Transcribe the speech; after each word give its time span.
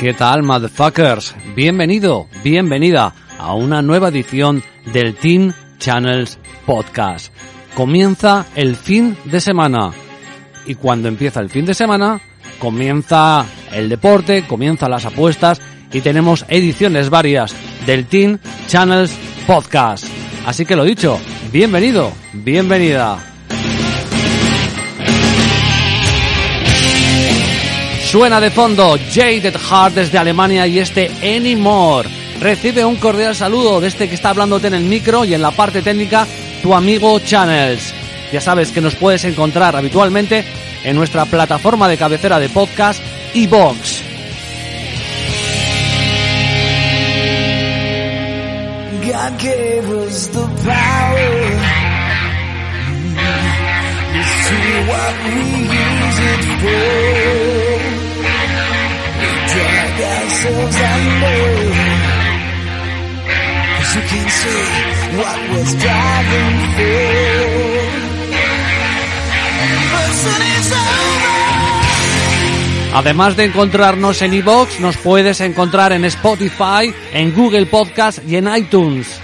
¿Qué 0.00 0.14
tal, 0.14 0.42
motherfuckers? 0.42 1.34
Bienvenido, 1.54 2.26
bienvenida 2.42 3.12
a 3.38 3.52
una 3.52 3.82
nueva 3.82 4.08
edición 4.08 4.62
del 4.94 5.14
Teen 5.14 5.54
Channels 5.78 6.38
Podcast. 6.64 7.30
Comienza 7.74 8.46
el 8.54 8.76
fin 8.76 9.14
de 9.26 9.42
semana. 9.42 9.92
Y 10.64 10.76
cuando 10.76 11.08
empieza 11.08 11.40
el 11.40 11.50
fin 11.50 11.66
de 11.66 11.74
semana, 11.74 12.18
comienza 12.58 13.44
el 13.74 13.90
deporte, 13.90 14.46
comienzan 14.46 14.90
las 14.90 15.04
apuestas 15.04 15.60
y 15.92 16.00
tenemos 16.00 16.46
ediciones 16.48 17.10
varias 17.10 17.54
del 17.84 18.06
Teen 18.06 18.40
Channels 18.68 19.14
Podcast. 19.46 20.06
Así 20.46 20.64
que 20.64 20.76
lo 20.76 20.84
dicho, 20.84 21.20
bienvenido, 21.52 22.10
bienvenida. 22.32 23.29
Suena 28.10 28.40
de 28.40 28.50
fondo 28.50 28.98
Jaded 29.14 29.54
Heart 29.56 29.94
desde 29.94 30.18
Alemania 30.18 30.66
y 30.66 30.80
este 30.80 31.12
Anymore. 31.22 32.08
Recibe 32.40 32.84
un 32.84 32.96
cordial 32.96 33.36
saludo 33.36 33.80
de 33.80 33.86
este 33.86 34.08
que 34.08 34.16
está 34.16 34.30
hablándote 34.30 34.66
en 34.66 34.74
el 34.74 34.82
micro 34.82 35.24
y 35.24 35.32
en 35.32 35.40
la 35.40 35.52
parte 35.52 35.80
técnica 35.80 36.26
tu 36.60 36.74
amigo 36.74 37.20
Channels. 37.20 37.94
Ya 38.32 38.40
sabes 38.40 38.72
que 38.72 38.80
nos 38.80 38.96
puedes 38.96 39.22
encontrar 39.22 39.76
habitualmente 39.76 40.44
en 40.82 40.96
nuestra 40.96 41.24
plataforma 41.26 41.86
de 41.86 41.98
cabecera 41.98 42.40
de 42.40 42.48
podcast 42.48 43.00
iBox. 43.34 44.02
God. 56.62 57.79
Además 72.94 73.36
de 73.36 73.44
encontrarnos 73.44 74.22
en 74.22 74.34
iBox, 74.34 74.80
nos 74.80 74.96
puedes 74.96 75.40
encontrar 75.40 75.92
en 75.92 76.04
Spotify, 76.06 76.92
en 77.12 77.34
Google 77.34 77.66
Podcast 77.66 78.18
y 78.26 78.36
en 78.36 78.48
iTunes. 78.54 79.20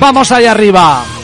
¡Vamos 0.00 0.30
allá 0.32 0.52
arriba! 0.52 1.17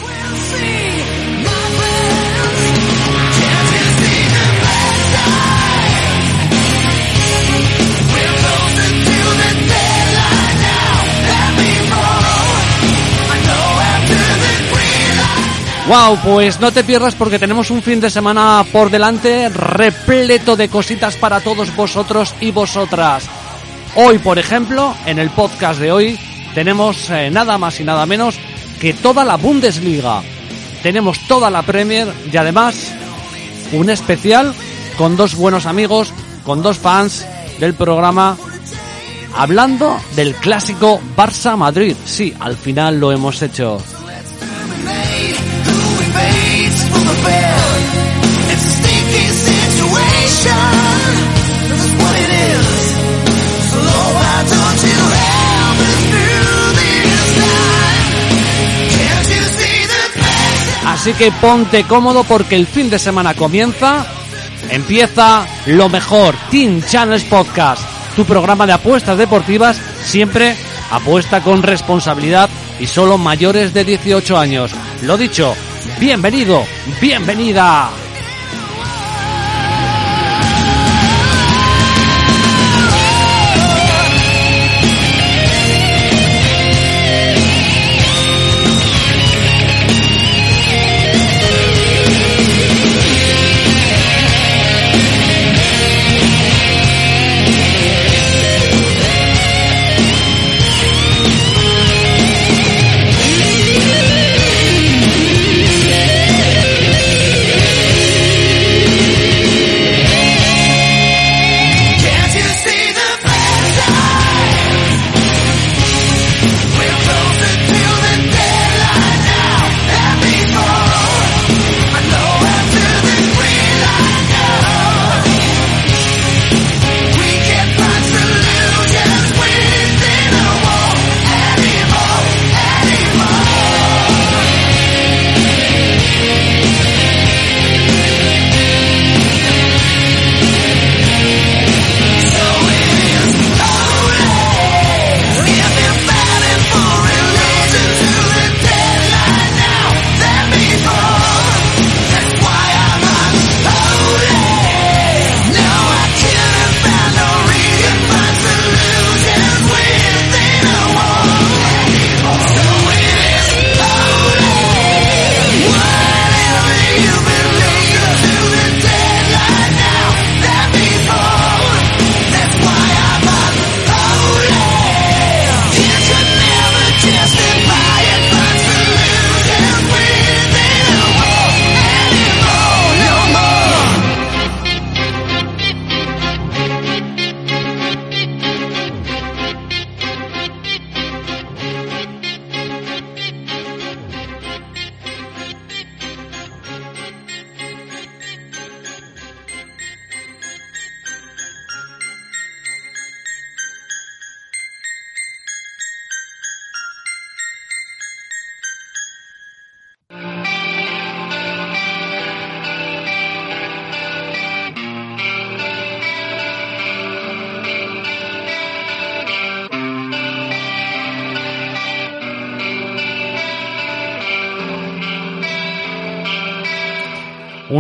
Wow, 15.87 16.19
pues 16.25 16.61
no 16.61 16.73
te 16.73 16.83
pierdas 16.83 17.15
porque 17.15 17.39
tenemos 17.39 17.71
un 17.71 17.83
fin 17.83 18.01
de 18.01 18.09
semana 18.09 18.65
por 18.73 18.91
delante 18.91 19.51
repleto 19.51 20.57
de 20.57 20.71
cositas 20.71 21.17
para 21.17 21.41
todos 21.41 21.77
vosotros 21.77 22.35
y 22.41 22.53
vosotras. 22.53 23.29
Hoy, 23.95 24.17
por 24.19 24.39
ejemplo, 24.39 24.95
en 25.05 25.19
el 25.19 25.29
podcast 25.29 25.79
de 25.79 25.93
hoy 25.93 26.19
tenemos 26.55 27.11
eh, 27.11 27.31
nada 27.31 27.59
más 27.59 27.81
y 27.81 27.85
nada 27.85 28.07
menos 28.07 28.37
que 28.81 28.95
toda 28.95 29.27
la 29.27 29.37
Bundesliga. 29.37 30.23
Tenemos 30.83 31.21
toda 31.29 31.51
la 31.51 31.61
Premier 31.63 32.09
y 32.33 32.35
además 32.35 32.91
un 33.73 33.91
especial 33.91 34.55
con 34.97 35.17
dos 35.17 35.35
buenos 35.35 35.67
amigos, 35.67 36.15
con 36.45 36.63
dos 36.63 36.79
fans 36.79 37.27
del 37.61 37.75
programa 37.75 38.39
hablando 39.37 40.01
del 40.17 40.35
clásico 40.35 40.99
Barça 41.15 41.59
Madrid. 41.59 41.95
Sí, 42.07 42.35
al 42.41 42.57
final 42.57 42.99
lo 42.99 43.13
hemos 43.13 43.43
hecho. 43.43 43.83
Así 61.05 61.13
que 61.13 61.31
ponte 61.33 61.85
cómodo 61.85 62.25
porque 62.25 62.57
el 62.57 62.67
fin 62.67 62.89
de 62.89 62.99
semana 62.99 63.35
comienza. 63.35 64.07
Empieza 64.71 65.47
lo 65.67 65.91
mejor, 65.91 66.35
Team 66.51 66.83
Channels 66.83 67.25
Podcast, 67.25 67.83
tu 68.17 68.25
programa 68.25 68.67
de 68.67 68.73
apuestas 68.73 69.19
deportivas, 69.19 69.79
siempre 70.03 70.57
apuesta 70.91 71.43
con 71.43 71.63
responsabilidad 71.63 72.49
y 72.81 72.87
solo 72.87 73.19
mayores 73.19 73.75
de 73.75 73.85
18 73.85 74.39
años. 74.39 74.71
Lo 75.03 75.19
dicho, 75.19 75.55
bienvenido, 75.99 76.65
bienvenida. 77.01 78.04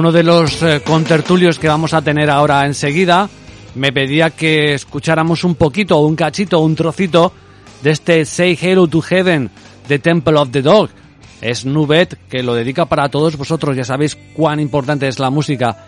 Uno 0.05 0.13
de 0.13 0.23
los 0.23 0.63
eh, 0.63 0.83
contertulios 0.85 1.59
que 1.59 1.67
vamos 1.67 1.95
a 1.95 2.03
tener 2.03 2.29
ahora 2.29 2.67
enseguida 2.67 3.27
me 3.75 3.91
pedía 3.91 4.29
que 4.29 4.75
escucháramos 4.75 5.45
un 5.45 5.55
poquito, 5.55 5.99
un 6.01 6.15
cachito, 6.15 6.61
un 6.61 6.75
trocito 6.75 7.33
de 7.83 7.93
este 7.93 8.27
Say 8.27 8.59
Hello 8.61 8.87
to 8.87 9.01
Heaven 9.01 9.49
de 9.89 9.99
Temple 9.99 10.37
of 10.37 10.51
the 10.51 10.61
Dog. 10.61 10.91
Es 11.41 11.65
Nubet 11.65 12.19
que 12.29 12.43
lo 12.43 12.53
dedica 12.53 12.85
para 12.85 13.09
todos 13.09 13.39
vosotros. 13.39 13.75
Ya 13.75 13.85
sabéis 13.87 14.19
cuán 14.35 14.61
importante 14.61 15.09
es 15.09 15.19
la 15.19 15.31
música 15.31 15.87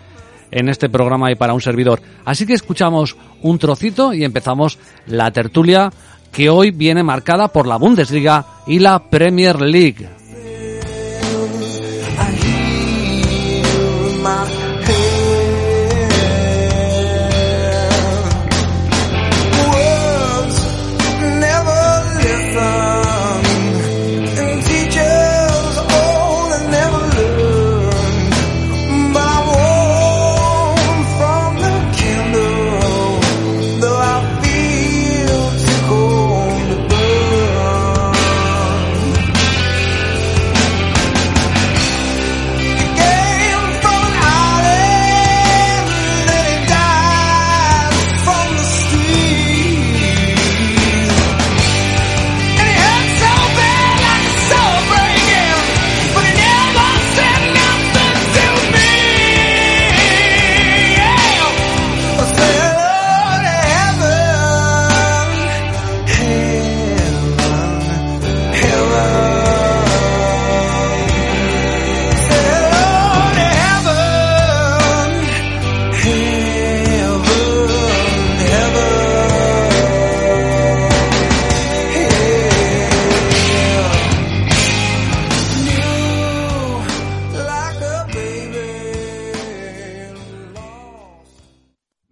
en 0.49 0.67
este 0.67 0.89
programa 0.89 1.31
y 1.31 1.35
para 1.35 1.53
un 1.53 1.61
servidor. 1.61 2.01
Así 2.25 2.47
que 2.47 2.53
escuchamos 2.53 3.15
un 3.43 3.59
trocito 3.59 4.15
y 4.15 4.23
empezamos 4.23 4.79
la 5.05 5.29
tertulia 5.29 5.91
que 6.31 6.49
hoy 6.49 6.71
viene 6.71 7.03
marcada 7.03 7.49
por 7.49 7.67
la 7.67 7.77
Bundesliga 7.77 8.47
y 8.65 8.79
la 8.79 8.97
Premier 9.11 9.61
League. 9.61 10.16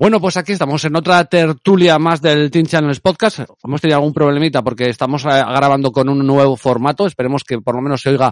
Bueno, 0.05 0.21
pues 0.21 0.37
aquí 0.37 0.51
estamos 0.51 0.85
en 0.85 0.95
otra 0.95 1.25
tertulia 1.25 1.97
más 1.97 2.21
del 2.21 2.51
Teen 2.51 2.67
Channels 2.67 2.99
Podcast. 2.99 3.39
Hemos 3.63 3.81
tenido 3.81 3.97
algún 3.97 4.13
problemita 4.13 4.61
porque 4.61 4.87
estamos 4.87 5.25
eh, 5.25 5.29
grabando 5.29 5.91
con 5.91 6.07
un 6.09 6.19
nuevo 6.27 6.55
formato. 6.55 7.07
Esperemos 7.07 7.43
que 7.43 7.57
por 7.57 7.73
lo 7.73 7.81
menos 7.81 8.01
se 8.01 8.11
oiga 8.11 8.31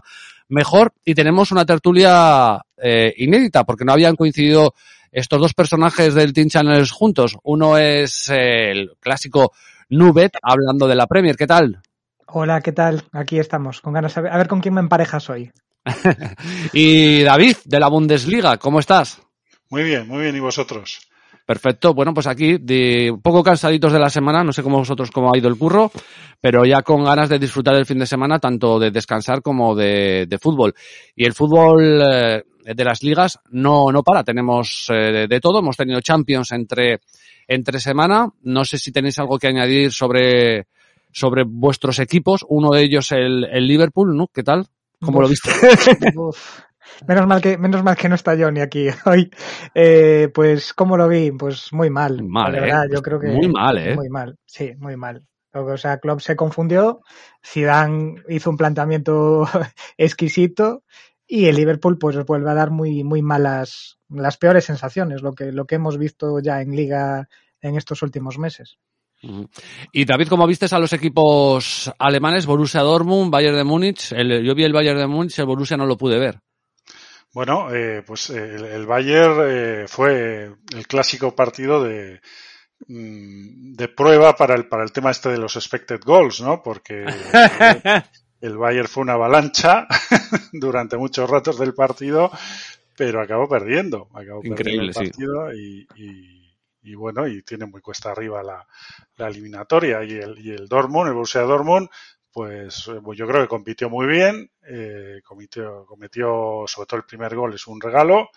mejor. 0.49 0.93
Y 1.03 1.15
tenemos 1.15 1.51
una 1.51 1.65
tertulia 1.65 2.61
eh, 2.77 3.11
inédita 3.17 3.63
porque 3.63 3.85
no 3.85 3.91
habían 3.91 4.15
coincidido 4.15 4.75
estos 5.11 5.41
dos 5.41 5.55
personajes 5.55 6.13
del 6.13 6.31
Teen 6.31 6.49
Channels 6.49 6.91
juntos. 6.91 7.39
Uno 7.41 7.79
es 7.79 8.29
eh, 8.29 8.69
el 8.69 8.91
clásico 8.99 9.53
Nubet 9.89 10.33
hablando 10.43 10.87
de 10.87 10.93
la 10.93 11.07
Premier. 11.07 11.35
¿Qué 11.35 11.47
tal? 11.47 11.81
Hola, 12.27 12.61
¿qué 12.61 12.73
tal? 12.73 13.01
Aquí 13.13 13.39
estamos, 13.39 13.81
con 13.81 13.93
ganas 13.93 14.13
de 14.13 14.21
ver, 14.21 14.31
a 14.31 14.37
ver 14.37 14.47
con 14.47 14.61
quién 14.61 14.75
me 14.75 14.81
emparejas 14.81 15.27
hoy. 15.27 15.51
y 16.71 17.23
David 17.23 17.55
de 17.65 17.79
la 17.79 17.87
Bundesliga. 17.87 18.57
¿Cómo 18.57 18.79
estás? 18.79 19.23
Muy 19.71 19.81
bien, 19.81 20.07
muy 20.07 20.21
bien. 20.21 20.35
¿Y 20.35 20.39
vosotros? 20.39 20.99
Perfecto. 21.45 21.94
Bueno, 21.94 22.13
pues 22.13 22.28
aquí, 22.28 22.57
de 22.57 23.12
un 23.12 23.22
poco 23.22 23.44
cansaditos 23.44 23.92
de 23.92 24.00
la 24.00 24.10
semana, 24.10 24.44
no 24.44 24.54
sé 24.54 24.63
cómo 24.63 24.78
vosotros 24.78 25.12
cómo 25.12 25.34
ha 25.34 25.38
ido 25.38 25.50
el 25.50 25.57
curro, 25.57 25.92
pero 26.40 26.63
ya 26.66 26.81
con 26.81 27.04
ganas 27.04 27.28
de 27.28 27.38
disfrutar 27.38 27.75
el 27.75 27.86
fin 27.86 28.00
de 28.00 28.06
semana, 28.06 28.40
tanto 28.40 28.80
de 28.80 28.92
descansar 28.92 29.42
como 29.42 29.75
de, 29.75 30.25
de 30.25 30.38
fútbol. 30.40 30.74
Y 31.16 31.25
el 31.25 31.34
fútbol 31.34 32.01
eh, 32.01 32.44
de 32.63 32.84
las 32.86 33.04
ligas 33.04 33.40
no, 33.50 33.92
no 33.92 34.04
para. 34.04 34.24
Tenemos 34.24 34.88
eh, 34.90 35.12
de, 35.12 35.28
de 35.28 35.40
todo. 35.42 35.60
Hemos 35.60 35.75
tenido 35.75 36.00
Champions 36.00 36.54
entre, 36.54 37.01
entre 37.48 37.80
semana. 37.80 38.30
No 38.44 38.63
sé 38.63 38.78
si 38.78 38.94
tenéis 38.94 39.19
algo 39.19 39.38
que 39.38 39.48
añadir 39.48 39.92
sobre, 39.92 40.68
sobre 41.12 41.44
vuestros 41.45 42.00
equipos. 42.00 42.45
Uno 42.48 42.69
de 42.69 42.84
ellos 42.84 43.12
el, 43.12 43.44
el 43.51 43.68
Liverpool, 43.68 44.16
¿no? 44.16 44.28
¿Qué 44.28 44.44
tal? 44.44 44.68
¿Cómo 45.01 45.22
lo 45.22 45.28
viste? 45.28 45.50
Menos 47.07 47.27
mal 47.27 47.41
que 47.41 47.57
menos 47.57 47.83
mal 47.83 47.95
que 47.95 48.09
no 48.09 48.15
está 48.15 48.35
Johnny 48.38 48.62
aquí 48.62 48.88
hoy. 49.06 49.31
Eh, 49.74 50.30
pues 50.33 50.74
cómo 50.74 50.97
lo 50.97 51.07
vi, 51.07 51.31
pues 51.31 51.71
muy 51.74 51.90
mal. 51.90 52.23
Mal, 52.23 52.52
la 52.52 52.57
¿eh? 52.57 52.61
verdad, 52.61 52.83
yo 52.92 53.02
creo 53.02 53.19
que 53.19 53.28
Muy 53.28 53.47
mal, 53.47 53.78
¿eh? 53.78 53.95
Muy 53.95 54.09
mal, 54.09 54.37
sí, 54.45 54.73
muy 54.78 54.97
mal. 54.97 55.25
O 55.56 55.78
sea, 55.78 55.99
Klopp 55.99 56.19
se 56.21 56.35
confundió, 56.35 57.02
Zidane 57.45 58.16
hizo 58.30 58.49
un 58.49 58.57
planteamiento 58.57 59.47
exquisito 59.97 60.83
y 61.28 61.45
el 61.45 61.56
Liverpool 61.56 61.97
pues 61.99 62.18
vuelve 62.25 62.49
a 62.49 62.56
dar 62.56 62.71
muy 62.71 63.04
muy 63.04 63.21
malas 63.21 63.99
las 64.09 64.37
peores 64.37 64.66
sensaciones, 64.66 65.21
lo 65.21 65.33
que 65.33 65.52
lo 65.52 65.66
que 65.66 65.75
hemos 65.75 65.97
visto 65.97 66.40
ya 66.40 66.61
en 66.61 66.75
liga 66.75 67.28
en 67.61 67.75
estos 67.75 68.02
últimos 68.02 68.37
meses. 68.37 68.78
Y 69.94 70.04
David, 70.06 70.28
¿cómo 70.28 70.45
vistes 70.45 70.73
a 70.73 70.80
los 70.80 70.92
equipos 70.92 71.92
alemanes? 71.97 72.45
Borussia 72.45 72.81
Dortmund, 72.81 73.31
Bayern 73.31 73.56
de 73.56 73.63
Múnich. 73.63 74.11
El- 74.11 74.44
yo 74.44 74.54
vi 74.54 74.63
el 74.66 74.73
Bayern 74.73 74.99
de 74.99 75.07
Múnich, 75.07 75.40
el 75.40 75.45
Borussia 75.45 75.78
no 75.78 75.85
lo 75.85 75.97
pude 75.97 76.19
ver. 76.19 76.40
Bueno, 77.33 77.73
eh, 77.73 78.04
pues 78.06 78.30
eh, 78.30 78.56
el, 78.56 78.66
el 78.66 78.85
Bayern 78.85 79.37
eh, 79.44 79.85
fue 79.87 80.52
el 80.75 80.87
clásico 80.87 81.35
partido 81.35 81.83
de, 81.83 82.21
mm, 82.87 83.73
de 83.75 83.87
prueba 83.90 84.35
para 84.35 84.56
el, 84.56 84.68
para 84.68 84.83
el 84.83 84.92
tema 84.94 85.11
este 85.11 85.30
de 85.30 85.37
los 85.40 85.56
expected 85.56 86.02
goals, 86.06 86.42
¿no? 86.42 86.63
Porque 86.63 87.31
el 88.42 88.57
Bayern 88.57 88.87
fue 88.87 89.04
una 89.04 89.13
avalancha 89.13 89.87
durante 90.54 90.97
muchos 90.97 91.30
ratos 91.30 91.57
del 91.59 91.73
partido, 91.73 92.31
pero 92.97 93.21
acabó 93.21 93.47
perdiendo. 93.49 94.09
Acabó 94.13 94.44
Increíble, 94.44 94.44
perdiendo 94.45 94.83
el 94.83 94.92
sí. 94.94 95.11
partido 95.11 95.54
y, 95.54 95.87
y- 95.95 96.44
y 96.85 96.95
bueno, 96.95 97.28
y 97.28 97.44
tiene 97.44 97.66
muy 97.66 97.81
cuesta 97.81 98.11
arriba 98.11 98.44
la, 98.44 98.68
la 99.18 99.28
eliminatoria. 99.30 100.04
Y 100.04 100.11
el, 100.13 100.37
y 100.40 100.52
el 100.52 100.68
Dortmund, 100.68 101.07
el 101.09 101.13
Borussia 101.13 101.42
Dortmund, 101.42 101.90
pues 102.33 102.87
eh, 102.90 102.99
pues 103.04 103.18
yo 103.18 103.28
creo 103.28 103.42
que 103.44 103.47
compitió 103.47 103.90
muy 103.90 104.07
bien, 104.07 104.49
eh, 104.68 105.21
cometió, 105.23 105.85
cometió 105.85 106.63
sobre 106.68 106.87
todo 106.87 106.97
el 106.97 107.06
primer 107.06 107.35
gol, 107.35 107.54
es 107.54 107.68
un 107.68 107.80
regalo, 107.80 108.30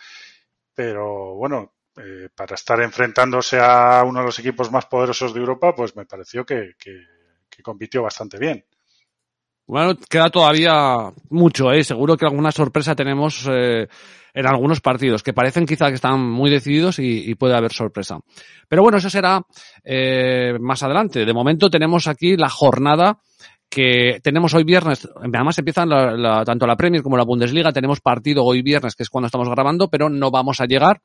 pero 0.75 1.35
bueno, 1.35 1.75
eh, 1.97 2.29
para 2.35 2.55
estar 2.55 2.81
enfrentándose 2.83 3.59
a 3.61 4.05
uno 4.07 4.21
de 4.21 4.27
los 4.27 4.39
equipos 4.39 4.71
más 4.71 4.87
poderosos 4.87 5.33
de 5.33 5.41
Europa, 5.41 5.75
pues 5.75 5.97
me 5.97 6.07
pareció 6.07 6.45
que, 6.45 6.73
que- 6.79 7.05
compitió 7.63 8.03
bastante 8.03 8.39
bien. 8.39 8.63
Bueno, 9.67 9.99
queda 10.09 10.29
todavía 10.31 11.11
mucho, 11.31 11.73
¿eh? 11.73 11.83
Seguro 11.83 12.17
que 12.17 12.27
alguna 12.27 12.53
sorpresa 12.53 12.95
tenemos 12.95 13.49
eh, 13.51 13.89
en 14.35 14.47
algunos 14.47 14.81
partidos, 14.83 15.23
que 15.23 15.33
parecen 15.33 15.67
quizá 15.67 15.89
que 15.89 15.95
están 15.95 16.21
muy 16.21 16.51
decididos 16.51 16.99
y, 16.99 17.31
y 17.31 17.35
puede 17.35 17.57
haber 17.57 17.73
sorpresa. 17.73 18.21
Pero 18.69 18.83
bueno, 18.83 18.99
eso 18.99 19.09
será 19.11 19.41
eh, 19.83 20.57
más 20.61 20.83
adelante. 20.83 21.25
De 21.25 21.33
momento 21.33 21.71
tenemos 21.71 22.07
aquí 22.07 22.37
la 22.37 22.51
jornada 22.51 23.19
que 23.69 24.21
tenemos 24.23 24.55
hoy 24.55 24.65
viernes, 24.65 25.09
además 25.17 25.59
empiezan 25.59 25.89
la- 25.89 26.13
la- 26.17 26.45
tanto 26.45 26.67
la 26.67 26.77
Premier 26.77 27.03
como 27.03 27.17
la 27.17 27.25
Bundesliga, 27.25 27.73
tenemos 27.73 28.01
partido 28.01 28.45
hoy 28.45 28.63
viernes, 28.63 28.95
que 28.95 29.03
es 29.03 29.11
cuando 29.11 29.27
estamos 29.27 29.49
grabando, 29.49 29.89
pero 29.89 30.09
no 30.09 30.31
vamos 30.31 30.61
a 30.61 30.67
llegar. 30.67 31.01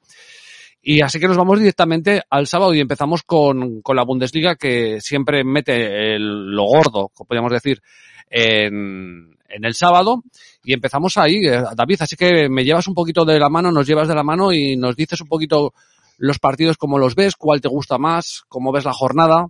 Y 0.84 1.02
así 1.02 1.20
que 1.20 1.28
nos 1.28 1.38
vamos 1.38 1.60
directamente 1.60 2.22
al 2.30 2.48
sábado 2.48 2.74
y 2.74 2.80
empezamos 2.80 3.22
con, 3.24 3.82
con 3.82 3.96
la 3.96 4.04
Bundesliga 4.04 4.56
que 4.56 5.00
siempre 5.02 5.44
mete 5.44 6.16
el- 6.16 6.52
lo 6.52 6.64
gordo, 6.64 7.10
como 7.14 7.28
podríamos 7.28 7.52
decir, 7.52 7.82
en, 8.30 9.38
en 9.50 9.66
el 9.66 9.74
sábado. 9.74 10.24
Y 10.64 10.74
empezamos 10.74 11.18
ahí, 11.18 11.46
eh, 11.48 11.64
David, 11.76 12.02
así 12.02 12.16
que 12.16 12.50
me 12.50 12.64
llevas 12.64 12.88
un 12.88 12.94
poquito 12.96 13.26
de 13.26 13.40
la 13.40 13.50
mano, 13.50 13.72
nos 13.72 13.86
llevas 13.88 14.08
de 14.08 14.16
la 14.16 14.24
mano 14.24 14.52
y 14.52 14.76
nos 14.76 14.96
dices 14.96 15.22
un 15.22 15.28
poquito 15.28 15.74
los 16.18 16.40
partidos, 16.40 16.78
cómo 16.78 16.98
los 17.00 17.16
ves, 17.16 17.36
cuál 17.36 17.62
te 17.62 17.68
gusta 17.68 17.98
más, 17.98 18.44
cómo 18.48 18.72
ves 18.72 18.86
la 18.86 18.94
jornada. 18.94 19.48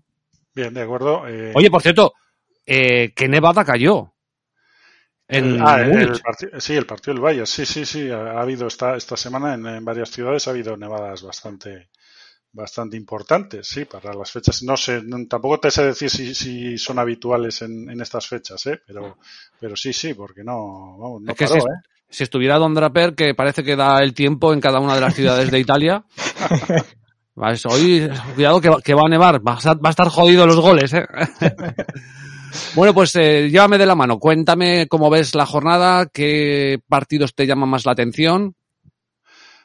Bien, 0.55 0.73
de 0.73 0.81
acuerdo. 0.81 1.27
eh, 1.27 1.51
Oye, 1.55 1.69
por 1.69 1.81
cierto, 1.81 2.13
eh, 2.65 3.13
que 3.15 3.27
Nevada 3.27 3.63
cayó. 3.65 4.13
En 5.27 5.45
el- 5.45 5.61
ah, 5.61 5.81
el- 5.81 6.61
sí, 6.61 6.73
el 6.75 6.85
partido 6.85 7.13
del 7.13 7.21
Bayern, 7.23 7.47
sí, 7.47 7.65
sí, 7.65 7.85
sí, 7.85 8.09
ha, 8.09 8.17
ha 8.33 8.41
habido 8.41 8.67
esta, 8.67 8.95
esta 8.97 9.15
semana 9.15 9.53
en, 9.53 9.65
en 9.65 9.85
varias 9.85 10.09
ciudades, 10.11 10.47
ha 10.47 10.51
habido 10.51 10.75
nevadas 10.75 11.21
bastante, 11.23 11.89
bastante 12.51 12.97
importantes, 12.97 13.65
sí, 13.67 13.85
para 13.85 14.13
las 14.13 14.29
fechas. 14.29 14.61
No 14.63 14.75
sé, 14.75 15.01
tampoco 15.29 15.59
te 15.59 15.71
sé 15.71 15.85
decir 15.85 16.09
si, 16.09 16.35
si 16.35 16.77
son 16.77 16.99
habituales 16.99 17.61
en, 17.61 17.89
en 17.89 18.01
estas 18.01 18.27
fechas, 18.27 18.65
¿eh? 18.65 18.81
pero, 18.85 19.17
pero 19.59 19.75
sí, 19.77 19.93
sí, 19.93 20.13
porque 20.13 20.43
no, 20.43 20.97
vamos, 20.97 21.21
no 21.21 21.31
Es 21.31 21.37
que 21.37 21.47
paró, 21.47 21.55
sí, 21.59 21.59
¿eh? 21.59 21.81
si 22.09 22.23
estuviera 22.23 22.57
Don 22.57 22.73
Draper, 22.73 23.15
que 23.15 23.33
parece 23.33 23.63
que 23.63 23.77
da 23.77 23.99
el 23.99 24.13
tiempo 24.13 24.51
en 24.51 24.59
cada 24.59 24.79
una 24.81 24.95
de 24.95 25.01
las 25.01 25.15
ciudades 25.15 25.49
de 25.49 25.59
Italia. 25.59 26.03
Vas, 27.35 27.65
Hoy, 27.65 28.09
cuidado 28.35 28.59
que, 28.59 28.69
va- 28.69 28.81
que 28.81 28.93
va 28.93 29.03
a 29.05 29.09
nevar, 29.09 29.39
va 29.47 29.53
a, 29.53 29.57
estar- 29.57 29.77
va 29.83 29.87
a 29.87 29.91
estar 29.91 30.09
jodido 30.09 30.45
los 30.45 30.59
goles, 30.59 30.93
¿eh? 30.93 31.05
bueno, 32.75 32.93
pues 32.93 33.15
eh, 33.15 33.49
llévame 33.49 33.77
de 33.77 33.85
la 33.85 33.95
mano, 33.95 34.19
cuéntame 34.19 34.87
cómo 34.87 35.09
ves 35.09 35.35
la 35.35 35.45
jornada, 35.45 36.07
qué 36.07 36.79
partidos 36.87 37.33
te 37.35 37.45
llaman 37.45 37.69
más 37.69 37.85
la 37.85 37.93
atención. 37.93 38.55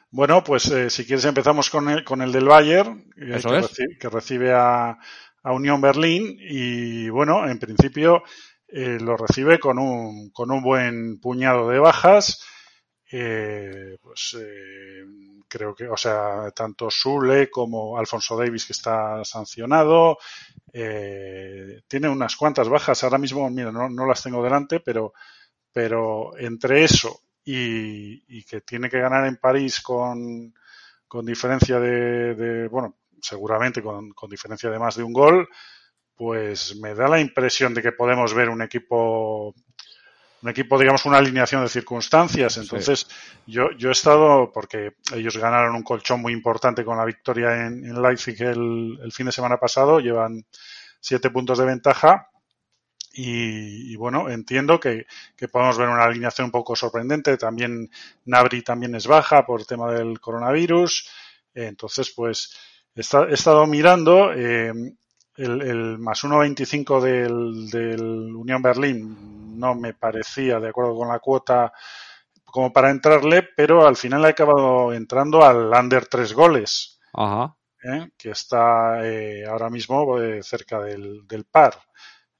Bueno, 0.09 0.43
pues 0.43 0.71
eh, 0.71 0.89
si 0.89 1.05
quieres 1.05 1.25
empezamos 1.25 1.69
con 1.69 1.89
el, 1.89 2.03
con 2.03 2.21
el 2.21 2.31
del 2.31 2.45
Bayern, 2.45 3.09
eh, 3.17 3.35
Eso 3.35 3.49
que, 3.49 3.59
reci- 3.59 3.97
que 3.99 4.09
recibe 4.09 4.53
a, 4.53 4.97
a 5.43 5.53
Unión 5.53 5.81
Berlín 5.81 6.37
y 6.39 7.09
bueno, 7.09 7.47
en 7.47 7.59
principio 7.59 8.23
eh, 8.67 8.97
lo 9.01 9.17
recibe 9.17 9.59
con 9.59 9.79
un, 9.79 10.29
con 10.31 10.51
un 10.51 10.61
buen 10.61 11.19
puñado 11.19 11.69
de 11.69 11.79
bajas. 11.79 12.41
Eh, 13.09 13.97
pues 14.01 14.37
eh, 14.37 15.03
creo 15.47 15.73
que, 15.73 15.87
o 15.87 15.95
sea, 15.95 16.51
tanto 16.53 16.89
Sule 16.89 17.49
como 17.49 17.97
Alfonso 17.97 18.35
Davis 18.35 18.65
que 18.65 18.73
está 18.73 19.23
sancionado, 19.23 20.17
eh, 20.77 21.81
tiene 21.87 22.09
unas 22.09 22.35
cuantas 22.35 22.69
bajas. 22.69 23.03
Ahora 23.03 23.17
mismo, 23.17 23.49
mira, 23.49 23.71
no, 23.71 24.05
las 24.05 24.23
tengo 24.23 24.43
delante, 24.43 24.79
pero, 24.79 25.13
pero 25.73 26.37
entre 26.37 26.83
eso 26.83 27.21
y, 27.43 28.23
y 28.37 28.43
que 28.43 28.61
tiene 28.61 28.89
que 28.89 28.99
ganar 28.99 29.25
en 29.27 29.37
París 29.37 29.81
con, 29.81 30.53
con 31.07 31.25
diferencia 31.25 31.79
de, 31.79 32.35
de, 32.35 32.67
bueno, 32.67 32.97
seguramente 33.21 33.81
con, 33.81 34.11
con 34.11 34.29
diferencia 34.29 34.69
de 34.69 34.79
más 34.79 34.95
de 34.95 35.03
un 35.03 35.13
gol, 35.13 35.47
pues 36.15 36.75
me 36.77 36.95
da 36.95 37.07
la 37.07 37.19
impresión 37.19 37.73
de 37.73 37.81
que 37.81 37.91
podemos 37.91 38.33
ver 38.33 38.49
un 38.49 38.61
equipo 38.61 39.53
un 40.41 40.49
equipo, 40.49 40.77
digamos, 40.77 41.05
una 41.05 41.17
alineación 41.17 41.63
de 41.63 41.69
circunstancias. 41.69 42.57
Entonces, 42.57 43.07
yo, 43.45 43.71
yo 43.77 43.89
he 43.89 43.91
estado, 43.91 44.51
porque 44.51 44.93
ellos 45.13 45.37
ganaron 45.37 45.75
un 45.75 45.83
colchón 45.83 46.21
muy 46.21 46.33
importante 46.33 46.85
con 46.85 46.97
la 46.97 47.05
victoria 47.05 47.65
en, 47.65 47.83
en 47.85 48.01
Leipzig 48.01 48.41
el, 48.41 48.99
el 49.03 49.11
fin 49.11 49.25
de 49.25 49.31
semana 49.31 49.57
pasado, 49.57 49.99
llevan 49.99 50.45
siete 50.99 51.29
puntos 51.29 51.57
de 51.57 51.65
ventaja. 51.65 52.29
Y, 53.13 53.91
y 53.91 53.95
bueno, 53.95 54.29
entiendo 54.29 54.79
que, 54.79 55.07
que 55.35 55.47
podemos 55.47 55.75
ver 55.79 55.89
una 55.89 56.03
alineación 56.03 56.45
un 56.45 56.51
poco 56.51 56.75
sorprendente. 56.75 57.35
También 57.35 57.89
Nabri 58.25 58.61
también 58.61 58.93
es 58.93 59.07
baja 59.07 59.43
por 59.43 59.65
tema 59.65 59.91
del 59.91 60.19
coronavirus. 60.19 61.09
Entonces, 61.55 62.13
pues 62.15 62.55
he 62.93 63.01
estado 63.01 63.65
mirando 63.65 64.31
eh, 64.33 64.71
el, 65.37 65.61
el 65.61 65.97
más 65.99 66.23
1.25 66.23 67.01
del, 67.01 67.69
del 67.69 68.35
Unión 68.35 68.61
Berlín 68.61 69.59
no 69.59 69.75
me 69.75 69.93
parecía 69.93 70.59
de 70.59 70.69
acuerdo 70.69 70.95
con 70.95 71.07
la 71.07 71.19
cuota 71.19 71.71
como 72.45 72.71
para 72.73 72.89
entrarle, 72.91 73.47
pero 73.55 73.87
al 73.87 73.95
final 73.95 74.25
he 74.25 74.29
acabado 74.29 74.93
entrando 74.93 75.43
al 75.43 75.71
under 75.73 76.07
tres 76.07 76.33
goles, 76.33 76.99
Ajá. 77.13 77.55
¿eh? 77.83 78.09
que 78.17 78.31
está 78.31 79.05
eh, 79.05 79.45
ahora 79.45 79.69
mismo 79.69 80.19
eh, 80.19 80.41
cerca 80.43 80.79
del, 80.81 81.27
del 81.27 81.45
par. 81.45 81.73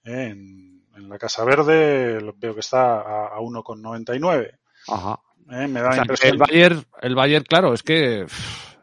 ¿eh? 0.04 0.30
En, 0.32 0.86
en 0.96 1.10
la 1.10 1.18
Casa 1.20 1.44
Verde 1.44 2.20
veo 2.38 2.54
que 2.54 2.60
está 2.62 3.02
a, 3.02 3.28
a 3.28 3.40
1,99. 3.40 4.58
Ajá. 4.88 5.20
Me 5.46 5.82
da 5.82 5.90
O 5.90 5.94
sea, 5.94 6.02
impresión. 6.04 6.34
el 6.34 6.38
Bayern, 6.38 6.84
el 7.02 7.16
Bayern, 7.16 7.46
claro, 7.46 7.74
es 7.74 7.84
que 7.84 8.26
pff, 8.26 8.76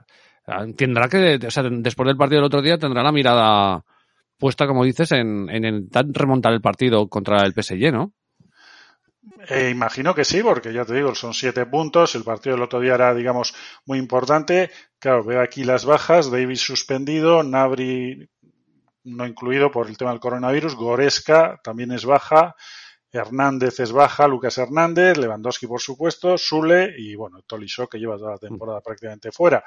tendrá 0.76 1.08
que, 1.08 1.38
o 1.46 1.50
sea, 1.50 1.62
después 1.64 2.06
del 2.06 2.16
partido 2.16 2.38
del 2.40 2.46
otro 2.46 2.62
día 2.62 2.78
tendrá 2.78 3.02
la 3.02 3.12
mirada 3.12 3.84
puesta, 4.38 4.66
como 4.66 4.84
dices, 4.84 5.12
en, 5.12 5.48
en 5.50 5.88
remontar 6.12 6.52
el 6.52 6.60
partido 6.60 7.08
contra 7.08 7.44
el 7.44 7.52
PSG, 7.52 7.92
¿no? 7.92 8.12
Eh, 9.48 9.70
imagino 9.70 10.14
que 10.14 10.24
sí, 10.24 10.42
porque 10.42 10.72
ya 10.72 10.84
te 10.84 10.94
digo, 10.94 11.14
son 11.14 11.34
siete 11.34 11.66
puntos. 11.66 12.14
El 12.14 12.24
partido 12.24 12.56
del 12.56 12.64
otro 12.64 12.80
día 12.80 12.94
era, 12.94 13.14
digamos, 13.14 13.54
muy 13.86 13.98
importante. 13.98 14.70
Claro, 14.98 15.24
veo 15.24 15.40
aquí 15.40 15.64
las 15.64 15.84
bajas. 15.84 16.30
Davis 16.30 16.60
suspendido, 16.60 17.42
Nabri 17.42 18.28
no 19.04 19.26
incluido 19.26 19.70
por 19.70 19.88
el 19.88 19.96
tema 19.96 20.10
del 20.10 20.20
coronavirus. 20.20 20.74
Goreska 20.74 21.60
también 21.62 21.92
es 21.92 22.04
baja. 22.04 22.54
Hernández 23.12 23.78
es 23.78 23.92
baja, 23.92 24.26
Lucas 24.26 24.58
Hernández, 24.58 25.16
Lewandowski 25.18 25.68
por 25.68 25.80
supuesto, 25.80 26.36
Sule 26.36 26.94
y 26.98 27.14
bueno, 27.14 27.42
Tolisso 27.46 27.86
que 27.86 27.98
lleva 27.98 28.18
toda 28.18 28.32
la 28.32 28.38
temporada 28.38 28.80
prácticamente 28.80 29.30
fuera. 29.30 29.62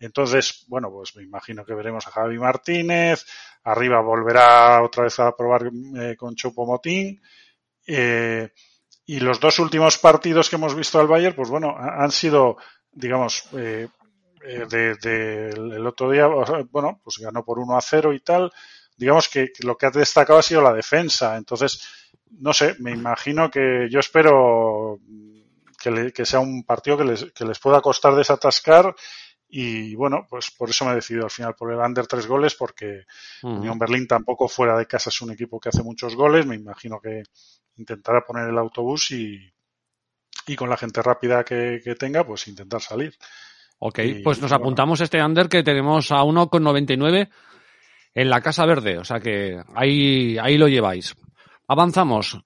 Entonces, 0.00 0.64
bueno, 0.68 0.90
pues 0.90 1.14
me 1.16 1.22
imagino 1.22 1.64
que 1.64 1.74
veremos 1.74 2.06
a 2.06 2.10
Javi 2.10 2.38
Martínez, 2.38 3.24
arriba 3.64 4.00
volverá 4.00 4.82
otra 4.82 5.04
vez 5.04 5.18
a 5.20 5.36
probar 5.36 5.70
eh, 5.98 6.16
con 6.16 6.34
Chopo 6.34 6.66
Motín. 6.66 7.20
Eh, 7.86 8.50
y 9.06 9.20
los 9.20 9.40
dos 9.40 9.58
últimos 9.60 9.98
partidos 9.98 10.50
que 10.50 10.56
hemos 10.56 10.74
visto 10.74 11.00
al 11.00 11.08
Bayern, 11.08 11.36
pues 11.36 11.50
bueno, 11.50 11.74
ha- 11.78 12.02
han 12.04 12.12
sido, 12.12 12.56
digamos, 12.92 13.44
eh, 13.54 13.88
el 14.42 15.86
otro 15.86 16.10
día, 16.10 16.26
bueno, 16.70 17.00
pues 17.02 17.18
ganó 17.18 17.44
por 17.44 17.58
1 17.58 17.76
a 17.76 17.80
0 17.80 18.12
y 18.12 18.20
tal. 18.20 18.52
Digamos 18.96 19.28
que, 19.28 19.52
que 19.52 19.66
lo 19.66 19.76
que 19.76 19.86
ha 19.86 19.90
destacado 19.90 20.38
ha 20.38 20.42
sido 20.42 20.62
la 20.62 20.72
defensa. 20.72 21.36
Entonces, 21.36 21.82
no 22.38 22.52
sé, 22.52 22.76
me 22.78 22.92
imagino 22.92 23.50
que 23.50 23.88
yo 23.90 24.00
espero 24.00 24.98
que, 25.80 25.90
le- 25.90 26.12
que 26.12 26.24
sea 26.26 26.40
un 26.40 26.64
partido 26.64 26.96
que 26.98 27.04
les, 27.04 27.32
que 27.32 27.44
les 27.44 27.58
pueda 27.58 27.80
costar 27.80 28.14
desatascar. 28.14 28.94
Y 29.52 29.94
bueno, 29.96 30.26
pues 30.30 30.50
por 30.52 30.70
eso 30.70 30.84
me 30.84 30.92
he 30.92 30.96
decidido 30.96 31.24
al 31.24 31.30
final 31.30 31.54
por 31.54 31.72
el 31.72 31.78
under 31.78 32.06
tres 32.06 32.26
goles, 32.26 32.54
porque 32.54 33.04
Ujú. 33.42 33.56
Unión 33.56 33.78
Berlín 33.78 34.06
tampoco 34.06 34.48
fuera 34.48 34.78
de 34.78 34.86
casa 34.86 35.10
es 35.10 35.20
un 35.22 35.32
equipo 35.32 35.58
que 35.58 35.70
hace 35.70 35.82
muchos 35.82 36.14
goles. 36.14 36.46
Me 36.46 36.54
imagino 36.56 37.00
que 37.00 37.24
intentará 37.76 38.24
poner 38.24 38.48
el 38.48 38.58
autobús 38.58 39.10
y, 39.10 39.38
y 40.46 40.56
con 40.56 40.70
la 40.70 40.76
gente 40.76 41.02
rápida 41.02 41.44
que, 41.44 41.80
que 41.82 41.94
tenga, 41.96 42.24
pues 42.24 42.46
intentar 42.48 42.80
salir. 42.80 43.14
Ok, 43.80 43.98
Y, 43.98 44.14
pues 44.22 44.40
nos 44.40 44.50
bueno. 44.50 44.64
apuntamos 44.64 45.00
este 45.00 45.22
under 45.22 45.48
que 45.48 45.62
tenemos 45.62 46.12
a 46.12 46.22
1,99 46.22 47.28
en 48.14 48.30
la 48.30 48.40
Casa 48.40 48.66
Verde, 48.66 48.98
o 48.98 49.04
sea 49.04 49.20
que 49.20 49.60
ahí, 49.74 50.36
ahí 50.38 50.58
lo 50.58 50.68
lleváis. 50.68 51.14
Avanzamos. 51.66 52.38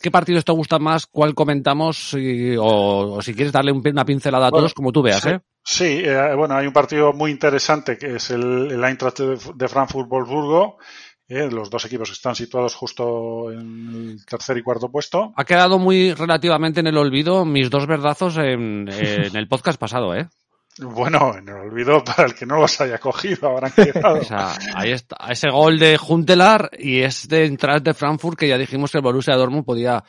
¿Qué 0.00 0.10
partidos 0.10 0.44
te 0.44 0.52
gustan 0.52 0.82
más? 0.82 1.06
¿Cuál 1.06 1.34
comentamos? 1.34 2.12
Y- 2.14 2.56
o, 2.56 3.14
o 3.14 3.22
si 3.22 3.34
quieres 3.34 3.52
darle 3.52 3.72
un- 3.72 3.82
una 3.86 4.04
pincelada 4.04 4.46
a 4.48 4.50
Bueno, 4.50 4.60
todos, 4.60 4.74
como 4.74 4.92
tú 4.92 5.02
veas, 5.02 5.22
sí. 5.22 5.30
¿eh? 5.30 5.40
Sí, 5.68 6.00
eh, 6.04 6.32
bueno, 6.36 6.54
hay 6.54 6.68
un 6.68 6.72
partido 6.72 7.12
muy 7.12 7.32
interesante 7.32 7.98
que 7.98 8.14
es 8.14 8.30
el, 8.30 8.70
el 8.70 8.84
Eintracht 8.84 9.18
de, 9.18 9.68
Frankfurt-Wolfsburgo. 9.68 10.78
eh, 11.26 11.50
los 11.50 11.68
dos 11.68 11.84
equipos 11.86 12.08
están 12.12 12.36
situados 12.36 12.76
justo 12.76 13.50
en 13.50 13.88
el 13.92 14.24
tercer 14.24 14.56
y 14.58 14.62
cuarto 14.62 14.88
puesto. 14.92 15.32
Ha 15.36 15.44
quedado 15.44 15.80
muy 15.80 16.14
relativamente 16.14 16.78
en 16.78 16.86
el 16.86 16.96
olvido 16.96 17.44
mis 17.44 17.68
dos 17.68 17.88
verdazos 17.88 18.36
en, 18.36 18.88
en 18.88 19.34
el 19.34 19.48
podcast 19.48 19.76
pasado, 19.76 20.14
¿eh? 20.14 20.28
Bueno, 20.78 21.34
en 21.36 21.48
el 21.48 21.54
olvido 21.54 22.04
para 22.04 22.28
el 22.28 22.34
que 22.36 22.46
no 22.46 22.60
los 22.60 22.80
haya 22.80 22.98
cogido, 22.98 23.48
habrán 23.48 23.72
quedado. 23.72 24.16
O 24.20 24.24
sea, 24.24 24.56
ahí 24.72 24.92
está, 24.92 25.16
ese 25.30 25.50
gol 25.50 25.80
de 25.80 25.96
Juntelar 25.96 26.70
y 26.78 27.00
este 27.00 27.44
entrar 27.44 27.82
de 27.82 27.92
Frankfurt 27.92 28.38
que 28.38 28.46
ya 28.48 28.56
dijimos 28.56 28.92
que 28.92 28.98
el 28.98 29.02
Borussia 29.02 29.34
Dortmund 29.34 29.64
podía, 29.64 30.04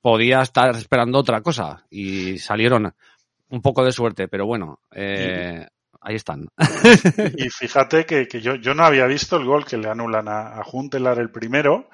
podía 0.00 0.42
estar 0.42 0.74
esperando 0.74 1.18
otra 1.18 1.40
cosa 1.40 1.84
y 1.88 2.36
salieron 2.38 2.92
un 3.52 3.62
poco 3.62 3.84
de 3.84 3.92
suerte, 3.92 4.28
pero 4.28 4.46
bueno, 4.46 4.80
eh, 4.92 5.66
ahí 6.00 6.16
están. 6.16 6.48
Y 7.34 7.48
fíjate 7.50 8.04
que, 8.04 8.28
que 8.28 8.40
yo, 8.40 8.56
yo 8.56 8.74
no 8.74 8.84
había 8.84 9.06
visto 9.06 9.36
el 9.36 9.46
gol 9.46 9.64
que 9.64 9.78
le 9.78 9.88
anulan 9.88 10.28
a, 10.28 10.58
a 10.60 10.64
Juntelar 10.64 11.18
el 11.18 11.30
primero 11.30 11.88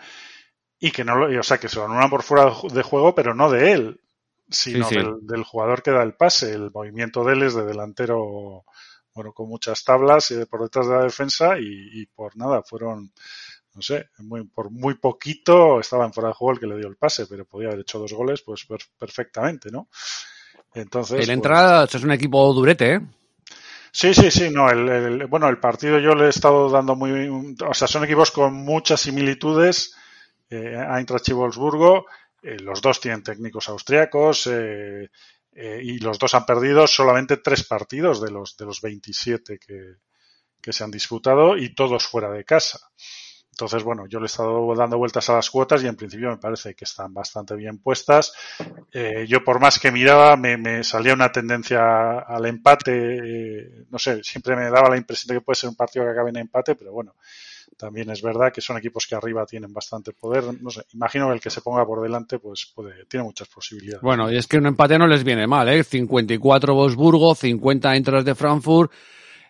y 0.80 0.92
que 0.92 1.04
no 1.04 1.16
lo, 1.16 1.40
o 1.40 1.42
sea, 1.44 1.58
que 1.58 1.68
se 1.68 1.76
lo 1.78 1.86
anulan 1.86 2.10
por 2.10 2.22
fuera 2.24 2.52
de 2.72 2.82
juego, 2.82 3.14
pero 3.14 3.34
no 3.34 3.50
de 3.50 3.72
él, 3.72 4.00
sino 4.50 4.92
Sí, 4.92 4.98
sí. 5.00 5.02
Del, 5.02 5.26
del 5.26 5.44
jugador 5.44 5.82
que 5.82 5.92
da 5.92 6.02
el 6.02 6.14
pase. 6.14 6.52
El 6.52 6.70
movimiento 6.72 7.24
de 7.24 7.34
él 7.34 7.42
es 7.44 7.54
de 7.54 7.64
delantero, 7.66 8.64
bueno, 9.14 9.32
con 9.34 9.48
muchas 9.48 9.84
tablas 9.84 10.30
y 10.32 10.44
por 10.46 10.62
detrás 10.62 10.88
de 10.88 10.94
la 10.96 11.04
defensa 11.04 11.58
y, 11.58 11.64
y 12.02 12.06
por 12.06 12.36
nada, 12.36 12.62
fueron, 12.64 13.12
no 13.74 13.82
sé, 13.82 14.08
muy, 14.18 14.44
por 14.48 14.70
muy 14.70 14.94
poquito 14.96 15.80
estaba 15.80 16.06
en 16.06 16.12
fuera 16.14 16.28
de 16.30 16.34
juego 16.36 16.52
el 16.54 16.60
que 16.60 16.66
le 16.68 16.78
dio 16.78 16.88
el 16.88 16.96
pase, 16.96 17.26
pero 17.28 17.46
podía 17.46 17.68
haber 17.68 17.80
hecho 17.82 17.98
dos 18.00 18.12
goles, 18.14 18.42
pues 18.42 18.66
per- 18.66 18.80
perfectamente, 18.98 19.70
¿no? 19.70 19.88
Entonces, 20.74 21.18
El 21.18 21.26
pues, 21.26 21.28
entrada 21.30 21.84
es 21.84 22.02
un 22.02 22.12
equipo 22.12 22.52
durete, 22.54 22.94
¿eh? 22.94 23.00
Sí, 23.90 24.14
sí, 24.14 24.30
sí, 24.30 24.50
no, 24.50 24.70
el, 24.70 24.88
el- 24.88 25.26
bueno, 25.26 25.48
el 25.48 25.58
partido 25.58 25.98
yo 25.98 26.14
le 26.14 26.26
he 26.26 26.28
estado 26.28 26.68
dando 26.70 26.94
muy, 26.94 27.28
o 27.66 27.74
sea, 27.74 27.88
son 27.88 28.04
equipos 28.04 28.30
con 28.30 28.54
muchas 28.54 29.00
similitudes, 29.00 29.94
eh, 30.50 30.76
Eintracht 30.96 31.28
y 31.28 31.32
Wolfsburgo, 31.32 32.06
eh, 32.42 32.58
los 32.60 32.80
dos 32.82 33.00
tienen 33.00 33.22
técnicos 33.22 33.68
austriacos, 33.68 34.46
eh, 34.52 35.08
eh, 35.52 35.80
y 35.82 35.98
los 35.98 36.18
dos 36.18 36.34
han 36.34 36.46
perdido 36.46 36.86
solamente 36.86 37.38
tres 37.38 37.64
partidos 37.64 38.20
de 38.20 38.30
los, 38.30 38.56
de 38.56 38.66
los 38.66 38.80
27 38.80 39.58
que, 39.58 39.94
que 40.60 40.72
se 40.72 40.84
han 40.84 40.90
disputado 40.90 41.56
y 41.56 41.74
todos 41.74 42.06
fuera 42.06 42.30
de 42.30 42.44
casa. 42.44 42.80
Entonces, 43.58 43.82
bueno, 43.82 44.06
yo 44.06 44.20
le 44.20 44.26
he 44.26 44.28
estado 44.28 44.72
dando 44.76 44.98
vueltas 44.98 45.28
a 45.30 45.34
las 45.34 45.50
cuotas 45.50 45.82
y 45.82 45.88
en 45.88 45.96
principio 45.96 46.30
me 46.30 46.36
parece 46.36 46.74
que 46.74 46.84
están 46.84 47.12
bastante 47.12 47.56
bien 47.56 47.78
puestas. 47.78 48.32
Eh, 48.92 49.26
yo 49.28 49.42
por 49.42 49.58
más 49.58 49.80
que 49.80 49.90
miraba 49.90 50.36
me, 50.36 50.84
salía 50.84 51.12
una 51.12 51.32
tendencia 51.32 52.20
al 52.20 52.46
empate. 52.46 52.92
eh, 52.92 53.84
no 53.90 53.98
sé, 53.98 54.22
siempre 54.22 54.54
me 54.54 54.70
daba 54.70 54.90
la 54.90 54.96
impresión 54.96 55.34
de 55.34 55.40
que 55.40 55.44
puede 55.44 55.56
ser 55.56 55.70
un 55.70 55.74
partido 55.74 56.04
que 56.04 56.12
acabe 56.12 56.30
en 56.30 56.36
empate, 56.36 56.76
pero 56.76 56.92
bueno, 56.92 57.16
también 57.76 58.08
es 58.10 58.22
verdad 58.22 58.52
que 58.52 58.60
son 58.60 58.78
equipos 58.78 59.08
que 59.08 59.16
arriba 59.16 59.44
tienen 59.44 59.72
bastante 59.72 60.12
poder. 60.12 60.44
No 60.62 60.70
sé, 60.70 60.84
imagino 60.92 61.26
que 61.26 61.34
el 61.34 61.40
que 61.40 61.50
se 61.50 61.60
ponga 61.60 61.84
por 61.84 62.00
delante, 62.00 62.38
pues 62.38 62.70
puede, 62.72 63.06
tiene 63.06 63.24
muchas 63.24 63.48
posibilidades. 63.48 64.02
Bueno, 64.02 64.30
y 64.30 64.36
es 64.36 64.46
que 64.46 64.58
un 64.58 64.66
empate 64.66 64.96
no 65.00 65.08
les 65.08 65.24
viene 65.24 65.48
mal, 65.48 65.68
¿eh? 65.68 65.82
54 65.82 66.74
Wolfsburgo, 66.74 67.34
50 67.34 67.92
Eintracht 67.92 68.24
de 68.24 68.36
Frankfurt 68.36 68.92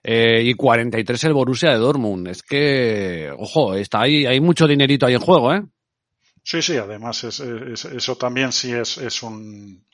eh, 0.03 0.43
y 0.45 0.55
43 0.55 1.25
el 1.25 1.33
Borussia 1.35 1.71
de 1.71 1.79
Dortmund. 1.79 2.29
Es 2.29 2.43
que, 2.43 3.31
ojo, 3.39 3.75
está 3.75 4.03
ahí, 4.03 4.27
hay 4.27 4.41
mucho 4.41 4.67
dinerito 4.67 5.07
ahí 5.07 5.15
en 5.15 5.21
juego, 5.21 5.53
¿eh? 5.55 5.63
Sí, 6.43 6.63
sí, 6.63 6.77
además 6.77 7.25
es, 7.25 7.41
es- 7.41 7.85
eso 7.85 8.17
también 8.17 8.53
sí 8.53 8.73
es, 8.73 8.99
es 8.99 9.23
un 9.23 9.87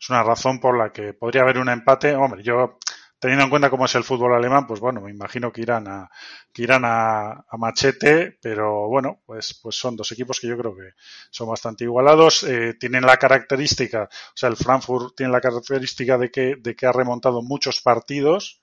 es 0.00 0.10
una 0.10 0.22
razón 0.22 0.60
por 0.60 0.76
la 0.78 0.92
que 0.92 1.14
podría 1.14 1.42
haber 1.42 1.58
un 1.58 1.68
empate. 1.70 2.14
Hombre, 2.16 2.42
yo 2.42 2.78
teniendo 3.18 3.44
en 3.44 3.50
cuenta 3.50 3.70
cómo 3.70 3.86
es 3.86 3.94
el 3.94 4.04
fútbol 4.04 4.34
alemán, 4.34 4.66
pues 4.66 4.80
bueno, 4.80 5.00
me 5.00 5.10
imagino 5.10 5.52
que 5.52 5.62
irán 5.62 5.88
a 5.88 6.10
que 6.52 6.62
irán 6.64 6.84
a, 6.84 7.32
a 7.32 7.56
machete, 7.58 8.38
pero 8.42 8.88
bueno, 8.88 9.22
pues 9.26 9.58
pues 9.62 9.76
son 9.76 9.96
dos 9.96 10.12
equipos 10.12 10.40
que 10.40 10.48
yo 10.48 10.58
creo 10.58 10.74
que 10.76 10.90
son 11.30 11.48
bastante 11.48 11.84
igualados. 11.84 12.42
Eh, 12.44 12.74
tienen 12.80 13.04
la 13.06 13.16
característica, 13.18 14.04
o 14.04 14.36
sea, 14.36 14.48
el 14.50 14.56
Frankfurt 14.56 15.16
tiene 15.16 15.32
la 15.32 15.40
característica 15.40 16.18
de 16.18 16.30
que 16.30 16.56
de 16.60 16.76
que 16.76 16.86
ha 16.86 16.92
remontado 16.92 17.42
muchos 17.42 17.80
partidos. 17.80 18.62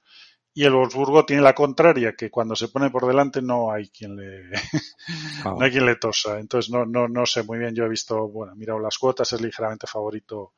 Y 0.56 0.66
el 0.66 0.74
Wolfsburgo 0.74 1.26
tiene 1.26 1.42
la 1.42 1.56
contraria, 1.56 2.14
que 2.16 2.30
cuando 2.30 2.56
se 2.56 2.68
pone 2.68 2.92
por 2.92 3.08
delante 3.08 3.42
no 3.42 3.72
hay 3.72 3.90
quien 3.90 4.16
le, 4.16 4.52
no 5.46 5.62
hay 5.62 5.72
quien 5.72 5.86
le 5.86 5.96
tosa. 5.96 6.40
Entonces 6.40 6.72
no, 6.72 6.86
no, 6.86 7.08
no 7.08 7.26
sé 7.26 7.44
muy 7.44 7.58
bien. 7.58 7.74
Yo 7.74 7.86
he 7.86 7.90
visto, 7.90 8.28
bueno, 8.28 8.54
he 8.54 8.56
mirado 8.56 8.80
las 8.80 8.98
cuotas, 8.98 9.34
es 9.34 9.42
ligeramente 9.42 9.88
favorito 9.88 10.54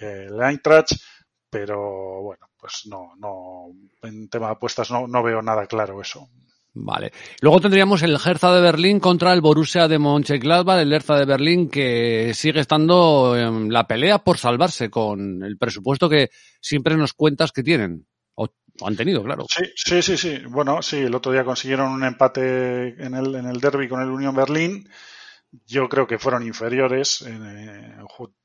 eh, 0.00 0.26
el 0.28 0.42
Eintracht, 0.42 0.92
pero 1.48 2.22
bueno, 2.22 2.46
pues 2.58 2.82
no, 2.86 3.12
no, 3.16 3.66
en 4.02 4.28
tema 4.28 4.46
de 4.46 4.52
apuestas 4.52 4.90
no, 4.90 5.06
no 5.06 5.22
veo 5.22 5.40
nada 5.40 5.66
claro 5.66 6.00
eso. 6.00 6.28
Vale. 6.74 7.12
Luego 7.40 7.60
tendríamos 7.60 8.02
el 8.02 8.18
Hertha 8.24 8.54
de 8.54 8.60
Berlín 8.60 9.00
contra 9.00 9.32
el 9.32 9.40
Borussia 9.40 9.88
de 9.88 9.98
Mönchengladbach, 9.98 10.80
el 10.80 10.92
Hertha 10.92 11.16
de 11.16 11.24
Berlín 11.24 11.68
que 11.68 12.32
sigue 12.34 12.60
estando 12.60 13.36
en 13.36 13.72
la 13.72 13.86
pelea 13.86 14.18
por 14.18 14.38
salvarse 14.38 14.88
con 14.90 15.42
el 15.42 15.58
presupuesto 15.58 16.08
que 16.08 16.30
siempre 16.60 16.96
nos 16.96 17.14
cuentas 17.14 17.50
que 17.50 17.62
tienen. 17.62 18.06
O, 18.38 18.48
han 18.86 18.96
tenido, 18.96 19.22
claro. 19.24 19.44
Sí, 19.48 19.64
sí, 19.74 20.02
sí, 20.02 20.16
sí. 20.16 20.42
Bueno, 20.46 20.82
sí, 20.82 20.98
el 20.98 21.14
otro 21.14 21.32
día 21.32 21.44
consiguieron 21.44 21.90
un 21.90 22.04
empate 22.04 22.94
en 23.04 23.14
el, 23.14 23.34
en 23.34 23.46
el 23.46 23.60
derby 23.60 23.88
con 23.88 24.00
el 24.00 24.08
Unión 24.08 24.34
Berlín. 24.34 24.88
Yo 25.66 25.88
creo 25.88 26.06
que 26.06 26.18
fueron 26.18 26.46
inferiores 26.46 27.22
en, 27.22 27.44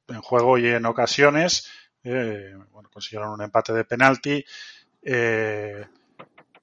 en 0.08 0.22
juego 0.22 0.58
y 0.58 0.68
en 0.68 0.86
ocasiones. 0.86 1.70
Eh, 2.04 2.54
bueno, 2.72 2.90
consiguieron 2.92 3.32
un 3.32 3.42
empate 3.42 3.74
de 3.74 3.86
penalti. 3.86 4.44
Eh, 5.02 5.86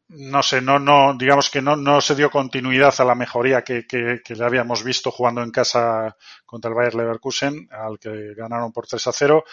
no 0.08 0.42
sé, 0.42 0.60
no, 0.60 0.80
no, 0.80 1.14
digamos 1.16 1.50
que 1.50 1.62
no, 1.62 1.76
no 1.76 2.00
se 2.00 2.16
dio 2.16 2.30
continuidad 2.30 2.92
a 2.98 3.04
la 3.04 3.14
mejoría 3.14 3.62
que, 3.62 3.86
que, 3.86 4.20
que 4.24 4.42
habíamos 4.42 4.82
visto 4.82 5.12
jugando 5.12 5.42
en 5.42 5.52
casa 5.52 6.16
contra 6.44 6.68
el 6.68 6.74
Bayer 6.74 6.96
Leverkusen, 6.96 7.68
al 7.70 7.98
que 8.00 8.34
ganaron 8.34 8.72
por 8.72 8.88
3 8.88 9.06
a 9.06 9.12
0. 9.12 9.44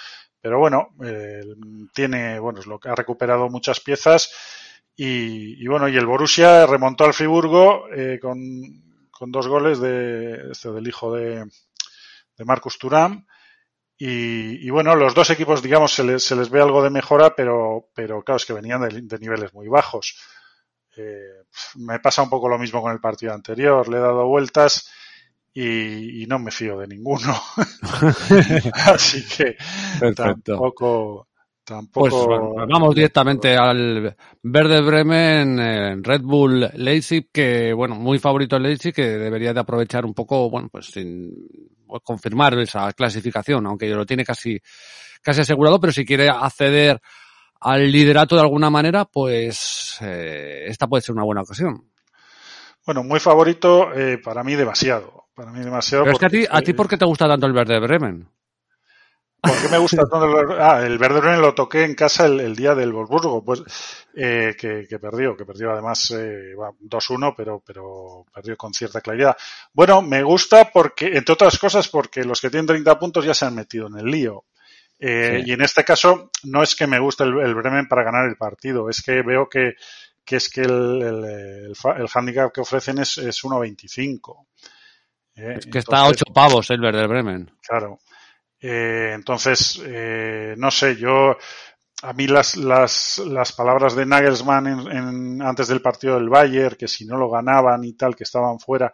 Pero 0.41 0.60
bueno, 0.60 0.89
eh, 1.04 1.43
tiene, 1.93 2.39
bueno, 2.39 2.60
es 2.60 2.67
lo 2.67 2.80
que 2.80 2.89
ha 2.89 2.95
recuperado 2.95 3.50
muchas 3.50 3.80
piezas. 3.80 4.32
Y, 4.95 5.63
y 5.63 5.67
bueno, 5.67 5.88
y 5.88 5.97
el 5.97 6.06
Borussia 6.06 6.65
remontó 6.65 7.06
al 7.06 7.13
Friburgo 7.13 7.88
eh, 7.93 8.19
con, 8.19 8.39
con 9.12 9.32
dos 9.32 9.47
goles 9.47 9.80
de 9.80 10.52
este 10.52 10.71
del 10.71 10.88
hijo 10.88 11.13
de, 11.13 11.45
de 12.38 12.45
Marcus 12.45 12.78
Thuram. 12.78 13.26
Y, 13.97 14.67
y 14.67 14.69
bueno, 14.69 14.95
los 14.95 15.15
dos 15.15 15.30
equipos, 15.32 15.62
digamos, 15.63 15.93
se 15.93 16.04
les, 16.04 16.23
se 16.23 16.36
les 16.36 16.50
ve 16.50 16.62
algo 16.62 16.84
de 16.84 16.91
mejora, 16.91 17.36
pero, 17.36 17.89
pero 17.95 18.23
claro, 18.23 18.38
es 18.38 18.45
que 18.45 18.54
venían 18.54 18.88
de, 18.88 19.02
de 19.02 19.19
niveles 19.19 19.54
muy 19.54 19.67
bajos. 19.67 20.19
Eh, 20.95 21.43
me 21.76 22.00
pasa 22.00 22.21
un 22.23 22.30
poco 22.30 22.47
lo 22.47 22.58
mismo 22.58 22.82
con 22.82 22.91
el 22.91 23.00
partido 23.00 23.34
anterior. 23.34 23.88
Le 23.88 23.97
he 23.97 24.02
dado 24.02 24.28
vueltas 24.28 24.89
y, 25.59 26.23
y 26.23 26.25
no 26.27 26.37
me 26.37 26.51
fío 26.51 26.77
de 26.77 26.87
ninguno. 26.87 27.33
Así 28.73 29.25
que 29.25 29.55
Perfecto. 29.99 30.51
tampoco, 30.51 31.27
Pues 31.91 32.13
bueno, 32.13 32.53
vamos 32.69 32.93
directamente 32.93 33.55
al 33.55 34.15
Verde 34.43 34.81
Bremen, 34.81 35.59
eh, 35.59 35.95
Red 35.99 36.21
Bull 36.21 36.69
Leipzig, 36.75 37.29
que 37.33 37.73
bueno, 37.73 37.95
muy 37.95 38.19
favorito 38.19 38.55
el 38.55 38.63
Leipzig, 38.63 38.93
que 38.93 39.07
debería 39.17 39.51
de 39.51 39.59
aprovechar 39.59 40.05
un 40.05 40.13
poco, 40.13 40.47
bueno, 40.47 40.69
pues 40.71 40.91
sin 40.91 41.31
pues, 41.87 42.03
confirmar 42.03 42.59
esa 42.59 42.93
clasificación, 42.93 43.65
aunque 43.65 43.87
lo 43.87 44.05
tiene 44.05 44.23
casi, 44.23 44.59
casi 45.23 45.41
asegurado, 45.41 45.79
pero 45.79 45.91
si 45.91 46.05
quiere 46.05 46.29
acceder 46.29 47.01
al 47.61 47.91
liderato 47.91 48.35
de 48.35 48.41
alguna 48.41 48.69
manera, 48.69 49.05
pues 49.05 49.97
eh, 50.01 50.65
esta 50.67 50.85
puede 50.85 51.01
ser 51.01 51.15
una 51.15 51.23
buena 51.25 51.41
ocasión. 51.41 51.89
Bueno, 52.85 53.03
muy 53.03 53.19
favorito, 53.19 53.91
eh, 53.93 54.19
para 54.23 54.43
mí 54.43 54.53
demasiado. 54.53 55.16
Para 55.38 55.52
mí 55.52 55.60
demasiado. 55.63 56.04
Pero 56.04 56.15
es 56.15 56.19
que 56.19 56.26
a 56.26 56.30
ti, 56.30 56.45
a 56.50 56.62
ti, 56.63 56.73
¿por 56.73 56.88
qué 56.88 56.97
te 56.97 57.06
gusta 57.06 57.28
tanto 57.28 57.45
el 57.45 57.54
Verde 57.54 57.80
Bremen? 57.80 58.28
¿Por 59.39 59.62
qué 59.62 59.69
me 59.69 59.78
gusta 59.78 59.97
tanto 59.97 60.39
el, 60.39 60.60
ah, 60.60 60.82
el 60.84 60.97
Verde 60.97 61.19
Bremen 61.19 61.41
lo 61.41 61.54
toqué 61.54 61.84
en 61.84 61.93
casa 61.93 62.26
el, 62.26 62.39
el 62.39 62.56
día 62.56 62.73
del 62.73 62.91
Wolfsburgo, 62.91 63.45
pues 63.45 63.62
eh, 64.15 64.56
que, 64.60 64.88
que 64.89 64.97
perdió, 64.97 65.38
que 65.38 65.45
perdió 65.45 65.71
además 65.71 66.10
eh, 66.10 66.56
va, 66.56 66.71
2-1, 66.71 67.36
pero, 67.38 67.62
pero 67.63 68.26
perdió 68.34 68.58
con 68.58 68.73
cierta 68.73 69.00
claridad. 69.00 69.38
Bueno, 69.73 70.02
me 70.02 70.23
gusta 70.23 70.71
porque, 70.71 71.06
entre 71.15 71.34
otras 71.34 71.60
cosas, 71.60 71.88
porque 71.88 72.23
los 72.23 72.41
que 72.41 72.50
tienen 72.50 72.65
30 72.65 72.97
puntos 72.97 73.23
ya 73.23 73.36
se 73.36 73.45
han 73.45 73.54
metido 73.54 73.86
en 73.86 74.00
el 74.00 74.06
lío. 74.06 74.45
Eh, 75.00 75.43
Sí. 75.43 75.52
Y 75.52 75.54
en 75.54 75.62
este 75.62 75.84
caso 75.84 76.32
no 76.45 76.63
es 76.63 76.76
que 76.76 76.88
me 76.88 76.97
guste 76.97 77.26
el, 77.26 77.39
el 77.41 77.54
Bremen 77.54 77.88
para 77.88 78.04
ganar 78.04 78.28
el 78.28 78.38
partido, 78.38 78.89
es 78.89 79.04
que 79.04 79.21
veo 79.21 79.47
que, 79.47 79.76
que 80.26 80.38
es 80.38 80.50
que 80.50 80.62
el, 80.62 81.00
el, 81.04 81.73
el 81.76 82.08
handicap 82.12 82.52
que 82.52 82.62
ofrecen 82.62 82.97
es, 82.97 83.19
es 83.19 83.43
1.25. 83.43 84.47
Eh, 85.38 85.56
Es 85.60 85.65
que 85.67 85.80
está 85.80 86.00
a 86.00 86.08
ocho 86.08 86.26
pavos 86.34 86.69
el 86.71 86.82
Verde 86.82 87.08
Bremen. 87.08 87.52
Claro. 87.67 88.00
Eh, 88.60 89.12
entonces, 89.13 89.80
eh, 89.86 90.56
no 90.58 90.71
sé, 90.71 90.95
yo, 90.95 91.38
a 92.04 92.13
mí 92.13 92.28
las, 92.28 92.56
las, 92.58 93.19
las 93.19 93.52
palabras 93.54 93.95
de 93.95 94.06
Nagelsmann 94.06 94.67
en, 94.67 94.91
en- 94.91 95.41
antes 95.41 95.67
del 95.67 95.82
partido 95.82 96.15
del 96.15 96.30
Bayern, 96.30 96.76
que 96.76 96.88
si 96.88 97.06
no 97.06 97.17
lo 97.17 97.30
ganaban 97.30 97.84
y 97.84 97.93
tal, 97.93 98.15
que 98.15 98.23
estaban 98.23 98.60
fuera. 98.60 98.91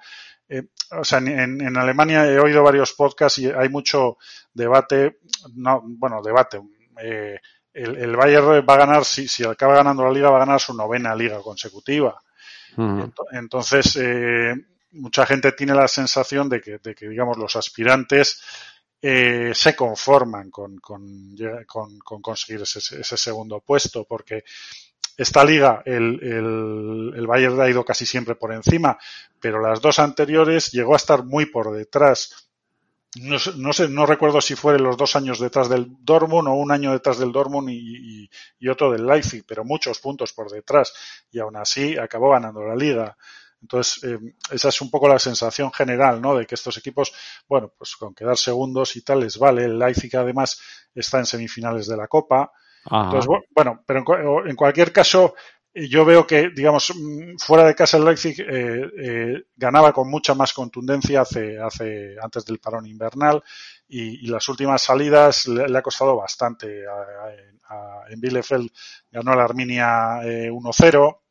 eh, 0.49 0.63
o 0.91 1.03
sea, 1.05 1.19
en, 1.19 1.29
en 1.61 1.77
Alemania 1.77 2.25
he 2.27 2.37
oído 2.39 2.61
varios 2.61 2.93
podcasts 2.93 3.39
y 3.39 3.49
hay 3.49 3.69
mucho 3.69 4.17
debate, 4.53 5.19
no, 5.55 5.81
bueno, 5.85 6.21
debate. 6.21 6.61
el, 7.73 7.95
el 7.97 8.15
Bayern 8.15 8.65
va 8.69 8.73
a 8.75 8.77
ganar, 8.77 9.05
si, 9.05 9.27
si 9.27 9.43
acaba 9.45 9.75
ganando 9.75 10.03
la 10.03 10.11
liga, 10.11 10.29
va 10.29 10.37
a 10.37 10.45
ganar 10.45 10.59
su 10.59 10.73
novena 10.75 11.15
liga 11.15 11.39
consecutiva. 11.41 12.19
Entonces, 13.31 13.95
eh, 14.01 14.53
mucha 14.93 15.25
gente 15.25 15.51
tiene 15.53 15.73
la 15.75 15.87
sensación 15.87 16.49
de 16.49 16.61
que, 16.61 16.77
de 16.79 16.95
que 16.95 17.07
digamos, 17.09 17.37
los 17.37 17.55
aspirantes 17.55 18.41
eh, 19.01 19.51
se 19.53 19.75
conforman 19.75 20.49
con, 20.49 20.77
con, 20.79 21.35
conseguir 22.21 22.61
ese, 22.61 22.79
ese 22.79 23.17
segundo 23.17 23.59
puesto, 23.59 24.05
porque 24.05 24.43
esta 25.17 25.43
liga, 25.43 25.83
el, 25.85 26.19
el, 26.23 27.13
el 27.15 27.27
Bayern 27.27 27.59
ha 27.61 27.69
ido 27.69 27.85
casi 27.85 28.05
siempre 28.05 28.35
por 28.35 28.51
encima, 28.53 28.97
pero 29.39 29.61
las 29.61 29.81
dos 29.81 29.99
anteriores 29.99 30.71
llegó 30.71 30.93
a 30.93 30.97
estar 30.97 31.23
muy 31.23 31.45
por 31.47 31.71
detrás. 31.71 32.49
No, 33.15 33.37
no 33.57 33.73
sé, 33.73 33.89
no 33.89 34.07
recuerdo 34.07 34.41
si 34.41 34.55
fueron 34.55 34.83
los 34.83 34.97
dos 34.97 35.15
años 35.15 35.39
detrás 35.39 35.69
del 35.69 35.85
Dortmund 35.99 36.47
o 36.47 36.53
un 36.53 36.71
año 36.71 36.91
detrás 36.93 37.19
del 37.19 37.31
Dortmund 37.31 37.69
y, 37.69 38.23
y- 38.25 38.29
y 38.59 38.67
otro 38.69 38.91
del 38.91 39.05
Leipzig, 39.05 39.43
pero 39.47 39.63
muchos 39.63 39.99
puntos 39.99 40.33
por 40.33 40.49
detrás. 40.51 40.93
Y 41.31 41.39
aún 41.39 41.55
así 41.55 41.95
acabó 41.97 42.31
ganando 42.31 42.63
la 42.63 42.75
liga. 42.75 43.15
Entonces, 43.63 44.03
eh, 44.03 44.19
esa 44.51 44.69
es 44.69 44.81
un 44.81 44.91
poco 44.91 45.07
la 45.07 45.19
sensación 45.19 45.71
general, 45.73 46.21
¿no? 46.21 46.35
De 46.35 46.45
que 46.45 46.55
estos 46.55 46.77
equipos, 46.77 47.13
bueno, 47.47 47.73
pues 47.77 47.95
con 47.95 48.13
quedar 48.13 48.37
segundos 48.37 48.95
y 48.97 49.01
tal 49.03 49.21
les 49.21 49.37
vale. 49.39 49.65
El 49.65 49.79
Leipzig 49.79 50.15
además 50.17 50.59
está 50.93 51.19
en 51.19 51.25
semifinales 51.25 51.87
de 51.87 51.97
la 51.97 52.07
Copa. 52.07 52.51
Ajá. 52.85 53.01
Entonces, 53.01 53.27
bu- 53.29 53.43
bueno, 53.49 53.83
pero 53.85 54.03
en, 54.43 54.49
en 54.49 54.55
cualquier 54.55 54.91
caso, 54.91 55.35
eh, 55.73 55.87
yo 55.87 56.05
veo 56.05 56.27
que, 56.27 56.49
digamos, 56.55 56.91
mm, 56.95 57.37
fuera 57.39 57.65
de 57.65 57.75
casa 57.75 57.97
el 57.97 58.05
Leipzig 58.05 58.35
eh, 58.41 58.81
eh, 58.99 59.43
ganaba 59.55 59.93
con 59.93 60.09
mucha 60.09 60.35
más 60.35 60.53
contundencia 60.53 61.21
hace, 61.21 61.59
hace, 61.59 62.15
antes 62.21 62.45
del 62.45 62.59
parón 62.59 62.85
invernal 62.85 63.41
y, 63.87 64.25
y 64.25 64.27
las 64.27 64.47
últimas 64.49 64.81
salidas 64.81 65.47
le, 65.47 65.67
le 65.67 65.77
ha 65.77 65.81
costado 65.81 66.15
bastante. 66.17 66.83
A- 66.87 67.27
a- 67.69 68.03
en 68.09 68.19
Bielefeld 68.19 68.69
ganó 69.11 69.35
la 69.35 69.43
Arminia 69.45 70.19
eh, 70.23 70.49
1-0 70.51 71.22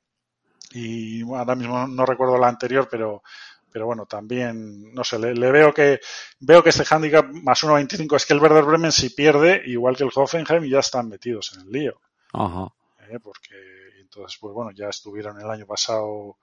y 0.75 1.23
ahora 1.23 1.55
mismo 1.55 1.87
no 1.87 2.05
recuerdo 2.07 2.39
la 2.39 2.49
anterior, 2.49 2.89
pero 2.91 3.23
pero 3.71 3.87
bueno, 3.87 4.05
también, 4.05 4.93
no 4.93 5.03
sé, 5.03 5.19
le, 5.19 5.35
le 5.35 5.51
veo 5.51 5.73
que 5.73 5.99
veo 6.41 6.63
que 6.63 6.69
este 6.69 6.85
handicap 6.95 7.25
más 7.31 7.65
1.25 7.65 8.17
es 8.17 8.27
que 8.27 8.35
el 8.35 8.41
Werder 8.41 8.65
Bremen 8.65 8.93
si 8.93 9.09
pierde, 9.11 9.63
igual 9.65 9.97
que 9.97 10.05
el 10.05 10.11
Hoffenheim, 10.15 10.65
ya 10.65 10.81
están 10.81 11.09
metidos 11.09 11.55
en 11.55 11.63
el 11.63 11.73
lío. 11.73 12.01
Ajá. 12.35 12.69
¿eh? 13.09 13.19
Porque 13.23 13.55
entonces, 13.99 14.37
pues 14.39 14.53
bueno, 14.53 14.73
ya 14.73 14.89
estuvieron 14.91 15.41
el 15.41 15.49
año 15.51 15.65
pasado 15.65 16.37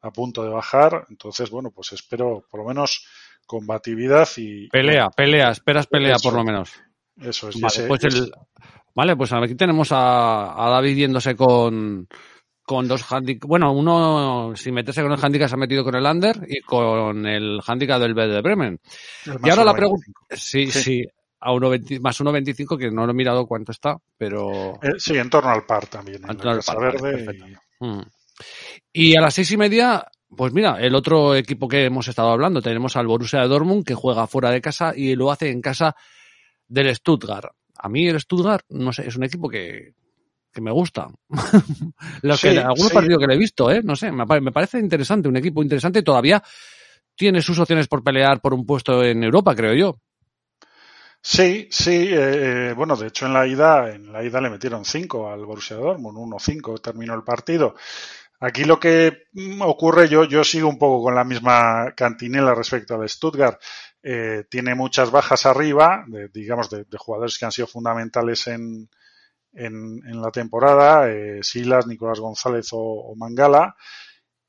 a 0.00 0.10
punto 0.10 0.42
de 0.42 0.48
bajar. 0.48 1.04
Entonces, 1.10 1.50
bueno, 1.50 1.70
pues 1.70 1.92
espero 1.92 2.46
por 2.50 2.60
lo 2.60 2.66
menos 2.68 3.06
combatividad 3.46 4.26
y. 4.38 4.68
Pelea, 4.68 5.10
pelea, 5.10 5.50
esperas 5.50 5.86
pelea 5.86 6.16
Eso. 6.16 6.30
por 6.30 6.38
lo 6.38 6.44
menos. 6.44 6.72
Eso 7.20 7.50
es. 7.50 7.56
y 7.56 7.60
Vale, 7.60 7.74
ese- 7.74 7.86
pues 7.88 8.04
el, 8.04 8.32
vale, 8.94 9.16
pues 9.16 9.32
aquí 9.34 9.54
tenemos 9.54 9.92
a, 9.92 10.66
a 10.66 10.70
David 10.70 10.96
yéndose 10.96 11.36
con, 11.36 12.08
con 12.70 12.86
dos 12.86 13.04
handicaps. 13.10 13.48
Bueno, 13.48 13.72
uno, 13.72 14.52
si 14.54 14.70
meterse 14.70 15.02
con 15.02 15.10
el 15.10 15.18
handicap, 15.20 15.48
se 15.48 15.56
ha 15.56 15.58
metido 15.58 15.82
con 15.82 15.96
el 15.96 16.06
under 16.06 16.36
y 16.48 16.60
con 16.60 17.26
el 17.26 17.60
handicap 17.66 18.00
del 18.00 18.14
Werder 18.14 18.42
Bremen. 18.42 18.78
Y 19.26 19.50
ahora 19.50 19.64
la 19.64 19.72
1,25. 19.72 19.76
pregunta. 19.76 20.06
Sí, 20.30 20.70
Sí. 20.70 20.82
sí. 20.82 21.04
A 21.40 21.52
1,20 21.52 21.98
más 22.00 22.20
1,25, 22.20 22.78
que 22.78 22.92
no 22.92 23.06
lo 23.06 23.10
he 23.10 23.14
mirado 23.14 23.44
cuánto 23.48 23.72
está, 23.72 23.96
pero. 24.16 24.74
Eh, 24.82 24.92
sí, 24.98 25.16
en 25.18 25.28
torno 25.28 25.50
al 25.50 25.66
par 25.66 25.86
también. 25.88 26.22
En 26.22 26.30
En 26.30 26.36
torno 26.36 26.44
la 26.44 26.52
al 26.52 26.58
Casa 26.58 26.74
par, 26.74 27.02
Verde. 27.02 27.36
y- 27.80 27.84
Mm. 27.84 28.02
Y 28.92 29.16
a 29.16 29.20
las 29.20 29.34
seis 29.34 29.50
y 29.50 29.56
media, 29.56 30.04
pues 30.36 30.52
mira, 30.52 30.76
el 30.80 30.94
otro 30.94 31.34
equipo 31.34 31.66
que 31.66 31.86
hemos 31.86 32.06
estado 32.06 32.30
hablando, 32.30 32.62
tenemos 32.62 32.94
al 32.96 33.08
Borussia 33.08 33.40
de 33.40 33.48
Dortmund, 33.48 33.84
que 33.84 33.94
juega 33.96 34.26
fuera 34.28 34.50
de 34.52 34.60
casa 34.60 34.92
y 34.94 35.16
lo 35.16 35.32
hace 35.32 35.50
en 35.50 35.60
casa 35.60 35.96
del 36.68 36.94
Stuttgart. 36.94 37.50
A 37.78 37.88
mí 37.88 38.06
el 38.06 38.20
Stuttgart, 38.20 38.64
no 38.68 38.92
sé, 38.92 39.08
es 39.08 39.16
un 39.16 39.24
equipo 39.24 39.48
que, 39.48 39.94
que 40.52 40.60
me 40.60 40.70
gusta. 40.72 41.08
Los 42.22 42.40
Sí, 42.40 42.48
que, 42.48 42.58
algunos 42.58 42.88
sí. 42.88 42.94
partidos 42.94 43.20
que 43.20 43.26
le 43.26 43.34
he 43.34 43.38
visto, 43.38 43.70
¿eh? 43.70 43.82
No 43.82 43.96
sé, 43.96 44.10
me, 44.12 44.24
me 44.40 44.52
parece 44.52 44.78
interesante, 44.78 45.28
un 45.28 45.36
equipo 45.36 45.62
interesante 45.62 46.02
todavía 46.02 46.42
tiene 47.16 47.42
sus 47.42 47.58
opciones 47.58 47.88
por 47.88 48.02
pelear 48.02 48.40
por 48.40 48.54
un 48.54 48.66
puesto 48.66 49.02
en 49.04 49.22
Europa, 49.24 49.54
creo 49.54 49.74
yo. 49.74 50.00
Sí, 51.22 51.68
sí, 51.70 51.90
eh, 52.10 52.70
eh, 52.70 52.72
bueno, 52.74 52.96
de 52.96 53.08
hecho 53.08 53.26
en 53.26 53.34
la 53.34 53.46
ida, 53.46 53.90
en 53.94 54.10
la 54.12 54.24
ida 54.24 54.40
le 54.40 54.48
metieron 54.50 54.84
5 54.84 55.30
al 55.30 55.44
Borussia 55.44 55.76
Dortmund, 55.76 56.16
1-5 56.16 56.80
terminó 56.80 57.14
el 57.14 57.22
partido. 57.24 57.74
Aquí 58.40 58.64
lo 58.64 58.80
que 58.80 59.24
mm, 59.32 59.60
ocurre, 59.62 60.08
yo, 60.08 60.24
yo 60.24 60.44
sigo 60.44 60.68
un 60.68 60.78
poco 60.78 61.02
con 61.04 61.14
la 61.14 61.24
misma 61.24 61.92
cantinela 61.94 62.54
respecto 62.54 62.94
al 62.94 63.08
Stuttgart. 63.08 63.60
Eh, 64.02 64.44
tiene 64.50 64.74
muchas 64.74 65.10
bajas 65.10 65.44
arriba, 65.46 66.04
de, 66.08 66.28
digamos, 66.28 66.70
de, 66.70 66.84
de 66.84 66.98
jugadores 66.98 67.36
que 67.38 67.44
han 67.44 67.52
sido 67.52 67.66
fundamentales 67.66 68.46
en, 68.46 68.88
en, 69.52 70.00
en 70.06 70.22
la 70.22 70.30
temporada, 70.30 71.10
eh, 71.10 71.40
Silas, 71.42 71.86
Nicolás 71.86 72.20
González 72.20 72.68
o, 72.72 73.14
Mangala. 73.16 73.76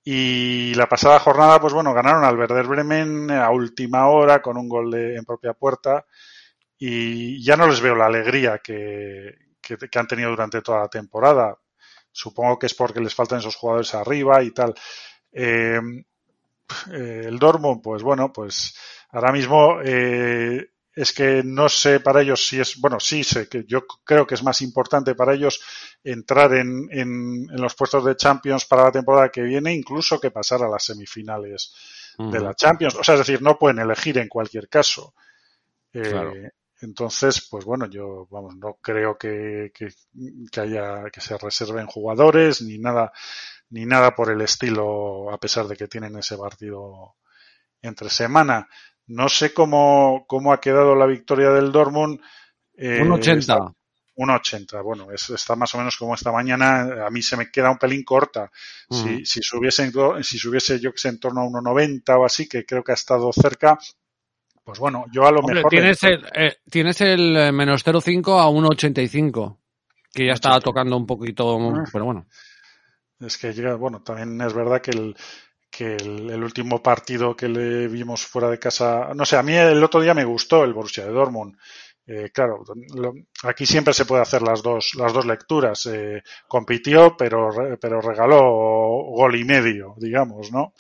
Y 0.04 0.74
la 0.76 0.90
pasada 0.90 1.20
jornada, 1.20 1.60
pues 1.62 1.74
bueno, 1.74 1.94
ganaron 1.94 2.24
al 2.24 2.38
Werder 2.38 2.66
Bremen 2.66 3.30
a 3.32 3.52
última 3.52 4.08
hora 4.10 4.42
con 4.42 4.58
un 4.58 4.68
gol 4.68 4.90
de, 4.90 5.16
en 5.16 5.26
propia 5.26 5.54
puerta 5.54 6.06
y 6.78 7.44
ya 7.44 7.56
no 7.56 7.68
les 7.68 7.82
veo 7.82 7.96
la 7.96 8.08
alegría 8.08 8.58
que, 8.58 9.36
que, 9.62 9.78
que 9.78 10.00
han 10.00 10.08
tenido 10.08 10.32
durante 10.32 10.62
toda 10.62 10.80
la 10.80 10.88
temporada. 10.88 11.56
Supongo 12.12 12.58
que 12.58 12.66
es 12.66 12.74
porque 12.74 13.00
les 13.00 13.14
faltan 13.14 13.40
esos 13.40 13.56
jugadores 13.56 13.94
arriba 13.94 14.42
y 14.42 14.52
tal. 14.52 14.74
Eh, 15.32 15.80
eh, 16.92 17.24
el 17.26 17.40
Dortmund, 17.40 17.82
pues 17.82 18.04
bueno, 18.04 18.32
pues 18.34 18.76
ahora 19.12 19.32
mismo 19.32 19.80
eh, 19.84 20.70
es 20.96 21.14
que 21.14 21.42
no 21.44 21.70
sé 21.70 22.00
para 22.02 22.22
ellos 22.22 22.46
si 22.46 22.60
es, 22.60 22.78
bueno, 22.80 23.00
sí 23.00 23.24
sé 23.24 23.48
que 23.48 23.64
yo 23.66 23.86
creo 24.04 24.28
que 24.28 24.36
es 24.36 24.44
más 24.44 24.62
importante 24.62 25.16
para 25.16 25.34
ellos 25.34 25.62
entrar 26.04 26.54
en, 26.54 26.88
en, 26.92 27.48
en 27.50 27.62
los 27.62 27.76
puestos 27.76 28.04
de 28.06 28.16
Champions 28.16 28.66
para 28.66 28.84
la 28.84 28.92
temporada 28.92 29.30
que 29.30 29.42
viene, 29.42 29.74
incluso 29.74 30.20
que 30.20 30.32
pasar 30.32 30.64
a 30.64 30.70
las 30.70 30.84
semifinales 30.84 31.74
de 32.28 32.40
la 32.40 32.54
Champions. 32.54 32.96
O 32.96 33.04
sea, 33.04 33.16
es 33.16 33.22
decir, 33.22 33.42
no 33.42 33.58
pueden 33.58 33.80
elegir 33.80 34.18
en 34.18 34.28
cualquier 34.28 34.68
caso. 34.70 35.14
Eh, 35.94 36.02
Claro. 36.02 36.34
Entonces, 36.82 37.48
pues 37.50 37.64
bueno, 37.66 37.86
yo 37.88 38.28
vamos, 38.32 38.56
no 38.58 38.80
creo 38.82 39.18
que, 39.18 39.72
que, 39.74 39.90
que 40.52 40.62
haya 40.62 41.10
que 41.12 41.22
se 41.22 41.38
reserven 41.38 41.86
jugadores 41.86 42.62
ni 42.64 42.80
nada 42.80 43.12
ni 43.70 43.86
nada 43.86 44.16
por 44.16 44.32
el 44.32 44.42
estilo, 44.42 45.32
a 45.32 45.40
pesar 45.40 45.68
de 45.68 45.78
que 45.78 45.88
tienen 45.88 46.18
ese 46.18 46.38
partido 46.38 47.16
entre 47.82 48.10
semana. 48.10 48.68
No 49.08 49.28
sé 49.30 49.54
cómo, 49.54 50.26
cómo 50.28 50.54
ha 50.54 50.62
quedado 50.62 50.96
la 50.96 51.06
victoria 51.06 51.50
del 51.50 51.72
Dortmund. 51.72 52.20
Eh, 52.78 53.02
Un 53.02 53.12
80. 53.14 53.40
está- 53.40 53.74
un 54.16 54.30
80, 54.30 54.82
bueno, 54.82 55.12
es, 55.12 55.30
está 55.32 55.56
más 55.56 55.74
o 55.74 55.78
menos 55.80 55.98
como 55.98 56.14
esta 56.14 56.32
mañana. 56.32 57.06
A 57.08 57.10
mí 57.10 57.22
se 57.22 57.38
me 57.38 57.50
queda 57.50 57.72
un 57.72 57.78
pelín 57.78 58.04
corta. 58.04 58.52
Ujú. 58.90 59.02
Si, 59.08 59.26
si 59.26 59.42
subiese, 59.42 59.92
si 60.22 60.38
subiese 60.38 60.80
yo 60.80 60.92
que 60.92 60.98
sé 61.00 61.10
en 61.10 61.20
torno 61.20 61.42
a 61.42 61.46
1,90 61.46 62.18
o 62.20 62.26
así, 62.26 62.48
que 62.48 62.66
creo 62.66 62.84
que 62.84 62.92
ha 62.92 62.96
estado 62.96 63.32
cerca, 63.34 63.80
pues 64.64 64.78
bueno, 64.80 65.06
yo 65.12 65.26
a 65.26 65.32
lo 65.32 65.40
Hombre, 65.40 65.56
mejor. 65.56 65.72
tienes 65.72 66.04
el, 66.04 66.24
eh, 66.36 66.58
tienes 66.70 67.02
el 67.02 67.36
eh, 67.36 67.52
menos 67.52 67.84
0,5 67.84 68.40
a 68.40 68.48
1,85. 68.50 69.58
Que 70.14 70.28
ya 70.28 70.34
está 70.34 70.60
tocando 70.60 70.98
un 70.98 71.08
poquito, 71.08 71.58
Ah. 71.74 71.84
pero 71.92 72.06
bueno. 72.06 72.28
Es 73.22 73.38
que 73.38 73.54
llega, 73.54 73.76
bueno, 73.76 74.02
también 74.04 74.40
es 74.42 74.54
verdad 74.54 74.82
que 74.82 74.92
el, 74.92 75.16
que 75.72 75.96
el, 75.96 76.30
el 76.30 76.44
último 76.44 76.84
partido 76.84 77.36
que 77.36 77.48
le 77.48 77.88
vimos 77.88 78.26
fuera 78.26 78.50
de 78.50 78.60
casa, 78.60 79.12
no 79.16 79.26
sé, 79.26 79.38
a 79.38 79.44
mí 79.44 79.56
el 79.56 79.84
otro 79.84 80.02
día 80.02 80.14
me 80.14 80.26
gustó 80.26 80.64
el 80.64 80.74
Borussia 80.74 81.06
de 81.06 81.12
Dortmund. 81.12 81.58
Eh, 82.08 82.30
claro, 82.34 82.64
lo- 82.96 83.14
aquí 83.44 83.66
siempre 83.66 83.94
se 83.94 84.06
puede 84.06 84.22
hacer 84.24 84.42
las 84.42 84.62
dos, 84.62 84.96
las 84.96 85.14
dos 85.14 85.26
lecturas. 85.26 85.86
Eh, 85.86 86.22
compitió, 86.48 87.16
pero, 87.18 87.50
re- 87.52 87.78
pero 87.78 88.02
regaló 88.02 88.40
gol 88.42 89.36
y 89.36 89.44
medio, 89.46 89.96
digamos, 89.98 90.52
¿no? 90.52 90.74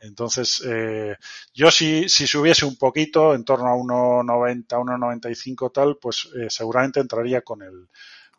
Entonces, 0.00 0.62
eh, 0.66 1.16
yo 1.54 1.70
si, 1.70 2.08
si 2.10 2.26
subiese 2.26 2.66
un 2.66 2.76
poquito, 2.76 3.34
en 3.34 3.44
torno 3.44 3.68
a 3.68 3.74
1,90, 3.74 4.78
1,95 4.78 5.70
tal, 5.72 5.96
pues 6.00 6.28
eh, 6.36 6.46
seguramente 6.50 7.00
entraría 7.00 7.40
con 7.40 7.62
el, 7.62 7.88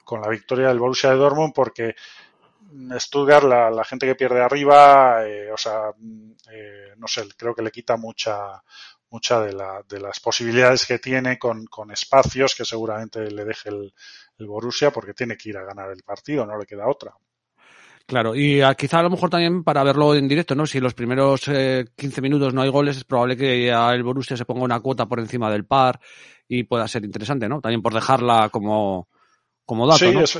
con 0.03 0.21
la 0.21 0.29
victoria 0.29 0.67
del 0.67 0.79
Borussia 0.79 1.09
de 1.09 1.15
Dortmund 1.17 1.53
porque 1.55 1.95
Stuttgart, 2.97 3.45
la, 3.45 3.69
la 3.69 3.83
gente 3.83 4.05
que 4.05 4.15
pierde 4.15 4.41
arriba, 4.41 5.25
eh, 5.27 5.51
o 5.51 5.57
sea, 5.57 5.91
mm, 5.97 6.31
eh, 6.51 6.93
no 6.97 7.07
sé, 7.07 7.23
creo 7.37 7.53
que 7.53 7.61
le 7.61 7.71
quita 7.71 7.97
mucha, 7.97 8.61
mucha 9.09 9.41
de, 9.41 9.53
la, 9.53 9.81
de 9.87 9.99
las 9.99 10.19
posibilidades 10.19 10.85
que 10.85 10.99
tiene 10.99 11.37
con, 11.37 11.65
con 11.65 11.91
espacios 11.91 12.55
que 12.55 12.65
seguramente 12.65 13.29
le 13.31 13.45
deje 13.45 13.69
el, 13.69 13.93
el 14.37 14.47
Borussia 14.47 14.91
porque 14.91 15.13
tiene 15.13 15.37
que 15.37 15.49
ir 15.49 15.57
a 15.57 15.65
ganar 15.65 15.91
el 15.91 16.03
partido, 16.03 16.45
no 16.45 16.57
le 16.57 16.65
queda 16.65 16.87
otra. 16.87 17.13
Claro, 18.07 18.35
y 18.35 18.61
ah, 18.61 18.75
quizá 18.75 18.99
a 18.99 19.03
lo 19.03 19.09
mejor 19.09 19.31
también 19.31 19.63
para 19.63 19.83
verlo 19.83 20.13
en 20.13 20.27
directo, 20.27 20.53
¿no? 20.53 20.67
Si 20.67 20.79
los 20.79 20.93
primeros 20.93 21.47
eh, 21.47 21.85
15 21.95 22.21
minutos 22.21 22.53
no 22.53 22.61
hay 22.61 22.69
goles, 22.69 22.97
es 22.97 23.03
probable 23.03 23.35
que 23.35 23.65
ya 23.65 23.91
el 23.93 24.03
Borussia 24.03 24.37
se 24.37 24.45
ponga 24.45 24.61
una 24.61 24.79
cuota 24.79 25.07
por 25.07 25.19
encima 25.19 25.49
del 25.49 25.65
par 25.65 25.99
y 26.47 26.63
pueda 26.63 26.87
ser 26.87 27.03
interesante, 27.03 27.49
¿no? 27.49 27.61
También 27.61 27.81
por 27.81 27.95
dejarla 27.95 28.49
como, 28.49 29.09
como 29.65 29.87
dato, 29.87 30.05
sí, 30.05 30.11
¿no? 30.11 30.21
es, 30.21 30.37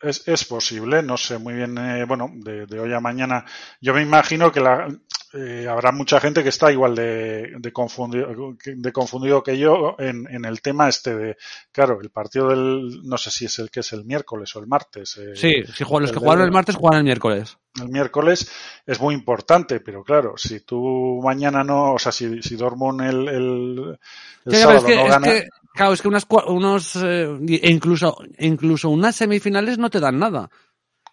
es, 0.00 0.26
es 0.28 0.44
posible, 0.44 1.02
no 1.02 1.16
sé 1.16 1.38
muy 1.38 1.54
bien, 1.54 1.76
eh, 1.78 2.04
bueno, 2.04 2.30
de, 2.34 2.66
de 2.66 2.80
hoy 2.80 2.92
a 2.92 3.00
mañana. 3.00 3.44
Yo 3.80 3.94
me 3.94 4.02
imagino 4.02 4.52
que 4.52 4.60
la, 4.60 4.88
eh, 5.36 5.68
habrá 5.68 5.92
mucha 5.92 6.18
gente 6.20 6.42
que 6.42 6.48
está 6.48 6.72
igual 6.72 6.94
de, 6.94 7.52
de, 7.58 7.72
confundido, 7.72 8.56
de 8.64 8.92
confundido 8.92 9.42
que 9.42 9.58
yo 9.58 9.96
en, 9.98 10.26
en, 10.30 10.44
el 10.44 10.62
tema 10.62 10.88
este 10.88 11.14
de, 11.14 11.36
claro, 11.72 12.00
el 12.00 12.10
partido 12.10 12.48
del, 12.48 13.02
no 13.04 13.18
sé 13.18 13.30
si 13.30 13.44
es 13.44 13.58
el 13.58 13.70
que 13.70 13.80
es 13.80 13.92
el 13.92 14.04
miércoles 14.04 14.54
o 14.56 14.60
el 14.60 14.66
martes. 14.66 15.16
Eh, 15.18 15.36
sí, 15.36 15.62
si 15.74 15.84
juegan, 15.84 16.02
los 16.02 16.12
que 16.12 16.18
jugaron 16.18 16.44
el 16.44 16.52
martes 16.52 16.76
juegan 16.76 16.98
el 16.98 17.04
miércoles. 17.04 17.58
El 17.80 17.90
miércoles 17.90 18.50
es 18.86 19.00
muy 19.00 19.14
importante, 19.14 19.80
pero 19.80 20.02
claro, 20.02 20.34
si 20.36 20.60
tú 20.60 21.20
mañana 21.22 21.62
no, 21.62 21.92
o 21.94 21.98
sea, 21.98 22.12
si, 22.12 22.42
si 22.42 22.56
Dortmund 22.56 23.02
el, 23.02 23.28
el, 23.28 23.98
el 24.46 24.52
sí, 24.52 24.60
sábado 24.60 24.78
es 24.78 24.84
que, 24.84 24.96
no 24.96 25.04
gana. 25.04 25.26
Es 25.28 25.42
que, 25.42 25.48
claro, 25.74 25.92
es 25.92 26.02
que 26.02 26.08
unas, 26.08 26.26
unos, 26.46 26.96
eh, 26.96 27.28
incluso, 27.64 28.16
incluso 28.38 28.88
unas 28.88 29.16
semifinales 29.16 29.76
no 29.76 29.90
te 29.90 30.00
dan 30.00 30.18
nada. 30.18 30.48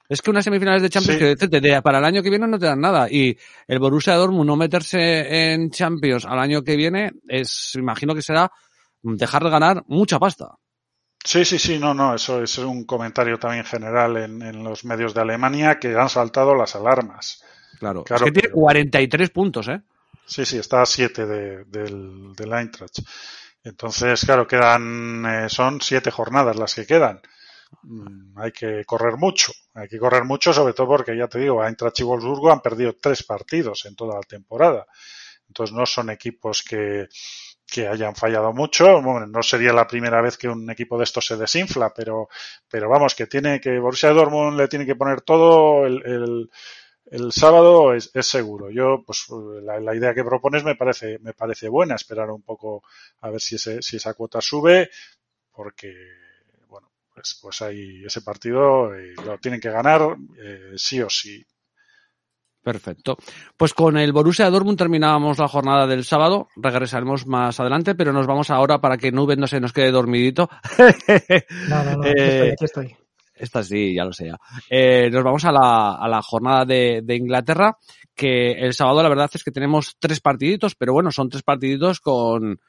Es 0.09 0.21
que 0.21 0.29
unas 0.29 0.43
semifinales 0.43 0.81
de 0.81 0.89
Champions 0.89 1.39
sí. 1.39 1.47
que 1.49 1.61
de, 1.61 1.81
para 1.81 1.99
el 1.99 2.05
año 2.05 2.21
que 2.21 2.29
viene 2.29 2.47
no 2.47 2.59
te 2.59 2.65
dan 2.65 2.81
nada. 2.81 3.09
Y 3.09 3.37
el 3.67 3.79
Borussia 3.79 4.15
Dortmund 4.15 4.47
no 4.47 4.55
meterse 4.55 5.53
en 5.53 5.69
Champions 5.71 6.25
al 6.25 6.39
año 6.39 6.61
que 6.61 6.75
viene 6.75 7.11
es, 7.27 7.73
imagino 7.75 8.13
que 8.13 8.21
será 8.21 8.51
dejar 9.01 9.43
de 9.43 9.49
ganar 9.49 9.83
mucha 9.87 10.19
pasta. 10.19 10.55
Sí, 11.23 11.45
sí, 11.45 11.57
sí, 11.57 11.79
no, 11.79 11.93
no, 11.93 12.15
eso 12.15 12.43
es 12.43 12.57
un 12.57 12.83
comentario 12.83 13.39
también 13.39 13.63
general 13.63 14.17
en, 14.17 14.41
en 14.41 14.63
los 14.63 14.83
medios 14.83 15.13
de 15.13 15.21
Alemania 15.21 15.79
que 15.79 15.95
han 15.95 16.09
saltado 16.09 16.53
las 16.53 16.75
alarmas. 16.75 17.41
Claro, 17.79 18.03
claro 18.03 18.25
es 18.25 18.31
que 18.31 18.39
tiene 18.41 18.53
43 18.53 19.29
puntos, 19.29 19.67
¿eh? 19.69 19.81
Sí, 20.25 20.45
sí, 20.45 20.57
está 20.57 20.81
a 20.81 20.85
7 20.85 21.25
de, 21.25 21.63
del, 21.65 22.33
del 22.35 22.53
Eintracht. 22.53 22.99
Entonces, 23.63 24.25
claro, 24.25 24.45
quedan, 24.45 25.25
eh, 25.25 25.49
son 25.49 25.79
siete 25.79 26.11
jornadas 26.11 26.57
las 26.57 26.75
que 26.75 26.85
quedan. 26.85 27.21
Mm, 27.81 28.37
hay 28.39 28.51
que 28.51 28.85
correr 28.85 29.17
mucho, 29.17 29.51
hay 29.73 29.87
que 29.87 29.99
correr 29.99 30.23
mucho, 30.23 30.53
sobre 30.53 30.73
todo 30.73 30.87
porque 30.87 31.17
ya 31.17 31.27
te 31.27 31.39
digo, 31.39 31.65
Eintracht 31.65 31.99
y 31.99 32.03
Wolfsburgo 32.03 32.51
han 32.51 32.61
perdido 32.61 32.95
tres 33.01 33.23
partidos 33.23 33.85
en 33.85 33.95
toda 33.95 34.15
la 34.15 34.21
temporada. 34.21 34.85
Entonces 35.47 35.75
no 35.75 35.85
son 35.85 36.09
equipos 36.09 36.63
que, 36.63 37.07
que 37.67 37.87
hayan 37.87 38.15
fallado 38.15 38.53
mucho. 38.53 39.01
No 39.01 39.43
sería 39.43 39.73
la 39.73 39.87
primera 39.87 40.21
vez 40.21 40.37
que 40.37 40.47
un 40.47 40.69
equipo 40.69 40.97
de 40.97 41.03
estos 41.03 41.25
se 41.25 41.37
desinfla, 41.37 41.93
pero, 41.93 42.29
pero 42.69 42.89
vamos, 42.89 43.15
que 43.15 43.27
tiene 43.27 43.59
que 43.59 43.77
Borussia 43.79 44.09
Dortmund 44.11 44.57
le 44.57 44.67
tiene 44.67 44.85
que 44.85 44.95
poner 44.95 45.21
todo 45.21 45.85
el, 45.85 46.01
el, 46.05 46.49
el 47.05 47.31
sábado 47.31 47.93
es, 47.93 48.11
es, 48.13 48.27
seguro. 48.27 48.69
Yo, 48.71 49.03
pues, 49.05 49.25
la, 49.63 49.79
la, 49.79 49.95
idea 49.95 50.13
que 50.13 50.23
propones 50.23 50.63
me 50.63 50.75
parece, 50.75 51.19
me 51.19 51.33
parece 51.33 51.69
buena, 51.69 51.95
esperar 51.95 52.29
un 52.31 52.41
poco 52.41 52.83
a 53.21 53.29
ver 53.29 53.41
si, 53.41 53.55
ese, 53.55 53.81
si 53.81 53.97
esa 53.97 54.13
cuota 54.13 54.41
sube, 54.41 54.89
porque, 55.51 55.93
pues, 57.13 57.39
pues 57.41 57.61
hay 57.61 58.03
ese 58.05 58.21
partido, 58.21 58.93
eh, 58.95 59.13
lo 59.25 59.37
tienen 59.37 59.59
que 59.59 59.69
ganar, 59.69 60.01
eh, 60.41 60.73
sí 60.75 61.01
o 61.01 61.09
sí. 61.09 61.45
Perfecto. 62.61 63.17
Pues 63.57 63.73
con 63.73 63.97
el 63.97 64.13
Borussia 64.13 64.49
Dortmund 64.49 64.77
terminábamos 64.77 65.37
la 65.37 65.49
jornada 65.49 65.85
del 65.85 66.05
sábado. 66.05 66.47
Regresaremos 66.55 67.27
más 67.27 67.59
adelante, 67.59 67.93
pero 67.93 68.13
nos 68.13 68.25
vamos 68.25 68.49
ahora 68.49 68.79
para 68.79 68.97
que 68.97 69.11
Nubes 69.11 69.37
no 69.37 69.47
se 69.47 69.59
nos 69.59 69.73
quede 69.73 69.91
dormidito. 69.91 70.49
no, 71.67 71.83
no, 71.83 71.97
no, 71.97 72.03
aquí 72.03 72.21
estoy, 72.21 72.49
aquí 72.51 72.65
estoy. 72.65 72.95
esta 73.35 73.63
sí, 73.63 73.93
ya 73.93 74.05
lo 74.05 74.13
sé 74.13 74.27
ya. 74.27 74.37
Eh, 74.69 75.09
nos 75.11 75.25
vamos 75.25 75.43
a 75.43 75.51
la, 75.51 75.95
a 75.95 76.07
la 76.07 76.21
jornada 76.21 76.63
de, 76.63 77.01
de 77.03 77.15
Inglaterra, 77.17 77.77
que 78.15 78.53
el 78.53 78.73
sábado 78.73 79.03
la 79.03 79.09
verdad 79.09 79.29
es 79.33 79.43
que 79.43 79.51
tenemos 79.51 79.97
tres 79.99 80.21
partiditos, 80.21 80.75
pero 80.75 80.93
bueno, 80.93 81.11
son 81.11 81.27
tres 81.27 81.43
partiditos 81.43 81.99
con, 81.99 82.61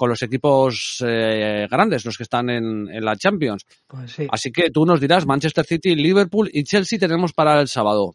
con 0.00 0.08
los 0.08 0.22
equipos 0.22 1.04
eh, 1.06 1.68
grandes, 1.70 2.06
los 2.06 2.16
que 2.16 2.22
están 2.22 2.48
en, 2.48 2.88
en 2.88 3.04
la 3.04 3.16
Champions. 3.16 3.66
Pues 3.86 4.12
sí. 4.12 4.26
Así 4.32 4.50
que 4.50 4.70
tú 4.70 4.86
nos 4.86 4.98
dirás, 4.98 5.26
Manchester 5.26 5.66
City, 5.66 5.94
Liverpool 5.94 6.48
y 6.50 6.64
Chelsea 6.64 6.98
tenemos 6.98 7.34
para 7.34 7.60
el 7.60 7.68
sábado. 7.68 8.14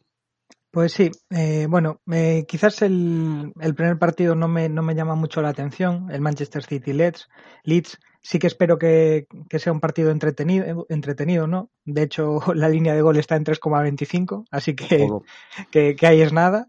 Pues 0.72 0.94
sí, 0.94 1.12
eh, 1.30 1.68
bueno, 1.70 2.02
eh, 2.12 2.44
quizás 2.48 2.82
el, 2.82 3.54
el 3.62 3.76
primer 3.76 4.00
partido 4.00 4.34
no 4.34 4.48
me, 4.48 4.68
no 4.68 4.82
me 4.82 4.96
llama 4.96 5.14
mucho 5.14 5.44
la 5.44 5.50
atención, 5.50 6.08
el 6.10 6.22
Manchester 6.22 6.64
City 6.64 6.92
Leeds. 6.92 7.28
Leeds 7.64 8.00
sí 8.24 8.40
que 8.40 8.48
espero 8.48 8.80
que, 8.80 9.28
que 9.48 9.60
sea 9.60 9.72
un 9.72 9.80
partido 9.80 10.10
entretenido, 10.10 10.88
entretenido, 10.90 11.46
¿no? 11.46 11.70
De 11.86 12.02
hecho, 12.02 12.40
la 12.56 12.68
línea 12.68 12.96
de 12.96 13.04
gol 13.04 13.18
está 13.18 13.36
en 13.36 13.46
3,25, 13.46 14.46
así 14.50 14.74
que, 14.74 15.08
que, 15.72 15.96
que 15.96 16.08
ahí 16.08 16.22
es 16.22 16.34
nada. 16.34 16.68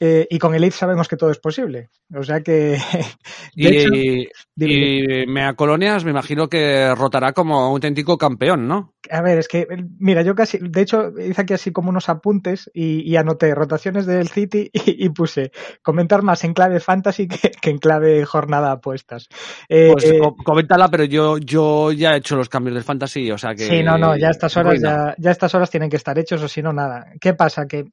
Eh, 0.00 0.26
y 0.30 0.38
con 0.38 0.54
el 0.54 0.60
Leeds 0.62 0.76
sabemos 0.76 1.08
que 1.08 1.16
todo 1.16 1.30
es 1.30 1.38
posible. 1.38 1.90
O 2.14 2.22
sea 2.22 2.40
que, 2.42 2.78
de 3.60 3.68
hecho, 3.68 3.88
Y, 3.92 4.28
y 4.56 5.26
Mea 5.26 5.54
Colonias 5.54 6.04
me 6.04 6.10
imagino 6.12 6.48
que 6.48 6.94
rotará 6.94 7.32
como 7.32 7.58
auténtico 7.60 8.16
campeón, 8.16 8.68
¿no? 8.68 8.94
A 9.10 9.22
ver, 9.22 9.38
es 9.38 9.48
que, 9.48 9.66
mira, 9.98 10.22
yo 10.22 10.34
casi, 10.34 10.58
de 10.60 10.80
hecho, 10.82 11.12
hice 11.18 11.40
aquí 11.42 11.54
así 11.54 11.72
como 11.72 11.88
unos 11.90 12.08
apuntes 12.08 12.70
y, 12.74 13.00
y 13.10 13.16
anoté 13.16 13.54
rotaciones 13.54 14.06
del 14.06 14.28
City 14.28 14.70
y, 14.72 15.04
y 15.06 15.08
puse 15.10 15.50
comentar 15.82 16.22
más 16.22 16.44
en 16.44 16.54
clave 16.54 16.80
fantasy 16.80 17.26
que, 17.28 17.50
que 17.50 17.70
en 17.70 17.78
clave 17.78 18.24
jornada 18.24 18.72
apuestas. 18.72 19.28
Eh, 19.68 19.92
Pues 19.92 20.04
eh, 20.04 20.18
co- 20.18 20.36
coméntala, 20.36 20.90
pero 20.90 21.04
yo, 21.04 21.38
yo 21.38 21.92
ya 21.92 22.14
he 22.14 22.18
hecho 22.18 22.36
los 22.36 22.48
cambios 22.48 22.74
del 22.74 22.84
fantasy, 22.84 23.30
o 23.30 23.38
sea 23.38 23.54
que. 23.54 23.64
sí, 23.64 23.82
no, 23.82 23.96
no, 23.98 24.16
ya 24.16 24.28
a 24.28 24.30
estas 24.30 24.56
horas, 24.56 24.80
ya, 24.80 25.14
ya 25.18 25.30
a 25.30 25.32
estas 25.32 25.54
horas 25.54 25.70
tienen 25.70 25.90
que 25.90 25.96
estar 25.96 26.18
hechos 26.18 26.42
o 26.42 26.48
si 26.48 26.62
no, 26.62 26.72
nada. 26.72 27.06
¿Qué 27.20 27.34
pasa? 27.34 27.66
Que, 27.66 27.84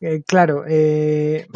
eh, 0.00 0.22
claro, 0.26 0.64
eh, 0.66 1.46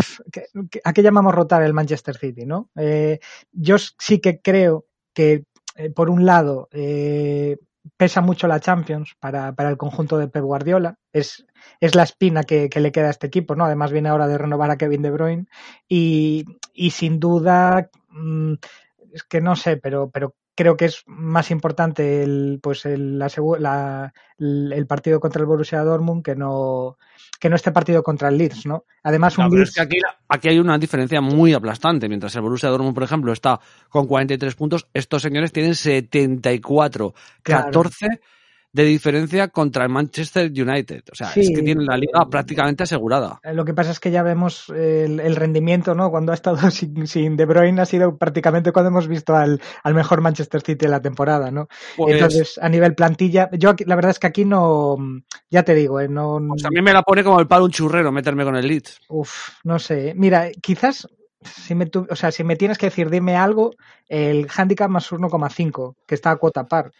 ¿a 0.84 0.92
qué 0.92 1.02
llamamos 1.02 1.34
rotar 1.34 1.62
el 1.62 1.74
Manchester 1.74 2.16
City, 2.16 2.46
no? 2.46 2.70
Eh, 2.76 3.18
yo 3.52 3.76
sí 3.78 4.20
que 4.20 4.40
creo 4.40 4.86
que, 5.14 5.44
eh, 5.76 5.90
por 5.90 6.10
un 6.10 6.24
lado, 6.26 6.68
eh, 6.72 7.58
pesa 7.96 8.20
mucho 8.20 8.46
la 8.48 8.60
Champions 8.60 9.14
para, 9.18 9.54
para 9.54 9.70
el 9.70 9.76
conjunto 9.76 10.18
de 10.18 10.28
Pep 10.28 10.42
Guardiola. 10.42 10.96
Es, 11.12 11.46
es 11.80 11.94
la 11.94 12.02
espina 12.02 12.44
que, 12.44 12.68
que 12.68 12.80
le 12.80 12.92
queda 12.92 13.08
a 13.08 13.10
este 13.10 13.26
equipo, 13.26 13.54
¿no? 13.54 13.64
Además 13.64 13.92
viene 13.92 14.08
ahora 14.08 14.28
de 14.28 14.38
renovar 14.38 14.70
a 14.70 14.76
Kevin 14.76 15.02
De 15.02 15.10
Bruyne 15.10 15.46
y, 15.88 16.44
y 16.72 16.90
sin 16.90 17.18
duda, 17.20 17.90
mm, 18.10 18.54
es 19.12 19.22
que 19.24 19.40
no 19.40 19.56
sé, 19.56 19.76
pero, 19.76 20.10
pero 20.10 20.34
creo 20.58 20.76
que 20.76 20.86
es 20.86 21.04
más 21.06 21.52
importante 21.52 22.24
el, 22.24 22.58
pues 22.60 22.84
el, 22.84 23.16
la, 23.16 23.30
la- 23.60 24.12
el 24.38 24.86
partido 24.88 25.20
contra 25.20 25.40
el 25.40 25.46
Borussia 25.46 25.84
Dortmund 25.84 26.24
que 26.24 26.34
no, 26.34 26.98
que 27.38 27.48
no 27.48 27.54
este 27.54 27.70
partido 27.70 28.02
contra 28.02 28.28
el 28.28 28.38
Leeds, 28.38 28.66
¿no? 28.66 28.84
Además, 29.04 29.38
un 29.38 29.50
Leeds... 29.50 29.68
es 29.68 29.74
que 29.76 29.80
aquí, 29.82 29.96
aquí 30.28 30.48
hay 30.48 30.58
una 30.58 30.76
diferencia 30.76 31.20
muy 31.20 31.54
aplastante. 31.54 32.08
Mientras 32.08 32.34
el 32.34 32.42
Borussia 32.42 32.70
Dortmund, 32.70 32.92
por 32.94 33.04
ejemplo, 33.04 33.32
está 33.32 33.60
con 33.88 34.08
43 34.08 34.56
puntos, 34.56 34.88
estos 34.94 35.22
señores 35.22 35.52
tienen 35.52 35.76
74, 35.76 37.14
Claro. 37.42 37.64
14 37.66 38.20
de 38.82 38.84
diferencia 38.84 39.48
contra 39.48 39.82
el 39.84 39.90
Manchester 39.90 40.46
United. 40.50 41.02
O 41.10 41.14
sea, 41.16 41.28
Sí. 41.28 41.40
es 41.40 41.50
que 41.50 41.62
tienen 41.62 41.84
la 41.84 41.96
liga 41.96 42.24
prácticamente 42.30 42.84
asegurada. 42.84 43.40
Eh, 43.42 43.52
Lo 43.52 43.64
que 43.64 43.74
pasa 43.74 43.90
es 43.90 43.98
que 43.98 44.10
ya 44.12 44.22
vemos 44.22 44.68
el, 44.68 45.18
el 45.18 45.34
rendimiento, 45.34 45.94
¿no? 45.96 46.10
Cuando 46.10 46.30
ha 46.30 46.34
estado 46.36 46.56
sin, 46.70 47.06
sin 47.08 47.36
De 47.36 47.44
Bruyne 47.44 47.80
ha 47.82 47.86
sido 47.86 48.16
prácticamente 48.16 48.70
cuando 48.70 48.90
hemos 48.90 49.08
visto 49.08 49.34
al, 49.34 49.60
al 49.82 49.94
mejor 49.94 50.20
Manchester 50.20 50.60
City 50.60 50.86
de 50.86 50.88
la 50.88 51.00
temporada, 51.02 51.50
¿no? 51.50 51.66
Pues, 51.96 52.14
Entonces, 52.14 52.58
a 52.62 52.68
nivel 52.68 52.94
plantilla, 52.94 53.48
yo 53.52 53.74
la 53.84 53.96
verdad 53.96 54.10
es 54.12 54.18
que 54.20 54.28
aquí 54.28 54.44
no, 54.44 54.96
ya 55.50 55.64
te 55.64 55.74
digo, 55.74 55.98
eh, 56.00 56.08
no, 56.08 56.38
pues 56.48 56.64
a 56.64 56.70
mí 56.70 56.80
me 56.80 56.92
la 56.92 57.02
pone 57.02 57.24
como 57.24 57.40
el 57.40 57.48
palo 57.48 57.64
un 57.64 57.72
churrero 57.72 58.12
meterme 58.12 58.44
con 58.44 58.54
el 58.54 58.66
Leeds. 58.68 59.00
uf, 59.08 59.48
no 59.64 59.78
sé. 59.80 60.12
Mira, 60.16 60.50
quizás 60.62 61.08
si 61.42 61.74
me, 61.74 61.86
tu- 61.86 62.06
o 62.10 62.16
sea, 62.16 62.30
si 62.32 62.44
me 62.44 62.56
tienes 62.56 62.78
que 62.78 62.86
decir, 62.86 63.10
dime 63.10 63.36
algo, 63.36 63.74
el 64.08 64.48
handicap 64.54 64.90
más 64.90 65.10
1,5, 65.12 65.96
que 66.06 66.14
está 66.14 66.30
a 66.32 66.36
cuota 66.36 66.66
par. 66.66 66.90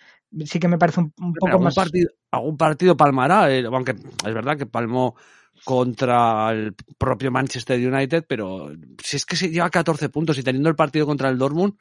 Sí 0.44 0.58
que 0.60 0.68
me 0.68 0.78
parece 0.78 1.00
un, 1.00 1.12
un 1.20 1.34
poco 1.34 1.52
algún 1.52 1.64
más. 1.64 1.74
partido, 1.74 2.10
algún 2.30 2.56
partido 2.56 2.96
palmará, 2.96 3.50
eh, 3.52 3.64
aunque 3.66 3.92
es 3.92 4.34
verdad 4.34 4.56
que 4.58 4.66
palmó 4.66 5.16
contra 5.64 6.50
el 6.52 6.74
propio 6.98 7.30
Manchester 7.30 7.78
United, 7.92 8.24
pero 8.28 8.70
si 9.02 9.16
es 9.16 9.24
que 9.26 9.36
se 9.36 9.50
lleva 9.50 9.70
14 9.70 10.08
puntos 10.08 10.38
y 10.38 10.42
teniendo 10.42 10.68
el 10.68 10.76
partido 10.76 11.06
contra 11.06 11.28
el 11.30 11.38
Dortmund, 11.38 11.74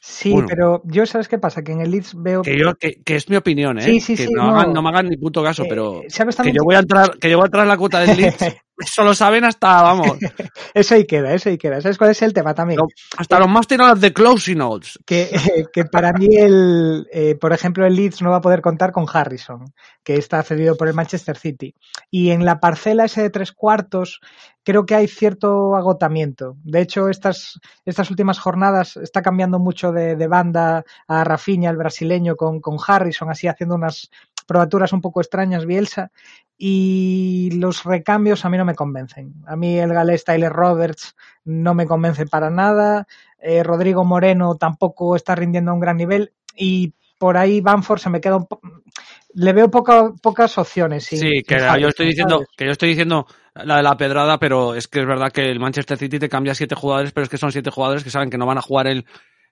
Sí, 0.00 0.32
bueno. 0.32 0.48
pero 0.48 0.82
yo, 0.84 1.04
¿sabes 1.04 1.28
qué 1.28 1.38
pasa? 1.38 1.62
Que 1.62 1.72
en 1.72 1.80
el 1.80 1.90
Leeds 1.90 2.14
veo. 2.16 2.42
que 2.42 2.58
yo 2.58 2.74
que, 2.76 3.02
que 3.02 3.16
es 3.16 3.28
mi 3.28 3.36
opinión, 3.36 3.78
¿eh? 3.78 3.82
Sí, 3.82 4.00
sí, 4.00 4.16
que 4.16 4.24
sí, 4.24 4.32
no, 4.32 4.44
no. 4.44 4.60
Hagan, 4.60 4.72
no 4.72 4.82
me 4.82 4.88
hagan 4.88 5.08
ni 5.08 5.16
puto 5.16 5.42
caso, 5.42 5.62
eh, 5.64 5.66
pero 5.68 6.02
¿Sabes 6.08 6.36
que 6.36 6.52
yo 6.52 6.62
voy 6.64 6.76
a 6.76 6.78
entrar, 6.78 7.18
que 7.18 7.28
yo 7.30 7.36
voy 7.36 7.44
a 7.44 7.46
entrar 7.46 7.64
en 7.64 7.68
la 7.68 7.76
cuota 7.76 8.00
del 8.00 8.16
Leeds, 8.16 8.50
eso 8.78 9.04
lo 9.04 9.14
saben 9.14 9.44
hasta, 9.44 9.82
vamos, 9.82 10.18
Eso 10.74 10.94
ahí 10.94 11.06
queda, 11.06 11.32
eso 11.32 11.48
ahí 11.48 11.56
queda. 11.56 11.80
¿Sabes 11.80 11.96
cuál 11.96 12.10
es 12.10 12.20
el 12.22 12.32
tema 12.32 12.54
también? 12.54 12.80
hasta 13.16 13.38
los 13.38 13.48
más 13.48 13.66
tirados 13.66 14.00
de 14.00 14.12
closing 14.12 14.58
notes. 14.58 14.98
Que, 15.06 15.30
que 15.72 15.84
para 15.84 16.12
mí, 16.12 16.36
el, 16.36 17.06
eh, 17.12 17.36
por 17.36 17.52
ejemplo, 17.52 17.86
el 17.86 17.94
Leeds 17.94 18.22
no 18.22 18.30
va 18.30 18.36
a 18.36 18.40
poder 18.40 18.60
contar 18.60 18.92
con 18.92 19.06
Harrison, 19.10 19.72
que 20.02 20.16
está 20.16 20.42
cedido 20.42 20.76
por 20.76 20.88
el 20.88 20.94
Manchester 20.94 21.36
City. 21.38 21.74
Y 22.10 22.30
en 22.30 22.44
la 22.44 22.60
parcela 22.60 23.04
ese 23.04 23.22
de 23.22 23.30
tres 23.30 23.52
cuartos, 23.52 24.20
creo 24.62 24.84
que 24.84 24.94
hay 24.94 25.08
cierto 25.08 25.76
agotamiento. 25.76 26.56
De 26.62 26.80
hecho, 26.80 27.08
estas, 27.08 27.58
estas 27.84 28.10
últimas 28.10 28.38
jornadas 28.38 28.96
está 28.98 29.22
cambiando 29.22 29.58
mucho 29.58 29.92
de, 29.92 30.16
de 30.16 30.26
banda 30.26 30.84
a 31.08 31.24
Rafinha, 31.24 31.70
el 31.70 31.76
brasileño, 31.76 32.36
con, 32.36 32.60
con 32.60 32.76
Harrison, 32.86 33.30
así 33.30 33.48
haciendo 33.48 33.76
unas 33.76 34.10
probaturas 34.46 34.92
un 34.92 35.00
poco 35.00 35.20
extrañas, 35.20 35.66
Bielsa. 35.66 36.10
Y 36.58 37.50
los 37.54 37.84
recambios 37.84 38.44
a 38.44 38.48
mí 38.48 38.56
no 38.56 38.64
me 38.64 38.74
convencen. 38.74 39.34
A 39.46 39.56
mí 39.56 39.78
el 39.78 39.92
galés 39.92 40.24
Tyler 40.24 40.52
Roberts 40.52 41.14
no 41.44 41.74
me 41.74 41.86
convence 41.86 42.26
para 42.26 42.48
nada. 42.50 43.06
Eh, 43.40 43.62
Rodrigo 43.62 44.04
Moreno 44.04 44.56
tampoco 44.56 45.16
está 45.16 45.34
rindiendo 45.34 45.70
a 45.70 45.74
un 45.74 45.80
gran 45.80 45.96
nivel. 45.96 46.32
Y 46.56 46.94
por 47.18 47.36
ahí 47.36 47.60
Banford 47.60 48.00
se 48.00 48.10
me 48.10 48.20
queda 48.20 48.36
un 48.36 48.46
po- 48.46 48.60
Le 49.34 49.52
veo 49.52 49.70
poca- 49.70 50.12
pocas 50.22 50.56
opciones. 50.56 51.04
sin- 51.04 51.18
Sí, 51.18 51.42
que 51.46 51.58
yo 51.78 51.88
estoy 51.88 52.06
diciendo, 52.06 52.36
¿sabes? 52.36 52.48
que 52.56 52.64
yo 52.64 52.70
estoy 52.70 52.88
diciendo 52.90 53.26
la 53.54 53.76
de 53.76 53.82
la 53.82 53.96
pedrada, 53.96 54.38
pero 54.38 54.74
es 54.74 54.88
que 54.88 55.00
es 55.00 55.06
verdad 55.06 55.30
que 55.30 55.50
el 55.50 55.60
Manchester 55.60 55.98
City 55.98 56.18
te 56.18 56.28
cambia 56.30 56.54
siete 56.54 56.74
jugadores, 56.74 57.12
pero 57.12 57.24
es 57.24 57.28
que 57.28 57.36
son 57.36 57.52
siete 57.52 57.70
jugadores 57.70 58.02
que 58.02 58.10
saben 58.10 58.30
que 58.30 58.38
no 58.38 58.46
van 58.46 58.56
a 58.58 58.62
jugar 58.62 58.86
el, 58.86 59.04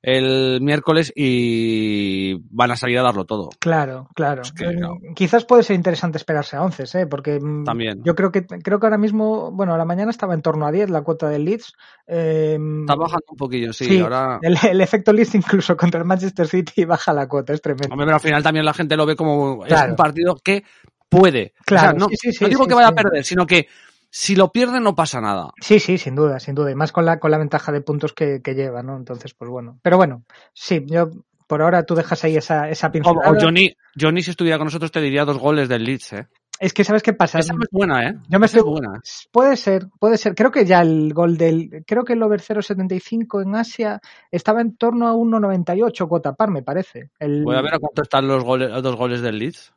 el 0.06 0.60
miércoles 0.60 1.10
y 1.16 2.34
van 2.50 2.70
a 2.70 2.76
salir 2.76 2.98
a 2.98 3.02
darlo 3.02 3.24
todo. 3.24 3.48
Claro, 3.58 4.08
claro. 4.14 4.42
Es 4.42 4.52
que, 4.52 4.66
claro. 4.66 4.98
Quizás 5.14 5.46
puede 5.46 5.62
ser 5.62 5.76
interesante 5.76 6.18
esperarse 6.18 6.56
a 6.56 6.62
11, 6.62 7.00
¿eh? 7.00 7.06
porque 7.06 7.40
mm, 7.40 7.64
También. 7.64 8.02
yo 8.04 8.14
creo 8.14 8.30
que 8.30 8.44
creo 8.46 8.78
que 8.78 8.86
ahora 8.86 8.98
mismo, 8.98 9.50
bueno, 9.50 9.72
a 9.74 9.78
la 9.78 9.86
mañana 9.86 10.10
estaba 10.10 10.34
en 10.34 10.42
torno 10.42 10.66
a 10.66 10.72
10 10.72 10.90
la 10.90 11.00
cuota 11.00 11.30
del 11.30 11.46
Leeds. 11.46 11.72
Eh, 12.06 12.58
Está 12.82 12.96
bajando 12.96 13.24
un 13.30 13.36
poquillo, 13.38 13.72
sí, 13.72 13.86
sí, 13.86 14.00
ahora... 14.00 14.38
el, 14.42 14.58
el 14.70 14.80
efecto 14.82 15.10
Leeds 15.10 15.36
incluso 15.36 15.74
contra 15.76 16.00
el 16.00 16.06
Manchester 16.06 16.46
City 16.46 16.84
baja 16.84 17.14
la 17.14 17.26
cuota, 17.26 17.54
es 17.54 17.62
tremendo. 17.62 17.88
Hombre, 17.90 18.04
pero 18.04 18.16
al 18.16 18.22
final 18.22 18.42
también 18.42 18.66
la 18.66 18.74
gente 18.74 18.96
lo 18.96 19.06
ve 19.06 19.16
como 19.16 19.64
es 19.64 19.72
un 19.88 19.96
partido 19.96 20.36
que 20.36 20.64
puede. 21.08 21.54
Claro, 21.64 21.86
o 21.86 21.90
sea, 21.90 21.98
no, 21.98 22.08
sí, 22.10 22.30
sí, 22.30 22.44
no 22.44 22.48
digo 22.50 22.66
que 22.66 22.74
vaya 22.74 22.88
a 22.88 22.92
perder, 22.92 23.24
sino 23.24 23.46
que 23.46 23.68
si 24.16 24.36
lo 24.36 24.52
pierde 24.52 24.78
no 24.78 24.94
pasa 24.94 25.20
nada. 25.20 25.50
Sí, 25.60 25.80
sí, 25.80 25.98
sin 25.98 26.14
duda, 26.14 26.38
sin 26.38 26.54
duda. 26.54 26.70
Y 26.70 26.76
más 26.76 26.92
con 26.92 27.04
la, 27.04 27.18
con 27.18 27.32
la 27.32 27.38
ventaja 27.38 27.72
de 27.72 27.80
puntos 27.80 28.12
que, 28.12 28.40
que 28.42 28.54
lleva, 28.54 28.80
¿no? 28.82 28.96
Entonces, 28.96 29.34
pues 29.34 29.50
bueno. 29.50 29.80
Pero 29.82 29.96
bueno, 29.96 30.22
sí, 30.52 30.84
yo 30.86 31.10
por 31.48 31.60
ahora 31.62 31.82
tú 31.84 31.96
dejas 31.96 32.22
ahí 32.22 32.36
esa, 32.36 32.68
esa 32.70 32.86
O, 32.86 32.92
pincelada. 32.92 33.30
o 33.32 33.34
Johnny, 33.40 33.74
Johnny, 34.00 34.22
si 34.22 34.30
estuviera 34.30 34.56
con 34.56 34.66
nosotros, 34.66 34.92
te 34.92 35.00
diría 35.00 35.24
dos 35.24 35.38
goles 35.38 35.68
del 35.68 35.82
Leeds, 35.82 36.12
¿eh? 36.12 36.28
Es 36.60 36.72
que, 36.72 36.84
¿sabes 36.84 37.02
qué 37.02 37.12
pasa? 37.12 37.40
Esa 37.40 37.52
es 37.52 37.68
buena, 37.72 38.08
¿eh? 38.08 38.14
Yo 38.28 38.38
me 38.38 38.46
Esa 38.46 38.58
es 38.58 38.62
estoy- 38.62 38.70
buena. 38.70 39.00
Puede 39.32 39.56
ser, 39.56 39.88
puede 39.98 40.16
ser. 40.16 40.36
Creo 40.36 40.52
que 40.52 40.64
ya 40.64 40.82
el 40.82 41.12
gol 41.12 41.36
del. 41.36 41.82
Creo 41.84 42.04
que 42.04 42.12
el 42.12 42.22
over 42.22 42.40
0.75 42.40 43.42
en 43.42 43.56
Asia 43.56 44.00
estaba 44.30 44.60
en 44.60 44.76
torno 44.76 45.08
a 45.08 45.14
1.98 45.14 46.06
cuota 46.06 46.34
par, 46.34 46.50
me 46.50 46.62
parece. 46.62 47.10
El, 47.18 47.42
Voy 47.42 47.56
a 47.56 47.60
ver 47.62 47.74
a 47.74 47.78
cuánto 47.80 48.02
están 48.02 48.28
los 48.28 48.44
goles, 48.44 48.70
los 48.70 48.82
dos 48.84 48.94
goles 48.94 49.20
del 49.20 49.38
Leeds. 49.40 49.72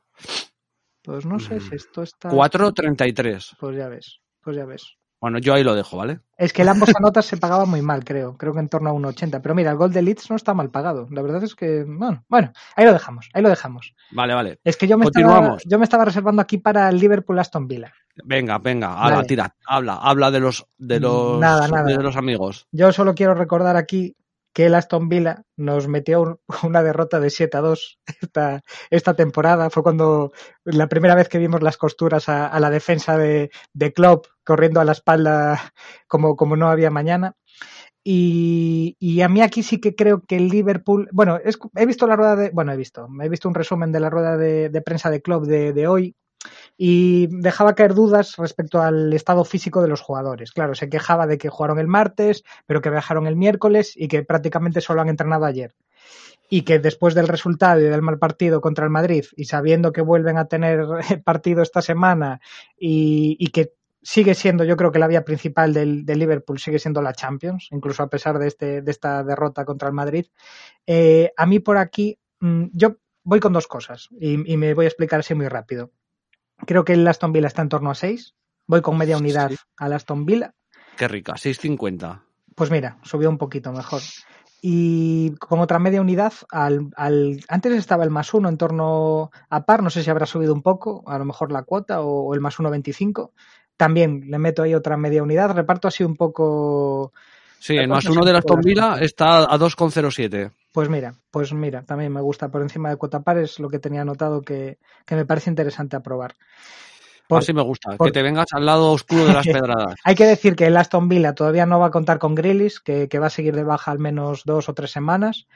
Pues 1.02 1.26
no 1.26 1.40
sé 1.40 1.56
Mm. 1.56 1.62
si 1.62 1.76
esto 1.76 2.04
está. 2.04 2.30
4.33. 2.30 3.56
Pues 3.60 3.76
ya 3.76 3.88
ves, 3.88 4.20
pues 4.48 4.56
ya 4.56 4.64
ves. 4.64 4.98
Bueno, 5.20 5.40
yo 5.40 5.54
ahí 5.54 5.62
lo 5.62 5.76
dejo, 5.76 5.98
¿vale? 5.98 6.22
Es 6.38 6.54
que 6.54 6.62
el 6.62 6.70
ambos 6.70 6.88
anotas 6.96 7.26
se 7.26 7.36
pagaba 7.36 7.66
muy 7.66 7.82
mal, 7.82 8.06
creo. 8.06 8.38
Creo 8.38 8.54
que 8.54 8.62
en 8.62 8.70
torno 8.70 8.90
a 8.90 8.94
1.80. 8.94 9.42
Pero 9.42 9.54
mira, 9.54 9.72
el 9.72 9.76
gol 9.76 9.92
de 9.92 10.02
Leeds 10.02 10.30
no 10.30 10.38
está 10.38 10.54
mal 10.54 10.72
pagado. 10.72 11.06
La 11.12 11.22
verdad 11.22 11.44
es 11.44 11.54
que, 11.54 11.84
bueno, 11.84 12.24
bueno, 12.30 12.54
ahí 12.78 12.86
lo 12.86 12.94
dejamos, 12.94 13.28
ahí 13.34 13.42
lo 13.42 13.50
dejamos. 13.50 13.94
Vale, 14.12 14.34
vale. 14.34 14.60
Es 14.64 14.78
que 14.78 14.88
yo 14.88 14.98
me, 14.98 15.04
estaba, 15.04 15.58
yo 15.66 15.78
me 15.78 15.84
estaba 15.84 16.06
reservando 16.06 16.42
aquí 16.42 16.60
para 16.60 16.88
el 16.88 16.98
Liverpool 16.98 17.38
Aston 17.40 17.68
Villa. 17.68 17.92
Venga, 18.24 18.58
venga, 18.60 18.94
habla, 18.94 19.24
tira, 19.24 19.54
habla, 19.66 19.96
habla 19.96 20.32
de 20.32 20.40
los 20.40 20.66
de 20.78 21.02
los 21.02 21.42
Nada, 21.42 21.68
nada. 21.68 21.84
de 21.84 22.02
los 22.02 22.16
amigos. 22.16 22.70
Yo 22.72 22.94
solo 22.94 23.14
quiero 23.14 23.34
recordar 23.34 23.76
aquí 23.76 24.16
que 24.58 24.66
el 24.66 24.74
Aston 24.74 25.08
Villa 25.08 25.44
nos 25.56 25.88
metió 25.88 26.20
un- 26.24 26.40
una 26.64 26.82
derrota 26.82 27.20
de 27.20 27.30
7 27.30 27.58
a 27.58 27.62
2 27.62 28.00
esta, 28.90 29.14
temporada. 29.14 29.70
Fue 29.70 29.84
cuando 29.84 30.32
la 30.64 30.88
primera 30.88 31.14
vez 31.14 31.30
que 31.30 31.38
vimos 31.38 31.62
las 31.62 31.78
costuras 31.78 32.28
a, 32.28 32.60
la 32.60 32.72
defensa 32.72 33.20
de, 33.20 33.52
de 33.74 33.94
Klopp 33.94 34.26
corriendo 34.44 34.82
a 34.82 34.84
la 34.84 34.94
espalda 34.94 35.74
como, 36.08 36.36
como 36.36 36.56
no 36.56 36.70
había 36.70 36.90
mañana. 36.90 37.36
Y, 38.04 39.22
a 39.22 39.30
mí 39.30 39.42
aquí 39.42 39.62
sí 39.62 39.80
que 39.80 39.94
creo 39.96 40.24
que 40.24 40.38
el 40.38 40.48
Liverpool, 40.48 41.08
bueno, 41.12 41.38
es, 41.38 41.60
he 41.76 41.86
visto 41.86 42.08
la 42.08 42.16
rueda 42.16 42.36
de, 42.36 42.50
bueno, 42.50 42.72
he 42.72 42.78
visto, 42.78 43.08
he 43.22 43.30
visto 43.30 43.48
un 43.48 43.54
resumen 43.54 43.92
de 43.92 44.00
la 44.00 44.10
rueda 44.10 44.38
de, 44.38 44.82
prensa 44.84 45.12
de 45.12 45.22
de, 45.46 45.74
de, 45.74 45.88
hoy 45.88 46.16
y 46.78 47.28
dejaba 47.42 47.74
caer 47.74 47.96
dudas 47.96 48.36
respecto 48.38 48.82
al 48.82 49.12
estado 49.14 49.44
físico 49.44 49.82
de 49.82 49.88
los 49.88 50.02
jugadores. 50.02 50.52
Claro, 50.52 50.76
se 50.76 50.90
quejaba 50.90 51.26
de 51.26 51.40
que 51.40 51.50
jugaron 51.50 51.80
el 51.80 51.88
martes, 51.88 52.44
pero 52.68 52.82
que 52.82 52.92
viajaron 52.92 53.26
el 53.26 53.36
miércoles 53.36 53.94
y 53.96 54.08
que 54.08 54.24
prácticamente 54.24 54.80
solo 54.80 55.02
han 55.02 55.10
entrenado 55.10 55.46
ayer. 55.46 55.76
Y 56.50 56.62
que 56.62 56.80
después 56.80 57.16
del 57.16 57.28
resultado 57.28 57.82
y 57.82 57.86
del 57.86 58.02
mal 58.04 58.20
partido 58.20 58.62
contra 58.62 58.86
el 58.86 58.92
Madrid 58.92 59.26
y 59.36 59.46
sabiendo 59.46 59.92
que 59.92 60.02
vuelven 60.02 60.38
a 60.38 60.46
tener 60.46 60.86
partido 61.26 61.62
esta 61.62 61.82
semana 61.82 62.40
y, 62.78 63.36
y 63.40 63.48
que 63.48 63.74
sigue 64.08 64.36
siendo, 64.36 64.64
yo 64.64 64.78
creo 64.78 64.92
que 64.92 65.00
la 65.00 65.08
vía 65.08 65.26
principal 65.26 65.74
del, 65.74 66.06
Liverpool 66.06 66.60
sigue 66.60 66.80
siendo 66.80 67.02
la 67.02 67.12
Champions, 67.12 67.68
incluso 67.72 68.04
a 68.04 68.10
pesar 68.10 68.40
de, 68.40 68.48
este, 68.48 68.82
de 68.82 68.92
esta 68.92 69.22
derrota 69.24 69.66
contra 69.66 69.90
el 69.90 69.94
Madrid. 69.94 70.28
Eh, 70.86 71.34
a 71.36 71.46
mí 71.46 71.60
por 71.60 71.78
aquí, 71.78 72.18
mmm, 72.40 72.68
yo 72.72 72.96
voy 73.24 73.42
con 73.42 73.52
dos 73.52 73.68
cosas 73.68 74.08
y, 74.18 74.50
y, 74.50 74.56
me 74.56 74.74
voy 74.74 74.86
a 74.86 74.88
explicar 74.88 75.20
así 75.20 75.34
muy 75.34 75.50
rápido. 75.50 75.92
Creo 76.66 76.84
que 76.86 76.94
el 76.94 77.08
Aston 77.08 77.32
Villa 77.32 77.48
está 77.48 77.62
en 77.62 77.70
torno 77.70 77.92
a 77.92 77.96
6. 77.96 78.36
Voy 78.68 78.82
con 78.82 78.98
media 78.98 79.18
unidad 79.18 79.52
sí. 79.52 79.58
al 79.78 79.94
Aston 79.94 80.26
Villa. 80.26 80.54
Qué 80.98 81.08
rica, 81.08 81.34
6.50. 81.34 82.22
Pues 82.56 82.72
mira, 82.72 82.98
subió 83.04 83.30
un 83.30 83.38
poquito 83.38 83.72
mejor. 83.72 84.02
Y 84.62 85.36
con 85.36 85.60
otra 85.60 85.78
media 85.78 86.02
unidad, 86.02 86.34
al, 86.52 86.90
al, 86.96 87.40
antes 87.48 87.74
estaba 87.74 88.04
el 88.04 88.10
más 88.10 88.34
uno 88.34 88.50
en 88.50 88.58
torno 88.58 89.30
a 89.50 89.66
par, 89.66 89.84
no 89.84 89.92
sé 89.92 90.04
si 90.04 90.10
habrá 90.10 90.26
subido 90.26 90.54
un 90.54 90.64
poco, 90.64 91.04
a 91.06 91.20
lo 91.20 91.26
mejor 91.26 91.52
la 91.52 91.62
cuota 91.62 92.02
o, 92.02 92.28
o 92.28 92.34
el 92.34 92.42
más 92.42 92.58
1.25 92.58 93.32
también 93.78 94.24
le 94.28 94.40
meto 94.40 94.64
ahí 94.64 94.74
otra 94.74 94.98
media 94.98 95.24
unidad, 95.24 95.52
reparto 95.52 95.88
así 95.88 96.04
un 96.04 96.16
poco. 96.16 97.14
Sí, 97.60 97.78
el 97.78 97.88
más 97.88 98.06
uno 98.06 98.26
de 98.26 98.34
la 98.34 98.40
Aston 98.40 98.60
Villa 98.62 98.98
está 99.00 99.44
a 99.44 99.58
2,07. 99.58 100.52
Pues 100.78 100.90
mira, 100.90 101.16
pues 101.32 101.54
mira, 101.54 101.82
también 101.82 102.14
me 102.14 102.22
gusta 102.22 102.50
por 102.50 102.62
encima 102.62 102.92
de 102.92 102.98
cuota 102.98 103.24
par, 103.24 103.40
es 103.40 103.58
lo 103.58 103.68
que 103.68 103.80
tenía 103.80 104.02
anotado 104.02 104.44
que, 104.44 104.78
que 105.08 105.16
me 105.16 105.26
parece 105.26 105.50
interesante 105.50 105.96
a 105.96 106.02
probar. 106.02 106.36
Por, 107.28 107.40
Así 107.40 107.52
me 107.52 107.64
gusta, 107.64 107.98
por, 107.98 108.06
que 108.06 108.12
te 108.12 108.22
vengas 108.22 108.46
al 108.52 108.68
lado 108.68 108.92
oscuro 108.92 109.26
de 109.26 109.34
las 109.34 109.48
pedradas. 109.48 109.96
Hay 110.04 110.14
que 110.14 110.26
decir 110.26 110.56
que 110.56 110.68
el 110.68 110.78
Aston 110.78 111.10
Villa 111.10 111.34
todavía 111.34 111.66
no 111.66 111.80
va 111.80 111.88
a 111.88 111.92
contar 111.92 112.20
con 112.20 112.36
Grillis, 112.36 112.80
que, 112.80 113.10
que 113.10 113.18
va 113.18 113.26
a 113.26 113.32
seguir 113.32 113.56
de 113.56 113.64
baja 113.64 113.90
al 113.90 113.98
menos 113.98 114.44
dos 114.46 114.70
o 114.70 114.76
tres 114.76 114.92
semanas, 114.92 115.48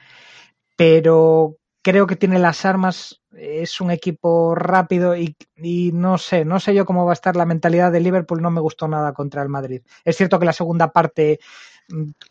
pero 0.74 1.56
creo 1.82 2.08
que 2.08 2.16
tiene 2.16 2.40
las 2.40 2.64
armas, 2.64 3.22
es 3.32 3.80
un 3.80 3.92
equipo 3.92 4.56
rápido 4.56 5.16
y, 5.16 5.36
y, 5.56 5.92
no 5.92 6.18
sé, 6.18 6.44
no 6.44 6.58
sé 6.58 6.74
yo 6.74 6.84
cómo 6.84 7.04
va 7.04 7.12
a 7.12 7.14
estar 7.14 7.36
la 7.36 7.46
mentalidad 7.46 7.92
de 7.92 8.00
Liverpool, 8.00 8.42
no 8.42 8.50
me 8.50 8.60
gustó 8.60 8.88
nada 8.88 9.12
contra 9.12 9.42
el 9.42 9.48
Madrid. 9.48 9.82
Es 10.04 10.16
cierto 10.16 10.40
que 10.40 10.46
la 10.46 10.52
segunda 10.52 10.90
parte, 10.92 11.38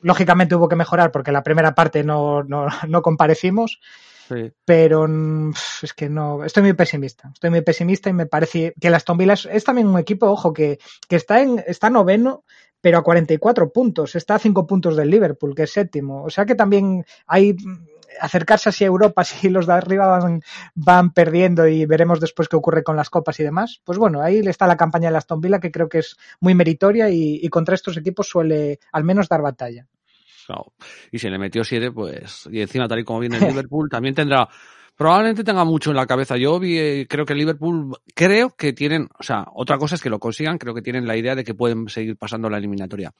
lógicamente 0.01 0.55
hubo 0.55 0.69
que 0.69 0.75
mejorar 0.75 1.11
porque 1.11 1.31
la 1.31 1.43
primera 1.43 1.75
parte 1.75 2.03
no, 2.03 2.43
no, 2.43 2.67
no 2.87 3.01
comparecimos, 3.01 3.79
sí. 4.27 4.51
pero 4.65 5.07
mm, 5.07 5.53
es 5.81 5.93
que 5.93 6.09
no, 6.09 6.43
estoy 6.43 6.63
muy 6.63 6.73
pesimista, 6.73 7.29
estoy 7.33 7.49
muy 7.49 7.61
pesimista 7.61 8.09
y 8.09 8.13
me 8.13 8.25
parece 8.25 8.73
que 8.79 8.91
Villa 9.17 9.33
es, 9.33 9.45
es 9.51 9.63
también 9.63 9.87
un 9.87 9.99
equipo, 9.99 10.27
ojo, 10.27 10.53
que, 10.53 10.79
que 11.07 11.15
está, 11.15 11.41
en, 11.41 11.63
está 11.67 11.89
noveno, 11.89 12.43
pero 12.81 12.97
a 12.97 13.03
44 13.03 13.71
puntos, 13.71 14.15
está 14.15 14.35
a 14.35 14.39
5 14.39 14.65
puntos 14.65 14.97
del 14.97 15.09
Liverpool, 15.09 15.55
que 15.55 15.63
es 15.63 15.71
séptimo. 15.71 16.23
O 16.23 16.29
sea 16.29 16.45
que 16.45 16.55
también 16.55 17.05
hay 17.27 17.55
acercarse 18.19 18.69
así 18.69 18.83
a 18.83 18.87
Europa 18.87 19.23
si 19.23 19.49
los 19.49 19.67
de 19.67 19.73
arriba 19.73 20.07
van, 20.07 20.41
van, 20.75 21.11
perdiendo 21.11 21.67
y 21.67 21.85
veremos 21.85 22.19
después 22.19 22.47
qué 22.47 22.55
ocurre 22.55 22.83
con 22.83 22.95
las 22.95 23.09
copas 23.09 23.39
y 23.39 23.43
demás. 23.43 23.81
Pues 23.83 23.97
bueno, 23.97 24.21
ahí 24.21 24.39
está 24.39 24.67
la 24.67 24.77
campaña 24.77 25.11
de 25.11 25.17
Aston 25.17 25.41
Villa 25.41 25.59
que 25.59 25.71
creo 25.71 25.89
que 25.89 25.99
es 25.99 26.17
muy 26.39 26.55
meritoria 26.55 27.09
y, 27.09 27.39
y 27.41 27.49
contra 27.49 27.75
estos 27.75 27.97
equipos 27.97 28.27
suele 28.27 28.79
al 28.91 29.03
menos 29.03 29.29
dar 29.29 29.41
batalla. 29.41 29.87
Claro. 30.45 30.73
Y 31.11 31.19
si 31.19 31.29
le 31.29 31.37
metió 31.37 31.63
siete, 31.63 31.91
pues, 31.91 32.47
y 32.51 32.61
encima 32.61 32.87
tal 32.87 32.99
y 32.99 33.03
como 33.03 33.19
viene 33.19 33.37
el 33.37 33.45
Liverpool, 33.47 33.89
también 33.89 34.15
tendrá 34.15 34.49
probablemente 35.01 35.43
tenga 35.43 35.65
mucho 35.65 35.89
en 35.89 35.95
la 35.95 36.05
cabeza. 36.05 36.37
Yo 36.37 36.59
vi, 36.59 36.77
eh, 36.77 37.07
creo 37.09 37.25
que 37.25 37.33
Liverpool, 37.33 37.97
creo 38.13 38.51
que 38.55 38.71
tienen, 38.71 39.09
o 39.17 39.23
sea, 39.23 39.47
otra 39.55 39.79
cosa 39.79 39.95
es 39.95 40.01
que 40.01 40.11
lo 40.11 40.19
consigan, 40.19 40.59
creo 40.59 40.75
que 40.75 40.83
tienen 40.83 41.07
la 41.07 41.17
idea 41.17 41.33
de 41.33 41.43
que 41.43 41.55
pueden 41.55 41.89
seguir 41.89 42.17
pasando 42.17 42.51
la 42.51 42.59
eliminatoria. 42.59 43.11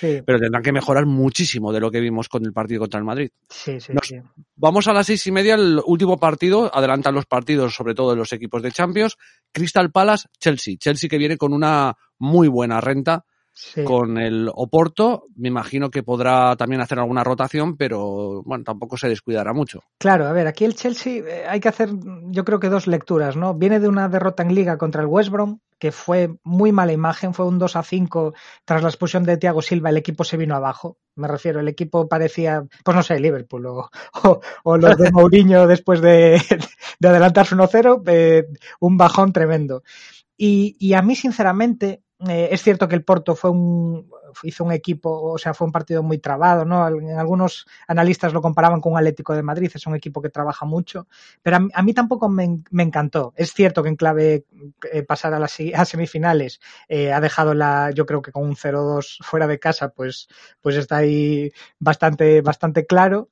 Sí. 0.00 0.22
Pero 0.24 0.38
tendrán 0.38 0.62
que 0.62 0.72
mejorar 0.72 1.04
muchísimo 1.04 1.74
de 1.74 1.80
lo 1.80 1.90
que 1.90 2.00
vimos 2.00 2.30
con 2.30 2.46
el 2.46 2.54
partido 2.54 2.80
contra 2.80 3.00
el 3.00 3.04
Madrid. 3.04 3.28
Sí, 3.50 3.80
sí, 3.80 3.92
Nos, 3.92 4.06
sí. 4.06 4.16
Vamos 4.56 4.88
a 4.88 4.94
las 4.94 5.04
seis 5.04 5.26
y 5.26 5.30
media, 5.30 5.56
el 5.56 5.78
último 5.84 6.16
partido, 6.18 6.74
adelantan 6.74 7.14
los 7.14 7.26
partidos, 7.26 7.74
sobre 7.74 7.94
todo 7.94 8.12
de 8.12 8.16
los 8.16 8.32
equipos 8.32 8.62
de 8.62 8.72
Champions, 8.72 9.18
Crystal 9.52 9.92
Palace, 9.92 10.28
Chelsea. 10.40 10.76
Chelsea 10.78 11.10
que 11.10 11.18
viene 11.18 11.36
con 11.36 11.52
una 11.52 11.98
muy 12.18 12.48
buena 12.48 12.80
renta. 12.80 13.26
Sí. 13.56 13.84
Con 13.84 14.18
el 14.18 14.50
Oporto, 14.52 15.26
me 15.36 15.46
imagino 15.46 15.88
que 15.88 16.02
podrá 16.02 16.56
también 16.56 16.80
hacer 16.80 16.98
alguna 16.98 17.22
rotación, 17.22 17.76
pero 17.76 18.42
bueno, 18.42 18.64
tampoco 18.64 18.96
se 18.96 19.08
descuidará 19.08 19.52
mucho. 19.52 19.80
Claro, 19.98 20.26
a 20.26 20.32
ver, 20.32 20.48
aquí 20.48 20.64
el 20.64 20.74
Chelsea 20.74 21.22
eh, 21.24 21.44
hay 21.48 21.60
que 21.60 21.68
hacer, 21.68 21.90
yo 22.30 22.44
creo 22.44 22.58
que 22.58 22.68
dos 22.68 22.88
lecturas, 22.88 23.36
¿no? 23.36 23.54
Viene 23.54 23.78
de 23.78 23.86
una 23.86 24.08
derrota 24.08 24.42
en 24.42 24.56
Liga 24.56 24.76
contra 24.76 25.02
el 25.02 25.06
West 25.06 25.30
Brom, 25.30 25.60
que 25.78 25.92
fue 25.92 26.34
muy 26.42 26.72
mala 26.72 26.92
imagen, 26.92 27.32
fue 27.32 27.46
un 27.46 27.58
2 27.60 27.76
a 27.76 27.84
5 27.84 28.34
tras 28.64 28.82
la 28.82 28.88
expulsión 28.88 29.22
de 29.22 29.36
Thiago 29.36 29.62
Silva, 29.62 29.90
el 29.90 29.98
equipo 29.98 30.24
se 30.24 30.36
vino 30.36 30.56
abajo. 30.56 30.98
Me 31.14 31.28
refiero, 31.28 31.60
el 31.60 31.68
equipo 31.68 32.08
parecía, 32.08 32.64
pues 32.82 32.96
no 32.96 33.02
sé, 33.04 33.20
Liverpool 33.20 33.66
o, 33.66 33.90
o, 34.24 34.40
o 34.64 34.76
los 34.76 34.96
de 34.96 35.10
Mourinho 35.12 35.68
después 35.68 36.00
de, 36.00 36.42
de 36.98 37.08
adelantarse 37.08 37.54
1-0, 37.54 38.02
eh, 38.06 38.46
un 38.80 38.96
bajón 38.96 39.32
tremendo. 39.32 39.84
Y, 40.36 40.76
y 40.80 40.94
a 40.94 41.02
mí, 41.02 41.14
sinceramente, 41.14 42.02
eh, 42.28 42.48
es 42.50 42.62
cierto 42.62 42.88
que 42.88 42.94
el 42.94 43.04
Porto 43.04 43.34
fue 43.34 43.50
un, 43.50 44.08
hizo 44.42 44.64
un 44.64 44.72
equipo, 44.72 45.32
o 45.32 45.38
sea, 45.38 45.54
fue 45.54 45.66
un 45.66 45.72
partido 45.72 46.02
muy 46.02 46.18
trabado, 46.18 46.64
¿no? 46.64 46.86
En 46.88 47.18
algunos 47.18 47.66
analistas 47.86 48.32
lo 48.32 48.40
comparaban 48.40 48.80
con 48.80 48.92
un 48.92 48.98
Atlético 48.98 49.34
de 49.34 49.42
Madrid, 49.42 49.70
es 49.74 49.86
un 49.86 49.94
equipo 49.94 50.22
que 50.22 50.30
trabaja 50.30 50.64
mucho, 50.64 51.06
pero 51.42 51.58
a 51.72 51.82
mí, 51.82 51.94
tampoco 51.94 52.28
me, 52.28 52.62
me, 52.70 52.82
encantó. 52.82 53.32
Es 53.36 53.52
cierto 53.52 53.82
que 53.82 53.88
en 53.90 53.96
clave 53.96 54.46
eh, 54.92 55.02
pasar 55.02 55.34
a 55.34 55.38
las 55.38 55.52
semifinales 55.52 56.60
eh, 56.88 57.12
ha 57.12 57.20
dejado 57.20 57.54
la, 57.54 57.90
yo 57.92 58.06
creo 58.06 58.22
que 58.22 58.32
con 58.32 58.44
un 58.44 58.56
0-2 58.56 59.18
fuera 59.22 59.46
de 59.46 59.58
casa, 59.58 59.90
pues, 59.90 60.28
pues 60.60 60.76
está 60.76 60.98
ahí 60.98 61.50
bastante, 61.78 62.40
bastante 62.40 62.86
claro. 62.86 63.28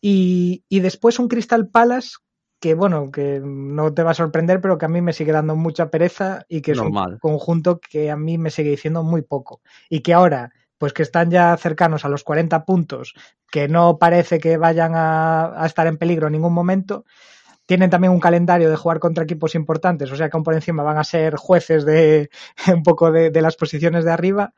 Y, 0.00 0.64
y 0.68 0.80
después 0.80 1.18
un 1.18 1.28
Crystal 1.28 1.68
Palace 1.68 2.16
que 2.60 2.74
bueno, 2.74 3.10
que 3.10 3.40
no 3.42 3.92
te 3.94 4.02
va 4.02 4.10
a 4.10 4.14
sorprender, 4.14 4.60
pero 4.60 4.76
que 4.76 4.84
a 4.84 4.88
mí 4.88 5.00
me 5.00 5.14
sigue 5.14 5.32
dando 5.32 5.56
mucha 5.56 5.90
pereza 5.90 6.44
y 6.48 6.60
que 6.60 6.72
es 6.72 6.78
un 6.78 7.18
conjunto 7.18 7.80
que 7.80 8.10
a 8.10 8.16
mí 8.16 8.36
me 8.36 8.50
sigue 8.50 8.70
diciendo 8.70 9.02
muy 9.02 9.22
poco. 9.22 9.62
Y 9.88 10.00
que 10.00 10.12
ahora, 10.12 10.52
pues 10.76 10.92
que 10.92 11.02
están 11.02 11.30
ya 11.30 11.56
cercanos 11.56 12.04
a 12.04 12.10
los 12.10 12.22
40 12.22 12.66
puntos, 12.66 13.14
que 13.50 13.66
no 13.66 13.98
parece 13.98 14.38
que 14.38 14.58
vayan 14.58 14.94
a, 14.94 15.62
a 15.62 15.66
estar 15.66 15.86
en 15.86 15.96
peligro 15.96 16.26
en 16.26 16.34
ningún 16.34 16.52
momento, 16.52 17.06
tienen 17.64 17.88
también 17.88 18.12
un 18.12 18.20
calendario 18.20 18.68
de 18.68 18.76
jugar 18.76 18.98
contra 18.98 19.24
equipos 19.24 19.54
importantes, 19.54 20.10
o 20.12 20.16
sea 20.16 20.28
que 20.28 20.36
aún 20.36 20.44
por 20.44 20.54
encima 20.54 20.82
van 20.82 20.98
a 20.98 21.04
ser 21.04 21.36
jueces 21.36 21.84
de 21.86 22.28
un 22.74 22.82
poco 22.82 23.10
de, 23.10 23.30
de 23.30 23.42
las 23.42 23.56
posiciones 23.56 24.04
de 24.04 24.12
arriba. 24.12 24.52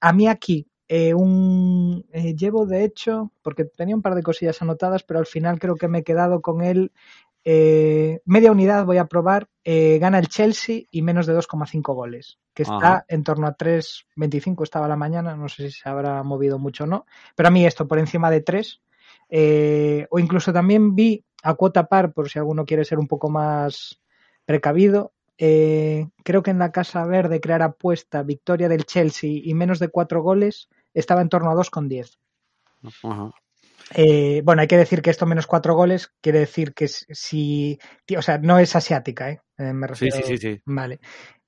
A 0.00 0.12
mí 0.12 0.28
aquí, 0.28 0.68
eh, 0.88 1.12
un 1.12 2.06
eh, 2.12 2.34
llevo 2.34 2.64
de 2.64 2.82
hecho, 2.82 3.30
porque 3.42 3.66
tenía 3.66 3.94
un 3.94 4.00
par 4.00 4.14
de 4.14 4.22
cosillas 4.22 4.62
anotadas, 4.62 5.02
pero 5.02 5.20
al 5.20 5.26
final 5.26 5.58
creo 5.58 5.76
que 5.76 5.86
me 5.86 5.98
he 5.98 6.02
quedado 6.02 6.40
con 6.40 6.62
él 6.62 6.92
eh, 7.44 8.20
media 8.24 8.52
unidad 8.52 8.84
voy 8.84 8.98
a 8.98 9.06
probar, 9.06 9.48
eh, 9.64 9.98
gana 9.98 10.18
el 10.18 10.28
Chelsea 10.28 10.82
y 10.90 11.02
menos 11.02 11.26
de 11.26 11.34
2,5 11.34 11.94
goles, 11.94 12.38
que 12.54 12.62
está 12.62 12.76
Ajá. 12.76 13.04
en 13.08 13.24
torno 13.24 13.46
a 13.46 13.56
3,25 13.56 14.64
estaba 14.64 14.88
la 14.88 14.96
mañana, 14.96 15.36
no 15.36 15.48
sé 15.48 15.70
si 15.70 15.80
se 15.80 15.88
habrá 15.88 16.22
movido 16.22 16.58
mucho 16.58 16.84
o 16.84 16.86
no, 16.86 17.06
pero 17.34 17.48
a 17.48 17.50
mí 17.50 17.64
esto 17.64 17.86
por 17.86 17.98
encima 17.98 18.30
de 18.30 18.40
3, 18.40 18.80
eh, 19.30 20.06
o 20.10 20.18
incluso 20.18 20.52
también 20.52 20.94
vi 20.94 21.24
a 21.42 21.54
cuota 21.54 21.86
par, 21.86 22.12
por 22.12 22.28
si 22.28 22.38
alguno 22.38 22.64
quiere 22.64 22.84
ser 22.84 22.98
un 22.98 23.06
poco 23.06 23.30
más 23.30 24.00
precavido, 24.44 25.12
creo 25.36 26.42
que 26.42 26.50
en 26.50 26.58
la 26.58 26.72
Casa 26.72 27.04
Verde 27.06 27.40
crear 27.40 27.62
apuesta, 27.62 28.24
victoria 28.24 28.68
del 28.68 28.84
Chelsea 28.84 29.30
y 29.44 29.54
menos 29.54 29.78
de 29.78 29.88
4 29.88 30.20
goles, 30.20 30.68
estaba 30.94 31.22
en 31.22 31.28
torno 31.28 31.50
a 31.50 31.54
2,10. 31.54 32.18
Ajá. 33.04 33.30
Eh, 33.94 34.42
bueno, 34.44 34.62
hay 34.62 34.68
que 34.68 34.76
decir 34.76 35.02
que 35.02 35.10
esto 35.10 35.26
menos 35.26 35.46
cuatro 35.46 35.74
goles 35.74 36.12
quiere 36.20 36.40
decir 36.40 36.74
que 36.74 36.88
si, 36.88 37.78
o 38.16 38.22
sea, 38.22 38.38
no 38.38 38.58
es 38.58 38.76
asiática, 38.76 39.30
¿eh? 39.30 39.40
eh 39.56 39.72
me 39.72 39.86
refiero, 39.86 40.16
sí, 40.16 40.22
sí, 40.22 40.36
sí, 40.36 40.54
sí. 40.54 40.62
Vale. 40.64 41.00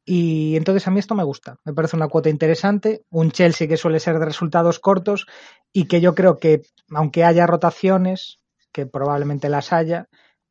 Y 0.05 0.57
entonces 0.57 0.87
a 0.89 0.91
mí 0.91 0.99
esto 0.99 1.15
me 1.15 1.25
gusta, 1.25 1.59
me 1.65 1.75
parece 1.75 1.97
una 1.97 2.09
cuota 2.09 2.31
interesante, 2.31 3.05
un 3.11 3.31
Chelsea 3.31 3.69
que 3.69 3.77
suele 3.77 4.01
ser 4.01 4.19
de 4.19 4.25
resultados 4.25 4.81
cortos 4.81 5.27
y 5.73 5.87
que 5.87 6.01
yo 6.01 6.15
creo 6.15 6.39
que 6.39 6.63
aunque 6.91 7.25
haya 7.25 7.47
rotaciones, 7.47 8.39
que 8.73 8.87
probablemente 8.87 9.49
las 9.49 9.73
haya, 9.73 10.09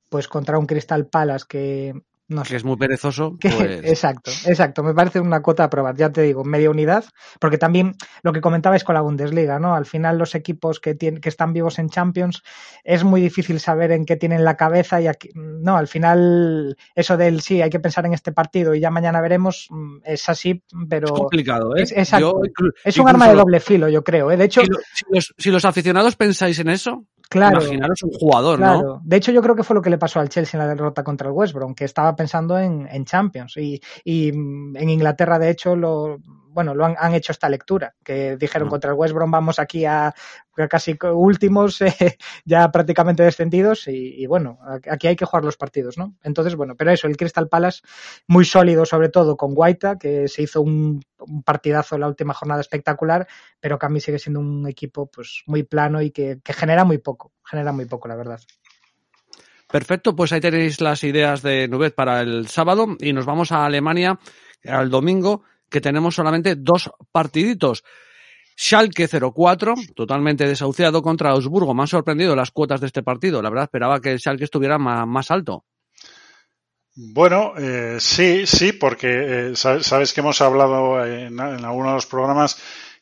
pues 0.09 0.27
contra 0.27 0.59
un 0.59 0.65
Crystal 0.65 1.07
Palace 1.07 1.45
que, 1.47 1.93
no 2.29 2.43
que 2.43 2.55
es 2.55 2.63
muy 2.63 2.77
perezoso, 2.77 3.35
Que- 3.39 3.49
pues... 3.49 3.83
Exacto, 3.83 4.31
exacto. 4.45 4.81
Me 4.83 4.93
parece 4.93 5.19
una 5.19 5.41
cuota 5.41 5.65
a 5.65 5.69
probar. 5.69 5.95
Ya 5.97 6.09
te 6.11 6.21
digo, 6.21 6.43
media 6.45 6.69
unidad, 6.69 7.03
porque 7.39 7.57
también 7.57 7.95
lo 8.23 8.31
que 8.31 8.39
comentabais 8.41 8.83
con 8.83 8.95
la 8.95 9.01
Bundesliga, 9.01 9.59
¿no? 9.59 9.75
Al 9.75 9.85
final 9.85 10.17
los 10.17 10.33
equipos 10.35 10.79
que 10.79 10.95
tienen, 10.95 11.19
que 11.21 11.29
están 11.29 11.51
vivos 11.53 11.77
en 11.79 11.89
Champions 11.89 12.41
es 12.83 13.03
muy 13.03 13.19
difícil 13.19 13.59
saber 13.59 13.91
en 13.91 14.05
qué 14.05 14.15
tienen 14.15 14.43
la 14.45 14.55
cabeza 14.55 15.01
y 15.01 15.07
aquí, 15.07 15.29
no, 15.35 15.75
al 15.75 15.87
final 15.87 16.77
eso 16.95 17.17
del 17.17 17.41
sí, 17.41 17.61
hay 17.61 17.69
que 17.69 17.79
pensar 17.79 18.05
en 18.05 18.13
este 18.13 18.31
partido 18.31 18.73
y 18.73 18.79
ya 18.79 18.89
mañana 18.91 19.19
veremos 19.21 19.67
mm, 19.69 19.97
es 20.05 20.29
así, 20.29 20.63
pero 20.87 21.07
Es 21.07 21.11
complicado, 21.13 21.75
¿eh? 21.75 21.81
Es- 21.83 21.91
exacto. 21.91 22.41
Yo 22.43 22.49
inclu- 22.49 22.73
es 22.83 22.97
un 22.97 23.09
arma 23.09 23.27
de 23.27 23.35
doble 23.35 23.59
filo, 23.59 23.89
yo 23.89 24.03
creo. 24.03 24.31
¿eh? 24.31 24.37
De 24.37 24.45
hecho, 24.45 24.61
los, 25.09 25.33
si 25.37 25.51
los 25.51 25.65
aficionados 25.65 26.15
pensáis 26.15 26.59
en 26.59 26.69
eso, 26.69 27.05
claro. 27.29 27.61
imaginaros 27.61 28.03
un 28.03 28.11
jugador, 28.11 28.57
Claro, 28.57 28.81
¿no? 28.81 29.01
de 29.03 29.17
hecho 29.17 29.31
yo 29.31 29.41
creo 29.41 29.55
que 29.55 29.63
fue 29.63 29.75
lo 29.75 29.81
que 29.81 29.89
le 29.89 29.97
pasó 29.97 30.19
al 30.19 30.29
Chelsea 30.29 30.59
en 30.59 30.67
la 30.67 30.73
derrota 30.73 31.03
contra 31.03 31.27
el 31.27 31.33
West 31.33 31.53
Brom, 31.53 31.73
que 31.73 31.85
estaba 31.85 32.15
pensando 32.15 32.57
en, 32.57 32.87
en 32.91 33.05
Champions 33.05 33.55
y, 33.57 33.79
y, 34.03 34.31
mm, 34.31 34.75
en 34.77 34.89
Inglaterra 34.89 35.39
de 35.39 35.49
hecho 35.49 35.75
lo 35.75 36.17
bueno 36.59 36.75
lo 36.75 36.85
han, 36.85 36.97
han 36.99 37.13
hecho 37.13 37.31
esta 37.31 37.47
lectura, 37.47 37.95
que 38.03 38.35
dijeron 38.35 38.67
contra 38.67 38.91
el 38.91 38.97
West 38.97 39.13
Brom 39.13 39.31
vamos 39.31 39.59
aquí 39.59 39.85
a, 39.85 40.07
a 40.07 40.67
casi 40.67 40.97
últimos, 41.13 41.79
eh, 41.81 42.17
ya 42.43 42.69
prácticamente 42.69 43.23
descendidos 43.23 43.87
y, 43.87 44.21
y 44.21 44.25
bueno, 44.25 44.59
aquí 44.91 45.07
hay 45.07 45.15
que 45.15 45.23
jugar 45.23 45.45
los 45.45 45.55
partidos, 45.55 45.97
¿no? 45.97 46.17
Entonces 46.21 46.55
bueno, 46.55 46.75
pero 46.75 46.91
eso, 46.91 47.07
el 47.07 47.15
Crystal 47.15 47.47
Palace 47.47 47.79
muy 48.27 48.43
sólido 48.43 48.85
sobre 48.85 49.07
todo 49.07 49.37
con 49.37 49.53
Guaita, 49.53 49.97
que 49.97 50.27
se 50.27 50.41
hizo 50.41 50.61
un, 50.61 51.01
un 51.19 51.43
partidazo 51.43 51.95
en 51.95 52.01
la 52.01 52.07
última 52.09 52.33
jornada 52.33 52.59
espectacular, 52.59 53.25
pero 53.61 53.79
que 53.79 53.85
a 53.85 53.89
mí 53.89 54.01
sigue 54.01 54.19
siendo 54.19 54.41
un 54.41 54.67
equipo 54.67 55.09
pues 55.09 55.43
muy 55.45 55.63
plano 55.63 56.01
y 56.01 56.11
que, 56.11 56.41
que 56.43 56.51
genera 56.51 56.83
muy 56.83 56.97
poco, 56.97 57.31
genera 57.45 57.71
muy 57.71 57.85
poco 57.85 58.09
la 58.09 58.17
verdad. 58.17 58.41
Perfecto, 59.71 60.13
pues 60.13 60.33
ahí 60.33 60.41
tenéis 60.41 60.81
las 60.81 61.05
ideas 61.05 61.41
de 61.41 61.69
Nubet 61.69 61.95
para 61.95 62.19
el 62.19 62.47
sábado 62.47 62.97
y 62.99 63.13
nos 63.13 63.25
vamos 63.25 63.53
a 63.53 63.65
Alemania 63.65 64.19
al 64.65 64.89
domingo, 64.89 65.43
que 65.69 65.81
tenemos 65.81 66.15
solamente 66.15 66.55
dos 66.55 66.89
partiditos. 67.11 67.83
Schalke 68.57 69.07
04, 69.07 69.73
totalmente 69.95 70.45
desahuciado 70.47 71.01
contra 71.01 71.31
Augsburgo. 71.31 71.73
Me 71.73 71.83
han 71.83 71.87
sorprendido 71.87 72.35
las 72.35 72.51
cuotas 72.51 72.81
de 72.81 72.87
este 72.87 73.03
partido. 73.03 73.41
La 73.41 73.49
verdad 73.49 73.65
esperaba 73.65 74.01
que 74.01 74.11
el 74.11 74.19
Schalke 74.19 74.43
estuviera 74.43 74.77
más, 74.77 75.07
más 75.07 75.31
alto. 75.31 75.65
Bueno, 76.95 77.53
eh, 77.57 77.97
sí, 77.99 78.45
sí, 78.45 78.73
porque 78.73 79.51
eh, 79.51 79.55
sa- 79.55 79.81
sabes 79.81 80.13
que 80.13 80.19
hemos 80.19 80.41
hablado 80.41 81.05
en, 81.05 81.39
en 81.39 81.65
algunos 81.65 81.91
de 81.91 81.95
los 81.95 82.05
programas 82.07 82.61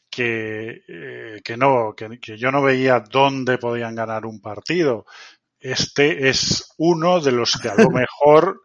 que, 0.09 0.81
eh, 0.87 1.41
que 1.43 1.57
no, 1.57 1.93
que, 1.95 2.19
que 2.19 2.37
yo 2.37 2.51
no 2.51 2.61
veía 2.61 2.99
dónde 2.99 3.57
podían 3.57 3.95
ganar 3.95 4.25
un 4.25 4.39
partido. 4.41 5.05
Este 5.59 6.29
es 6.29 6.73
uno 6.77 7.19
de 7.21 7.31
los 7.31 7.53
que 7.61 7.69
a 7.69 7.75
lo 7.75 7.89
mejor 7.91 8.61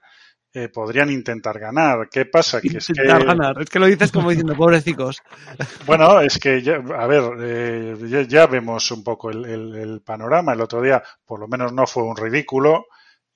eh, 0.55 0.68
podrían 0.68 1.11
intentar 1.11 1.59
ganar. 1.59 2.09
¿Qué 2.11 2.26
pasa? 2.26 2.61
Que 2.61 2.78
es 2.78 2.90
que, 2.92 3.03
Intentar 3.03 3.24
ganar. 3.24 3.61
Es 3.62 3.70
que 3.70 3.78
lo 3.78 3.86
dices 3.86 4.12
como 4.12 4.30
diciendo, 4.30 4.55
pobrecicos. 4.57 5.22
bueno, 5.86 6.20
es 6.20 6.38
que, 6.38 6.62
ya, 6.62 6.76
a 6.76 7.07
ver, 7.07 7.22
eh, 7.40 7.96
ya, 8.09 8.22
ya 8.22 8.46
vemos 8.46 8.90
un 8.90 9.03
poco 9.03 9.30
el, 9.30 9.44
el- 9.46 9.74
el 9.76 10.00
panorama. 10.03 10.53
El 10.53 10.61
otro 10.61 10.80
día, 10.82 11.03
por 11.24 11.40
lo 11.40 11.48
menos, 11.48 11.72
no 11.72 11.86
fue 11.86 12.03
un 12.05 12.16
ridículo 12.16 12.86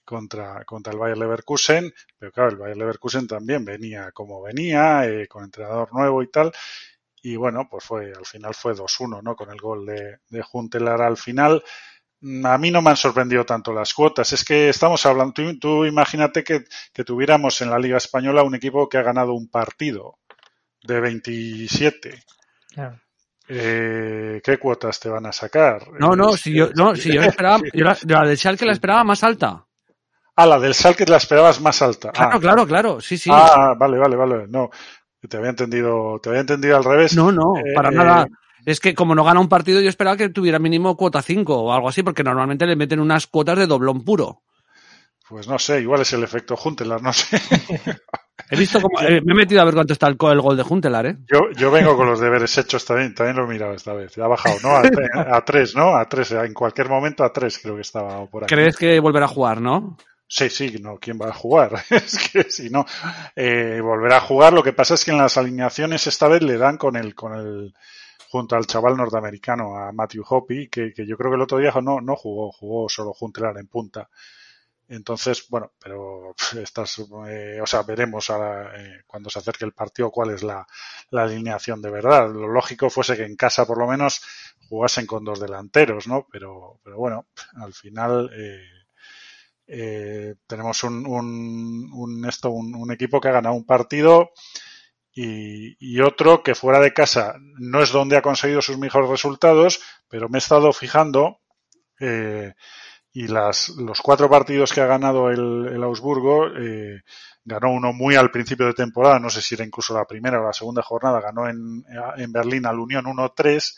contra, 0.05 0.65
contra 0.65 0.93
el 0.93 0.99
Bayer 0.99 1.19
Leverkusen, 1.19 1.93
pero 2.19 2.31
claro, 2.33 2.51
el 2.51 2.57
Bayer 2.59 2.77
Leverkusen 2.77 3.27
también 3.27 3.65
venía 3.65 4.13
como 4.13 4.43
venía, 4.43 5.07
eh, 5.07 5.27
con 5.29 5.45
entrenador 5.45 5.93
nuevo 5.93 6.23
y 6.23 6.31
tal. 6.31 6.53
Y 7.23 7.35
bueno, 7.37 7.67
pues 7.71 7.85
fue, 7.85 8.13
al 8.17 8.25
final 8.27 8.55
fue 8.55 8.75
2-1, 8.75 9.21
¿no? 9.23 9.35
Con 9.35 9.51
el 9.51 9.59
gol 9.59 9.85
de, 9.87 10.19
de 10.29 10.43
Juntelar 10.43 11.03
al 11.03 11.17
final. 11.17 11.63
Mm, 12.21 12.47
A 12.47 12.59
mí 12.59 12.71
no 12.71 12.83
me 12.83 12.91
han 12.91 12.97
sorprendido 12.97 13.45
tanto 13.45 13.73
las 13.73 13.93
cuotas. 13.95 14.33
Es 14.33 14.45
que 14.45 14.69
estamos 14.69 15.05
hablando, 15.07 15.33
tú, 15.33 15.59
tú 15.59 15.85
imagínate 15.85 16.43
que, 16.45 16.65
que 16.93 17.05
tuviéramos 17.05 17.61
en 17.61 17.71
la 17.71 17.79
Liga 17.79 17.97
Española 17.99 18.43
un 18.43 18.55
equipo 18.55 18.89
que 18.89 18.99
ha 18.99 19.03
ganado 19.03 19.35
un 19.35 19.49
partido 19.49 20.19
de 20.83 21.01
27. 21.01 22.23
Claro. 22.73 23.01
Eh, 23.49 24.41
¿Qué 24.43 24.59
cuotas 24.59 24.99
te 24.99 25.09
van 25.09 25.27
a 25.27 25.33
sacar? 25.33 25.83
No, 26.01 26.17
no, 26.17 26.35
Eh, 26.35 26.39
si 26.39 26.53
yo, 26.53 26.71
no, 26.75 26.97
si 26.97 27.13
yo 27.13 27.23
esperaba, 27.23 27.61
yo 27.73 27.85
la, 27.85 27.95
yo 27.95 28.17
la 28.17 28.27
del 28.27 28.37
Schalke 28.37 28.67
la 28.67 28.73
esperaba 28.73 29.05
más 29.05 29.23
alta. 29.23 29.65
Ah, 30.37 30.47
la 30.47 30.59
del 30.59 30.75
Salque 30.75 31.07
la 31.07 31.17
esperabas 31.17 31.61
más 31.61 31.81
alta. 31.81 32.11
Claro, 32.13 32.37
ah, 32.37 32.41
claro, 32.41 32.67
claro, 32.67 33.01
sí, 33.01 33.17
sí. 33.17 33.31
Ah, 33.33 33.75
vale, 33.79 33.97
vale, 33.99 34.17
vale. 34.17 34.47
No, 34.49 34.69
te 35.27 35.37
había 35.37 35.51
entendido, 35.51 36.19
te 36.23 36.29
había 36.29 36.43
entendido 36.43 36.77
al 36.77 36.85
revés. 36.85 37.17
No, 37.17 37.33
no, 37.33 37.57
Eh, 37.57 37.73
para 37.75 37.89
eh, 37.89 37.93
nada. 37.93 38.27
Es 38.67 38.81
que 38.81 38.95
como 38.95 39.15
no 39.15 39.25
gana 39.25 39.41
un 39.41 39.49
partido, 39.49 39.81
yo 39.81 39.89
esperaba 39.89 40.17
que 40.17 40.29
tuviera 40.29 40.59
mínimo 40.59 40.97
cuota 40.97 41.23
5 41.23 41.57
o 41.57 41.73
algo 41.73 41.89
así, 41.89 42.03
porque 42.03 42.25
normalmente 42.25 42.67
le 42.67 42.75
meten 42.75 42.99
unas 42.99 43.29
cuotas 43.29 43.57
de 43.59 43.67
doblón 43.67 44.05
puro. 44.05 44.43
Pues 45.29 45.47
no 45.47 45.59
sé, 45.59 45.81
igual 45.81 46.03
es 46.03 46.13
el 46.13 46.25
efecto 46.25 46.57
Juntelar, 46.57 47.01
no 47.01 47.13
sé. 47.13 47.41
He 48.51 48.57
visto 48.57 48.81
como, 48.81 49.01
eh, 49.01 49.21
me 49.25 49.33
he 49.33 49.37
metido 49.37 49.61
a 49.61 49.65
ver 49.65 49.75
cuánto 49.75 49.93
está 49.93 50.09
el, 50.09 50.17
gol 50.17 50.57
de 50.57 50.63
Juntelar, 50.63 51.07
¿eh? 51.07 51.17
Yo, 51.33 51.51
yo 51.57 51.71
vengo 51.71 51.97
con 51.97 52.07
los 52.07 52.21
deberes 52.21 52.57
hechos 52.59 52.85
también, 52.85 53.15
también 53.15 53.37
lo 53.37 53.45
he 53.45 53.53
mirado 53.53 53.73
esta 53.73 53.93
vez. 53.93 54.17
Ha 54.19 54.27
bajado, 54.27 54.57
¿no? 54.63 54.71
A, 54.71 55.37
a 55.37 55.45
tres, 55.45 55.75
¿no? 55.75 55.97
A 55.97 56.09
tres, 56.09 56.33
en 56.33 56.53
cualquier 56.53 56.89
momento 56.89 57.25
a 57.25 57.33
tres 57.33 57.59
creo 57.59 57.77
que 57.77 57.81
estaba 57.81 58.27
por 58.27 58.45
aquí. 58.45 58.55
¿Crees 58.55 58.77
que 58.77 59.01
volverá 59.01 59.25
a 59.25 59.29
jugar, 59.29 59.61
no? 59.61 59.97
Sí, 60.29 60.51
sí, 60.51 60.77
no, 60.81 60.99
¿quién 60.99 61.19
va 61.21 61.29
a 61.29 61.33
jugar? 61.33 61.73
es 61.91 62.31
que 62.31 62.51
si 62.51 62.69
no, 62.69 62.85
eh, 63.35 63.81
volverá 63.81 64.17
a 64.19 64.21
jugar. 64.21 64.53
Lo 64.53 64.63
que 64.63 64.73
pasa 64.73 64.95
es 64.95 65.05
que 65.05 65.13
en 65.13 65.19
las 65.19 65.37
alineaciones 65.37 66.07
esta 66.07 66.29
vez 66.29 66.43
le 66.43 66.59
dan 66.59 66.79
con 66.79 66.97
el, 66.97 67.15
con 67.15 67.35
el, 67.35 67.75
junto 68.37 68.55
al 68.55 68.67
chaval 68.67 68.97
norteamericano, 68.99 69.77
a 69.79 69.93
Matthew 69.93 70.25
Hoppy, 70.29 70.69
que, 70.69 70.93
que 70.93 71.07
yo 71.07 71.17
creo 71.17 71.31
que 71.31 71.37
el 71.37 71.43
otro 71.43 71.59
día 71.59 71.73
no, 71.83 72.01
no 72.03 72.17
jugó, 72.17 72.53
jugó 72.53 72.87
solo 72.89 73.15
Juntelar 73.15 73.57
en 73.59 73.67
punta. 73.67 74.11
Entonces, 74.89 75.47
bueno, 75.49 75.73
pero 75.83 76.35
estas, 76.63 76.99
eh, 77.29 77.59
o 77.63 77.67
sea, 77.67 77.83
veremos 77.83 78.29
ahora, 78.29 78.73
eh, 78.79 79.03
cuando 79.07 79.31
se 79.31 79.39
acerque 79.39 79.65
el 79.65 79.73
partido 79.73 80.11
cuál 80.11 80.31
es 80.33 80.43
la, 80.43 80.67
la 81.11 81.23
alineación 81.23 81.81
de 81.81 81.91
verdad. 81.91 82.31
Lo 82.31 82.47
lógico 82.49 82.91
fuese 82.91 83.17
que 83.17 83.25
en 83.25 83.37
casa 83.37 83.67
por 83.67 83.79
lo 83.79 83.87
menos 83.87 84.21
jugasen 84.69 85.07
con 85.07 85.25
dos 85.25 85.41
delanteros, 85.41 86.07
¿no? 86.07 86.27
Pero, 86.31 86.79
pero 86.85 86.99
bueno, 86.99 87.27
al 87.55 87.73
final 87.73 88.31
eh, 88.35 88.61
eh, 89.67 90.35
tenemos 90.47 90.85
un, 90.85 91.07
un, 91.07 92.25
esto, 92.29 92.51
un 92.51 92.93
equipo 92.93 93.19
que 93.19 93.29
ha 93.29 93.33
ganado 93.33 93.55
un 93.55 93.65
partido 93.65 94.33
y, 95.19 96.01
otro 96.01 96.43
que 96.43 96.55
fuera 96.55 96.79
de 96.79 96.93
casa 96.93 97.37
no 97.59 97.83
es 97.83 97.91
donde 97.91 98.19
ha 98.19 98.23
conseguido 98.23 98.61
sus 98.61 98.77
mejores 98.77 99.09
resultados, 99.09 99.81
pero 100.09 100.29
me 100.29 100.37
he 100.37 100.41
estado 100.41 100.73
fijando 100.75 101.41
eh, 101.99 102.53
y 103.13 103.27
las, 103.29 103.71
los 103.71 104.03
cuatro 104.03 104.29
partidos 104.29 104.75
que 104.75 104.83
ha 104.83 104.87
ganado 104.87 105.31
el, 105.31 105.83
Augsburgo, 105.83 106.49
eh, 106.49 107.01
ganó 107.43 107.71
uno 107.71 107.95
muy 107.95 108.15
al 108.15 108.31
principio 108.31 108.67
de 108.67 108.75
temporada, 108.75 109.19
no 109.19 109.31
sé 109.31 109.41
si 109.41 109.55
era 109.55 109.65
incluso 109.65 109.95
la 109.95 110.05
primera 110.05 110.39
o 110.39 110.45
la 110.45 110.53
segunda 110.53 110.83
jornada, 110.83 111.23
ganó 111.23 111.49
en, 111.49 111.83
en 112.19 112.33
Berlín 112.33 112.67
al 112.67 112.79
Unión 112.79 113.07
1-3, 113.07 113.75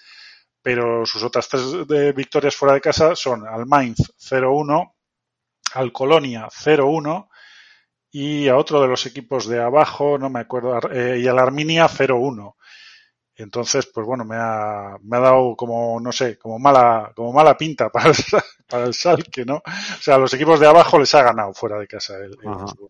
pero 0.61 1.07
sus 1.07 1.23
otras 1.23 1.49
tres 1.49 1.87
de 1.87 2.13
victorias 2.13 2.57
fuera 2.57 2.75
de 2.75 2.81
casa 2.81 3.15
son 3.15 3.47
al 3.47 3.65
Mainz 3.65 4.13
0-1, 4.19 4.93
al 5.75 5.93
Colonia 5.93 6.49
0-1 6.49 7.29
y 8.11 8.49
a 8.49 8.57
otro 8.57 8.81
de 8.81 8.89
los 8.89 9.05
equipos 9.07 9.47
de 9.47 9.63
abajo, 9.63 10.19
no 10.19 10.31
me 10.31 10.41
acuerdo, 10.41 10.79
eh, 10.91 11.19
y 11.21 11.27
al 11.27 11.39
Arminia 11.39 11.87
0-1. 11.89 12.55
Entonces, 13.37 13.87
pues 13.87 14.05
bueno, 14.07 14.25
me 14.25 14.37
ha, 14.37 14.97
me 15.03 15.17
ha 15.17 15.21
dado 15.21 15.55
como, 15.55 16.01
no 16.01 16.11
sé, 16.11 16.37
como 16.37 16.59
mala, 16.59 17.13
como 17.15 17.33
mala 17.33 17.57
pinta 17.57 17.89
para 17.93 18.11
el, 18.11 18.17
para 18.67 18.85
el 18.85 18.95
Salque, 18.95 19.45
¿no? 19.45 19.57
O 19.57 20.03
sea, 20.03 20.17
a 20.17 20.19
los 20.19 20.33
equipos 20.35 20.59
de 20.59 20.67
abajo 20.67 20.99
les 20.99 21.15
ha 21.15 21.23
ganado 21.23 21.55
fuera 21.55 21.79
de 21.79 21.87
casa 21.87 22.17
el, 22.17 22.37
el. 22.43 22.89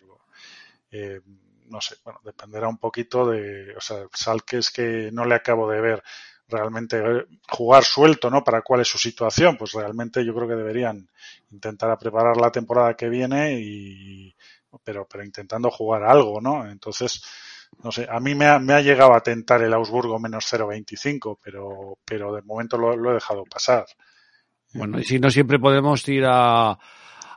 Eh, 0.90 1.20
no 1.66 1.80
sé, 1.82 1.96
bueno, 2.02 2.20
dependerá 2.24 2.66
un 2.66 2.78
poquito 2.78 3.28
de, 3.28 3.76
o 3.76 3.80
sea, 3.80 4.06
Salque 4.14 4.58
es 4.58 4.70
que 4.70 5.10
no 5.12 5.26
le 5.26 5.34
acabo 5.34 5.70
de 5.70 5.80
ver 5.82 6.02
realmente 6.48 6.98
eh, 6.98 7.26
jugar 7.50 7.84
suelto, 7.84 8.30
¿no? 8.30 8.42
Para 8.42 8.62
cuál 8.62 8.80
es 8.80 8.88
su 8.88 8.98
situación, 8.98 9.56
pues 9.56 9.72
realmente 9.72 10.24
yo 10.24 10.34
creo 10.34 10.48
que 10.48 10.54
deberían 10.54 11.08
intentar 11.50 11.90
a 11.90 11.98
preparar 11.98 12.36
la 12.36 12.50
temporada 12.50 12.94
que 12.94 13.08
viene 13.08 13.60
y, 13.60 14.34
pero, 14.82 15.06
pero 15.10 15.24
intentando 15.24 15.70
jugar 15.70 16.04
algo, 16.04 16.40
¿no? 16.40 16.68
Entonces, 16.68 17.22
no 17.82 17.92
sé, 17.92 18.06
a 18.10 18.20
mí 18.20 18.34
me 18.34 18.46
ha, 18.46 18.58
me 18.58 18.74
ha 18.74 18.80
llegado 18.80 19.14
a 19.14 19.20
tentar 19.20 19.62
el 19.62 19.74
Augsburgo 19.74 20.18
menos 20.18 20.52
0.25, 20.52 21.38
pero, 21.42 21.98
pero 22.04 22.34
de 22.34 22.42
momento 22.42 22.76
lo, 22.76 22.96
lo 22.96 23.10
he 23.10 23.14
dejado 23.14 23.44
pasar. 23.44 23.86
Bueno, 24.74 24.98
y 24.98 25.04
si 25.04 25.18
no, 25.18 25.30
siempre 25.30 25.58
podemos 25.58 26.06
ir 26.08 26.24
a, 26.26 26.70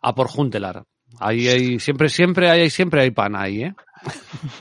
a 0.02 0.16
por 0.16 0.28
Juntelar. 0.28 0.84
Ahí 1.20 1.48
hay, 1.48 1.80
siempre, 1.80 2.10
siempre 2.10 2.50
hay, 2.50 2.70
siempre 2.70 3.02
hay 3.02 3.12
pan 3.12 3.36
ahí, 3.36 3.64
¿eh? 3.64 3.76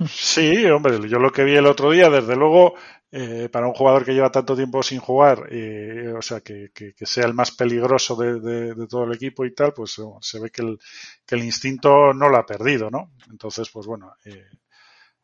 Sí, 0.07 0.67
hombre, 0.67 0.99
yo 1.09 1.19
lo 1.19 1.31
que 1.31 1.45
vi 1.45 1.57
el 1.57 1.67
otro 1.67 1.91
día, 1.91 2.11
desde 2.11 2.37
luego, 2.37 2.75
eh, 3.13 3.49
para 3.51 3.67
un 3.67 3.75
jugador 3.75 4.05
que 4.05 4.15
lleva 4.15 4.31
tanto 4.31 4.55
tiempo 4.55 4.83
sin 4.83 5.01
jugar, 5.01 5.49
eh, 5.51 6.13
o 6.17 6.23
sea, 6.23 6.41
que, 6.41 6.71
sea 7.03 7.27
el 7.27 7.35
más 7.35 7.51
peligroso 7.51 8.15
de, 8.15 8.41
de, 8.41 8.75
de, 8.75 8.87
todo 8.87 9.05
el 9.05 9.15
equipo 9.15 9.45
y 9.45 9.53
tal, 9.53 9.73
pues 9.73 10.01
se 10.21 10.39
ve 10.39 10.51
que 10.51 10.63
el, 10.63 10.79
que 11.27 11.35
el 11.35 11.45
instinto 11.45 12.13
no 12.13 12.29
lo 12.29 12.37
ha 12.37 12.47
perdido, 12.47 12.89
¿no? 12.91 13.13
Entonces, 13.31 13.69
pues 13.71 13.87
bueno, 13.87 14.15
eh, 14.25 14.47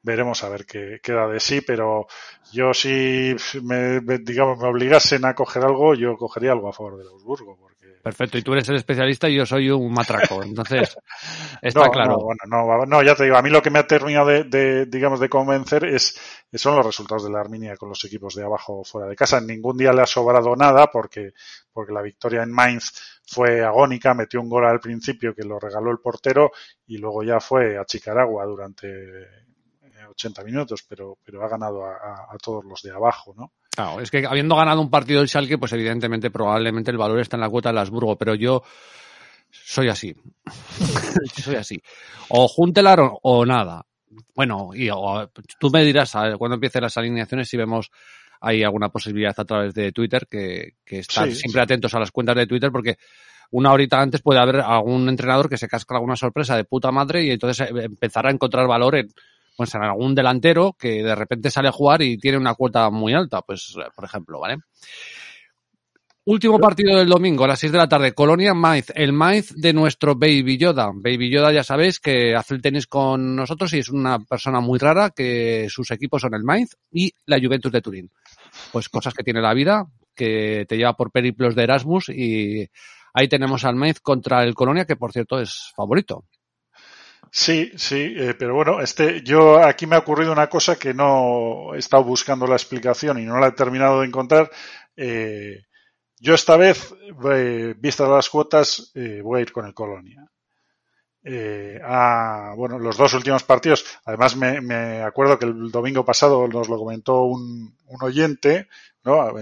veremos 0.07 0.43
a 0.45 0.49
ver 0.49 0.65
qué 0.67 1.01
queda 1.03 1.27
de 1.27 1.41
sí, 1.41 1.61
pero 1.61 2.07
yo 2.53 2.73
si 2.73 3.35
me, 3.63 4.01
digamos, 4.21 4.59
me 4.59 4.69
obligasen 4.69 5.25
a 5.25 5.35
coger 5.35 5.65
algo, 5.65 5.95
yo 5.95 6.17
cogería 6.17 6.53
algo 6.53 6.69
a 6.69 6.73
favor 6.73 6.97
del 6.97 7.09
Augsburgo, 7.09 7.57
porque 7.59 7.76
Perfecto, 8.07 8.39
y 8.39 8.43
tú 8.43 8.53
eres 8.53 8.69
el 8.69 8.77
especialista 8.77 9.29
y 9.29 9.35
yo 9.35 9.45
soy 9.45 9.69
un 9.69 9.93
matraco, 9.93 10.41
entonces 10.45 10.97
está 11.61 11.87
no, 11.87 11.91
claro. 11.91 12.11
No, 12.13 12.19
bueno, 12.21 12.41
no, 12.47 12.87
no, 12.87 13.03
ya 13.03 13.17
te 13.17 13.25
digo, 13.25 13.37
a 13.37 13.43
mí 13.43 13.51
lo 13.51 13.61
que 13.61 13.71
me 13.71 13.81
ha 13.81 13.87
terminado 13.89 14.29
de, 14.29 14.45
de, 14.45 14.87
digamos, 14.87 15.19
de 15.19 15.29
convencer 15.29 15.85
es 15.87 16.17
son 16.53 16.77
los 16.77 16.87
resultados 16.87 17.25
de 17.25 17.31
la 17.31 17.41
Arminia 17.41 17.77
con 17.77 17.89
los 17.89 18.05
equipos 18.05 18.37
de 18.37 18.45
abajo 18.45 18.85
fuera 18.85 19.09
de 19.09 19.17
casa. 19.17 19.41
Ningún 19.41 19.77
día 19.77 19.93
le 19.93 20.03
ha 20.03 20.07
sobrado 20.07 20.55
nada 20.55 20.87
porque, 20.87 21.33
porque 21.73 21.93
la 21.93 22.01
victoria 22.01 22.45
en 22.45 22.53
Mainz 22.53 22.93
fue 23.27 23.65
agónica, 23.65 24.15
metió 24.15 24.41
un 24.41 24.51
gol 24.51 24.67
al 24.67 24.79
principio 24.79 25.35
que 25.35 25.43
lo 25.43 25.59
regaló 25.59 25.91
el 25.91 25.99
portero 25.99 26.53
y 26.87 26.99
luego 26.99 27.25
ya 27.25 27.41
fue 27.41 27.77
a 27.77 27.85
Chicaragua 27.85 28.45
durante 28.45 28.87
80 30.11 30.45
minutos, 30.45 30.85
pero, 30.89 31.19
pero 31.25 31.45
ha 31.45 31.49
ganado 31.49 31.85
a, 31.85 31.97
a, 31.97 32.27
a 32.31 32.39
todos 32.41 32.65
los 32.65 32.81
de 32.83 32.93
abajo, 32.93 33.35
¿no? 33.37 33.55
Claro, 33.77 34.01
es 34.01 34.11
que 34.11 34.25
habiendo 34.27 34.57
ganado 34.57 34.81
un 34.81 34.91
partido 34.91 35.21
el 35.21 35.29
Schalke, 35.29 35.59
pues 35.59 35.73
evidentemente 35.75 36.31
probablemente 36.31 36.91
el 36.91 36.97
valor 36.97 37.21
está 37.21 37.37
en 37.37 37.43
la 37.43 37.51
cuota 37.51 37.69
del 37.69 37.79
Habsburgo, 37.79 38.17
pero 38.17 38.35
yo 38.35 38.63
soy 39.51 39.89
así. 39.89 40.15
soy 41.43 41.57
así. 41.57 41.83
O 42.31 42.49
Juntelar 42.49 43.01
o, 43.01 43.19
o 43.23 43.45
nada. 43.45 43.85
Bueno, 44.35 44.71
y 44.75 44.89
o, 44.91 45.31
tú 45.61 45.71
me 45.71 45.85
dirás 45.85 46.13
cuando 46.39 46.55
empiecen 46.55 46.83
las 46.83 46.97
alineaciones 46.97 47.49
si 47.51 47.59
vemos 47.59 47.91
hay 48.41 48.63
alguna 48.63 48.89
posibilidad 48.89 49.35
a 49.37 49.45
través 49.45 49.75
de 49.75 49.93
Twitter 49.93 50.27
que, 50.31 50.75
que 50.85 51.01
estar 51.01 51.29
Sí, 51.29 51.35
siempre 51.37 51.61
sí. 51.61 51.65
atentos 51.65 51.95
a 51.95 51.99
las 52.01 52.11
cuentas 52.11 52.37
de 52.37 52.47
Twitter 52.47 52.71
porque 52.71 52.97
una 53.51 53.73
horita 53.73 54.01
antes 54.01 54.23
puede 54.23 54.41
haber 54.41 54.57
algún 54.61 55.09
entrenador 55.09 55.49
que 55.51 55.59
se 55.59 55.69
casca 55.69 55.95
alguna 55.97 56.17
sorpresa 56.17 56.57
de 56.57 56.65
puta 56.65 56.91
madre 56.91 57.25
y 57.25 57.31
entonces 57.31 57.69
eh, 57.71 57.85
empezará 57.85 58.31
a 58.31 58.33
encontrar 58.33 58.67
valor 58.67 58.97
en, 58.97 59.09
pues 59.57 59.75
en 59.75 59.83
algún 59.83 60.15
delantero 60.15 60.75
que 60.79 61.03
de 61.03 61.15
repente 61.15 61.51
sale 61.51 61.69
a 61.69 61.73
jugar 61.73 62.03
y 62.03 62.19
tiene 62.19 62.39
una 62.39 62.55
cuota 62.55 62.91
muy 62.91 63.15
alta, 63.15 63.43
pues 63.43 63.75
por 63.95 64.05
ejemplo, 64.05 64.41
¿vale? 64.41 64.59
Último 66.29 66.59
partido 66.59 66.99
del 66.99 67.09
domingo 67.09 67.45
a 67.45 67.47
las 67.47 67.61
6 67.61 67.71
de 67.71 67.79
la 67.79 67.89
tarde, 67.89 68.13
Colonia 68.13 68.53
Mainz, 68.53 68.91
el 68.97 69.13
Mainz 69.13 69.55
de 69.55 69.73
nuestro 69.73 70.17
Baby 70.17 70.59
Yoda. 70.59 70.91
Baby 70.93 71.31
Yoda 71.31 71.53
ya 71.53 71.63
sabéis 71.63 72.01
que 72.01 72.35
hace 72.35 72.53
el 72.55 72.61
tenis 72.61 72.89
con 72.89 73.37
nosotros 73.37 73.73
y 73.75 73.79
es 73.79 73.91
una 73.91 74.19
persona 74.19 74.59
muy 74.61 74.81
rara 74.81 75.11
que 75.11 75.69
sus 75.71 75.89
equipos 75.93 76.23
son 76.23 76.35
el 76.35 76.43
Mainz 76.43 76.77
y 76.91 77.13
la 77.27 77.39
Juventus 77.39 77.71
de 77.71 77.81
Turín. 77.81 78.11
Pues 78.73 78.89
cosas 78.89 79.15
que 79.15 79.23
tiene 79.23 79.41
la 79.41 79.55
vida, 79.55 79.87
que 80.17 80.67
te 80.69 80.77
lleva 80.77 80.97
por 80.97 81.13
periplos 81.13 81.55
de 81.55 81.63
Erasmus 81.63 82.09
y 82.09 82.69
ahí 83.15 83.29
tenemos 83.29 83.65
al 83.65 83.77
Mainz 83.77 84.01
contra 84.01 84.43
el 84.43 84.55
Colonia 84.55 84.85
que 84.85 84.97
por 84.97 85.13
cierto 85.13 85.39
es 85.39 85.71
favorito. 85.77 86.25
Sí, 87.31 87.73
sí, 87.77 88.15
eh, 88.17 88.35
pero 88.39 88.55
bueno, 88.55 88.81
este, 88.81 89.23
yo 89.23 89.63
aquí 89.63 89.87
me 89.87 89.97
ha 89.97 89.99
ocurrido 89.99 90.33
una 90.33 90.49
cosa 90.49 90.77
que 90.77 90.95
no 90.95 91.75
he 91.75 91.79
estado 91.79 92.05
buscando 92.05 92.47
la 92.47 92.55
explicación 92.57 93.19
y 93.19 93.25
no 93.25 93.39
la 93.39 93.49
he 93.49 93.53
terminado 93.53 94.01
de 94.01 94.07
encontrar. 94.07 94.51
Eh, 94.97 95.65
yo 96.19 96.35
esta 96.35 96.57
vez, 96.57 96.95
eh, 97.31 97.75
vistas 97.79 98.09
las 98.09 98.31
cuotas, 98.31 98.91
eh, 98.95 99.21
voy 99.23 99.41
a 99.41 99.43
ir 99.43 99.53
con 99.53 99.67
el 99.67 99.75
Colonia. 99.75 100.27
A, 101.85 102.55
bueno, 102.57 102.79
los 102.79 102.97
dos 102.97 103.13
últimos 103.15 103.43
partidos, 103.43 103.85
además 104.05 104.37
me, 104.37 104.61
me, 104.61 105.03
acuerdo 105.03 105.37
que 105.39 105.47
el 105.47 105.73
domingo 105.73 106.05
pasado 106.05 106.47
nos 106.47 106.69
lo 106.69 106.79
comentó 106.79 107.23
un, 107.25 107.77
un 107.87 108.03
oyente, 108.03 108.69
¿no? 109.03 109.35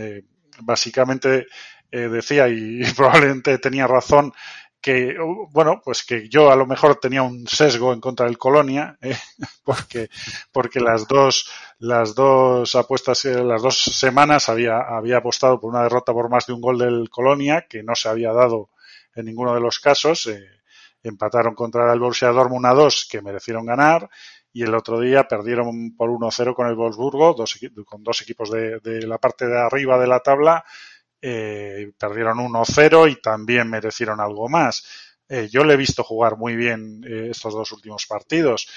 Básicamente 0.62 1.46
decía, 1.90 2.48
y 2.48 2.82
probablemente 2.96 3.58
tenía 3.58 3.86
razón, 3.86 4.32
que, 4.84 5.16
bueno, 5.50 5.80
pues 5.82 6.04
que 6.04 6.28
yo 6.28 6.50
a 6.50 6.56
lo 6.56 6.66
mejor 6.66 6.96
tenía 6.96 7.22
un 7.22 7.46
sesgo 7.46 7.94
en 7.94 8.02
contra 8.02 8.26
del 8.26 8.36
Colonia, 8.36 8.98
¿eh? 9.00 9.16
porque, 9.64 10.10
porque 10.52 10.78
las 10.78 11.08
dos, 11.08 11.50
las 11.78 12.14
dos 12.14 12.74
apuestas, 12.74 13.24
las 13.24 13.62
dos 13.62 13.78
semanas 13.78 14.50
había, 14.50 14.80
había 14.80 15.16
apostado 15.16 15.58
por 15.58 15.70
una 15.70 15.84
derrota 15.84 16.12
por 16.12 16.28
más 16.28 16.46
de 16.46 16.52
un 16.52 16.60
gol 16.60 16.76
del 16.76 17.08
Colonia, 17.08 17.64
que 17.66 17.82
no 17.82 17.94
se 17.94 18.10
había 18.10 18.34
dado 18.34 18.68
en 19.14 19.24
ninguno 19.24 19.54
de 19.54 19.62
los 19.62 19.80
casos. 19.80 20.26
Eh, 20.26 20.46
empataron 21.02 21.54
contra 21.54 21.90
el 21.90 21.98
Borussia 21.98 22.28
Dortmund 22.28 22.66
a 22.66 22.74
dos, 22.74 23.08
que 23.10 23.22
merecieron 23.22 23.64
ganar, 23.64 24.10
y 24.52 24.64
el 24.64 24.74
otro 24.74 25.00
día 25.00 25.26
perdieron 25.26 25.96
por 25.96 26.10
1-0 26.10 26.54
con 26.54 26.66
el 26.66 26.74
Wolfsburgo, 26.74 27.32
dos, 27.32 27.58
con 27.86 28.02
dos 28.02 28.20
equipos 28.20 28.50
de, 28.50 28.80
de 28.80 29.06
la 29.06 29.16
parte 29.16 29.46
de 29.46 29.58
arriba 29.58 29.98
de 29.98 30.08
la 30.08 30.20
tabla, 30.20 30.62
eh, 31.26 31.90
perdieron 31.98 32.36
1-0 32.36 33.10
y 33.10 33.16
también 33.16 33.70
merecieron 33.70 34.20
algo 34.20 34.46
más. 34.50 34.84
Eh, 35.26 35.48
yo 35.50 35.64
le 35.64 35.72
he 35.72 35.76
visto 35.78 36.04
jugar 36.04 36.36
muy 36.36 36.54
bien 36.54 37.02
eh, 37.02 37.28
estos 37.30 37.54
dos 37.54 37.72
últimos 37.72 38.04
partidos, 38.06 38.68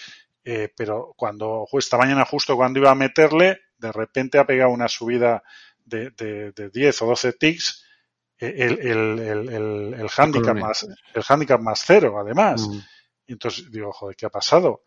eh, 0.45 0.71
pero 0.73 1.13
cuando 1.17 1.67
esta 1.73 1.97
mañana 1.97 2.23
justo 2.23 2.55
cuando 2.55 2.79
iba 2.79 2.89
a 2.89 2.95
meterle, 2.95 3.59
de 3.77 3.91
repente 3.91 4.39
ha 4.39 4.47
pegado 4.47 4.71
una 4.71 4.87
subida 4.87 5.43
de, 5.83 6.11
de, 6.11 6.53
de 6.53 6.69
10 6.69 7.01
o 7.01 7.07
12 7.07 7.33
ticks 7.33 7.83
el, 8.37 8.79
el, 8.79 9.19
el, 9.19 9.49
el, 9.49 9.93
el 9.93 10.09
handicap 10.15 10.55
más 10.55 10.87
el 11.13 11.23
handicap 11.27 11.59
más 11.59 11.83
cero 11.85 12.19
además 12.19 12.67
mm. 12.67 12.77
y 13.27 13.33
entonces 13.33 13.71
digo 13.71 13.91
joder 13.91 14.15
qué 14.15 14.27
ha 14.27 14.29
pasado 14.29 14.83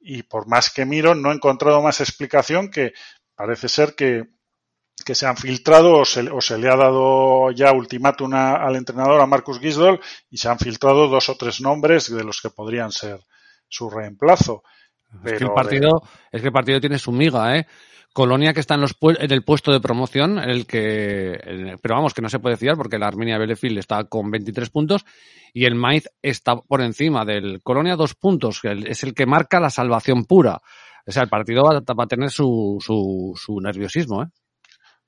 y 0.00 0.22
por 0.24 0.46
más 0.48 0.70
que 0.70 0.84
miro 0.84 1.14
no 1.14 1.30
he 1.30 1.34
encontrado 1.34 1.80
más 1.80 2.00
explicación 2.00 2.70
que 2.70 2.92
parece 3.34 3.68
ser 3.68 3.94
que 3.94 4.28
que 5.04 5.14
se 5.14 5.26
han 5.26 5.36
filtrado 5.36 5.98
o 5.98 6.04
se, 6.04 6.28
o 6.30 6.40
se, 6.40 6.58
le 6.58 6.68
ha 6.68 6.76
dado 6.76 7.50
ya 7.52 7.72
ultimátum 7.72 8.32
al 8.34 8.76
entrenador, 8.76 9.20
a 9.20 9.26
Marcus 9.26 9.58
Gisdol, 9.58 10.00
y 10.30 10.36
se 10.36 10.48
han 10.48 10.58
filtrado 10.58 11.08
dos 11.08 11.28
o 11.28 11.36
tres 11.36 11.60
nombres 11.60 12.14
de 12.14 12.24
los 12.24 12.40
que 12.40 12.50
podrían 12.50 12.92
ser 12.92 13.20
su 13.68 13.88
reemplazo. 13.90 14.62
Pero, 15.22 15.34
es, 15.34 15.38
que 15.38 15.44
el 15.44 15.52
partido, 15.52 15.90
de... 15.90 16.36
es 16.36 16.40
que 16.40 16.48
el 16.48 16.52
partido 16.52 16.80
tiene 16.80 16.98
su 16.98 17.12
miga, 17.12 17.56
¿eh? 17.56 17.66
Colonia 18.12 18.52
que 18.52 18.60
está 18.60 18.74
en, 18.74 18.80
los 18.80 18.96
en 19.00 19.30
el 19.30 19.44
puesto 19.44 19.70
de 19.70 19.80
promoción, 19.80 20.38
el 20.38 20.66
que, 20.66 21.32
el, 21.32 21.78
pero 21.80 21.94
vamos, 21.94 22.12
que 22.12 22.22
no 22.22 22.28
se 22.28 22.40
puede 22.40 22.56
fiar 22.56 22.76
porque 22.76 22.98
la 22.98 23.06
Armenia 23.06 23.38
Bielefeld 23.38 23.78
está 23.78 24.04
con 24.04 24.30
23 24.30 24.68
puntos 24.70 25.04
y 25.52 25.64
el 25.64 25.76
Mainz 25.76 26.08
está 26.20 26.56
por 26.56 26.80
encima 26.80 27.24
del 27.24 27.62
Colonia 27.62 27.94
dos 27.94 28.14
puntos, 28.14 28.60
que 28.60 28.84
es 28.86 29.04
el 29.04 29.14
que 29.14 29.26
marca 29.26 29.60
la 29.60 29.70
salvación 29.70 30.24
pura. 30.24 30.60
O 31.06 31.12
sea, 31.12 31.22
el 31.22 31.28
partido 31.28 31.62
va, 31.62 31.80
va 31.80 32.04
a 32.04 32.08
tener 32.08 32.30
su, 32.30 32.78
su, 32.80 33.32
su 33.36 33.60
nerviosismo, 33.60 34.24
¿eh? 34.24 34.26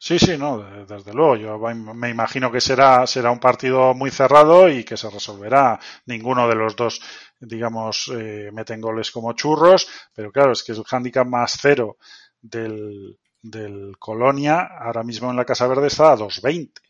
Sí, 0.05 0.19
sí, 0.19 0.37
no, 0.37 0.59
desde 0.85 1.15
luego. 1.15 1.37
Yo 1.37 1.59
me 1.95 2.11
imagino 2.11 2.51
que 2.51 2.61
será, 2.61 3.07
será 3.07 3.31
un 3.31 3.39
partido 3.39 3.95
muy 3.95 4.11
cerrado 4.11 4.69
y 4.69 4.83
que 4.83 4.97
se 4.97 5.09
resolverá. 5.09 5.79
Ninguno 6.07 6.49
de 6.49 6.57
los 6.57 6.75
dos, 6.75 7.01
digamos, 7.39 8.11
eh, 8.13 8.51
meten 8.53 8.81
goles 8.81 9.13
como 9.13 9.33
churros, 9.35 9.87
pero 10.13 10.33
claro, 10.33 10.51
es 10.51 10.65
que 10.65 10.73
es 10.73 10.79
el 10.79 10.85
handicap 10.91 11.25
más 11.29 11.57
cero 11.57 11.99
del, 12.41 13.17
del 13.41 13.97
Colonia, 13.97 14.71
ahora 14.77 15.05
mismo 15.05 15.31
en 15.31 15.37
la 15.37 15.45
Casa 15.45 15.69
Verde 15.69 15.87
está 15.87 16.11
a 16.11 16.17
2.20. 16.17 16.81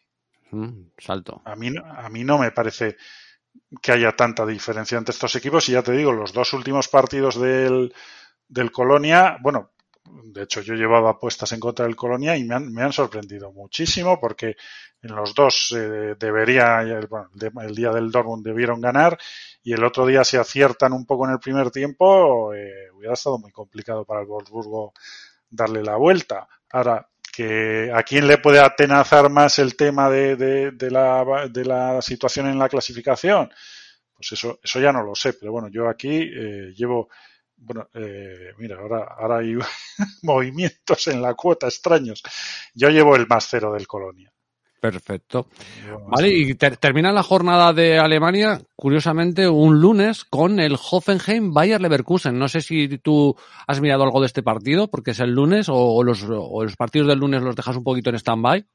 Mm, 0.52 0.92
salto. 0.96 1.42
A 1.44 1.54
mí, 1.54 1.70
a 1.84 2.08
mí 2.08 2.24
no 2.24 2.38
me 2.38 2.50
parece 2.50 2.96
que 3.82 3.92
haya 3.92 4.16
tanta 4.16 4.46
diferencia 4.46 4.96
entre 4.96 5.12
estos 5.12 5.36
equipos 5.36 5.68
y 5.68 5.72
ya 5.72 5.82
te 5.82 5.92
digo, 5.92 6.12
los 6.12 6.32
dos 6.32 6.54
últimos 6.54 6.88
partidos 6.88 7.38
del, 7.38 7.94
del 8.48 8.72
Colonia, 8.72 9.36
bueno, 9.42 9.72
de 10.04 10.42
hecho, 10.42 10.60
yo 10.60 10.74
llevaba 10.74 11.10
apuestas 11.10 11.52
en 11.52 11.60
contra 11.60 11.84
del 11.86 11.96
Colonia 11.96 12.36
y 12.36 12.44
me 12.44 12.54
han, 12.54 12.72
me 12.72 12.82
han 12.82 12.92
sorprendido 12.92 13.52
muchísimo 13.52 14.18
porque 14.18 14.56
en 15.02 15.14
los 15.14 15.34
dos 15.34 15.74
eh, 15.76 16.14
debería, 16.18 16.82
bueno, 17.08 17.28
el 17.62 17.74
día 17.74 17.90
del 17.90 18.10
Dortmund 18.10 18.44
debieron 18.44 18.80
ganar 18.80 19.18
y 19.62 19.72
el 19.72 19.84
otro 19.84 20.06
día 20.06 20.24
se 20.24 20.38
aciertan 20.38 20.92
un 20.92 21.06
poco 21.06 21.26
en 21.26 21.32
el 21.32 21.38
primer 21.38 21.70
tiempo, 21.70 22.52
eh, 22.54 22.90
hubiera 22.94 23.14
estado 23.14 23.38
muy 23.38 23.52
complicado 23.52 24.04
para 24.04 24.20
el 24.20 24.26
Wolfsburgo 24.26 24.92
darle 25.48 25.82
la 25.82 25.96
vuelta. 25.96 26.48
Ahora, 26.70 27.06
que 27.32 27.90
a 27.94 28.02
quién 28.02 28.26
le 28.26 28.38
puede 28.38 28.60
atenazar 28.60 29.30
más 29.30 29.58
el 29.58 29.76
tema 29.76 30.10
de, 30.10 30.72
la, 30.90 31.48
de 31.48 31.64
la 31.64 32.02
situación 32.02 32.46
en 32.48 32.58
la 32.58 32.68
clasificación, 32.68 33.50
pues 34.14 34.32
eso, 34.32 34.60
eso 34.62 34.80
ya 34.80 34.92
no 34.92 35.02
lo 35.02 35.14
sé, 35.14 35.32
pero 35.32 35.52
bueno, 35.52 35.68
yo 35.68 35.88
aquí 35.88 36.10
eh, 36.10 36.72
llevo 36.76 37.08
bueno, 37.64 37.88
eh, 37.94 38.52
mira, 38.58 38.78
ahora, 38.78 39.06
ahora 39.18 39.38
hay 39.38 39.56
movimientos 40.22 41.06
en 41.08 41.22
la 41.22 41.34
cuota 41.34 41.66
extraños. 41.66 42.22
Yo 42.74 42.88
llevo 42.88 43.16
el 43.16 43.26
más 43.26 43.46
cero 43.48 43.72
del 43.72 43.86
Colonia. 43.86 44.32
Perfecto. 44.80 45.46
Vale, 46.08 46.28
y 46.28 46.54
ter 46.54 46.76
termina 46.76 47.12
la 47.12 47.22
jornada 47.22 47.72
de 47.72 48.00
Alemania, 48.00 48.60
curiosamente, 48.74 49.48
un 49.48 49.80
lunes 49.80 50.24
con 50.24 50.58
el 50.58 50.76
Hoffenheim 50.76 51.54
Bayer 51.54 51.80
Leverkusen. 51.80 52.36
No 52.36 52.48
sé 52.48 52.62
si 52.62 52.98
tú 52.98 53.36
has 53.68 53.80
mirado 53.80 54.02
algo 54.02 54.18
de 54.18 54.26
este 54.26 54.42
partido, 54.42 54.88
porque 54.88 55.12
es 55.12 55.20
el 55.20 55.30
lunes, 55.30 55.68
o, 55.68 55.76
o, 55.76 56.02
los, 56.02 56.24
o 56.28 56.64
los, 56.64 56.74
partidos 56.74 57.06
del 57.06 57.20
lunes 57.20 57.42
los 57.42 57.54
dejas 57.54 57.76
un 57.76 57.84
poquito 57.84 58.10
en 58.10 58.16
stand-by. 58.16 58.66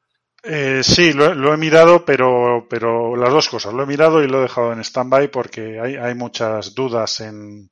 Eh, 0.43 0.79
sí, 0.81 1.11
lo, 1.11 1.33
lo, 1.33 1.53
he 1.53 1.57
mirado, 1.57 2.05
pero, 2.05 2.67
pero 2.69 3.17
las 3.17 3.31
dos 3.31 3.49
cosas. 3.49 3.73
Lo 3.73 3.83
he 3.83 3.87
mirado 3.87 4.23
y 4.23 4.29
lo 4.29 4.39
he 4.39 4.43
dejado 4.43 4.71
en 4.71 4.79
stand-by 4.79 5.29
porque 5.29 5.77
hay, 5.77 5.97
hay 5.97 6.15
muchas 6.15 6.73
dudas 6.73 7.19
en, 7.19 7.69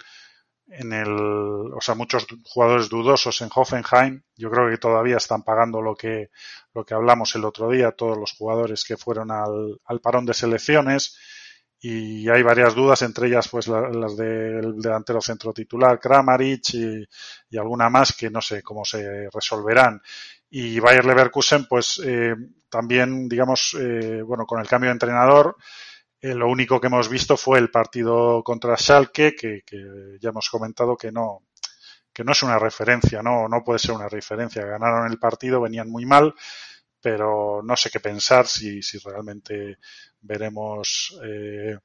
en 0.78 0.93
el, 0.93 1.09
o 1.09 1.80
sea, 1.82 1.95
muchos 1.95 2.28
jugadores 2.43 2.89
dudosos 2.89 3.41
en 3.41 3.49
Hoffenheim. 3.53 4.21
Yo 4.36 4.49
creo 4.49 4.69
que 4.69 4.78
todavía 4.78 5.17
están 5.17 5.43
pagando 5.43 5.82
lo 5.82 5.95
que, 5.95 6.30
lo 6.73 6.86
que 6.86 6.93
hablamos 6.93 7.36
el 7.36 7.45
otro 7.45 7.69
día, 7.69 7.91
todos 7.91 8.17
los 8.17 8.34
jugadores 8.34 8.84
que 8.84 8.97
fueron 8.97 9.32
al, 9.32 9.80
al 9.86 10.01
parón 10.01 10.26
de 10.26 10.34
selecciones. 10.34 11.17
Y 11.80 12.28
hay 12.30 12.41
varias 12.41 12.73
dudas, 12.73 13.01
entre 13.03 13.28
ellas, 13.28 13.47
pues 13.47 13.67
las 13.67 14.17
del 14.17 14.82
delantero 14.82 15.21
centro 15.21 15.53
titular, 15.53 15.99
Kramaric 15.99 16.73
y, 16.73 17.07
y 17.49 17.57
alguna 17.57 17.89
más 17.89 18.13
que 18.13 18.30
no 18.30 18.41
sé 18.41 18.63
cómo 18.63 18.84
se 18.86 19.30
resolverán. 19.30 20.01
Y 20.49 20.80
Bayer 20.80 21.05
Leverkusen, 21.05 21.65
pues 21.65 22.01
eh, 22.03 22.34
también, 22.69 23.28
digamos, 23.28 23.76
eh, 23.80 24.21
bueno, 24.21 24.45
con 24.45 24.59
el 24.61 24.67
cambio 24.67 24.89
de 24.89 24.93
entrenador, 24.93 25.57
eh, 26.26 26.34
lo 26.34 26.49
único 26.49 26.82
que 26.82 26.88
hemos 26.88 27.07
visto 27.07 27.38
fue 27.38 27.59
el 27.59 27.69
partido 27.69 28.43
contra 28.43 28.76
Schalke, 28.78 29.36
que, 29.36 29.61
ya 30.19 30.30
hemos 30.30 30.49
comentado 30.49 30.97
que 30.97 31.11
no, 31.11 31.43
que 32.11 32.23
no 32.23 32.32
es 32.32 32.41
una 32.41 32.57
referencia, 32.57 33.21
no, 33.21 33.47
no 33.47 33.63
puede 33.63 33.78
ser 33.78 33.91
una 33.91 34.09
referencia. 34.09 34.65
Ganaron 34.65 35.11
el 35.11 35.19
partido, 35.19 35.61
venían 35.61 35.88
muy 35.88 36.03
mal, 36.07 36.34
pero 36.99 37.61
no 37.63 37.78
sé 37.78 37.91
qué 37.91 37.99
pensar 37.99 38.47
si, 38.47 38.82
si 38.82 38.97
realmente 38.97 39.78
veremos 40.21 41.15
eh, 41.23 41.78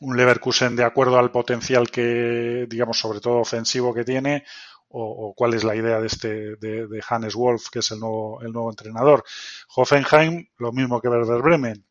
un 0.00 0.16
Leverkusen 0.16 0.74
de 0.74 0.82
acuerdo 0.82 1.20
al 1.20 1.30
potencial 1.30 1.92
que, 1.92 2.66
digamos, 2.68 2.98
sobre 2.98 3.20
todo 3.20 3.38
ofensivo 3.38 3.94
que 3.94 4.02
tiene, 4.02 4.44
o, 4.88 5.32
cuál 5.36 5.54
es 5.54 5.62
la 5.62 5.76
idea 5.76 6.00
de 6.00 6.08
este 6.08 6.56
de, 6.56 6.88
de, 6.88 7.02
Hannes 7.08 7.36
Wolf, 7.36 7.68
que 7.70 7.78
es 7.78 7.90
el 7.92 8.00
nuevo, 8.00 8.42
el 8.42 8.52
nuevo 8.52 8.70
entrenador. 8.70 9.22
Hoffenheim, 9.76 10.48
lo 10.58 10.72
mismo 10.72 11.00
que 11.00 11.08
Werder 11.08 11.40
Bremen. 11.40 11.84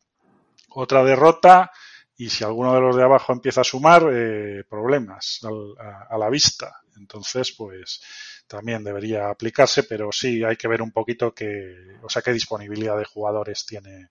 Otra 0.70 1.04
derrota, 1.04 1.70
y 2.16 2.28
si 2.28 2.44
alguno 2.44 2.74
de 2.74 2.80
los 2.80 2.96
de 2.96 3.02
abajo 3.02 3.32
empieza 3.32 3.62
a 3.62 3.64
sumar, 3.64 4.06
eh, 4.12 4.64
problemas 4.68 5.40
al, 5.42 5.74
a, 6.08 6.18
la 6.18 6.28
vista. 6.28 6.82
Entonces, 6.98 7.52
pues 7.52 8.02
también 8.46 8.84
debería 8.84 9.30
aplicarse, 9.30 9.84
pero 9.84 10.12
sí 10.12 10.44
hay 10.44 10.56
que 10.56 10.68
ver 10.68 10.82
un 10.82 10.92
poquito 10.92 11.34
que, 11.34 11.96
o 12.02 12.10
sea, 12.10 12.20
qué 12.20 12.32
disponibilidad 12.32 12.98
de 12.98 13.06
jugadores 13.06 13.64
tiene, 13.64 14.10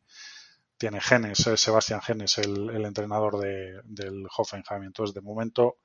tiene 0.77 1.01
Genes, 1.01 1.45
eh, 1.47 1.57
Sebastián 1.57 2.01
Genes, 2.01 2.39
el, 2.39 2.69
el 2.71 2.85
entrenador 2.85 3.37
de, 3.37 3.79
del 3.83 4.25
Hoffenheim. 4.35 4.83
Entonces, 4.83 5.13
de 5.13 5.21
momento 5.21 5.77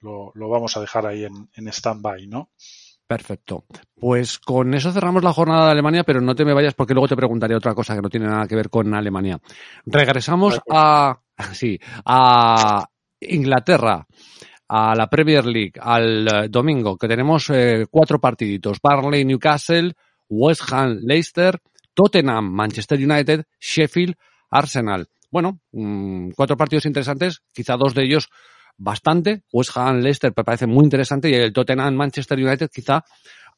lo, 0.00 0.32
lo 0.34 0.48
vamos 0.48 0.76
a 0.76 0.80
dejar 0.80 1.06
ahí 1.06 1.24
en, 1.24 1.48
en 1.54 1.68
stand-by, 1.68 2.26
¿no? 2.26 2.50
Perfecto. 3.12 3.66
Pues 4.00 4.38
con 4.38 4.72
eso 4.72 4.90
cerramos 4.90 5.22
la 5.22 5.34
jornada 5.34 5.66
de 5.66 5.72
Alemania, 5.72 6.02
pero 6.02 6.22
no 6.22 6.34
te 6.34 6.46
me 6.46 6.54
vayas 6.54 6.72
porque 6.72 6.94
luego 6.94 7.08
te 7.08 7.16
preguntaré 7.16 7.54
otra 7.54 7.74
cosa 7.74 7.94
que 7.94 8.00
no 8.00 8.08
tiene 8.08 8.26
nada 8.26 8.46
que 8.46 8.56
ver 8.56 8.70
con 8.70 8.94
Alemania. 8.94 9.38
Regresamos 9.84 10.58
a, 10.70 11.20
sí, 11.52 11.78
a 12.06 12.88
Inglaterra, 13.20 14.06
a 14.66 14.94
la 14.94 15.10
Premier 15.10 15.44
League, 15.44 15.74
al 15.78 16.50
domingo, 16.50 16.96
que 16.96 17.06
tenemos 17.06 17.50
eh, 17.50 17.84
cuatro 17.90 18.18
partiditos. 18.18 18.78
Barley, 18.82 19.26
Newcastle, 19.26 19.92
West 20.30 20.72
Ham, 20.72 21.00
Leicester, 21.02 21.60
Tottenham, 21.92 22.50
Manchester 22.50 22.98
United, 22.98 23.44
Sheffield, 23.60 24.14
Arsenal. 24.50 25.06
Bueno, 25.30 25.60
mmm, 25.72 26.30
cuatro 26.34 26.56
partidos 26.56 26.86
interesantes, 26.86 27.42
quizá 27.52 27.76
dos 27.76 27.94
de 27.94 28.04
ellos 28.04 28.30
bastante. 28.76 29.42
West 29.52 29.76
Ham, 29.76 30.00
Leicester 30.00 30.32
me 30.36 30.44
parece 30.44 30.66
muy 30.66 30.84
interesante 30.84 31.30
y 31.30 31.34
el 31.34 31.52
Tottenham, 31.52 31.94
Manchester 31.94 32.38
United 32.38 32.70
quizá 32.72 33.04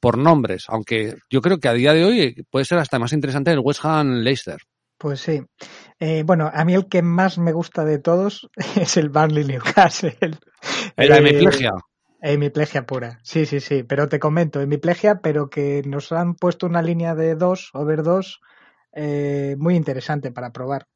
por 0.01 0.19
nombres, 0.19 0.67
aunque 0.69 1.17
yo 1.31 1.41
creo 1.41 1.59
que 1.59 1.69
a 1.69 1.73
día 1.73 1.93
de 1.93 2.05
hoy 2.05 2.47
puede 2.51 2.65
ser 2.65 2.79
hasta 2.79 2.99
más 2.99 3.13
interesante 3.13 3.51
el 3.51 3.61
West 3.61 3.85
Ham, 3.85 4.23
Leicester. 4.23 4.59
Pues 4.99 5.21
sí. 5.21 5.43
Eh, 5.99 6.23
bueno, 6.25 6.51
a 6.53 6.65
mí 6.65 6.75
el 6.75 6.89
que 6.89 7.03
más 7.03 7.39
me 7.39 7.53
gusta 7.53 7.85
de 7.85 7.99
todos 7.99 8.49
es 8.77 8.97
el 8.97 9.09
Burnley 9.09 9.45
Newcastle. 9.45 10.17
¿La 10.97 11.19
hemiplegia? 11.19 11.73
Eh, 12.23 12.33
hemiplegia 12.35 12.87
pura, 12.87 13.21
sí, 13.23 13.47
sí, 13.47 13.61
sí. 13.61 13.83
Pero 13.83 14.09
te 14.09 14.19
comento, 14.19 14.61
hemiplegia, 14.61 15.21
pero 15.21 15.49
que 15.51 15.83
nos 15.87 16.13
han 16.13 16.35
puesto 16.35 16.67
una 16.67 16.83
línea 16.83 17.15
de 17.15 17.35
dos, 17.35 17.71
over 17.75 18.03
dos, 18.03 18.41
eh, 18.93 19.57
muy 19.59 19.77
interesante 19.77 20.33
para 20.33 20.53
probar. 20.53 20.87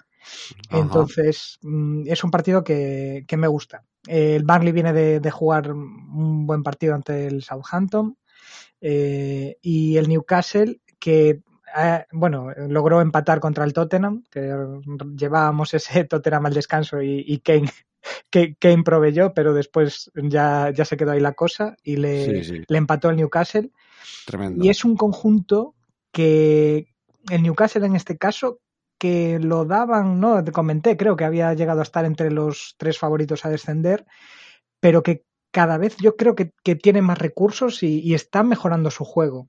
Ajá. 0.68 0.80
Entonces, 0.80 1.58
mm, 1.62 2.02
es 2.06 2.24
un 2.24 2.30
partido 2.30 2.64
que, 2.64 3.24
que 3.26 3.36
me 3.36 3.48
gusta. 3.48 3.84
El 4.09 4.44
Burnley 4.44 4.72
viene 4.72 4.92
de, 4.92 5.20
de, 5.20 5.30
jugar 5.30 5.72
un 5.72 6.46
buen 6.46 6.62
partido 6.62 6.94
ante 6.94 7.26
el 7.26 7.42
Southampton 7.42 8.16
eh, 8.80 9.56
y 9.61 9.96
el 9.96 10.09
Newcastle 10.09 10.80
que 10.98 11.42
eh, 11.76 12.04
bueno, 12.12 12.50
logró 12.68 13.00
empatar 13.00 13.40
contra 13.40 13.64
el 13.64 13.72
Tottenham, 13.72 14.24
que 14.30 14.52
llevábamos 15.16 15.74
ese 15.74 16.04
Tottenham 16.09 16.46
al 16.46 16.54
descanso 16.54 17.02
y, 17.02 17.24
y 17.26 17.38
Kane, 17.40 17.70
Kane 18.59 18.82
proveyó, 18.82 19.34
pero 19.34 19.52
después 19.52 20.11
ya, 20.14 20.70
ya 20.70 20.84
se 20.84 20.96
quedó 20.96 21.12
ahí 21.12 21.20
la 21.20 21.34
cosa 21.34 21.76
y 21.82 21.96
le, 21.96 22.44
sí, 22.44 22.44
sí. 22.44 22.62
le 22.66 22.78
empató 22.78 23.11
el 23.11 23.16
Newcastle. 23.16 23.70
Tremendo. 24.26 24.64
Y 24.64 24.70
es 24.70 24.84
un 24.84 24.96
conjunto 24.96 25.74
que 26.12 26.88
el 27.30 27.42
Newcastle 27.42 27.86
en 27.86 27.96
este 27.96 28.16
caso 28.16 28.61
que 28.99 29.38
lo 29.38 29.64
daban, 29.64 30.20
no, 30.20 30.42
te 30.44 30.53
comenté, 30.53 30.96
creo 30.96 31.16
que 31.16 31.24
había 31.24 31.55
llegado 31.55 31.80
a 31.80 31.84
estar 31.84 32.05
entre 32.05 32.30
los 32.30 32.74
tres 32.78 32.99
favoritos 32.99 33.44
a 33.44 33.51
descender, 33.51 34.07
pero 34.80 35.03
que 35.03 35.24
cada 35.51 35.78
vez 35.78 35.96
yo 35.99 36.16
creo 36.16 36.34
que, 36.34 36.53
que 36.62 36.76
tiene 36.76 37.03
más 37.03 37.18
recursos 37.18 37.82
y, 37.82 38.14
está 38.14 38.42
mejorando 38.42 38.90
su 38.90 39.05
juego. 39.05 39.49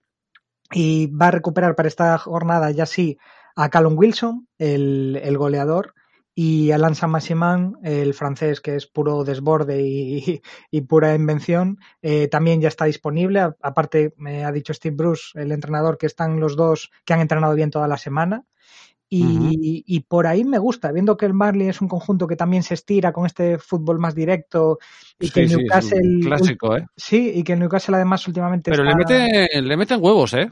Y 0.72 1.08
va 1.08 1.28
a 1.28 1.32
recuperar 1.32 1.76
para 1.76 1.88
esta 1.88 2.18
jornada 2.18 2.72
ya 2.72 2.86
sí 2.86 3.18
a 3.56 3.70
Callum 3.70 3.98
Wilson, 3.98 4.48
el, 4.58 5.20
el 5.22 5.38
goleador, 5.38 5.94
y 6.42 6.72
Alain 6.72 6.96
Saint-Maximin, 6.96 7.76
el 7.84 8.14
francés, 8.14 8.62
que 8.62 8.78
es 8.78 8.88
puro 8.88 9.26
desborde 9.26 9.82
y, 9.82 10.42
y 10.72 10.82
pura 10.82 11.14
invención, 11.14 11.80
eh, 12.02 12.30
también 12.30 12.62
ya 12.62 12.70
está 12.70 12.86
disponible. 12.86 13.42
aparte, 13.62 14.14
me 14.16 14.46
ha 14.46 14.52
dicho 14.54 14.74
Steve 14.74 14.96
Bruce, 14.96 15.38
el 15.38 15.52
entrenador, 15.52 15.98
que 15.98 16.06
están 16.06 16.40
los 16.40 16.56
dos 16.56 16.92
que 17.04 17.14
han 17.14 17.20
entrenado 17.20 17.56
bien 17.56 17.72
toda 17.72 17.90
la 17.90 17.98
semana. 17.98 18.46
Y, 19.12 19.24
uh 19.24 19.28
-huh. 19.28 19.84
y, 19.86 20.00
por 20.02 20.28
ahí 20.28 20.44
me 20.44 20.60
gusta, 20.60 20.92
viendo 20.92 21.18
que 21.18 21.26
el 21.26 21.34
Marley 21.34 21.68
es 21.68 21.82
un 21.82 21.88
conjunto 21.88 22.28
que 22.28 22.36
también 22.36 22.62
se 22.62 22.76
estira 22.76 23.12
con 23.12 23.26
este 23.26 23.58
fútbol 23.58 23.98
más 23.98 24.14
directo 24.14 24.78
y 25.20 25.28
sí, 25.28 25.34
que 25.34 25.42
el 25.42 25.50
Newcastle. 25.50 26.00
Sí, 26.00 26.20
clásico, 26.22 26.78
¿eh? 26.78 26.86
Sí, 26.96 27.32
y 27.34 27.44
que 27.44 27.54
el 27.54 27.60
Newcastle 27.60 27.96
además 27.96 28.28
últimamente. 28.28 28.70
Pero 28.70 28.84
está... 28.84 28.96
le, 28.96 29.04
mete, 29.04 29.62
le 29.62 29.78
meten 29.78 30.00
huevos, 30.00 30.34
¿eh? 30.36 30.52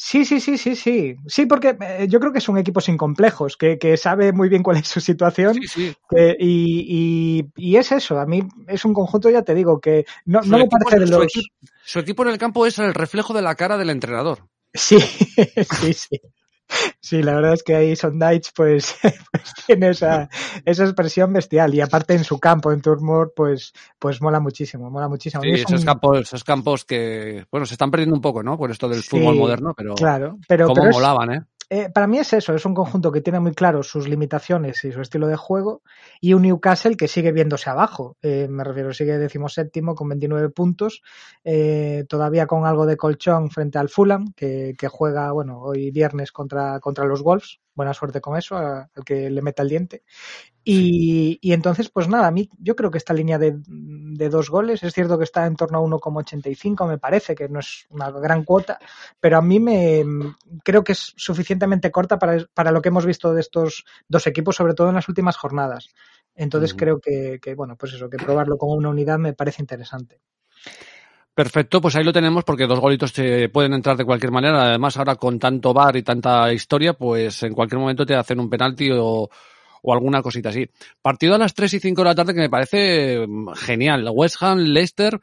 Sí, 0.00 0.24
sí, 0.24 0.38
sí, 0.40 0.56
sí, 0.56 0.76
sí. 0.76 1.16
Sí, 1.26 1.46
porque 1.46 1.76
eh, 1.80 2.06
yo 2.08 2.20
creo 2.20 2.32
que 2.32 2.40
son 2.40 2.56
equipos 2.56 2.84
sin 2.84 2.96
complejos, 2.96 3.56
que, 3.56 3.78
que 3.78 3.96
sabe 3.96 4.32
muy 4.32 4.48
bien 4.48 4.62
cuál 4.62 4.76
es 4.76 4.86
su 4.86 5.00
situación. 5.00 5.54
Sí, 5.54 5.66
sí. 5.66 5.96
Que, 6.08 6.36
y, 6.38 7.42
y, 7.56 7.70
y, 7.72 7.76
es 7.76 7.90
eso, 7.90 8.20
a 8.20 8.24
mí 8.24 8.40
es 8.68 8.84
un 8.84 8.94
conjunto, 8.94 9.28
ya 9.28 9.42
te 9.42 9.56
digo, 9.56 9.80
que 9.80 10.06
no, 10.24 10.40
no 10.42 10.58
me 10.58 10.68
parece 10.68 11.00
de 11.00 11.06
los... 11.08 11.18
Su 11.18 11.22
equipo, 11.24 11.54
su 11.84 11.98
equipo 11.98 12.22
en 12.22 12.28
el 12.28 12.38
campo 12.38 12.64
es 12.64 12.78
el 12.78 12.94
reflejo 12.94 13.34
de 13.34 13.42
la 13.42 13.56
cara 13.56 13.76
del 13.76 13.90
entrenador. 13.90 14.46
Sí, 14.72 15.00
sí, 15.80 15.92
sí. 15.92 16.20
Sí, 17.00 17.22
la 17.22 17.34
verdad 17.34 17.54
es 17.54 17.62
que 17.62 17.74
ahí 17.74 17.96
Sondage 17.96 18.50
pues, 18.54 18.96
pues 19.32 19.54
tiene 19.66 19.90
esa, 19.90 20.28
esa 20.64 20.84
expresión 20.84 21.32
bestial 21.32 21.74
y 21.74 21.80
aparte 21.80 22.14
en 22.14 22.24
su 22.24 22.38
campo, 22.38 22.72
en 22.72 22.82
Turmor, 22.82 23.32
pues, 23.34 23.72
pues 23.98 24.20
mola 24.20 24.40
muchísimo, 24.40 24.90
mola 24.90 25.08
muchísimo. 25.08 25.42
Sí, 25.42 25.50
esos, 25.50 25.80
un... 25.80 25.86
campos, 25.86 26.20
esos 26.20 26.44
campos 26.44 26.84
que, 26.84 27.46
bueno, 27.50 27.66
se 27.66 27.74
están 27.74 27.90
perdiendo 27.90 28.14
un 28.14 28.20
poco, 28.20 28.42
¿no? 28.42 28.58
Por 28.58 28.70
esto 28.70 28.88
del 28.88 29.02
sí, 29.02 29.08
fútbol 29.08 29.36
moderno, 29.36 29.74
pero, 29.76 29.94
claro, 29.94 30.38
pero, 30.46 30.66
cómo 30.66 30.82
pero 30.82 30.92
molaban, 30.92 31.32
¿eh? 31.32 31.42
Eh, 31.70 31.90
para 31.90 32.06
mí 32.06 32.18
es 32.18 32.32
eso, 32.32 32.54
es 32.54 32.64
un 32.64 32.72
conjunto 32.72 33.12
que 33.12 33.20
tiene 33.20 33.40
muy 33.40 33.52
claro 33.52 33.82
sus 33.82 34.08
limitaciones 34.08 34.82
y 34.84 34.92
su 34.92 35.02
estilo 35.02 35.26
de 35.26 35.36
juego 35.36 35.82
y 36.18 36.32
un 36.32 36.42
Newcastle 36.42 36.96
que 36.96 37.08
sigue 37.08 37.30
viéndose 37.30 37.68
abajo, 37.68 38.16
eh, 38.22 38.48
me 38.48 38.64
refiero, 38.64 38.94
sigue 38.94 39.18
decimoséptimo 39.18 39.94
con 39.94 40.08
29 40.08 40.48
puntos, 40.48 41.02
eh, 41.44 42.06
todavía 42.08 42.46
con 42.46 42.64
algo 42.64 42.86
de 42.86 42.96
colchón 42.96 43.50
frente 43.50 43.78
al 43.78 43.90
Fulham, 43.90 44.32
que, 44.34 44.74
que 44.78 44.88
juega, 44.88 45.30
bueno, 45.32 45.60
hoy 45.60 45.90
viernes 45.90 46.32
contra, 46.32 46.80
contra 46.80 47.04
los 47.04 47.22
Wolves, 47.22 47.60
buena 47.78 47.94
suerte 47.94 48.20
con 48.20 48.36
eso, 48.36 48.56
al 48.56 48.88
que 49.06 49.30
le 49.30 49.40
meta 49.40 49.62
el 49.62 49.68
diente. 49.70 50.02
Y, 50.64 51.38
y, 51.40 51.52
entonces, 51.52 51.88
pues 51.88 52.08
nada, 52.08 52.26
a 52.26 52.30
mí 52.30 52.50
yo 52.58 52.76
creo 52.76 52.90
que 52.90 52.98
esta 52.98 53.14
línea 53.14 53.38
de, 53.38 53.56
de 53.66 54.28
dos 54.28 54.50
goles, 54.50 54.82
es 54.82 54.92
cierto 54.92 55.16
que 55.16 55.24
está 55.24 55.46
en 55.46 55.56
torno 55.56 55.78
a 55.78 55.82
1,85, 55.82 56.86
me 56.86 56.98
parece 56.98 57.34
que 57.34 57.48
no 57.48 57.60
es 57.60 57.86
una 57.88 58.10
gran 58.10 58.44
cuota, 58.44 58.78
pero 59.18 59.38
a 59.38 59.42
mí 59.42 59.60
me 59.60 60.04
creo 60.64 60.84
que 60.84 60.92
es 60.92 61.14
suficientemente 61.16 61.90
corta 61.90 62.18
para, 62.18 62.44
para 62.52 62.72
lo 62.72 62.82
que 62.82 62.90
hemos 62.90 63.06
visto 63.06 63.32
de 63.32 63.40
estos 63.40 63.84
dos 64.08 64.26
equipos, 64.26 64.56
sobre 64.56 64.74
todo 64.74 64.88
en 64.88 64.96
las 64.96 65.08
últimas 65.08 65.36
jornadas. 65.38 65.88
Entonces 66.34 66.72
uh 66.72 66.74
-huh. 66.74 66.78
creo 66.78 67.00
que, 67.00 67.38
que, 67.40 67.54
bueno, 67.54 67.76
pues 67.76 67.94
eso, 67.94 68.10
que 68.10 68.18
probarlo 68.18 68.58
con 68.58 68.76
una 68.76 68.90
unidad 68.90 69.18
me 69.18 69.32
parece 69.32 69.62
interesante. 69.62 70.20
Perfecto, 71.38 71.80
pues 71.80 71.94
ahí 71.94 72.02
lo 72.02 72.12
tenemos 72.12 72.42
porque 72.42 72.66
dos 72.66 72.80
golitos 72.80 73.12
te 73.12 73.48
pueden 73.48 73.72
entrar 73.72 73.96
de 73.96 74.04
cualquier 74.04 74.32
manera. 74.32 74.70
Además, 74.70 74.96
ahora 74.96 75.14
con 75.14 75.38
tanto 75.38 75.72
bar 75.72 75.94
y 75.96 76.02
tanta 76.02 76.52
historia, 76.52 76.94
pues 76.94 77.44
en 77.44 77.54
cualquier 77.54 77.78
momento 77.78 78.04
te 78.04 78.16
hacen 78.16 78.40
un 78.40 78.50
penalti 78.50 78.90
o, 78.92 79.30
alguna 79.84 80.20
cosita 80.20 80.48
así. 80.48 80.68
Partido 81.00 81.36
a 81.36 81.38
las 81.38 81.54
3 81.54 81.74
y 81.74 81.78
5 81.78 82.02
de 82.02 82.04
la 82.08 82.14
tarde 82.16 82.34
que 82.34 82.40
me 82.40 82.50
parece 82.50 83.24
mm, 83.24 83.52
genial. 83.54 84.10
West 84.12 84.38
Ham, 84.40 84.58
Leicester, 84.58 85.20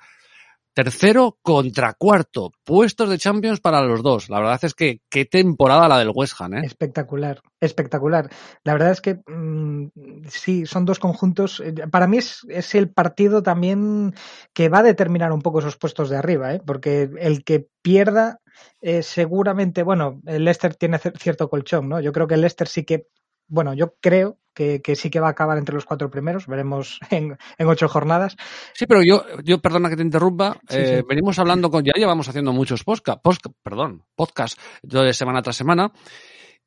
tercero 0.76 1.39
contra 1.41 1.93
cuarto. 1.93 2.51
Puestos 2.63 3.09
de 3.09 3.17
Champions 3.17 3.61
para 3.61 3.82
los 3.82 4.03
dos. 4.03 4.30
La 4.30 4.39
verdad 4.39 4.59
es 4.61 4.73
que 4.73 4.99
qué 5.09 5.26
temporada 5.26 5.88
la 5.88 5.97
del 5.97 6.11
West 6.13 6.34
Ham, 6.39 6.55
¿eh? 6.55 6.61
Espectacular, 6.65 7.41
espectacular. 7.61 8.30
La 8.63 8.73
verdad 8.73 8.91
es 8.91 8.99
que 8.99 9.21
mmm, 9.26 9.88
sí, 10.28 10.65
son 10.65 10.84
dos 10.84 10.99
conjuntos. 10.99 11.63
Para 11.89 12.07
mí 12.07 12.17
es, 12.17 12.45
es, 12.49 12.76
el 12.76 12.89
partido 12.89 13.41
también 13.41 14.13
que 14.53 14.67
va 14.67 14.80
a 14.80 14.84
determinar 14.84 15.32
un 15.32 15.41
poco 15.41 15.59
esos 15.59 15.78
puestos 15.78 16.09
de 16.09 16.17
arriba, 16.17 16.53
¿eh? 16.53 16.61
Porque 16.63 17.09
el 17.19 17.45
que 17.45 17.69
pierda, 17.82 18.41
eh, 18.82 19.01
seguramente, 19.01 19.82
bueno, 19.82 20.21
el 20.26 20.43
Leicester 20.43 20.76
tiene 20.76 20.99
cierto 20.99 21.49
colchón, 21.49 21.88
¿no? 21.88 22.01
Yo 22.01 22.11
creo 22.11 22.28
que 22.28 22.36
el 22.36 22.41
Leicester 22.41 22.67
sí 22.67 22.84
que 22.84 23.07
bueno, 23.47 23.73
yo 23.73 23.95
creo 24.01 24.37
que, 24.53 24.81
que, 24.81 24.95
sí 24.95 25.09
que 25.09 25.19
va 25.19 25.27
a 25.27 25.31
acabar 25.31 25.57
entre 25.57 25.75
los 25.75 25.85
cuatro 25.85 26.09
primeros, 26.09 26.47
veremos 26.47 26.99
en, 27.11 27.37
en 27.57 27.67
ocho 27.67 27.87
jornadas. 27.87 28.35
Sí, 28.73 28.85
pero 28.87 29.03
yo, 29.03 29.23
yo 29.43 29.59
perdona 29.59 29.89
que 29.89 29.97
te 29.97 30.03
interrumpa, 30.03 30.59
sí, 30.67 30.77
eh, 30.77 30.97
sí. 30.99 31.05
venimos 31.07 31.37
hablando 31.39 31.69
con, 31.69 31.83
ya 31.83 31.93
llevamos 31.95 32.27
haciendo 32.29 32.53
muchos 32.53 32.83
podcast, 32.83 33.19
perdón, 33.61 34.03
podcast 34.15 34.59
de 34.81 35.13
semana 35.13 35.41
tras 35.41 35.55
semana, 35.55 35.91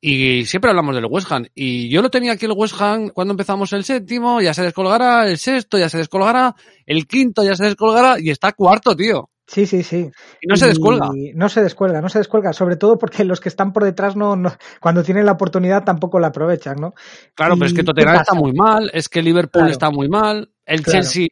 y 0.01 0.45
siempre 0.45 0.69
hablamos 0.69 0.95
del 0.95 1.07
West 1.09 1.29
Ham. 1.31 1.47
Y 1.53 1.89
yo 1.89 2.01
lo 2.01 2.09
tenía 2.09 2.33
aquí 2.33 2.45
el 2.45 2.53
West 2.55 2.79
Ham 2.79 3.09
cuando 3.09 3.33
empezamos 3.33 3.73
el 3.73 3.83
séptimo, 3.83 4.41
ya 4.41 4.53
se 4.53 4.63
descolgará, 4.63 5.27
el 5.27 5.37
sexto 5.37 5.77
ya 5.77 5.89
se 5.89 5.97
descolgará, 5.97 6.55
el 6.85 7.05
quinto 7.05 7.43
ya 7.43 7.55
se 7.55 7.65
descolgará 7.65 8.19
y 8.19 8.29
está 8.29 8.53
cuarto, 8.53 8.95
tío. 8.95 9.29
Sí, 9.49 9.65
sí, 9.65 9.81
sí. 9.81 10.11
Y 10.41 10.47
no 10.47 10.55
se 10.55 10.67
descuelga. 10.67 11.09
Y 11.15 11.33
no 11.33 11.49
se 11.49 11.63
descuelga, 11.63 12.01
no 12.01 12.09
se 12.09 12.19
descuelga, 12.19 12.53
sobre 12.53 12.75
todo 12.75 12.99
porque 12.99 13.25
los 13.25 13.39
que 13.39 13.49
están 13.49 13.73
por 13.73 13.83
detrás 13.83 14.15
no, 14.15 14.35
no 14.35 14.53
cuando 14.79 15.03
tienen 15.03 15.25
la 15.25 15.31
oportunidad 15.31 15.83
tampoco 15.83 16.19
la 16.19 16.27
aprovechan, 16.27 16.75
¿no? 16.79 16.93
Claro, 17.33 17.55
pero 17.55 17.65
es 17.65 17.73
que 17.73 17.83
Tottenham 17.83 18.17
está 18.17 18.35
muy 18.35 18.53
mal, 18.53 18.91
es 18.93 19.09
que 19.09 19.23
Liverpool 19.23 19.61
claro. 19.61 19.71
está 19.71 19.89
muy 19.89 20.07
mal, 20.07 20.51
el 20.67 20.83
claro. 20.83 20.99
Chelsea 21.01 21.27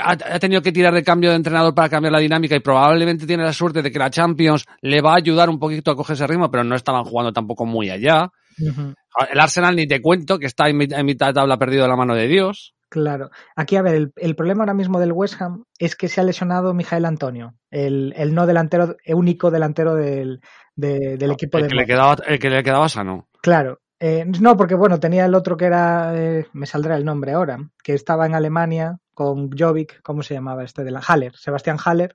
ha, 0.00 0.12
ha, 0.12 0.38
tenido 0.38 0.62
que 0.62 0.70
tirar 0.70 0.94
de 0.94 1.02
cambio 1.02 1.30
de 1.30 1.36
entrenador 1.36 1.74
para 1.74 1.88
cambiar 1.88 2.12
la 2.12 2.20
dinámica 2.20 2.54
y 2.54 2.60
probablemente 2.60 3.26
tiene 3.26 3.42
la 3.42 3.52
suerte 3.52 3.82
de 3.82 3.90
que 3.90 3.98
la 3.98 4.10
Champions 4.10 4.64
le 4.80 5.00
va 5.00 5.14
a 5.14 5.16
ayudar 5.16 5.50
un 5.50 5.58
poquito 5.58 5.90
a 5.90 5.96
coger 5.96 6.14
ese 6.14 6.28
ritmo, 6.28 6.48
pero 6.48 6.62
no 6.62 6.76
estaban 6.76 7.02
jugando 7.02 7.32
tampoco 7.32 7.66
muy 7.66 7.90
allá. 7.90 8.28
Uh 8.60 8.66
-huh. 8.66 8.94
El 9.32 9.40
Arsenal 9.40 9.74
ni 9.74 9.88
te 9.88 10.00
cuento 10.00 10.38
que 10.38 10.46
está 10.46 10.68
en, 10.68 10.80
en 10.80 11.06
mitad 11.06 11.26
de 11.26 11.32
tabla 11.32 11.58
perdido 11.58 11.82
de 11.82 11.88
la 11.88 11.96
mano 11.96 12.14
de 12.14 12.28
Dios. 12.28 12.74
Claro. 12.92 13.30
Aquí, 13.56 13.76
a 13.76 13.82
ver, 13.82 13.94
el, 13.94 14.12
el, 14.16 14.36
problema 14.36 14.64
ahora 14.64 14.74
mismo 14.74 15.00
del 15.00 15.12
West 15.12 15.40
Ham 15.40 15.64
es 15.78 15.96
que 15.96 16.08
se 16.08 16.20
ha 16.20 16.24
lesionado 16.24 16.74
Mijael 16.74 17.06
Antonio, 17.06 17.54
el, 17.70 18.12
el 18.18 18.34
no 18.34 18.46
delantero, 18.46 18.96
único 19.06 19.50
delantero 19.50 19.94
del, 19.94 20.42
de, 20.76 21.16
del 21.16 21.28
no, 21.28 21.32
equipo 21.32 21.56
el 21.56 21.64
de 21.64 21.68
que, 21.70 21.74
le 21.74 21.86
quedaba, 21.86 22.18
el 22.26 22.38
que 22.38 22.50
le 22.50 22.62
quedaba 22.62 22.90
sano. 22.90 23.30
Claro. 23.40 23.80
Eh, 23.98 24.26
no, 24.42 24.58
porque 24.58 24.74
bueno, 24.74 25.00
tenía 25.00 25.24
el 25.24 25.34
otro 25.34 25.56
que 25.56 25.64
era, 25.64 26.12
eh, 26.14 26.48
me 26.52 26.66
saldrá 26.66 26.96
el 26.96 27.06
nombre 27.06 27.32
ahora, 27.32 27.70
que 27.82 27.94
estaba 27.94 28.26
en 28.26 28.34
Alemania 28.34 28.98
con 29.14 29.50
Jovic, 29.50 30.02
¿cómo 30.02 30.22
se 30.22 30.34
llamaba 30.34 30.62
este 30.62 30.84
de 30.84 30.90
la 30.90 31.00
Haller? 31.00 31.34
Sebastián 31.34 31.78
Haller, 31.82 32.14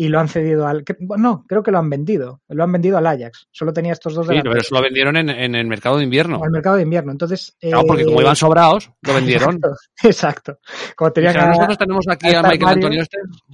y 0.00 0.06
lo 0.06 0.20
han 0.20 0.28
cedido 0.28 0.68
al. 0.68 0.84
No, 1.16 1.44
creo 1.48 1.64
que 1.64 1.72
lo 1.72 1.78
han 1.78 1.90
vendido. 1.90 2.40
Lo 2.46 2.62
han 2.62 2.70
vendido 2.70 2.98
al 2.98 3.06
Ajax. 3.08 3.48
Solo 3.50 3.72
tenía 3.72 3.90
estos 3.90 4.14
dos. 4.14 4.28
Sí, 4.28 4.38
pero 4.44 4.56
eso 4.56 4.72
lo 4.76 4.80
vendieron 4.80 5.16
en, 5.16 5.28
en, 5.28 5.56
el 5.56 5.66
mercado 5.66 5.96
de 5.96 6.04
invierno. 6.04 6.40
Al 6.40 6.52
mercado 6.52 6.76
de 6.76 6.82
invierno. 6.82 7.10
Entonces. 7.10 7.56
Claro, 7.60 7.80
eh... 7.80 7.84
porque 7.84 8.04
como 8.04 8.20
iban 8.20 8.36
sobrados, 8.36 8.92
lo 9.02 9.14
vendieron. 9.14 9.56
Exacto. 9.56 10.52
exacto. 10.52 10.58
Como 10.94 11.12
tenían 11.12 11.32
sea, 11.32 11.46
nosotros 11.48 11.78
tenemos 11.78 12.06
aquí 12.08 12.32
a, 12.32 12.42
Michael 12.42 12.74
Antonio. 12.76 13.04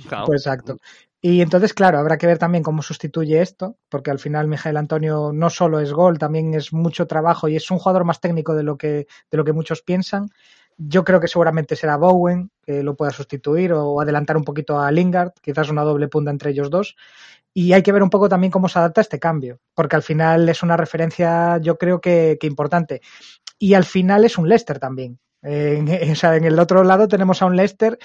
Claro. 0.07 0.27
Pues 0.27 0.43
exacto. 0.43 0.77
Y 1.23 1.41
entonces, 1.41 1.73
claro, 1.73 1.99
habrá 1.99 2.19
que 2.19 2.27
ver 2.27 2.37
también 2.37 2.63
cómo 2.63 2.83
sustituye 2.83 3.41
esto, 3.41 3.79
porque 3.89 4.11
al 4.11 4.19
final 4.19 4.47
Miguel 4.47 4.77
Antonio 4.77 5.31
no 5.33 5.49
solo 5.49 5.81
es 5.81 5.95
gol, 5.95 6.19
también 6.19 6.53
es 6.53 6.75
mucho 6.75 7.07
trabajo 7.07 7.49
y 7.49 7.57
es 7.57 7.71
un 7.71 7.79
jugador 7.79 8.05
más 8.05 8.21
técnico 8.21 8.55
de 8.55 8.65
lo 8.65 8.77
que, 8.77 9.07
de 9.31 9.39
lo 9.39 9.47
que 9.47 9.55
muchos 9.55 9.81
piensan. 9.81 10.29
Yo 10.77 11.05
creo 11.05 11.21
que 11.21 11.29
seguramente 11.29 11.77
será 11.77 11.97
Bowen, 11.97 12.51
que 12.63 12.83
lo 12.83 12.97
pueda 12.97 13.11
sustituir 13.13 13.73
o 13.73 14.01
adelantar 14.01 14.37
un 14.37 14.45
poquito 14.45 14.81
a 14.81 14.91
Lingard, 14.91 15.33
quizás 15.41 15.71
una 15.71 15.83
doble 15.83 16.09
punta 16.09 16.31
entre 16.31 16.51
ellos 16.51 16.71
dos. 16.71 16.97
Y 17.53 17.73
hay 17.73 17.83
que 17.83 17.93
ver 17.93 18.03
un 18.03 18.11
poco 18.11 18.29
también 18.29 18.51
cómo 18.51 18.69
se 18.69 18.81
adapta 18.81 19.01
este 19.01 19.21
cambio, 19.21 19.61
porque 19.75 19.95
al 19.95 20.03
final 20.03 20.49
es 20.49 20.63
una 20.65 20.77
referencia, 20.77 21.59
yo 21.59 21.79
creo 21.79 22.01
que, 22.01 22.37
importante. 22.43 23.01
Y 23.59 23.75
al 23.75 23.85
final 23.85 24.25
es 24.25 24.37
un 24.37 24.49
Leicester 24.49 24.81
también. 24.81 25.21
Eh, 25.43 26.09
o 26.13 26.15
sea, 26.17 26.37
en 26.37 26.45
el 26.45 26.59
otro 26.59 26.83
lado 26.83 27.07
tenemos 27.07 27.41
a 27.43 27.47
un 27.47 27.57
Leicester 27.57 27.99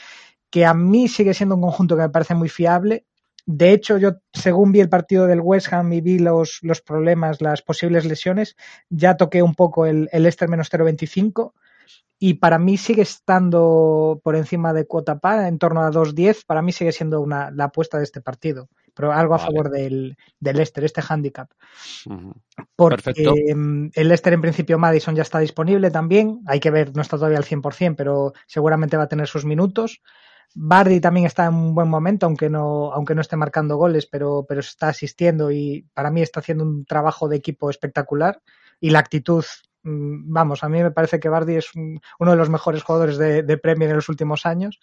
que 0.52 0.66
a 0.66 0.74
mí 0.74 1.08
sigue 1.08 1.34
siendo 1.34 1.56
un 1.56 1.62
conjunto 1.62 1.96
que 1.96 2.04
me 2.04 2.10
parece 2.10 2.36
muy 2.36 2.50
fiable. 2.50 3.06
De 3.46 3.72
hecho, 3.72 3.98
yo, 3.98 4.18
según 4.32 4.72
vi 4.72 4.80
el 4.82 4.90
partido 4.90 5.26
del 5.26 5.42
West 5.42 5.74
Ham 5.74 5.92
y 5.94 6.02
vi 6.02 6.20
los, 6.20 6.60
los 6.62 6.82
problemas, 6.82 7.42
las 7.42 7.64
posibles 7.64 8.06
lesiones, 8.06 8.56
ya 8.90 9.18
toqué 9.18 9.42
un 9.42 9.56
poco 9.56 9.88
el, 9.88 10.10
el 10.12 10.24
Leicester 10.24 10.48
menos 10.48 10.72
0.25 10.72 11.54
y 12.22 12.36
para 12.36 12.60
mí 12.60 12.78
sigue 12.78 13.02
estando 13.02 14.20
por 14.24 14.36
encima 14.36 14.74
de 14.74 14.86
cuota 14.86 15.20
par, 15.20 15.46
en 15.46 15.58
torno 15.58 15.82
a 15.82 15.90
2.10, 15.90 16.46
para 16.46 16.62
mí 16.62 16.74
sigue 16.74 16.92
siendo 16.92 17.22
una, 17.22 17.50
la 17.52 17.66
apuesta 17.66 17.98
de 17.98 18.04
este 18.04 18.20
partido, 18.20 18.68
pero 18.94 19.14
algo 19.14 19.36
a 19.36 19.38
vale. 19.38 19.48
favor 19.48 19.70
del, 19.72 20.18
del 20.38 20.58
Leicester, 20.58 20.84
este 20.84 21.02
handicap. 21.08 21.50
Uh 22.06 22.12
-huh. 22.12 22.34
Porque 22.76 23.04
Perfecto. 23.04 23.34
el 23.38 24.08
Leicester 24.08 24.34
en 24.34 24.42
principio 24.42 24.78
Madison 24.78 25.16
ya 25.16 25.22
está 25.22 25.40
disponible 25.40 25.92
también, 25.92 26.42
hay 26.46 26.60
que 26.60 26.72
ver, 26.72 26.94
no 26.94 27.02
está 27.02 27.16
todavía 27.16 27.38
al 27.38 27.46
100%, 27.46 27.96
pero 27.96 28.34
seguramente 28.48 28.98
va 28.98 29.04
a 29.04 29.10
tener 29.10 29.28
sus 29.28 29.46
minutos. 29.46 30.02
Bardi 30.56 31.00
también 31.00 31.26
está 31.26 31.46
en 31.46 31.54
un 31.54 31.76
buen 31.76 31.88
momento, 31.88 32.26
aunque 32.26 32.50
no, 32.50 32.92
aunque 32.92 33.16
no 33.16 33.22
esté 33.22 33.38
marcando 33.38 33.78
goles, 33.78 34.08
pero, 34.08 34.46
pero 34.48 34.60
está 34.60 34.90
asistiendo 34.90 35.52
y 35.52 35.88
para 35.94 36.10
mí 36.10 36.22
está 36.22 36.42
haciendo 36.42 36.66
un 36.66 36.84
trabajo 36.86 37.30
de 37.30 37.38
equipo 37.38 37.70
espectacular 37.70 38.42
y 38.82 38.90
la 38.90 39.00
actitud 39.00 39.46
vamos, 39.84 40.64
a 40.64 40.70
mí 40.70 40.82
me 40.82 40.92
parece 40.92 41.20
que 41.20 41.30
Bardi 41.30 41.56
es 41.56 41.74
un, 41.76 42.00
uno 42.20 42.32
de 42.32 42.38
los 42.38 42.50
mejores 42.50 42.84
jugadores 42.84 43.18
de, 43.18 43.44
de, 43.44 43.58
Premier 43.58 43.90
en 43.90 43.98
los 43.98 44.10
últimos 44.10 44.46
años. 44.46 44.80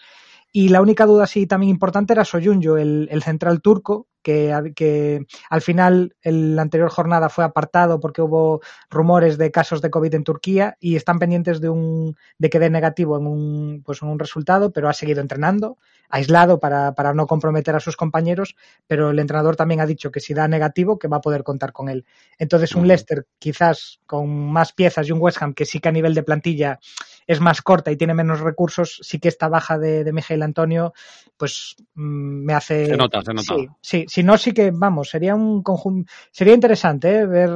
Y 0.59 0.71
la 0.71 0.81
única 0.81 1.05
duda 1.05 1.27
sí 1.27 1.47
también 1.47 1.69
importante 1.69 2.15
era 2.15 2.25
Soyuncu, 2.25 2.77
el, 2.77 3.09
el 3.11 3.23
central 3.23 3.61
turco, 3.61 4.09
que, 4.23 4.73
que, 4.75 5.27
al 5.51 5.61
final 5.61 6.17
en 6.23 6.57
la 6.57 6.63
anterior 6.63 6.89
jornada 6.89 7.29
fue 7.29 7.45
apartado 7.45 8.01
porque 8.01 8.23
hubo 8.23 8.63
rumores 8.89 9.37
de 9.37 9.51
casos 9.51 9.83
de 9.83 9.91
COVID 9.91 10.15
en 10.15 10.25
Turquía 10.25 10.79
y 10.81 10.97
están 10.97 11.19
pendientes 11.19 11.61
de 11.61 11.69
un 11.69 12.17
de 12.39 12.49
que 12.49 12.59
dé 12.59 12.71
negativo 12.71 13.19
en 13.19 13.27
un 13.27 13.83
pues 13.85 14.01
en 14.01 14.09
un 14.09 14.19
resultado, 14.19 14.73
pero 14.73 14.89
ha 14.89 14.95
seguido 14.95 15.21
entrenando, 15.21 15.77
aislado 16.09 16.59
para, 16.59 16.95
para 16.95 17.13
no 17.13 17.27
comprometer 17.27 17.77
a 17.77 17.81
sus 17.81 17.97
compañeros, 17.97 18.57
pero 18.87 19.11
el 19.11 19.19
entrenador 19.19 19.57
también 19.57 19.81
ha 19.81 19.87
dicho 19.87 20.11
que 20.11 20.21
si 20.21 20.33
da 20.33 20.49
negativo 20.49 20.99
que 20.99 21.07
va 21.07 21.19
a 21.19 21.21
poder 21.21 21.45
contar 21.45 21.73
con 21.73 21.91
él. 21.91 22.07
Entonces 22.39 22.75
un 22.75 22.89
Leicester 22.89 23.27
quizás 23.39 24.01
con 24.07 24.31
más 24.51 24.73
piezas 24.73 25.07
y 25.07 25.13
un 25.13 25.21
West 25.21 25.43
Ham 25.43 25.53
que 25.53 25.67
sí 25.67 25.81
que 25.81 25.91
a 25.91 25.93
nivel 25.93 26.15
de 26.15 26.23
plantilla 26.23 26.81
es 27.27 27.41
más 27.41 27.63
corta 27.63 27.91
y 27.91 27.97
tiene 27.97 28.15
menos 28.15 28.41
recursos, 28.41 29.01
sí 29.03 29.19
que 29.19 29.29
esta 29.29 29.49
baja 29.49 29.79
de, 29.79 30.05
de 30.05 30.13
Miguel 30.13 30.43
Antonio 30.43 30.93
pues 31.37 31.77
mmm, 31.95 32.45
me 32.45 32.55
hace 32.55 32.87
se 32.87 32.97
nota, 32.97 33.23
se 33.23 33.35
nota. 33.35 33.55
Sí, 33.55 33.69
sí, 33.81 34.05
si 34.09 34.23
no, 34.23 34.39
sí 34.39 34.53
que, 34.53 34.71
vamos, 34.71 35.11
sería 35.11 35.35
un 35.35 35.63
conjunto, 35.63 36.11
sería 36.31 36.55
interesante 36.55 37.19
¿eh? 37.19 37.27
ver 37.27 37.51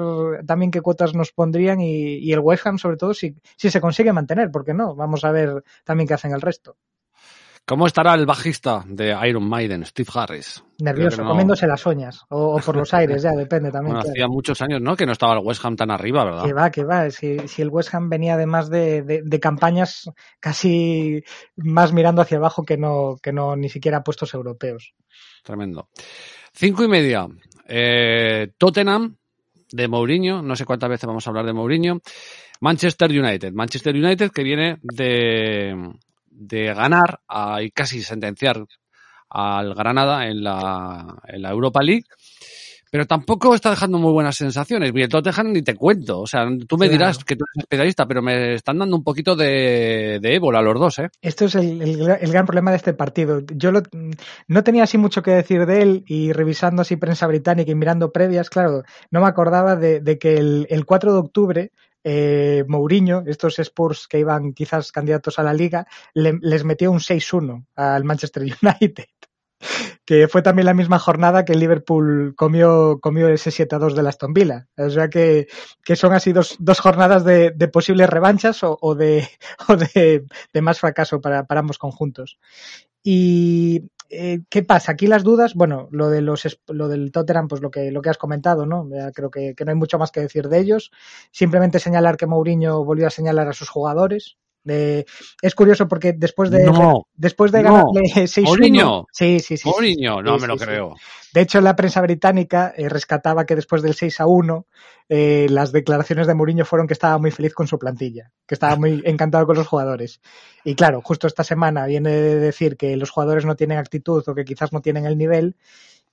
también 0.47 0.71
qué 0.71 0.81
cuotas 0.81 1.15
nos 1.15 1.33
pondrían 1.33 1.81
y, 1.81 2.17
y, 2.17 2.33
el 2.33 2.41
West 2.41 2.67
Ham, 2.67 2.79
sobre 2.79 2.97
todo, 2.97 3.15
si, 3.15 3.35
si 3.57 3.71
se 3.71 3.81
consigue 3.81 4.13
mantener, 4.13 4.51
porque 4.51 4.75
no, 4.75 4.95
vamos 4.95 5.25
a 5.25 5.33
ver 5.33 5.65
también 5.85 6.07
qué 6.09 6.15
hacen 6.15 6.33
el 6.33 6.41
resto. 6.41 6.77
¿Cómo 7.67 7.87
estará 7.87 8.15
el 8.15 8.27
bajista 8.27 8.85
de 8.87 9.17
Iron 9.29 9.49
Maiden, 9.49 9.85
Steve 9.85 10.11
Harris? 10.13 10.65
Nervioso, 10.81 11.23
no... 11.23 11.29
comiéndose 11.29 11.69
las 11.69 11.87
uñas, 11.87 12.25
o, 12.29 12.57
o, 12.57 12.59
por 12.59 12.75
los 12.75 12.93
aires, 12.93 13.23
ya 13.23 13.31
depende 13.31 13.71
también. 13.71 13.95
Bueno, 13.95 14.01
claro. 14.01 14.13
hacía 14.13 14.29
muchos 14.29 14.61
años, 14.61 14.81
¿no? 14.81 14.97
Que 14.97 15.07
no 15.07 15.13
estaba 15.13 15.35
el 15.35 15.47
West 15.47 15.65
Ham 15.65 15.77
tan 15.77 15.91
arriba, 15.91 16.25
¿verdad? 16.25 16.45
Que 16.45 16.53
va, 16.53 16.71
que 16.71 16.85
va. 16.85 17.11
Si, 17.11 17.39
si 17.47 17.63
el 17.63 17.69
West 17.69 17.95
Ham 17.95 18.09
venía 18.09 18.35
además 18.35 18.71
de, 18.71 19.03
de, 19.03 19.23
de, 19.25 19.41
campañas 19.41 20.11
casi 20.41 21.23
más 21.57 21.93
mirando 21.93 22.23
hacia 22.23 22.39
abajo 22.39 22.65
que 22.65 22.77
no, 22.77 23.17
que 23.23 23.33
no 23.33 23.55
ni 23.55 23.69
siquiera 23.69 24.03
puestos 24.03 24.35
europeos. 24.35 24.93
Tremendo. 25.45 25.89
Cinco 26.53 26.83
y 26.83 26.89
media. 26.89 27.29
Eh, 27.67 28.53
Tottenham 28.59 29.17
de 29.71 29.87
Mourinho, 29.87 30.43
no 30.43 30.57
sé 30.57 30.65
cuántas 30.65 30.91
veces 30.91 31.07
vamos 31.07 31.27
a 31.27 31.31
hablar 31.31 31.47
de 31.47 31.53
Mourinho. 31.53 32.01
Manchester 32.61 33.11
United. 33.11 33.53
Manchester 33.53 33.95
United 33.95 34.33
que 34.33 34.43
viene 34.43 34.79
de, 34.83 35.95
de 36.31 36.73
ganar 36.75 37.21
a, 37.29 37.63
y 37.63 37.71
casi 37.71 38.03
sentenciar 38.03 38.65
al 39.29 39.75
Granada 39.75 40.27
en 40.27 40.43
la, 40.43 41.23
en 41.29 41.43
la 41.43 41.51
Europa 41.51 41.83
League 41.83 42.07
pero 42.91 43.07
tampoco 43.07 43.55
está 43.55 43.71
dejando 43.71 43.99
muy 43.99 44.13
buenas 44.13 44.37
sensaciones. 44.37 44.91
Y 44.93 45.01
el 45.01 45.09
Tottenham 45.09 45.53
ni 45.53 45.63
te 45.63 45.77
cuento. 45.77 46.21
O 46.21 46.27
sea, 46.27 46.47
tú 46.67 46.77
me 46.77 46.89
dirás 46.89 47.25
que 47.25 47.37
tú 47.37 47.45
eres 47.45 47.63
especialista, 47.63 48.07
pero 48.07 48.21
me 48.21 48.55
están 48.55 48.79
dando 48.79 48.97
un 48.97 49.05
poquito 49.05 49.37
de, 49.37 50.19
de 50.21 50.35
ébola 50.35 50.61
los 50.61 50.79
dos, 50.79 50.99
¿eh? 50.99 51.09
Esto 51.23 51.45
es 51.45 51.55
el, 51.55 51.81
el, 51.81 52.01
el, 52.01 52.33
gran 52.33 52.47
problema 52.47 52.73
de 52.73 52.79
este 52.79 52.93
partido. 52.93 53.43
Yo 53.55 53.71
lo, 53.71 53.83
no 54.49 54.65
tenía 54.65 54.83
así 54.83 54.99
mucho 54.99 55.23
que 55.23 55.31
decir 55.31 55.67
de 55.67 55.83
él 55.83 56.05
y 56.07 56.33
revisando 56.33 56.83
así 56.83 56.97
prensa 56.97 57.29
británica 57.29 57.71
y 57.71 57.77
mirando 57.77 58.11
previas, 58.11 58.51
claro, 58.51 58.83
no 59.13 59.21
me 59.21 59.29
acordaba 59.29 59.77
de, 59.77 60.01
de 60.01 60.19
que 60.19 60.37
el, 60.37 60.67
el 60.69 60.85
4 60.85 61.13
de 61.13 61.19
octubre 61.19 61.73
eh, 62.05 62.65
Mourinho, 62.69 63.25
estos 63.27 63.59
Spurs 63.59 64.09
que 64.09 64.19
iban 64.19 64.53
quizás 64.53 64.93
candidatos 64.93 65.39
a 65.39 65.43
la 65.43 65.55
liga, 65.55 65.87
le, 66.15 66.39
les 66.41 66.65
metió 66.65 66.91
un 66.91 67.01
6-1 67.01 67.67
al 67.75 68.05
Manchester 68.05 68.43
United 68.43 69.07
que 70.05 70.29
fue 70.29 70.43
también 70.43 70.67
la 70.67 70.75
misma 70.75 70.99
jornada 70.99 71.45
que 71.45 71.55
Liverpool 71.55 72.35
comió, 72.37 72.99
comió 73.01 73.29
ese 73.29 73.51
7 73.51 73.77
a 73.77 73.79
2 73.79 73.95
de 73.95 74.03
la 74.03 74.09
Aston 74.09 74.33
Villa. 74.33 74.67
O 74.77 74.91
sea 74.91 75.09
que, 75.09 75.49
que 75.85 75.97
son 75.97 76.13
así 76.13 76.33
dos, 76.33 76.57
dos 76.59 76.81
jornadas 76.81 77.25
de, 77.25 77.51
de, 77.51 77.69
posibles 77.69 78.09
revanchas 78.09 78.63
o, 78.63 78.79
o 78.81 78.95
de, 78.95 79.29
o 79.69 79.77
de, 79.77 80.25
de 80.53 80.63
más 80.63 80.81
fracaso 80.81 81.21
para, 81.21 81.45
para, 81.45 81.61
ambos 81.61 81.79
conjuntos. 81.79 82.39
Y 83.03 83.91
eh, 84.11 84.41
¿qué 84.49 84.63
pasa? 84.63 84.93
Aquí 84.93 85.07
las 85.07 85.23
dudas, 85.23 85.55
bueno, 85.55 85.89
lo 85.93 86.11
de 86.11 86.21
los 86.21 86.59
lo 86.69 86.89
del 86.89 87.13
Tottenham, 87.13 87.49
pues 87.49 87.63
lo 87.63 87.71
que 87.71 87.91
lo 87.93 88.03
que 88.03 88.11
has 88.11 88.19
comentado, 88.19 88.67
¿no? 88.67 88.89
Creo 89.15 89.31
que, 89.31 89.55
que, 89.55 89.65
no 89.65 89.71
hay 89.71 89.77
mucho 89.77 89.99
más 89.99 90.11
que 90.11 90.21
decir 90.21 90.49
de 90.49 90.59
ellos. 90.59 90.91
Simplemente 91.31 91.79
señalar 91.79 92.17
que 92.17 92.27
Mourinho 92.27 92.85
volvió 92.85 93.07
a 93.07 93.11
señalar 93.11 93.49
a 93.49 93.53
sus 93.53 93.69
jugadores, 93.69 94.37
Eh, 94.67 95.05
es 95.41 95.55
curioso 95.55 95.89
porque 95.89 96.13
después 96.13 96.51
de, 96.51 96.65
No, 96.65 97.07
después 97.15 97.51
de 97.53 97.63
no. 97.63 97.71
ganarle 97.73 98.03
6-1. 98.27 98.45
Mourinho. 98.45 99.07
Sí, 99.13 99.41
sí, 99.41 99.57
sí. 99.57 99.69
Mourinho, 99.69 100.23
no 100.23 100.37
Sí, 100.37 100.43
me 100.43 100.47
lo 100.49 100.55
sí, 100.55 100.61
sí. 100.61 100.67
creo. 100.67 100.95
De 101.33 101.41
hecho, 101.43 101.61
la 101.61 101.77
prensa 101.77 102.01
británica 102.01 102.73
eh, 102.77 102.89
rescataba 102.89 103.47
que 103.47 103.55
después 103.57 103.83
del 103.83 103.95
6 103.95 104.21
a 104.21 104.27
1, 104.27 104.67
eh, 105.09 105.47
las 105.49 105.71
declaraciones 105.73 106.27
de 106.27 106.35
Mourinho 106.35 106.65
fueron 106.65 106.87
que 106.89 106.93
estaba 106.95 107.19
muy 107.19 107.31
feliz 107.31 107.55
con 107.55 107.67
su 107.69 107.79
plantilla, 107.79 108.33
que 108.47 108.55
estaba 108.55 108.77
muy 108.77 109.01
encantado 109.07 109.47
con 109.47 109.57
los 109.57 109.67
jugadores. 109.69 110.21
Y 110.65 110.75
claro, 110.75 111.01
justo 111.03 111.27
esta 111.27 111.45
semana 111.45 111.87
viene 111.87 112.11
de 112.11 112.37
decir 112.41 112.77
que 112.77 112.97
los 112.97 113.11
jugadores 113.11 113.47
no 113.47 113.57
tienen 113.57 113.79
actitud 113.79 114.23
o 114.27 114.35
que 114.35 114.45
quizás 114.45 114.73
no 114.73 114.81
tienen 114.83 115.07
el 115.07 115.17
nivel 115.17 115.57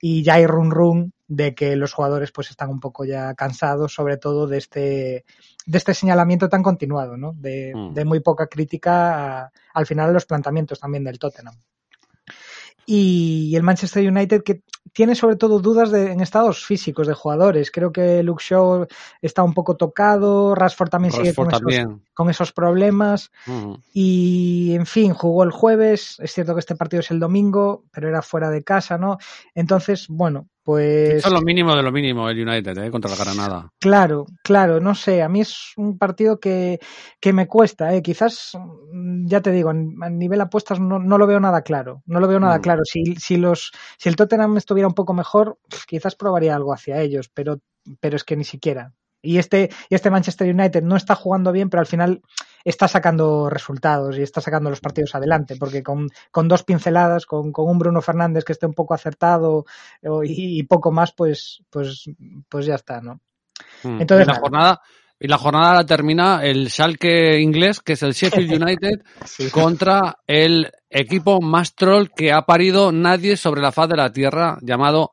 y 0.00 0.22
ya 0.22 0.34
hay 0.34 0.46
run 0.46 0.70
run 0.70 1.12
de 1.26 1.54
que 1.54 1.76
los 1.76 1.92
jugadores 1.92 2.32
pues 2.32 2.50
están 2.50 2.70
un 2.70 2.80
poco 2.80 3.04
ya 3.04 3.34
cansados, 3.34 3.92
sobre 3.92 4.16
todo 4.16 4.46
de 4.46 4.58
este 4.58 5.24
de 5.66 5.76
este 5.78 5.92
señalamiento 5.92 6.48
tan 6.48 6.62
continuado, 6.62 7.16
¿no? 7.18 7.34
De, 7.34 7.72
Mm. 7.74 7.92
de 7.94 8.04
muy 8.06 8.20
poca 8.20 8.46
crítica 8.46 9.42
a- 9.44 9.52
al 9.74 9.86
final 9.86 10.08
de 10.08 10.14
los 10.14 10.24
planteamientos 10.24 10.80
también 10.80 11.04
del 11.04 11.18
Tottenham. 11.18 11.54
Y 12.90 13.54
el 13.54 13.62
Manchester 13.62 14.10
United 14.10 14.42
que 14.42 14.62
tiene 14.94 15.14
sobre 15.14 15.36
todo 15.36 15.60
dudas 15.60 15.90
de, 15.90 16.10
en 16.10 16.22
estados 16.22 16.64
físicos 16.64 17.06
de 17.06 17.12
jugadores. 17.12 17.70
Creo 17.70 17.92
que 17.92 18.22
Luke 18.22 18.42
Shaw 18.42 18.86
está 19.20 19.42
un 19.42 19.52
poco 19.52 19.76
tocado, 19.76 20.54
Rashford 20.54 20.88
también 20.88 21.12
sigue 21.12 21.34
con 21.34 21.48
esos, 21.48 21.60
también. 21.60 22.02
con 22.14 22.30
esos 22.30 22.50
problemas. 22.52 23.30
Ujú. 23.46 23.78
Y, 23.92 24.72
en 24.74 24.86
fin, 24.86 25.12
jugó 25.12 25.42
el 25.42 25.50
jueves. 25.50 26.16
Es 26.18 26.32
cierto 26.32 26.54
que 26.54 26.60
este 26.60 26.76
partido 26.76 27.00
es 27.00 27.10
el 27.10 27.20
domingo, 27.20 27.84
pero 27.92 28.08
era 28.08 28.22
fuera 28.22 28.48
de 28.48 28.64
casa, 28.64 28.96
¿no? 28.96 29.18
Entonces, 29.54 30.06
bueno, 30.08 30.48
pues... 30.68 31.24
Hizo 31.24 31.30
lo 31.30 31.40
mínimo 31.40 31.74
de 31.74 31.82
lo 31.82 31.90
mínimo 31.90 32.28
el 32.28 32.46
United, 32.46 32.76
¿eh? 32.76 32.90
Contra 32.90 33.10
la 33.10 33.16
Granada. 33.16 33.70
Claro, 33.80 34.26
claro, 34.44 34.80
no 34.80 34.94
sé, 34.94 35.22
a 35.22 35.28
mí 35.30 35.40
es 35.40 35.72
un 35.78 35.96
partido 35.96 36.38
que, 36.38 36.78
que 37.20 37.32
me 37.32 37.46
cuesta, 37.46 37.94
¿eh? 37.94 38.02
quizás, 38.02 38.52
mm, 38.92 39.26
ya 39.26 39.40
te 39.40 39.50
digo, 39.50 39.70
en- 39.70 39.96
a 40.02 40.10
nivel 40.10 40.42
apuestas 40.42 40.78
no, 40.78 40.98
no 40.98 41.16
lo 41.16 41.26
veo 41.26 41.40
nada 41.40 41.62
claro, 41.62 42.02
no 42.04 42.20
lo 42.20 42.28
veo 42.28 42.38
nada 42.38 42.58
Mm. 42.58 42.60
claro. 42.60 42.82
Si, 42.84 43.16
si, 43.16 43.38
los, 43.38 43.72
si 43.96 44.10
el 44.10 44.16
Tottenham 44.16 44.58
estuviera 44.58 44.88
un 44.88 44.94
poco 44.94 45.14
mejor, 45.14 45.58
quizás 45.86 46.14
probaría 46.16 46.54
algo 46.54 46.74
hacia 46.74 47.00
ellos, 47.00 47.30
pero, 47.32 47.60
pero 48.00 48.16
es 48.16 48.24
que 48.24 48.36
ni 48.36 48.44
siquiera. 48.44 48.92
Y 49.20 49.38
este, 49.38 49.70
y 49.88 49.94
este 49.94 50.10
Manchester 50.10 50.52
United 50.52 50.82
no 50.82 50.96
está 50.96 51.14
jugando 51.14 51.52
bien, 51.52 51.70
pero 51.70 51.80
al 51.80 51.86
final 51.86 52.22
está 52.64 52.88
sacando 52.88 53.48
resultados 53.50 54.16
y 54.18 54.22
está 54.22 54.40
sacando 54.40 54.70
los 54.70 54.80
partidos 54.80 55.14
adelante, 55.14 55.56
porque 55.56 55.82
con, 55.82 56.08
con 56.30 56.48
dos 56.48 56.62
pinceladas, 56.62 57.26
con, 57.26 57.52
con 57.52 57.68
un 57.68 57.78
Bruno 57.78 58.02
Fernández 58.02 58.44
que 58.44 58.52
esté 58.52 58.66
un 58.66 58.74
poco 58.74 58.94
acertado 58.94 59.64
y, 60.02 60.58
y 60.58 60.62
poco 60.64 60.92
más, 60.92 61.12
pues, 61.12 61.62
pues, 61.70 62.04
pues 62.48 62.66
ya 62.66 62.74
está, 62.74 63.00
¿no? 63.00 63.20
Mm. 63.82 64.00
Entonces, 64.02 64.26
y 64.26 64.28
la 64.28 64.34
nada. 64.34 64.40
jornada 64.40 64.80
y 65.20 65.26
la 65.26 65.38
jornada 65.38 65.74
la 65.74 65.86
termina 65.86 66.44
el 66.44 66.70
Schalke 66.70 67.40
inglés, 67.40 67.80
que 67.80 67.94
es 67.94 68.02
el 68.02 68.12
Sheffield 68.12 68.52
United, 68.62 69.02
contra 69.50 70.18
el 70.26 70.70
equipo 70.88 71.40
más 71.40 71.74
troll 71.74 72.10
que 72.14 72.32
ha 72.32 72.42
parido 72.42 72.92
nadie 72.92 73.36
sobre 73.36 73.60
la 73.60 73.72
faz 73.72 73.88
de 73.88 73.96
la 73.96 74.12
tierra, 74.12 74.58
llamado 74.62 75.10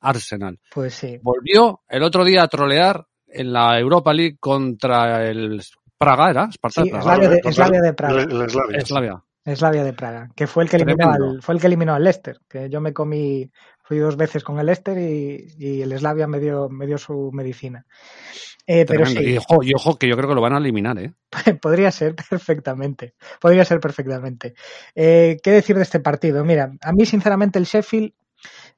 Arsenal. 0.00 0.60
Pues 0.74 0.94
sí. 0.94 1.18
Volvió 1.22 1.80
el 1.88 2.02
otro 2.02 2.24
día 2.24 2.42
a 2.42 2.48
trolear 2.48 3.06
en 3.28 3.52
la 3.52 3.78
Europa 3.78 4.12
League 4.12 4.36
contra 4.40 5.26
el 5.28 5.62
Praga, 5.98 6.30
¿era? 6.30 6.52
Spartak 6.52 6.84
Sí, 6.84 6.90
Praga. 6.90 7.02
Slavia 7.52 7.80
de- 7.80 7.92
Praga. 7.94 8.22
el- 8.22 8.40
el 8.42 8.50
Slavia. 8.50 8.80
Slavia. 8.80 9.22
Slavia 9.54 9.84
de 9.84 9.92
Praga, 9.92 10.28
que 10.34 10.48
fue 10.48 10.64
el 10.64 10.68
que 10.70 10.76
eliminó 10.76 11.08
al, 11.10 11.40
fue 11.40 11.54
el 11.54 11.60
que 11.60 11.68
eliminó 11.68 11.94
al 11.94 12.02
Leicester, 12.02 12.40
que 12.48 12.68
yo 12.68 12.80
me 12.80 12.92
comí, 12.92 13.48
fui 13.84 13.98
dos 13.98 14.16
veces 14.16 14.42
con 14.42 14.58
el 14.58 14.66
Leicester 14.66 14.98
y, 14.98 15.54
y 15.56 15.82
el 15.82 15.96
Slavia 15.96 16.26
me 16.26 16.40
dio, 16.40 16.68
me 16.68 16.84
dio 16.84 16.98
su 16.98 17.30
medicina. 17.32 17.86
Eh, 18.66 18.84
pero 18.84 19.06
sí, 19.06 19.18
Y, 19.20 19.36
ojo, 19.36 19.62
y 19.62 19.72
ojo, 19.72 19.96
que 19.96 20.08
yo 20.08 20.16
creo 20.16 20.28
que 20.28 20.34
lo 20.34 20.40
van 20.40 20.54
a 20.54 20.58
eliminar, 20.58 20.98
¿eh? 20.98 21.14
podría 21.62 21.92
ser 21.92 22.16
perfectamente. 22.16 23.14
Podría 23.40 23.64
ser 23.64 23.78
perfectamente. 23.78 24.54
Eh, 24.96 25.36
¿Qué 25.40 25.52
decir 25.52 25.76
de 25.76 25.82
este 25.82 26.00
partido? 26.00 26.44
Mira, 26.44 26.72
a 26.82 26.92
mí, 26.92 27.06
sinceramente, 27.06 27.60
el 27.60 27.66
Sheffield, 27.66 28.12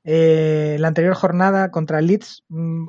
eh, 0.05 0.77
la 0.79 0.89
anterior 0.89 1.15
jornada 1.15 1.71
contra 1.71 1.99
el 1.99 2.07
Leeds, 2.09 2.45
mm, 2.49 2.87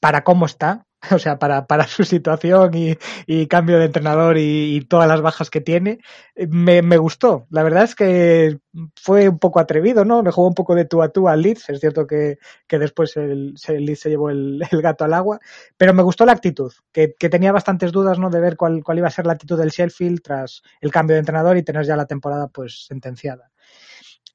para 0.00 0.24
cómo 0.24 0.46
está, 0.46 0.86
o 1.10 1.18
sea, 1.18 1.38
para, 1.38 1.66
para 1.66 1.86
su 1.86 2.04
situación 2.04 2.74
y, 2.74 2.96
y 3.26 3.46
cambio 3.46 3.78
de 3.78 3.86
entrenador 3.86 4.36
y, 4.36 4.76
y 4.76 4.80
todas 4.82 5.08
las 5.08 5.22
bajas 5.22 5.48
que 5.48 5.60
tiene, 5.60 6.00
eh, 6.34 6.46
me, 6.48 6.82
me 6.82 6.98
gustó. 6.98 7.46
La 7.50 7.62
verdad 7.62 7.84
es 7.84 7.94
que 7.94 8.58
fue 8.96 9.28
un 9.28 9.38
poco 9.38 9.60
atrevido, 9.60 10.04
¿no? 10.04 10.22
Le 10.22 10.30
jugó 10.30 10.48
un 10.48 10.54
poco 10.54 10.74
de 10.74 10.84
tú 10.84 11.02
a 11.02 11.08
tú 11.08 11.28
al 11.28 11.40
Leeds. 11.42 11.70
Es 11.70 11.80
cierto 11.80 12.06
que, 12.06 12.38
que 12.66 12.78
después 12.78 13.16
el, 13.16 13.54
el 13.68 13.86
Leeds 13.86 14.00
se 14.00 14.10
llevó 14.10 14.30
el, 14.30 14.62
el 14.70 14.82
gato 14.82 15.04
al 15.04 15.14
agua, 15.14 15.40
pero 15.76 15.94
me 15.94 16.02
gustó 16.02 16.26
la 16.26 16.32
actitud, 16.32 16.72
que, 16.92 17.14
que 17.18 17.28
tenía 17.30 17.52
bastantes 17.52 17.92
dudas, 17.92 18.18
¿no? 18.18 18.28
De 18.28 18.40
ver 18.40 18.56
cuál, 18.56 18.82
cuál 18.84 18.98
iba 18.98 19.08
a 19.08 19.12
ser 19.12 19.26
la 19.26 19.32
actitud 19.32 19.58
del 19.58 19.70
Sheffield 19.70 20.20
tras 20.22 20.62
el 20.80 20.90
cambio 20.90 21.14
de 21.14 21.20
entrenador 21.20 21.56
y 21.56 21.62
tener 21.62 21.86
ya 21.86 21.96
la 21.96 22.06
temporada, 22.06 22.48
pues, 22.48 22.86
sentenciada. 22.86 23.50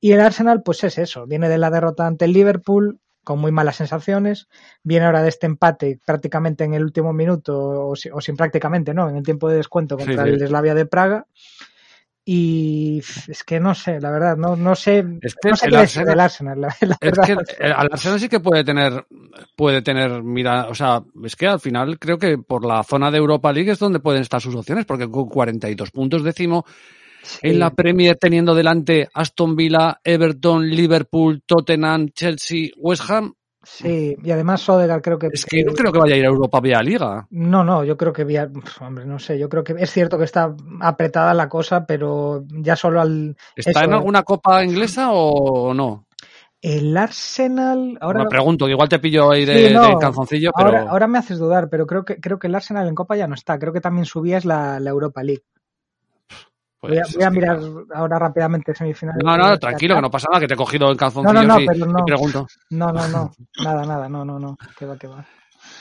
Y 0.02 0.12
el 0.12 0.20
Arsenal, 0.20 0.62
pues 0.64 0.84
es 0.84 0.98
eso, 0.98 1.26
viene 1.26 1.48
de 1.48 1.58
la 1.58 1.70
derrota 1.70 2.06
ante 2.06 2.26
el 2.26 2.34
Liverpool 2.34 3.00
con 3.26 3.40
muy 3.40 3.52
malas 3.52 3.76
sensaciones, 3.76 4.48
viene 4.84 5.06
ahora 5.06 5.22
de 5.22 5.28
este 5.30 5.46
empate 5.48 6.00
prácticamente 6.06 6.64
en 6.64 6.74
el 6.76 6.84
último 6.84 7.12
minuto, 7.12 7.90
o, 7.90 7.96
si- 7.98 8.10
o 8.10 8.22
sin 8.22 8.38
prácticamente, 8.38 8.94
¿no? 8.94 9.10
En 9.10 9.18
el 9.18 9.24
tiempo 9.24 9.50
de 9.50 9.58
descuento 9.58 9.98
Sí, 9.98 10.06
contra 10.06 10.24
sí. 10.24 10.30
el 10.30 10.48
Slavia 10.48 10.74
de 10.76 10.86
Praga. 10.86 11.26
Y 12.28 13.04
es 13.28 13.44
que 13.44 13.60
no 13.60 13.76
sé, 13.76 14.02
la 14.02 14.10
verdad, 14.10 14.36
no, 14.36 14.56
no 14.56 14.74
sé, 14.76 15.06
Es 15.22 15.36
que 15.36 15.50
no 15.50 15.56
sé 15.56 15.68
el 15.68 15.72
qué 15.74 15.78
Arsenal- 15.78 16.20
Arsenal, 16.20 16.60
la, 16.62 16.76
la 16.82 16.98
Es 17.00 17.20
que 17.20 17.36
el- 17.60 17.72
Arsenal 17.72 18.20
sí 18.20 18.30
que 18.30 18.40
puede 18.40 18.64
tener, 18.64 19.06
puede 19.56 19.84
tener, 19.84 20.24
mira, 20.24 20.68
o 20.68 20.74
sea, 20.74 21.04
es 21.24 21.36
que 21.36 21.46
al 21.48 21.60
final 21.60 22.00
creo 22.00 22.18
que 22.18 22.40
por 22.40 22.66
la 22.66 22.82
zona 22.84 23.12
de 23.12 23.20
Europa 23.20 23.54
League 23.54 23.70
es 23.72 23.78
donde 23.80 24.00
pueden 24.00 24.22
estar 24.24 24.42
sus 24.42 24.56
opciones, 24.56 24.86
porque 24.86 25.08
con 25.10 25.28
42 25.30 25.92
puntos 25.92 26.24
décimo 26.24 26.66
en 27.42 27.60
la 27.60 27.72
Premier 27.72 28.18
teniendo 28.18 28.56
delante 28.56 29.10
Aston 29.14 29.56
Villa, 29.56 30.00
Everton, 30.04 30.70
Liverpool, 30.70 31.42
Tottenham, 31.46 32.10
Chelsea, 32.10 32.70
West 32.78 33.10
Ham, 33.10 33.34
Sí, 33.66 34.16
y 34.24 34.32
además 34.32 34.62
Sodegar 34.62 35.02
creo 35.02 35.18
que... 35.18 35.30
es 35.34 35.44
que 35.46 35.64
no 35.64 35.74
creo 35.74 35.92
que 35.92 36.00
vaya 36.00 36.14
a 36.14 36.18
ir 36.18 36.26
a 36.26 36.30
Europa 36.30 36.60
vía 36.60 36.84
Liga. 36.84 37.26
No, 37.32 37.64
no, 37.64 37.84
yo 37.84 37.98
creo 37.98 38.14
que 38.14 38.24
vía, 38.24 38.50
hombre, 38.80 39.06
no 39.06 39.18
sé, 39.18 39.40
yo 39.40 39.50
creo 39.50 39.64
que 39.64 39.74
es 39.80 39.92
cierto 39.92 40.18
que 40.18 40.26
está 40.26 40.56
apretada 40.82 41.34
la 41.34 41.50
cosa, 41.50 41.86
pero 41.86 42.44
ya 42.48 42.76
solo 42.76 43.02
al 43.02 43.36
¿Está 43.56 43.72
Eso, 43.72 43.84
en 43.86 43.94
alguna 43.94 44.24
copa 44.24 44.64
inglesa 44.64 45.10
o 45.12 45.74
no? 45.74 46.06
el 46.62 46.98
Arsenal 46.98 47.96
ahora 48.02 48.24
me 48.24 48.30
pregunto, 48.30 48.66
que 48.66 48.72
igual 48.72 48.90
te 48.90 48.98
pillo 48.98 49.30
ahí 49.30 49.46
de, 49.46 49.68
Sí, 49.68 49.74
no, 49.74 49.88
de 49.88 49.98
calzoncillo, 50.00 50.52
pero 50.56 50.70
ahora, 50.70 50.90
ahora 50.90 51.08
me 51.08 51.20
haces 51.20 51.38
dudar, 51.38 51.70
pero 51.70 51.86
creo 51.86 52.06
que 52.06 52.20
creo 52.20 52.40
que 52.40 52.48
el 52.48 52.56
Arsenal 52.56 52.88
en 52.88 52.96
Copa 52.96 53.16
ya 53.16 53.28
no 53.28 53.36
está, 53.36 53.60
creo 53.60 53.72
que 53.72 53.82
también 53.82 54.06
subía 54.06 54.38
es 54.38 54.46
la, 54.46 54.80
la 54.80 54.90
Europa 54.90 55.22
League. 55.22 55.44
Pues, 56.88 57.14
voy 57.16 57.24
a, 57.24 57.30
voy 57.30 57.36
mirar 57.36 57.60
ahora 57.94 58.20
rápidamente 58.20 58.74
semifinales. 58.76 59.24
No, 59.24 59.38
no, 59.38 59.58
tranquilo, 59.58 59.96
que 59.96 60.02
no 60.02 60.12
pasa 60.12 60.28
nada, 60.32 60.42
que 60.42 60.48
te 60.48 60.54
he 60.54 60.58
cogido 60.58 60.92
en 60.92 60.98
calzoncillo 60.98 61.34
No, 61.34 61.44
no, 61.48 61.54
no, 61.56 61.62
y, 61.62 61.66
pero 61.66 61.86
no. 61.86 62.06
pregunto. 62.06 62.48
No, 62.72 62.92
no, 62.92 63.08
no, 63.08 63.32
nada, 63.64 63.86
nada, 63.86 64.10
no, 64.10 64.26
no, 64.26 64.40
no, 64.40 64.58
que 64.78 64.86
va, 64.86 64.98
que 64.98 65.08
va. 65.08 65.26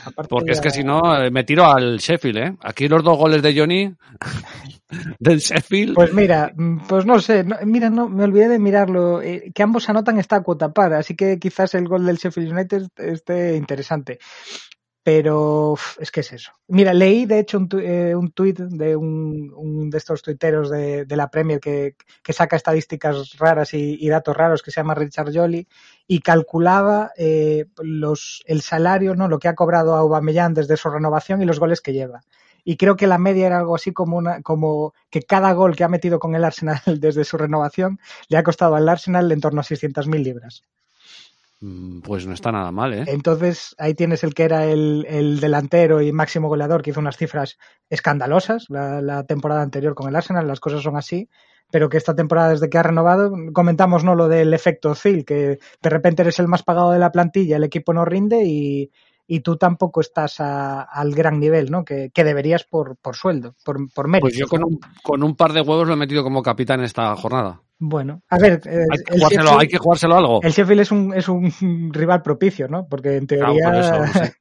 Aparte 0.07 0.29
Porque 0.29 0.53
es 0.53 0.61
que 0.61 0.71
si 0.71 0.83
no, 0.83 1.01
eh, 1.17 1.31
me 1.31 1.45
tiro 1.45 1.65
al 1.67 1.99
Sheffield, 1.99 2.39
¿eh? 2.39 2.57
Aquí 2.63 2.89
los 2.89 3.03
dos 3.05 3.19
goles 3.19 3.43
de 3.43 3.59
Johnny 3.59 3.95
del 5.19 5.39
Sheffield. 5.39 5.95
Pues 5.95 6.13
mira, 6.13 6.53
mm, 6.55 6.87
pues 6.89 7.05
no 7.07 7.19
sé, 7.21 7.45
no- 7.45 7.57
mira, 7.65 7.91
no, 7.91 8.09
me 8.09 8.25
olvidé 8.25 8.49
de 8.49 8.59
mirarlo, 8.59 9.21
eh, 9.23 9.51
que 9.55 9.63
ambos 9.63 9.89
anotan 9.89 10.19
esta 10.19 10.43
cuota 10.43 10.73
par, 10.73 10.95
así 10.95 11.15
que 11.15 11.39
quizás 11.39 11.75
el 11.75 11.89
gol 11.89 12.07
del 12.07 12.17
Sheffield 12.17 12.53
United 12.53 12.83
esté 12.97 13.57
interesante. 13.57 14.19
Pero 15.05 15.75
es 15.99 16.11
que 16.11 16.21
es 16.21 16.33
eso. 16.33 16.53
Mira, 16.67 16.95
leí 16.95 17.27
de 17.27 17.39
hecho 17.39 17.59
un, 17.59 17.69
tu- 17.69 17.79
eh, 17.79 18.15
un 18.17 18.33
tuit 18.33 18.59
de 18.59 18.97
un, 18.97 19.91
de 19.91 19.99
estos 19.99 20.23
tuiteros 20.23 20.71
de, 20.71 21.05
de 21.05 21.17
la 21.17 21.29
Premier 21.29 21.61
que, 21.61 21.95
que 22.23 22.33
saca 22.33 22.57
estadísticas 22.57 23.37
raras 23.39 23.75
y, 23.75 23.99
y 24.01 24.09
datos 24.09 24.35
raros 24.35 24.63
que 24.63 24.71
se 24.71 24.81
llama 24.81 24.95
Richard 24.95 25.31
Jolly 25.35 25.69
y 26.07 26.21
calculaba 26.21 27.13
eh, 27.19 27.67
los, 27.83 28.43
el 28.47 28.63
salario, 28.63 29.15
no, 29.15 29.29
lo 29.29 29.39
que 29.39 29.49
ha 29.49 29.55
cobrado 29.55 29.95
a 29.95 29.99
Aubameyang 29.99 30.55
desde 30.55 30.79
su 30.79 30.89
renovación 30.89 31.43
y 31.43 31.45
los 31.45 31.61
goles 31.61 31.83
que 31.83 31.93
lleva 31.93 32.23
y 32.65 32.79
creo 32.79 32.97
que 32.97 33.07
la 33.07 33.19
media 33.19 33.47
era 33.47 33.59
algo 33.59 33.75
así 33.75 33.93
como 33.93 34.17
una 34.17 34.41
como 34.41 34.95
que 35.11 35.21
cada 35.23 35.53
gol 35.53 35.77
que 35.77 35.85
ha 35.85 35.89
metido 35.89 36.19
con 36.19 36.35
el 36.35 36.45
Arsenal 36.45 36.81
desde 36.99 37.25
su 37.25 37.37
renovación 37.37 38.01
le 38.29 38.39
ha 38.39 38.43
costado 38.43 38.75
al 38.75 38.89
Arsenal 38.89 39.31
en 39.33 39.41
torno 39.43 39.61
a 39.61 39.65
600.000 39.65 40.23
libras. 40.23 40.63
Mm, 41.61 42.01
Pues 42.01 42.27
no 42.27 42.35
está 42.35 42.53
nada 42.53 42.71
mal, 42.73 42.93
¿eh? 42.95 43.05
Entonces 43.07 43.75
ahí 43.79 43.95
tienes 43.95 44.25
el 44.25 44.35
que 44.35 44.43
era 44.45 44.67
el, 44.67 45.07
el 45.09 45.41
delantero 45.41 46.03
y 46.03 46.13
máximo 46.13 46.49
goleador 46.49 46.83
que 46.83 46.91
hizo 46.91 47.01
unas 47.01 47.17
cifras 47.17 47.57
escandalosas 47.89 48.67
la, 48.69 49.01
la 49.01 49.25
temporada 49.25 49.63
anterior 49.63 49.95
con 49.95 50.09
el 50.09 50.17
Arsenal, 50.17 50.47
las 50.47 50.61
cosas 50.61 50.83
son 50.83 50.97
así, 50.97 51.29
pero 51.71 51.89
que 51.89 51.97
esta 51.97 52.15
temporada 52.15 52.51
desde 52.51 52.69
que 52.69 52.79
ha 52.79 52.83
renovado, 52.83 53.33
comentamos 53.53 54.05
no 54.05 54.15
lo 54.15 54.29
del 54.29 54.53
efecto 54.53 54.95
Zil, 54.95 55.25
que 55.25 55.59
de 55.83 55.91
repente 55.91 56.23
eres 56.23 56.39
el 56.39 56.49
más 56.49 56.63
pagado 56.63 56.91
de 56.93 56.99
la 56.99 57.13
plantilla, 57.13 57.57
el 57.57 57.65
equipo 57.65 57.93
no 57.95 58.05
rinde 58.05 58.43
y, 58.45 58.91
y 59.27 59.41
tú 59.41 59.57
tampoco 59.57 60.01
estás 60.01 60.41
a- 60.41 60.83
al 60.83 61.15
gran 61.15 61.41
nivel, 61.41 61.71
¿no? 61.71 61.85
Que, 61.85 62.11
que 62.13 62.25
deberías 62.25 62.65
por, 62.65 62.97
por 62.99 63.17
sueldo, 63.17 63.55
por, 63.65 63.79
por 63.93 64.09
mérito. 64.09 64.27
Pues 64.27 64.37
yo 64.37 64.47
con 64.49 64.65
un, 64.65 64.79
con 65.03 65.23
un 65.23 65.35
par 65.37 65.53
de 65.53 65.63
huevos 65.63 65.87
lo 65.89 65.95
he 65.95 65.97
metido 65.97 66.23
como 66.23 66.43
capitán 66.43 66.83
esta 66.83 67.15
jornada. 67.17 67.63
Bueno, 67.87 68.23
a 68.31 68.39
ver, 68.39 68.63
eh, 68.65 68.85
Hay 68.91 68.99
que 68.99 69.15
el 69.15 69.19
jugárselo, 69.21 69.43
Sheffield- 69.51 69.61
hay 69.61 69.69
que 69.69 69.79
jugárselo 69.79 70.17
algo. 70.17 70.41
El 70.43 70.53
Sheffield 70.53 70.81
es 70.81 70.91
un, 70.91 71.13
es 71.15 71.29
un 71.29 71.91
rival 71.93 72.23
propicio, 72.23 72.67
¿no? 72.67 72.87
Porque 72.89 73.17
en 73.17 73.27
Claro, 73.27 73.53
teoría. 73.55 73.65
por 73.93 74.05
eso, 74.05 74.25
sí. 74.25 74.31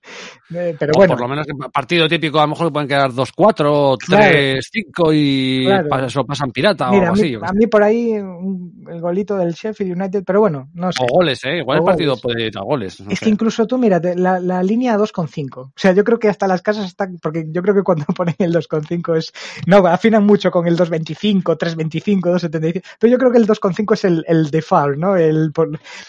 Eh, 0.56 0.76
Pero 0.78 0.92
O 0.94 0.98
bueno, 0.98 1.14
por 1.14 1.22
lo 1.22 1.28
menos 1.30 1.48
que 1.48 1.54
partido 1.74 2.08
típico, 2.08 2.38
a 2.40 2.44
lo 2.44 2.50
mejor 2.50 2.72
pueden 2.72 2.88
quedar 2.88 3.12
2-4, 3.12 3.66
o 3.94 3.98
Claro. 3.98 4.24
3-5 4.38 5.12
y 5.12 5.66
Claro. 5.66 6.08
lo 6.14 6.26
pasan 6.26 6.52
pirata 6.52 6.92
mira, 6.92 7.04
o 7.04 7.06
a 7.06 7.10
algo 7.10 7.16
mí, 7.16 7.22
así. 7.22 7.32
yo 7.32 7.40
qué 7.40 7.46
a 7.48 7.54
mí 7.54 7.66
por 7.68 7.82
ahí 7.82 8.12
un- 8.20 8.86
el 8.88 9.02
golito 9.02 9.36
del 9.36 9.54
Sheffield 9.54 9.94
United, 10.00 10.24
pero 10.24 10.42
bueno, 10.42 10.70
no 10.76 10.92
sé. 10.92 11.04
O 11.04 11.08
goles, 11.08 11.44
¿eh? 11.46 11.58
Igual 11.58 11.80
O 11.80 11.82
el 11.82 11.86
partido 11.86 12.12
goles. 12.12 12.22
puede 12.22 12.46
ir 12.48 12.58
a 12.58 12.62
goles. 12.62 13.00
no 13.02 13.10
Es 13.10 13.18
sé. 13.20 13.26
que 13.26 13.32
incluso 13.32 13.66
tú, 13.66 13.80
mírate, 13.80 14.16
la, 14.16 14.40
la 14.40 14.62
línea 14.62 14.96
2,5. 14.96 15.60
O 15.62 15.72
sea, 15.76 15.92
yo 15.94 16.04
creo 16.04 16.20
que 16.20 16.30
hasta 16.30 16.46
las 16.46 16.62
casas 16.62 16.86
están, 16.86 17.18
porque 17.20 17.46
yo 17.50 17.64
creo 17.64 17.74
que 17.74 17.82
cuando 17.84 18.06
ponen 18.16 18.36
el 18.38 18.54
2,5 18.54 19.16
es, 19.18 19.34
no, 19.66 19.78
afinan 19.88 20.24
mucho 20.24 20.52
con 20.52 20.68
el 20.68 20.78
2,25, 20.78 21.58
3,25, 21.58 22.30
2,75, 22.32 22.84
pero 23.00 23.12
yo 23.12 23.18
creo 23.18 23.32
que 23.34 23.40
el 23.40 23.48
2,5 23.48 23.94
es 23.94 24.06
el, 24.06 24.24
el 24.30 24.50
default, 24.50 24.98
¿no? 24.98 25.18
El 25.18 25.52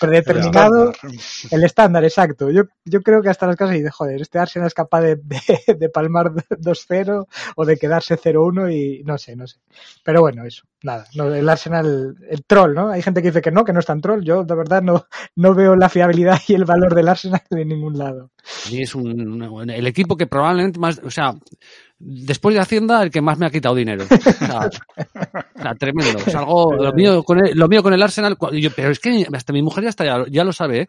predeterminado, 0.01 0.93
Estándar. 0.93 1.21
el 1.51 1.65
estándar, 1.65 2.05
exacto. 2.05 2.51
Yo, 2.51 2.63
yo 2.85 3.01
creo 3.01 3.21
que 3.21 3.31
hasta 3.31 3.49
las 3.49 3.57
casas 3.57 3.77
y 3.77 3.83
de 3.83 3.91
joder, 3.91 4.23
este 4.23 4.39
Arsenal 4.39 4.69
es 4.69 4.75
capaz 4.75 5.01
de, 5.01 5.17
de, 5.17 5.75
de 5.75 5.89
palmar 5.89 6.33
2-0 6.33 7.27
o 7.57 7.65
de 7.65 7.77
quedarse 7.77 8.17
0-1 8.17 8.73
y 8.73 9.03
no 9.03 9.19
sé, 9.19 9.35
no 9.35 9.47
sé. 9.49 9.59
Pero 10.05 10.21
bueno, 10.21 10.45
eso, 10.45 10.63
nada. 10.83 11.07
No, 11.17 11.35
el 11.35 11.49
Arsenal, 11.49 12.15
el 12.29 12.45
troll, 12.45 12.75
¿no? 12.75 12.91
Hay 12.91 13.03
gente 13.03 13.23
que 13.23 13.29
dice 13.29 13.43
que 13.43 13.51
no, 13.51 13.65
que 13.65 13.73
no 13.73 13.81
es 13.81 13.87
tan 13.87 14.01
troll. 14.01 14.23
Yo, 14.23 14.45
de 14.45 14.55
verdad, 14.55 14.83
no, 14.83 15.07
no 15.37 15.55
veo 15.55 15.75
la 15.75 15.89
fiabilidad 15.89 16.39
y 16.47 16.55
el 16.55 16.65
valor 16.65 16.95
del 16.95 17.09
Arsenal 17.09 17.43
de 17.51 17.65
ningún 17.65 17.99
lado. 17.99 18.31
Y 18.71 18.83
es 18.83 18.95
un, 18.95 19.71
el 19.71 19.87
equipo 19.87 20.17
que 20.17 20.27
probablemente 20.27 20.79
más, 20.79 21.01
o 21.03 21.11
sea, 21.11 21.35
después 21.99 22.55
de 22.55 22.61
Hacienda, 22.61 23.03
el 23.03 23.11
que 23.11 23.21
más 23.21 23.39
me 23.39 23.47
ha 23.47 23.51
quitado 23.51 23.75
dinero. 23.75 24.05
O 24.05 24.17
sea, 24.33 24.69
o 25.57 25.63
sea, 25.63 25.75
tremendo. 25.75 26.19
Algo, 26.39 26.73
lo 26.75 26.93
mío 26.93 27.23
con 27.23 27.47
el, 27.47 27.57
lo 27.57 27.69
mío 27.69 27.83
con 27.83 27.93
el 27.93 28.03
Arsenal, 28.03 28.37
yo- 28.53 28.71
pero 28.75 28.91
es 28.91 28.99
que 28.99 29.27
hasta 29.33 29.53
mi 29.53 29.63
mujer 29.63 29.85
ya, 29.85 29.91
está, 29.91 30.05
ya, 30.05 30.25
ya 30.31 30.45
lo 30.45 30.53
sabe, 30.53 30.81
¿eh? 30.83 30.89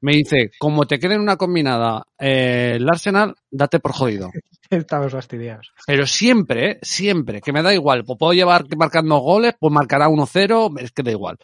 Me 0.00 0.12
dice, 0.14 0.50
como 0.58 0.86
te 0.86 0.98
quede 0.98 1.14
en 1.14 1.20
una 1.20 1.36
combinada 1.36 2.02
eh, 2.18 2.74
el 2.76 2.88
Arsenal, 2.88 3.34
date 3.50 3.78
por 3.80 3.92
jodido. 3.92 4.30
Estamos 4.70 5.12
fastidiados. 5.12 5.70
Pero 5.86 6.06
siempre, 6.06 6.70
¿eh? 6.70 6.78
siempre, 6.82 7.40
que 7.40 7.52
me 7.52 7.62
da 7.62 7.74
igual. 7.74 8.04
Pues 8.04 8.18
puedo 8.18 8.32
llevar 8.32 8.64
marcando 8.76 9.18
goles, 9.18 9.54
pues 9.60 9.72
marcará 9.72 10.08
1-0, 10.08 10.80
es 10.80 10.92
que 10.92 11.02
da 11.02 11.10
igual. 11.10 11.36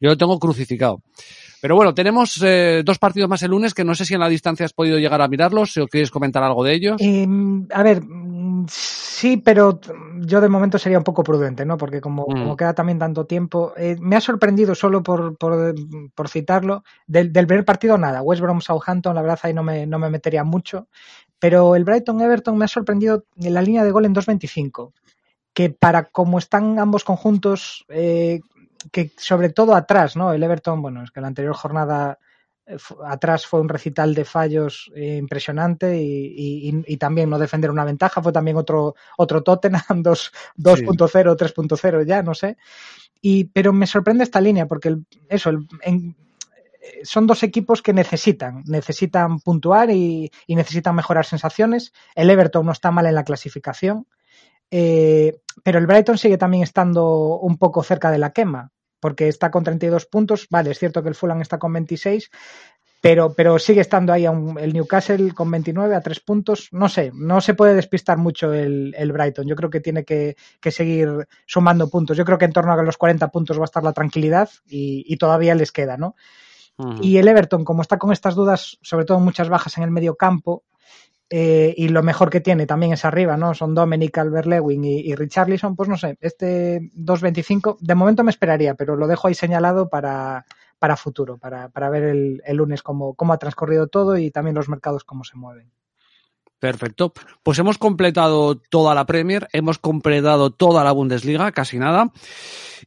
Yo 0.00 0.10
lo 0.10 0.16
tengo 0.18 0.38
crucificado. 0.38 1.00
Pero 1.62 1.76
bueno, 1.76 1.94
tenemos 1.94 2.38
eh, 2.44 2.82
dos 2.84 2.98
partidos 2.98 3.30
más 3.30 3.42
el 3.42 3.52
lunes 3.52 3.72
que 3.72 3.84
no 3.84 3.94
sé 3.94 4.04
si 4.04 4.12
en 4.12 4.20
la 4.20 4.28
distancia 4.28 4.66
has 4.66 4.74
podido 4.74 4.98
llegar 4.98 5.22
a 5.22 5.28
mirarlos, 5.28 5.72
si 5.72 5.80
os 5.80 5.88
queréis 5.88 6.10
comentar 6.10 6.42
algo 6.42 6.62
de 6.62 6.74
ellos. 6.74 6.96
Eh, 7.00 7.26
a 7.72 7.82
ver, 7.82 8.02
sí, 8.68 9.36
pero 9.38 9.80
yo 10.20 10.40
de 10.40 10.48
momento 10.48 10.78
sería 10.78 10.98
un 10.98 11.04
poco 11.04 11.22
prudente, 11.24 11.64
¿no? 11.64 11.76
Porque 11.76 12.00
como, 12.00 12.24
Mm. 12.28 12.38
como 12.40 12.56
queda 12.56 12.74
también 12.74 12.98
tanto 12.98 13.26
tiempo, 13.26 13.72
eh, 13.76 13.96
me 14.00 14.16
ha 14.16 14.20
sorprendido 14.20 14.74
solo 14.74 15.02
por, 15.02 15.36
por, 15.36 15.74
por 16.14 16.28
citarlo, 16.28 16.84
del, 17.06 17.32
del 17.32 17.46
primer 17.46 17.64
partido 17.64 17.98
nada, 17.98 18.22
West 18.22 18.42
Brom 18.42 18.60
Southampton, 18.60 19.14
la 19.14 19.22
verdad 19.22 19.38
ahí 19.42 19.54
no 19.54 19.62
me, 19.62 19.86
no 19.86 19.98
me 19.98 20.10
metería 20.10 20.44
mucho, 20.44 20.88
pero 21.38 21.76
el 21.76 21.84
Brighton 21.84 22.20
Everton 22.20 22.56
me 22.56 22.64
ha 22.64 22.68
sorprendido 22.68 23.24
en 23.36 23.54
la 23.54 23.62
línea 23.62 23.84
de 23.84 23.90
gol 23.90 24.06
en 24.06 24.14
2.25, 24.14 24.92
que 25.52 25.70
para 25.70 26.04
como 26.04 26.38
están 26.38 26.78
ambos 26.78 27.04
conjuntos, 27.04 27.84
eh, 27.88 28.40
que 28.92 29.12
sobre 29.16 29.50
todo 29.50 29.74
atrás, 29.74 30.16
¿no? 30.16 30.32
El 30.32 30.42
Everton, 30.42 30.82
bueno, 30.82 31.02
es 31.02 31.10
que 31.10 31.20
la 31.20 31.28
anterior 31.28 31.54
jornada 31.54 32.18
atrás 33.06 33.46
fue 33.46 33.60
un 33.60 33.68
recital 33.68 34.14
de 34.14 34.24
fallos 34.24 34.90
eh, 34.94 35.16
impresionante 35.16 36.00
y, 36.00 36.68
y- 36.70 36.84
y 36.86 36.96
también 36.96 37.28
no 37.30 37.38
defender 37.38 37.70
una 37.70 37.84
ventaja. 37.84 38.22
Fue 38.22 38.32
también 38.32 38.56
otro, 38.56 38.94
otro 39.18 39.42
Tottenham 39.42 40.02
2 40.02 40.32
2.0, 40.56 41.36
3.0 41.36 42.02
ya, 42.06 42.22
no 42.22 42.34
sé. 42.34 42.56
Y, 43.20 43.44
pero 43.44 43.72
me 43.72 43.86
sorprende 43.86 44.24
esta 44.24 44.40
línea 44.40 44.66
porque 44.66 44.88
el- 44.88 45.06
eso, 45.28 45.50
el- 45.50 45.66
en- 45.82 46.16
eh, 46.80 47.00
son 47.04 47.26
dos 47.26 47.42
equipos 47.42 47.82
que 47.82 47.92
necesitan, 47.92 48.62
necesitan 48.66 49.40
puntuar 49.40 49.90
y, 49.90 50.30
y 50.46 50.56
necesitan 50.56 50.94
mejorar 50.94 51.24
sensaciones. 51.26 51.92
El 52.14 52.30
Everton 52.30 52.66
no 52.66 52.72
está 52.72 52.90
mal 52.90 53.06
en 53.06 53.14
la 53.14 53.24
clasificación, 53.24 54.06
eh, 54.70 55.38
pero 55.62 55.78
el 55.78 55.86
Brighton 55.86 56.18
sigue 56.18 56.38
también 56.38 56.62
estando 56.62 57.38
un 57.38 57.56
poco 57.58 57.82
cerca 57.82 58.10
de 58.10 58.18
la 58.18 58.32
quema, 58.32 58.70
porque 59.04 59.28
está 59.28 59.50
con 59.50 59.64
32 59.64 60.06
puntos. 60.06 60.46
Vale, 60.48 60.70
es 60.70 60.78
cierto 60.78 61.02
que 61.02 61.10
el 61.10 61.14
Fulham 61.14 61.42
está 61.42 61.58
con 61.58 61.74
26, 61.74 62.30
pero, 63.02 63.34
pero 63.34 63.58
sigue 63.58 63.82
estando 63.82 64.14
ahí 64.14 64.24
aún 64.24 64.58
el 64.58 64.72
Newcastle 64.72 65.34
con 65.34 65.50
29 65.50 65.94
a 65.94 66.00
3 66.00 66.20
puntos. 66.20 66.68
No 66.72 66.88
sé, 66.88 67.12
no 67.12 67.42
se 67.42 67.52
puede 67.52 67.74
despistar 67.74 68.16
mucho 68.16 68.54
el, 68.54 68.94
el 68.96 69.12
Brighton. 69.12 69.46
Yo 69.46 69.56
creo 69.56 69.68
que 69.68 69.80
tiene 69.80 70.06
que, 70.06 70.36
que 70.58 70.70
seguir 70.70 71.28
sumando 71.44 71.90
puntos. 71.90 72.16
Yo 72.16 72.24
creo 72.24 72.38
que 72.38 72.46
en 72.46 72.54
torno 72.54 72.72
a 72.72 72.82
los 72.82 72.96
40 72.96 73.28
puntos 73.28 73.58
va 73.58 73.64
a 73.64 73.66
estar 73.66 73.84
la 73.84 73.92
tranquilidad 73.92 74.48
y, 74.66 75.04
y 75.06 75.18
todavía 75.18 75.54
les 75.54 75.70
queda, 75.70 75.98
¿no? 75.98 76.16
Y 77.02 77.18
el 77.18 77.28
Everton, 77.28 77.62
como 77.62 77.82
está 77.82 77.98
con 77.98 78.10
estas 78.10 78.34
dudas, 78.34 78.78
sobre 78.80 79.04
todo 79.04 79.20
muchas 79.20 79.50
bajas 79.50 79.76
en 79.76 79.84
el 79.84 79.90
medio 79.90 80.16
campo, 80.16 80.64
eh, 81.36 81.74
y 81.76 81.88
lo 81.88 82.04
mejor 82.04 82.30
que 82.30 82.40
tiene 82.40 82.64
también 82.64 82.92
es 82.92 83.04
arriba, 83.04 83.36
¿no? 83.36 83.54
Son 83.54 83.74
Dominic, 83.74 84.16
Albert-Lewin 84.16 84.84
y, 84.84 85.00
y 85.00 85.16
Richarlison, 85.16 85.74
pues 85.74 85.88
no 85.88 85.96
sé, 85.96 86.16
este 86.20 86.78
2.25, 86.94 87.78
de 87.80 87.94
momento 87.96 88.22
me 88.22 88.30
esperaría, 88.30 88.74
pero 88.76 88.94
lo 88.94 89.08
dejo 89.08 89.26
ahí 89.26 89.34
señalado 89.34 89.88
para, 89.88 90.44
para 90.78 90.96
futuro, 90.96 91.36
para, 91.36 91.70
para 91.70 91.90
ver 91.90 92.04
el, 92.04 92.40
el 92.46 92.56
lunes 92.56 92.84
cómo, 92.84 93.14
cómo 93.14 93.32
ha 93.32 93.38
transcurrido 93.38 93.88
todo 93.88 94.16
y 94.16 94.30
también 94.30 94.54
los 94.54 94.68
mercados 94.68 95.02
cómo 95.02 95.24
se 95.24 95.36
mueven. 95.36 95.72
Perfecto. 96.60 97.12
Pues 97.42 97.58
hemos 97.58 97.78
completado 97.78 98.54
toda 98.56 98.94
la 98.94 99.04
Premier, 99.04 99.48
hemos 99.52 99.80
completado 99.80 100.50
toda 100.50 100.84
la 100.84 100.92
Bundesliga, 100.92 101.50
casi 101.50 101.78
nada. 101.78 102.12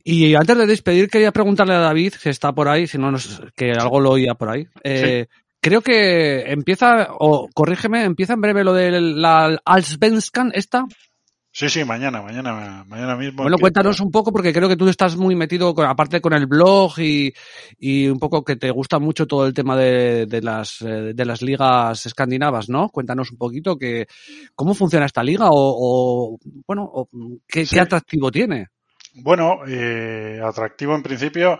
Y 0.06 0.36
antes 0.36 0.58
de 0.58 0.66
despedir, 0.68 1.10
quería 1.10 1.34
preguntarle 1.34 1.74
a 1.74 1.80
David, 1.80 2.14
si 2.18 2.30
está 2.30 2.54
por 2.54 2.70
ahí, 2.70 2.88
si 2.88 2.98
no, 2.98 3.12
nos- 3.12 3.41
que 3.56 3.74
algo 3.74 4.00
lo 4.00 4.12
oía 4.12 4.36
por 4.36 4.50
ahí. 4.50 4.68
Eh, 4.84 5.28
Creo 5.68 5.82
que 5.82 6.49
empieza, 6.49 7.09
o 7.20 7.49
corrígeme, 7.53 8.05
empieza 8.05 8.34
en 8.36 8.39
breve 8.41 8.63
lo 8.63 8.74
de 8.74 9.01
la 9.01 9.59
Allsvenskan, 9.65 10.51
esta. 10.53 10.86
Sí, 11.51 11.68
sí, 11.68 11.84
mañana, 11.84 12.22
mañana, 12.22 12.86
mañana 12.88 13.18
mismo. 13.18 13.41
Bueno, 13.41 13.57
cuéntanos 13.57 13.99
un 13.99 14.09
poco, 14.09 14.32
porque 14.32 14.53
creo 14.53 14.70
que 14.70 14.78
tú 14.78 14.88
estás 14.88 15.18
muy 15.18 15.36
metido, 15.36 15.74
con, 15.76 15.86
aparte 15.88 16.22
con 16.22 16.32
el 16.32 16.45
blog 16.45 16.97
y, 16.99 17.34
y 17.80 18.07
un 18.07 18.18
poco 18.18 18.45
que 18.45 18.55
te 18.55 18.72
gusta 18.72 18.97
mucho 18.99 19.26
todo 19.28 19.45
el 19.45 19.53
tema 19.53 19.76
de, 19.76 20.26
de 20.26 20.41
las, 20.41 20.82
eh, 20.84 21.13
de 21.13 21.26
las 21.26 21.41
ligas 21.41 22.05
escandinavas, 22.05 22.70
¿no? 22.70 22.88
Cuéntanos 22.88 23.32
un 23.32 23.38
poquito 23.38 23.76
que, 23.76 24.07
cómo 24.55 24.74
funciona 24.74 25.05
esta 25.05 25.22
liga 25.24 25.49
o, 25.49 25.51
o, 26.34 26.38
bueno, 26.65 26.84
o 26.89 27.09
qué, 27.45 27.65
Sí. 27.65 27.76
qué 27.76 27.82
atractivo 27.82 28.32
tiene. 28.32 28.68
Bueno, 29.15 29.61
eh, 29.68 30.39
atractivo 30.41 30.95
en 30.95 31.01
principio. 31.01 31.59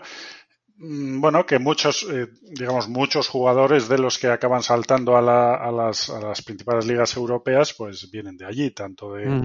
Mm, 0.78 1.20
Bueno, 1.20 1.44
que 1.46 1.58
muchos, 1.58 2.04
eh, 2.10 2.28
digamos, 2.42 2.88
muchos 2.88 3.28
jugadores 3.28 3.88
de 3.88 3.98
los 3.98 4.18
que 4.18 4.28
acaban 4.28 4.62
saltando 4.62 5.16
a, 5.16 5.22
la- 5.22 5.54
a 5.56 5.70
las, 5.72 6.10
a 6.10 6.20
las 6.20 6.42
principales 6.42 6.86
ligas 6.86 7.16
europeas, 7.16 7.74
pues 7.74 8.10
vienen 8.10 8.36
de 8.36 8.46
allí, 8.46 8.70
tanto 8.70 9.12
de, 9.14 9.42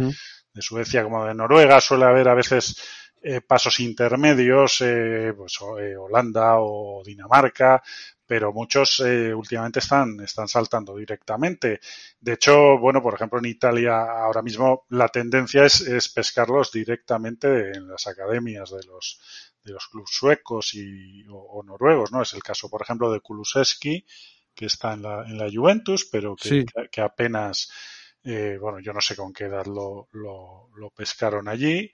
Suecia 0.62 1.04
como 1.04 1.26
de 1.26 1.36
Noruega. 1.36 1.82
Suele 1.82 2.06
haber 2.06 2.30
a 2.30 2.36
veces 2.36 2.78
eh, 3.22 3.42
pasos 3.42 3.80
intermedios, 3.82 4.82
eh, 4.82 5.34
pues 5.38 5.58
eh, 5.82 5.96
Holanda 5.98 6.56
o 6.60 7.04
Dinamarca, 7.06 7.84
pero 8.26 8.54
muchos 8.54 9.02
eh, 9.02 9.34
últimamente 9.34 9.80
están, 9.80 10.20
están 10.22 10.48
saltando 10.48 10.96
directamente. 10.98 11.80
De 12.20 12.34
hecho, 12.34 12.78
bueno, 12.80 13.02
por 13.04 13.16
ejemplo, 13.16 13.40
en 13.40 13.46
Italia 13.46 14.02
ahora 14.02 14.42
mismo 14.42 14.86
la 14.90 15.08
tendencia 15.10 15.66
es, 15.66 15.82
es 15.82 16.10
pescarlos 16.10 16.72
directamente 16.72 17.72
en 17.78 17.88
las 17.90 18.08
academias 18.08 18.72
de 18.72 18.84
los 18.86 19.20
de 19.64 19.74
los 19.74 19.88
clubes 19.88 20.10
suecos 20.12 20.74
y, 20.76 21.26
o, 21.30 21.36
o 21.38 21.64
noruegos, 21.64 22.12
¿no? 22.12 22.22
Es 22.22 22.34
el 22.34 22.44
caso, 22.44 22.70
por 22.70 22.82
ejemplo, 22.82 23.12
de 23.12 23.20
Kulusevski, 23.22 24.06
que 24.56 24.66
está 24.68 24.94
en 24.94 25.02
la, 25.04 25.24
en 25.26 25.38
la 25.38 25.50
Juventus, 25.52 26.08
pero 26.12 26.38
que, 26.38 26.50
Sí. 26.50 26.66
que, 26.66 26.90
que 26.90 27.02
apenas, 27.02 27.72
eh, 28.24 28.58
bueno, 28.62 28.80
yo 28.80 28.94
no 28.94 29.02
sé 29.02 29.16
con 29.16 29.34
qué 29.34 29.46
edad 29.46 29.66
lo, 29.66 30.08
lo, 30.12 30.70
lo 30.76 30.90
pescaron 30.92 31.48
allí. 31.48 31.92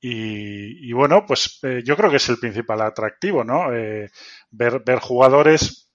Y, 0.00 0.88
y 0.90 0.92
bueno, 0.92 1.24
pues 1.26 1.58
eh, 1.62 1.82
yo 1.84 1.96
creo 1.96 2.10
que 2.10 2.16
es 2.18 2.28
el 2.28 2.38
principal 2.38 2.82
atractivo, 2.82 3.42
¿no? 3.44 3.74
Eh, 3.74 4.10
ver, 4.50 4.82
ver 4.84 4.98
jugadores 5.00 5.90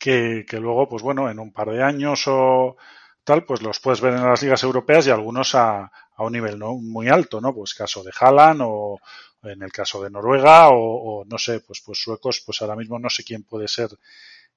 que, 0.00 0.44
que 0.48 0.60
luego, 0.60 0.88
pues 0.88 1.02
bueno, 1.02 1.30
en 1.30 1.38
un 1.38 1.52
par 1.52 1.70
de 1.70 1.82
años 1.82 2.24
o 2.26 2.76
tal, 3.24 3.44
pues 3.44 3.62
los 3.62 3.80
puedes 3.80 4.00
ver 4.00 4.14
en 4.14 4.24
las 4.24 4.42
ligas 4.42 4.62
europeas 4.62 5.06
y 5.06 5.10
algunos 5.10 5.54
a, 5.54 5.84
a 6.16 6.24
un 6.24 6.32
nivel 6.32 6.58
no 6.58 6.74
muy 6.76 7.08
alto, 7.08 7.40
¿no? 7.40 7.54
Pues 7.54 7.74
caso 7.74 8.02
de 8.02 8.12
Haaland 8.18 8.60
o 8.64 9.00
en 9.44 9.62
el 9.62 9.70
caso 9.72 10.02
de 10.02 10.10
Noruega 10.10 10.68
o, 10.70 11.20
o 11.20 11.24
no 11.24 11.38
sé, 11.38 11.60
pues, 11.60 11.80
pues 11.84 11.98
suecos, 12.02 12.42
pues 12.44 12.60
ahora 12.62 12.76
mismo 12.76 12.98
no 12.98 13.08
sé 13.10 13.24
quién 13.24 13.42
puede 13.44 13.68
ser 13.68 13.90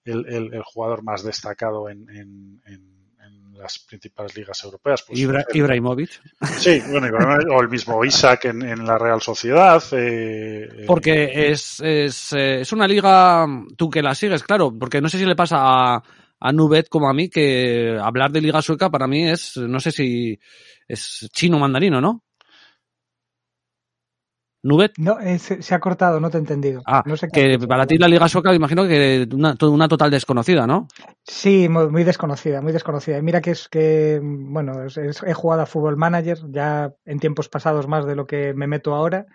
el, 0.05 0.25
el, 0.27 0.53
el 0.53 0.63
jugador 0.63 1.03
más 1.03 1.23
destacado 1.23 1.89
en, 1.89 2.09
en, 2.09 2.61
en, 2.65 2.97
en 3.25 3.53
las 3.57 3.79
principales 3.79 4.35
ligas 4.38 4.63
europeas. 4.63 5.03
Pues, 5.03 5.19
Ibra- 5.19 5.45
el- 5.49 5.57
Ibrahimovic. 5.57 6.09
Sí, 6.59 6.81
bueno, 6.89 7.07
Ibrahimovic, 7.07 7.49
o 7.51 7.61
el 7.61 7.69
mismo 7.69 8.05
Isaac 8.05 8.45
en, 8.45 8.61
en 8.61 8.85
la 8.85 8.97
Real 8.97 9.21
Sociedad. 9.21 9.83
eh, 9.91 10.69
eh, 10.71 10.83
Porque 10.88 11.49
es, 11.51 11.79
es, 11.81 12.33
eh, 12.33 12.61
es 12.61 12.71
una 12.71 12.88
liga, 12.88 13.45
tú 13.75 13.89
que 13.89 14.01
la 14.01 14.15
sigues, 14.15 14.43
claro, 14.43 14.73
porque 14.77 15.01
no 15.01 15.09
sé 15.09 15.17
si 15.19 15.25
le 15.25 15.35
pasa 15.35 15.57
a, 15.59 16.03
a 16.39 16.51
Nubet 16.53 16.88
como 16.88 17.09
a 17.09 17.13
mí, 17.13 17.29
que 17.29 17.97
hablar 18.01 18.31
de 18.31 18.41
liga 18.41 18.61
sueca 18.61 18.89
para 18.89 19.07
mí 19.07 19.27
es, 19.27 19.57
no 19.57 19.79
sé 19.79 19.91
si 19.91 20.39
es 20.88 21.27
chino 21.33 21.59
mandarino, 21.59 21.99
¿no? 21.99 22.23
Nubet. 24.64 24.93
No, 24.97 25.20
eh, 25.20 25.39
se, 25.39 25.62
se 25.62 25.76
ha 25.76 25.80
cortado, 25.80 26.20
no 26.20 26.30
te 26.30 26.38
he 26.38 26.39
entendido. 26.39 26.82
Ah, 26.86 27.03
no 27.05 27.16
sé 27.16 27.28
que 27.28 27.60
para 27.68 27.86
ti 27.86 27.97
la 27.97 28.08
Liga 28.08 28.28
Sueca, 28.28 28.49
me 28.49 28.55
imagino 28.55 28.88
que 28.88 29.28
una, 29.34 29.55
una 29.62 29.88
total 29.88 30.12
desconocida, 30.12 30.66
¿no? 30.66 30.88
Sí, 31.24 31.70
muy, 31.70 31.89
muy 31.89 32.03
desconocida, 32.03 32.62
muy 32.62 32.74
desconocida. 32.74 33.18
Y 33.18 33.22
mira 33.22 33.41
que 33.41 33.51
es 33.51 33.70
que, 33.70 34.20
bueno, 34.24 34.84
es- 34.84 34.97
es- 34.97 35.24
he 35.24 35.34
jugado 35.34 35.62
a 35.62 35.66
Fútbol 35.68 35.97
Manager 35.97 36.39
ya 36.49 36.91
en 37.05 37.20
tiempos 37.20 37.49
pasados 37.49 37.88
más 37.88 38.05
de 38.05 38.16
lo 38.16 38.26
que 38.26 38.53
me 38.53 38.68
meto 38.68 38.95
ahora, 38.95 39.28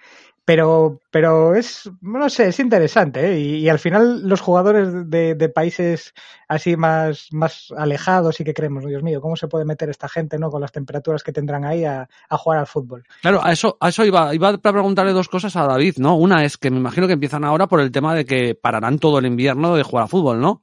pero, 0.45 0.99
pero 1.11 1.55
es, 1.55 1.89
no 2.01 2.29
sé, 2.29 2.49
es 2.49 2.59
interesante, 2.59 3.33
¿eh? 3.33 3.39
Y, 3.39 3.57
y 3.59 3.69
al 3.69 3.79
final 3.79 4.29
los 4.29 4.41
jugadores 4.41 5.09
de, 5.09 5.35
de 5.35 5.49
países 5.49 6.15
así 6.49 6.77
más, 6.77 7.29
más 7.31 7.73
alejados 7.77 8.41
y 8.41 8.45
que 8.45 8.55
creemos, 8.55 8.85
Dios 8.85 9.03
mío, 9.03 9.21
¿cómo 9.21 9.37
se 9.37 9.49
puede 9.49 9.65
meter 9.65 9.89
esta 9.89 10.09
gente, 10.09 10.39
no? 10.39 10.51
Con 10.51 10.61
las 10.61 10.73
temperaturas 10.73 11.23
que 11.23 11.33
tendrán 11.33 11.65
ahí 11.65 11.85
a, 11.85 12.09
a 12.29 12.37
jugar 12.37 12.59
al 12.59 12.67
fútbol. 12.67 13.05
Claro, 13.21 13.41
a 13.43 13.53
eso, 13.53 13.77
a 13.81 13.89
eso 13.89 14.05
iba, 14.05 14.35
iba 14.35 14.49
a 14.49 14.59
preguntarle 14.59 15.13
dos 15.13 15.29
cosas 15.29 15.55
a 15.57 15.67
David, 15.67 15.95
¿no? 15.99 16.17
Una 16.17 16.45
es 16.45 16.57
que 16.59 16.71
me 16.71 16.79
imagino 16.79 17.07
que 17.07 17.13
empiezan 17.15 17.45
ahora 17.45 17.69
por 17.69 17.81
el 17.81 17.93
tema 17.93 18.15
de 18.15 18.25
que 18.25 18.55
pararán 18.55 18.99
todo 18.99 19.19
el 19.19 19.27
invierno 19.27 19.77
de 19.77 19.83
jugar 19.85 20.07
a 20.07 20.09
fútbol, 20.09 20.41
¿no? 20.41 20.63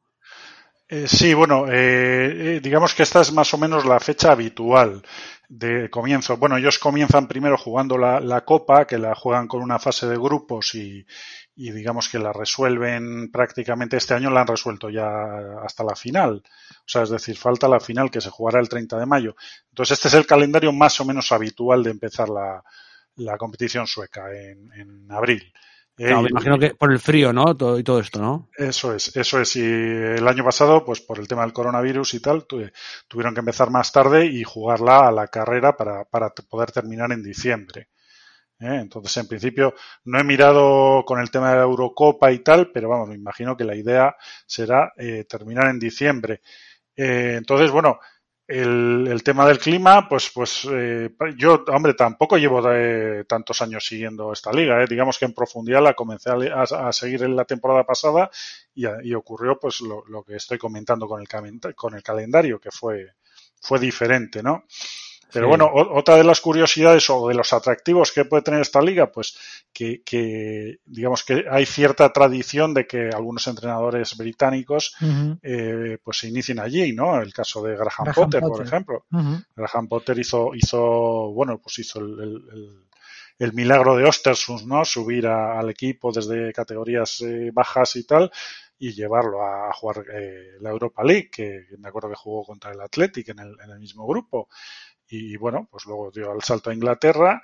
Eh, 0.92 1.08
sí, 1.08 1.36
bueno, 1.36 1.68
eh, 1.68 2.56
eh, 2.56 2.60
digamos 2.62 2.96
que 2.96 3.04
esta 3.04 3.22
es 3.22 3.32
más 3.32 3.54
o 3.54 3.60
menos 3.60 3.86
la 3.86 4.00
fecha 4.00 4.32
habitual 4.32 5.04
de 5.50 5.90
comienzo. 5.90 6.38
Bueno, 6.38 6.58
ellos 6.58 6.78
comienzan 6.78 7.28
primero 7.28 7.58
jugando 7.58 7.98
la, 7.98 8.20
la 8.20 8.46
Copa, 8.46 8.86
que 8.86 9.00
la 9.00 9.16
juegan 9.16 9.48
con 9.48 9.62
una 9.64 9.80
fase 9.80 10.08
de 10.08 10.16
grupos 10.16 10.76
y, 10.76 11.06
y 11.56 11.72
digamos 11.72 12.08
que 12.08 12.20
la 12.20 12.32
resuelven 12.32 13.32
prácticamente 13.32 13.98
este 13.98 14.14
año, 14.14 14.30
la 14.30 14.42
han 14.42 14.48
resuelto 14.48 14.90
ya 14.90 15.08
hasta 15.64 15.84
la 15.84 15.96
final. 15.96 16.44
O 16.46 16.84
sea, 16.86 17.02
es 17.02 17.10
decir, 17.10 17.36
falta 17.36 17.68
la 17.68 17.80
final 17.80 18.12
que 18.12 18.22
se 18.22 18.30
jugará 18.30 18.60
el 18.60 18.70
30 18.70 19.00
de 19.00 19.06
mayo. 19.08 19.36
Entonces, 19.70 19.98
este 19.98 20.08
es 20.10 20.14
el 20.14 20.28
calendario 20.28 20.72
más 20.72 21.02
o 21.02 21.06
menos 21.06 21.32
habitual 21.32 21.84
de 21.84 21.92
empezar 21.92 22.30
la, 22.30 22.64
la 23.16 23.38
competición 23.38 23.88
sueca 23.88 24.32
en, 24.32 24.72
en 24.74 25.12
abril. 25.12 25.52
Claro, 26.06 26.24
me 26.24 26.30
imagino 26.30 26.58
que 26.60 26.74
por 26.76 26.92
el 26.92 27.00
frío, 27.00 27.32
¿no? 27.34 27.56
Todo, 27.56 27.78
y 27.80 27.84
todo 27.84 28.00
esto, 28.00 28.20
¿no? 28.20 28.50
eso 28.58 28.94
es, 28.94 29.16
eso 29.16 29.40
es. 29.40 29.56
Y 29.56 29.62
el 29.64 30.28
año 30.28 30.44
pasado, 30.44 30.84
pues 30.84 31.00
por 31.02 31.20
el 31.20 31.28
tema 31.28 31.44
del 31.44 31.54
coronavirus 31.54 32.14
y 32.16 32.22
tal, 32.22 32.46
tu- 32.46 32.70
tuvieron 33.08 33.34
que 33.34 33.40
empezar 33.40 33.70
más 33.70 33.92
tarde 33.92 34.26
y 34.26 34.44
jugarla 34.44 35.08
a 35.08 35.12
la 35.12 35.28
carrera 35.28 35.78
para, 35.78 36.04
poder 36.50 36.72
terminar 36.72 37.12
en 37.12 37.24
diciembre. 37.24 37.88
¿eh? 38.60 38.78
Entonces, 38.82 39.18
en 39.18 39.28
principio, 39.28 39.76
no 40.06 40.20
he 40.20 40.24
mirado 40.26 41.06
con 41.06 41.20
el 41.22 41.32
tema 41.32 41.52
de 41.52 41.58
la 41.58 41.64
Eurocopa 41.64 42.32
y 42.32 42.40
tal, 42.40 42.72
pero 42.72 42.90
vamos, 42.90 43.10
me 43.10 43.16
imagino 43.16 43.58
que 43.58 43.66
la 43.66 43.76
idea 43.76 44.16
será 44.48 44.94
eh, 44.98 45.26
terminar 45.30 45.68
en 45.70 45.80
diciembre. 45.80 46.42
Eh, 46.96 47.36
entonces, 47.38 47.72
bueno, 47.72 48.00
el, 48.50 49.08
el 49.08 49.24
tema 49.24 49.48
del 49.48 49.60
clima, 49.60 50.10
pues, 50.10 50.32
pues 50.34 50.68
eh, 50.72 51.12
yo, 51.38 51.64
hombre, 51.68 51.94
tampoco 51.94 52.38
llevo 52.38 52.62
de 52.62 53.24
tantos 53.26 53.62
años 53.62 53.86
siguiendo 53.86 54.34
esta 54.34 54.52
liga. 54.52 54.82
¿eh? 54.84 54.88
Digamos 54.90 55.20
que 55.20 55.26
en 55.26 55.34
profundidad 55.34 55.84
la 55.84 55.94
comencé 55.94 56.32
a, 56.32 56.64
a- 56.64 56.94
seguir 56.94 57.24
en 57.24 57.36
la 57.36 57.46
temporada 57.46 57.86
pasada 57.86 58.30
y, 58.74 58.86
ocurrió 59.14 59.60
pues 59.60 59.82
lo, 59.82 60.04
lo 60.08 60.24
que 60.24 60.36
estoy 60.36 60.58
comentando 60.58 61.08
con 61.08 61.22
el, 61.22 61.28
con 61.76 61.94
el 61.96 62.04
calendario, 62.04 62.60
que 62.60 62.72
fue, 62.72 63.14
fue 63.62 63.80
diferente, 63.80 64.42
¿no? 64.42 64.66
Pero 65.32 65.46
Sí. 65.46 65.50
bueno, 65.50 65.70
otra 65.74 66.16
de 66.16 66.24
las 66.24 66.42
curiosidades 66.42 67.10
o 67.10 67.28
de 67.28 67.36
los 67.36 67.54
atractivos 67.54 68.12
que 68.12 68.26
puede 68.26 68.42
tener 68.44 68.62
esta 68.62 68.82
liga, 68.82 69.12
pues 69.12 69.38
que, 69.72 70.02
que 70.04 70.80
digamos 70.86 71.24
que 71.24 71.46
hay 71.50 71.66
cierta 71.66 72.12
tradición 72.12 72.74
de 72.74 72.88
que 72.88 73.10
algunos 73.10 73.46
entrenadores 73.48 74.18
británicos 74.18 74.96
eh, 75.44 75.98
pues 76.04 76.18
se 76.18 76.28
inicien 76.30 76.60
allí, 76.60 76.94
¿no? 76.94 77.22
El 77.22 77.34
caso 77.34 77.62
de 77.62 77.74
Graham, 77.76 77.90
Graham 78.06 78.16
Potter, 78.16 78.42
por 78.42 78.66
ejemplo. 78.68 79.06
Graham 79.56 79.88
Potter 79.88 80.18
hizo, 80.20 80.56
hizo 80.56 81.32
bueno, 81.32 81.60
pues 81.60 81.80
hizo 81.80 82.00
el, 82.00 82.20
el- 82.20 82.44
el- 82.54 82.84
el 83.40 83.54
milagro 83.54 83.96
de 83.96 84.04
Ostersund, 84.04 84.68
¿no? 84.68 84.84
Subir 84.84 85.26
a- 85.28 85.58
al 85.60 85.70
equipo 85.70 86.12
desde 86.12 86.52
categorías 86.52 87.22
eh, 87.22 87.52
bajas 87.54 87.96
y 87.96 88.04
tal 88.06 88.30
y 88.82 88.94
llevarlo 88.94 89.42
a, 89.44 89.70
a 89.70 89.74
jugar 89.74 90.04
eh, 90.14 90.58
la 90.62 90.70
Europa 90.72 91.04
League, 91.04 91.30
que, 91.32 91.66
que 91.70 91.78
me 91.78 91.88
acuerdo 91.90 92.10
que 92.10 92.16
jugó 92.16 92.44
contra 92.46 92.72
el 92.72 92.80
Athletic 92.82 93.30
en 93.30 93.40
el, 93.40 93.56
en 93.64 93.70
el 93.72 93.80
mismo 93.80 94.06
grupo. 94.08 94.50
Y 95.10 95.38
bueno, 95.38 95.68
pues 95.72 95.86
luego 95.86 96.12
dio 96.12 96.32
el 96.34 96.44
salto 96.44 96.70
a 96.70 96.74
Inglaterra. 96.74 97.42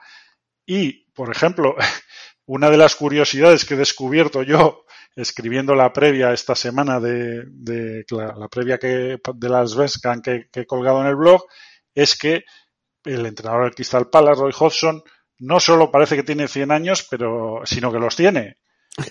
Y, 0.66 1.11
por 1.13 1.32
ejemplo, 1.32 1.76
una 2.45 2.70
de 2.70 2.78
las 2.78 2.95
curiosidades 2.95 3.66
que 3.66 3.74
he 3.74 3.78
descubierto 3.78 4.43
yo 4.43 4.86
escribiendo 5.16 5.76
la 5.76 5.93
previa 5.93 6.34
esta 6.34 6.55
semana 6.55 6.99
de, 6.99 7.43
de 7.47 8.05
la, 8.09 8.36
la 8.36 8.47
previa 8.49 8.78
que, 8.78 9.20
de 9.34 9.49
las 9.49 9.76
Vescan 9.76 10.22
que, 10.22 10.49
que 10.51 10.61
he 10.61 10.66
colgado 10.66 11.01
en 11.01 11.07
el 11.07 11.16
blog 11.16 11.45
es 11.93 12.18
que 12.18 12.43
el 13.05 13.26
entrenador 13.26 13.63
del 13.63 13.76
Crystal 13.76 14.09
Palace, 14.09 14.41
Roy 14.41 14.53
Hodgson, 14.57 15.03
no 15.39 15.59
solo 15.59 15.91
parece 15.91 16.16
que 16.16 16.24
tiene 16.24 16.47
100 16.47 16.72
años, 16.72 17.07
pero 17.09 17.61
sino 17.66 17.91
que 17.91 17.99
los 17.99 18.16
tiene. 18.16 18.57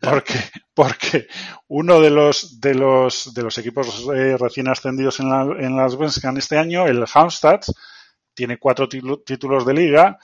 Porque, 0.00 0.38
porque 0.74 1.26
uno 1.66 2.00
de 2.00 2.10
los, 2.10 2.60
de 2.60 2.72
los, 2.72 3.34
de 3.34 3.42
los 3.42 3.58
equipos 3.58 4.06
eh, 4.14 4.36
recién 4.38 4.68
ascendidos 4.68 5.18
en, 5.18 5.28
la, 5.28 5.42
en 5.58 5.76
las 5.76 5.98
Vescan 5.98 6.36
este 6.36 6.56
año, 6.56 6.86
el 6.86 7.04
Halmstad, 7.12 7.62
tiene 8.38 8.56
cuatro 8.58 8.88
título- 8.88 9.20
títulos 9.24 9.66
de 9.66 9.74
liga, 9.74 10.16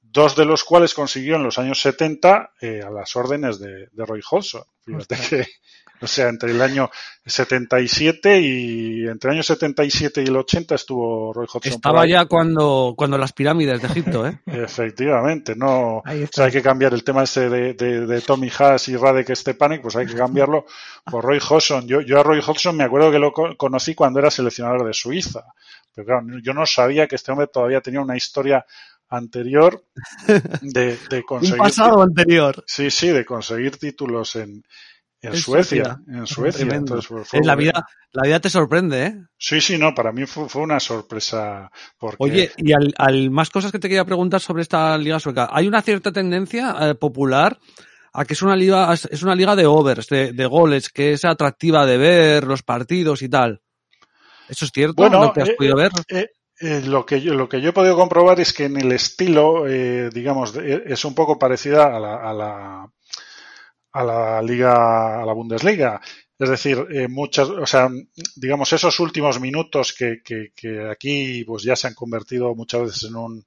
dos 0.00 0.36
de 0.36 0.44
los 0.44 0.62
cuales 0.62 0.94
consiguió 0.94 1.34
en 1.34 1.42
los 1.42 1.58
años 1.58 1.80
70 1.82 2.52
eh, 2.60 2.82
a 2.86 2.90
las 2.90 3.16
órdenes 3.16 3.58
de, 3.58 3.88
de 3.90 4.06
Roy 4.06 4.20
Hodgson. 4.30 4.62
Fíjate 4.84 5.16
que, 5.28 5.46
o 6.00 6.06
sea, 6.06 6.28
entre 6.28 6.52
el 6.52 6.62
año 6.62 6.88
77 7.26 8.40
y 8.40 9.06
entre 9.08 9.30
el 9.30 9.34
año 9.36 9.42
77 9.42 10.22
y 10.22 10.26
el 10.28 10.36
80 10.36 10.74
estuvo 10.76 11.32
Roy 11.32 11.46
Hodgson. 11.52 11.72
Estaba 11.74 12.06
ya 12.06 12.26
cuando, 12.26 12.94
cuando 12.96 13.18
las 13.18 13.32
pirámides 13.32 13.82
de 13.82 13.88
Egipto, 13.88 14.26
¿eh? 14.26 14.38
Efectivamente, 14.46 15.54
no. 15.56 15.98
O 15.98 16.02
sea, 16.32 16.46
hay 16.46 16.52
que 16.52 16.62
cambiar 16.62 16.94
el 16.94 17.02
tema 17.04 17.24
ese 17.24 17.48
de, 17.50 17.74
de, 17.74 18.06
de 18.06 18.20
Tommy 18.20 18.50
Haas 18.56 18.88
y 18.88 18.96
Radek 18.96 19.34
Stepanek, 19.34 19.82
pues 19.82 19.96
hay 19.96 20.06
que 20.06 20.14
cambiarlo 20.14 20.64
por 21.04 21.24
Roy 21.24 21.38
Hodgson. 21.46 21.86
Yo, 21.86 22.00
yo 22.00 22.20
a 22.20 22.22
Roy 22.22 22.38
Hodgson 22.46 22.76
me 22.76 22.84
acuerdo 22.84 23.10
que 23.10 23.18
lo 23.18 23.32
co- 23.32 23.56
conocí 23.56 23.94
cuando 23.94 24.20
era 24.20 24.30
seleccionador 24.30 24.86
de 24.86 24.94
Suiza. 24.94 25.44
Pero 25.98 26.06
claro, 26.06 26.26
yo 26.40 26.54
no 26.54 26.64
sabía 26.64 27.08
que 27.08 27.16
este 27.16 27.32
hombre 27.32 27.48
todavía 27.48 27.80
tenía 27.80 28.00
una 28.00 28.16
historia 28.16 28.64
anterior 29.08 29.84
de, 30.62 30.96
de 31.10 31.16
Un 31.16 31.22
conseguir. 31.24 31.58
pasado 31.58 32.02
anterior. 32.02 32.62
Sí, 32.68 32.88
sí, 32.88 33.08
de 33.08 33.24
conseguir 33.24 33.78
títulos 33.78 34.36
en, 34.36 34.62
Suecia. 35.32 35.98
En 36.06 36.24
Suecia. 36.24 36.72
Entonces, 36.72 37.08
fue- 37.08 37.24
fue 37.24 37.40
la, 37.44 37.56
vida, 37.56 37.84
la 38.12 38.22
vida 38.28 38.38
te 38.38 38.48
sorprende, 38.48 39.06
¿eh? 39.06 39.16
Sí, 39.36 39.60
sí, 39.60 39.76
no, 39.76 39.92
para 39.92 40.12
mí 40.12 40.24
fue, 40.24 40.48
fue 40.48 40.62
una 40.62 40.78
sorpresa. 40.78 41.68
Porque 41.98 42.16
Oye, 42.22 42.52
y 42.58 42.72
al, 42.72 42.94
al 42.96 43.30
más 43.32 43.50
cosas 43.50 43.72
que 43.72 43.80
te 43.80 43.88
quería 43.88 44.04
preguntar 44.04 44.40
sobre 44.40 44.62
esta 44.62 44.96
liga 44.98 45.18
sueca. 45.18 45.48
Hay 45.50 45.66
una 45.66 45.82
cierta 45.82 46.12
tendencia 46.12 46.76
eh, 46.80 46.94
popular 46.94 47.58
a 48.12 48.24
que 48.24 48.34
es 48.34 48.42
una 48.42 48.54
liga, 48.54 48.92
es 48.94 49.22
una 49.24 49.34
liga 49.34 49.56
de 49.56 49.66
overs, 49.66 50.06
de, 50.06 50.32
de 50.32 50.46
goles, 50.46 50.90
que 50.90 51.14
es 51.14 51.24
atractiva 51.24 51.84
de 51.86 51.98
ver, 51.98 52.44
los 52.44 52.62
partidos 52.62 53.22
y 53.22 53.28
tal. 53.28 53.62
¿Eso 54.48 54.64
es 54.64 54.70
cierto? 54.72 54.94
Bueno, 54.96 55.20
¿No 55.20 55.32
te 55.32 55.42
has 55.42 55.48
eh, 55.50 55.54
podido 55.56 55.76
ver? 55.76 55.92
Eh, 56.08 56.30
eh, 56.60 56.82
lo, 56.86 57.04
que 57.06 57.20
yo, 57.20 57.34
lo 57.34 57.48
que 57.48 57.60
yo 57.60 57.70
he 57.70 57.72
podido 57.72 57.96
comprobar 57.96 58.40
es 58.40 58.52
que 58.52 58.64
en 58.64 58.76
el 58.76 58.92
estilo, 58.92 59.64
digamos, 59.64 60.54
es 60.56 61.04
un 61.04 61.14
poco 61.14 61.38
parecida 61.38 61.96
a 61.96 62.00
la, 62.00 62.16
a 62.16 62.32
la, 62.32 62.92
a 63.92 64.04
la 64.04 64.42
Liga, 64.42 65.22
a 65.22 65.26
la 65.26 65.32
Bundesliga. 65.32 66.00
Es 66.38 66.48
decir, 66.48 66.86
eh, 66.90 67.08
muchas, 67.08 67.48
o 67.48 67.66
sea, 67.66 67.88
digamos, 68.36 68.72
esos 68.72 69.00
últimos 69.00 69.40
minutos 69.40 69.92
que, 69.92 70.22
que, 70.22 70.52
que 70.54 70.88
aquí 70.88 71.42
pues 71.44 71.64
ya 71.64 71.74
se 71.74 71.88
han 71.88 71.94
convertido 71.94 72.54
muchas 72.54 72.82
veces 72.82 73.04
en 73.10 73.16
un, 73.16 73.44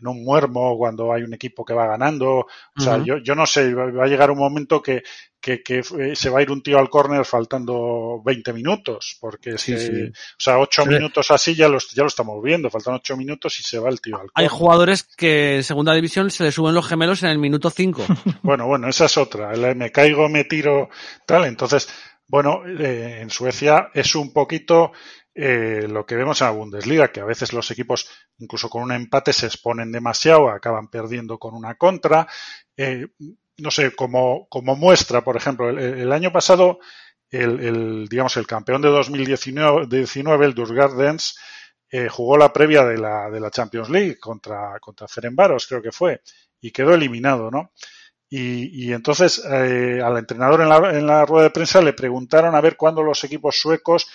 en 0.00 0.06
un 0.06 0.24
muermo 0.24 0.78
cuando 0.78 1.12
hay 1.12 1.24
un 1.24 1.34
equipo 1.34 1.62
que 1.62 1.74
va 1.74 1.86
ganando. 1.86 2.46
O 2.76 2.80
sea, 2.80 3.02
yo, 3.04 3.18
yo 3.18 3.34
no 3.34 3.44
sé, 3.44 3.74
va 3.74 4.04
a 4.04 4.08
llegar 4.08 4.30
un 4.30 4.38
momento 4.38 4.82
que, 4.82 5.02
que, 5.42 5.62
que 5.62 5.80
eh, 5.80 6.14
se 6.16 6.30
va 6.30 6.38
a 6.38 6.42
ir 6.42 6.50
un 6.50 6.62
tío 6.62 6.78
al 6.78 6.88
córner 6.88 7.24
faltando 7.26 8.22
20 8.24 8.52
minutos, 8.54 9.18
porque 9.20 9.58
Sí, 9.58 9.76
sí. 9.76 9.90
o 10.08 10.12
sea, 10.38 10.58
8 10.58 10.84
Sí. 10.84 10.88
minutos 10.88 11.30
así 11.30 11.54
ya, 11.54 11.68
los, 11.68 11.90
ya 11.90 12.02
lo 12.02 12.08
estamos 12.08 12.42
viendo, 12.42 12.70
faltan 12.70 12.94
8 12.94 13.16
minutos 13.16 13.58
y 13.60 13.62
se 13.62 13.78
va 13.78 13.90
el 13.90 14.00
tío 14.00 14.16
al 14.16 14.28
Hay 14.34 14.46
córner. 14.46 14.50
jugadores 14.50 15.02
que 15.02 15.56
en 15.56 15.64
segunda 15.64 15.92
división 15.94 16.30
se 16.30 16.44
le 16.44 16.52
suben 16.52 16.74
los 16.74 16.86
gemelos 16.88 17.22
en 17.24 17.28
el 17.30 17.38
minuto 17.38 17.68
5. 17.68 18.06
Bueno, 18.42 18.66
bueno, 18.66 18.88
esa 18.88 19.04
es 19.06 19.18
otra. 19.18 19.52
El 19.52 19.76
me 19.76 19.90
caigo, 19.92 20.28
me 20.28 20.44
tiro, 20.44 20.88
tal. 21.26 21.44
Entonces, 21.44 21.88
bueno, 22.26 22.62
eh, 22.66 23.18
en 23.20 23.28
Suecia 23.30 23.90
es 23.92 24.14
un 24.14 24.32
poquito 24.32 24.92
eh, 25.34 25.86
lo 25.88 26.04
que 26.06 26.14
vemos 26.16 26.40
en 26.40 26.46
la 26.48 26.52
Bundesliga, 26.52 27.10
que 27.10 27.20
a 27.20 27.24
veces 27.24 27.52
los 27.52 27.70
equipos, 27.70 28.08
incluso 28.38 28.68
con 28.68 28.82
un 28.82 28.92
empate, 28.92 29.32
se 29.32 29.46
exponen 29.46 29.90
demasiado, 29.92 30.48
acaban 30.50 30.88
perdiendo 30.88 31.38
con 31.38 31.54
una 31.54 31.74
contra. 31.76 32.26
Eh, 32.76 33.06
no 33.58 33.70
sé, 33.70 33.94
como, 33.94 34.46
como 34.48 34.76
muestra, 34.76 35.22
por 35.22 35.36
ejemplo, 35.36 35.68
el, 35.70 35.78
el 35.78 36.12
año 36.12 36.32
pasado, 36.32 36.78
el, 37.30 37.60
el, 37.60 38.08
digamos, 38.08 38.36
el 38.36 38.46
campeón 38.46 38.82
de 38.82 38.88
2019, 38.88 39.86
19, 39.86 40.46
el 40.46 40.54
Dusgardens, 40.54 41.38
eh, 41.90 42.08
jugó 42.08 42.36
la 42.38 42.52
previa 42.52 42.84
de 42.84 42.98
la, 42.98 43.30
de 43.30 43.40
la 43.40 43.50
Champions 43.50 43.90
League 43.90 44.18
contra, 44.18 44.78
contra 44.80 45.08
Ferencváros, 45.08 45.66
creo 45.66 45.82
que 45.82 45.92
fue, 45.92 46.22
y 46.60 46.70
quedó 46.70 46.94
eliminado, 46.94 47.50
¿no? 47.50 47.72
Y, 48.30 48.86
y 48.86 48.92
entonces 48.94 49.42
eh, 49.44 50.00
al 50.02 50.16
entrenador 50.16 50.62
en 50.62 50.68
la, 50.70 50.98
en 50.98 51.06
la 51.06 51.26
rueda 51.26 51.44
de 51.44 51.50
prensa 51.50 51.82
le 51.82 51.92
preguntaron 51.92 52.54
a 52.54 52.62
ver 52.62 52.76
cuándo 52.78 53.02
los 53.02 53.22
equipos 53.24 53.60
suecos 53.60 54.06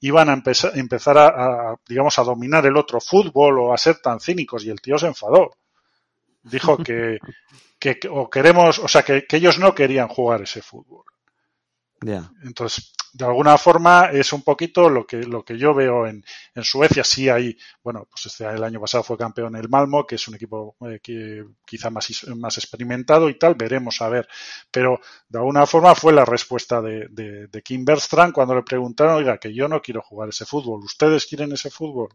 iban 0.00 0.30
a 0.30 0.32
empezar, 0.32 0.72
empezar 0.78 1.18
a, 1.18 1.72
a, 1.72 1.76
digamos, 1.86 2.18
a 2.18 2.24
dominar 2.24 2.64
el 2.66 2.76
otro 2.76 3.00
fútbol 3.00 3.58
o 3.58 3.74
a 3.74 3.78
ser 3.78 3.96
tan 3.98 4.18
cínicos 4.20 4.64
y 4.64 4.70
el 4.70 4.80
tío 4.80 4.98
se 4.98 5.06
enfadó. 5.08 5.50
Dijo 6.50 6.78
que, 6.78 7.18
que, 7.78 7.98
o 8.10 8.28
queremos, 8.30 8.78
o 8.78 8.88
sea, 8.88 9.02
que, 9.02 9.26
que 9.26 9.36
ellos 9.36 9.58
no 9.58 9.74
querían 9.74 10.08
jugar 10.08 10.42
ese 10.42 10.62
fútbol. 10.62 11.04
Entonces, 12.42 12.92
de 13.14 13.24
alguna 13.24 13.56
forma 13.56 14.10
es 14.12 14.32
un 14.34 14.42
poquito 14.42 14.90
lo 14.90 15.06
que, 15.06 15.22
lo 15.22 15.42
que 15.42 15.56
yo 15.56 15.72
veo 15.72 16.06
en, 16.06 16.22
en 16.54 16.64
Suecia. 16.64 17.02
Sí 17.02 17.28
hay, 17.30 17.56
bueno, 17.82 18.06
pues 18.10 18.26
este, 18.26 18.44
el 18.44 18.62
año 18.62 18.80
pasado 18.80 19.02
fue 19.02 19.16
campeón 19.16 19.56
el 19.56 19.68
Malmo, 19.70 20.06
que 20.06 20.16
es 20.16 20.28
un 20.28 20.34
equipo 20.34 20.76
eh, 20.82 21.00
que 21.02 21.44
quizá 21.64 21.88
más, 21.88 22.26
más 22.36 22.58
experimentado 22.58 23.30
y 23.30 23.38
tal, 23.38 23.54
veremos 23.54 24.02
a 24.02 24.10
ver. 24.10 24.28
Pero 24.70 25.00
de 25.28 25.38
alguna 25.38 25.64
forma 25.66 25.94
fue 25.94 26.12
la 26.12 26.26
respuesta 26.26 26.82
de, 26.82 27.08
de, 27.08 27.46
de 27.46 27.62
Kim 27.62 27.84
cuando 28.34 28.54
le 28.54 28.62
preguntaron, 28.62 29.14
oiga, 29.14 29.38
que 29.38 29.54
yo 29.54 29.66
no 29.66 29.80
quiero 29.80 30.02
jugar 30.02 30.28
ese 30.28 30.44
fútbol, 30.44 30.80
¿ustedes 30.84 31.24
quieren 31.26 31.52
ese 31.52 31.70
fútbol? 31.70 32.10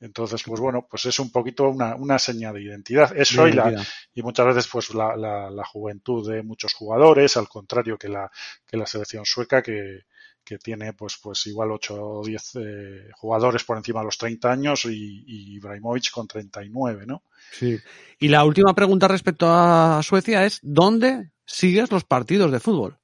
Entonces, 0.00 0.42
pues 0.42 0.60
bueno, 0.60 0.86
pues 0.88 1.06
es 1.06 1.18
un 1.18 1.30
poquito 1.30 1.68
una, 1.68 1.94
una 1.96 2.18
señal 2.18 2.54
de 2.54 2.62
identidad. 2.62 3.16
Eso 3.16 3.48
y, 3.48 3.52
la, 3.52 3.84
y 4.12 4.22
muchas 4.22 4.46
veces 4.46 4.68
pues 4.70 4.92
la, 4.94 5.16
la, 5.16 5.50
la 5.50 5.64
juventud 5.64 6.28
de 6.30 6.42
muchos 6.42 6.74
jugadores, 6.74 7.36
al 7.36 7.48
contrario 7.48 7.96
que 7.96 8.08
la, 8.08 8.30
que 8.66 8.76
la 8.76 8.86
selección 8.86 9.24
sueca 9.24 9.62
que, 9.62 10.02
que 10.44 10.58
tiene 10.58 10.92
pues 10.92 11.18
pues 11.22 11.46
igual 11.46 11.72
8 11.72 11.94
o 11.94 12.24
10 12.24 12.50
eh, 12.56 13.10
jugadores 13.16 13.64
por 13.64 13.78
encima 13.78 14.00
de 14.00 14.06
los 14.06 14.18
30 14.18 14.52
años 14.52 14.84
y, 14.84 15.24
y 15.26 15.54
Ibrahimovic 15.56 16.10
con 16.10 16.28
39, 16.28 17.06
¿no? 17.06 17.22
Sí. 17.52 17.78
Y 18.18 18.28
la 18.28 18.44
última 18.44 18.74
pregunta 18.74 19.08
respecto 19.08 19.46
a 19.48 20.02
Suecia 20.02 20.44
es, 20.44 20.60
¿dónde 20.62 21.30
sigues 21.46 21.90
los 21.90 22.04
partidos 22.04 22.52
de 22.52 22.60
fútbol? 22.60 22.98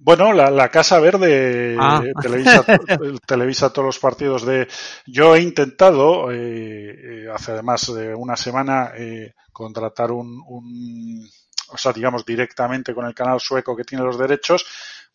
Bueno, 0.00 0.32
la, 0.32 0.50
la 0.50 0.68
Casa 0.70 1.00
Verde 1.00 1.76
Ah. 1.78 2.00
eh, 2.04 2.12
televisa, 2.20 2.64
televisa 3.26 3.72
todos 3.72 3.86
los 3.86 3.98
partidos 3.98 4.44
de... 4.46 4.68
Yo 5.06 5.34
he 5.34 5.40
intentado, 5.42 6.30
eh, 6.30 7.24
eh, 7.24 7.26
hace 7.32 7.52
además 7.52 7.92
de 7.94 8.14
una 8.14 8.36
semana, 8.36 8.92
eh, 8.96 9.34
contratar 9.52 10.12
un, 10.12 10.40
un, 10.46 11.28
o 11.70 11.76
sea, 11.76 11.92
digamos, 11.92 12.24
directamente 12.24 12.94
con 12.94 13.06
el 13.06 13.14
canal 13.14 13.40
sueco 13.40 13.76
que 13.76 13.84
tiene 13.84 14.04
los 14.04 14.18
derechos, 14.18 14.64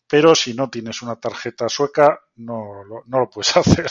pero 0.06 0.34
si 0.34 0.52
no 0.54 0.68
tienes 0.68 1.00
una 1.02 1.16
tarjeta 1.16 1.68
sueca, 1.68 2.20
no, 2.36 2.84
lo- 2.84 3.02
no 3.06 3.18
lo 3.20 3.30
puedes 3.30 3.56
hacer. 3.56 3.86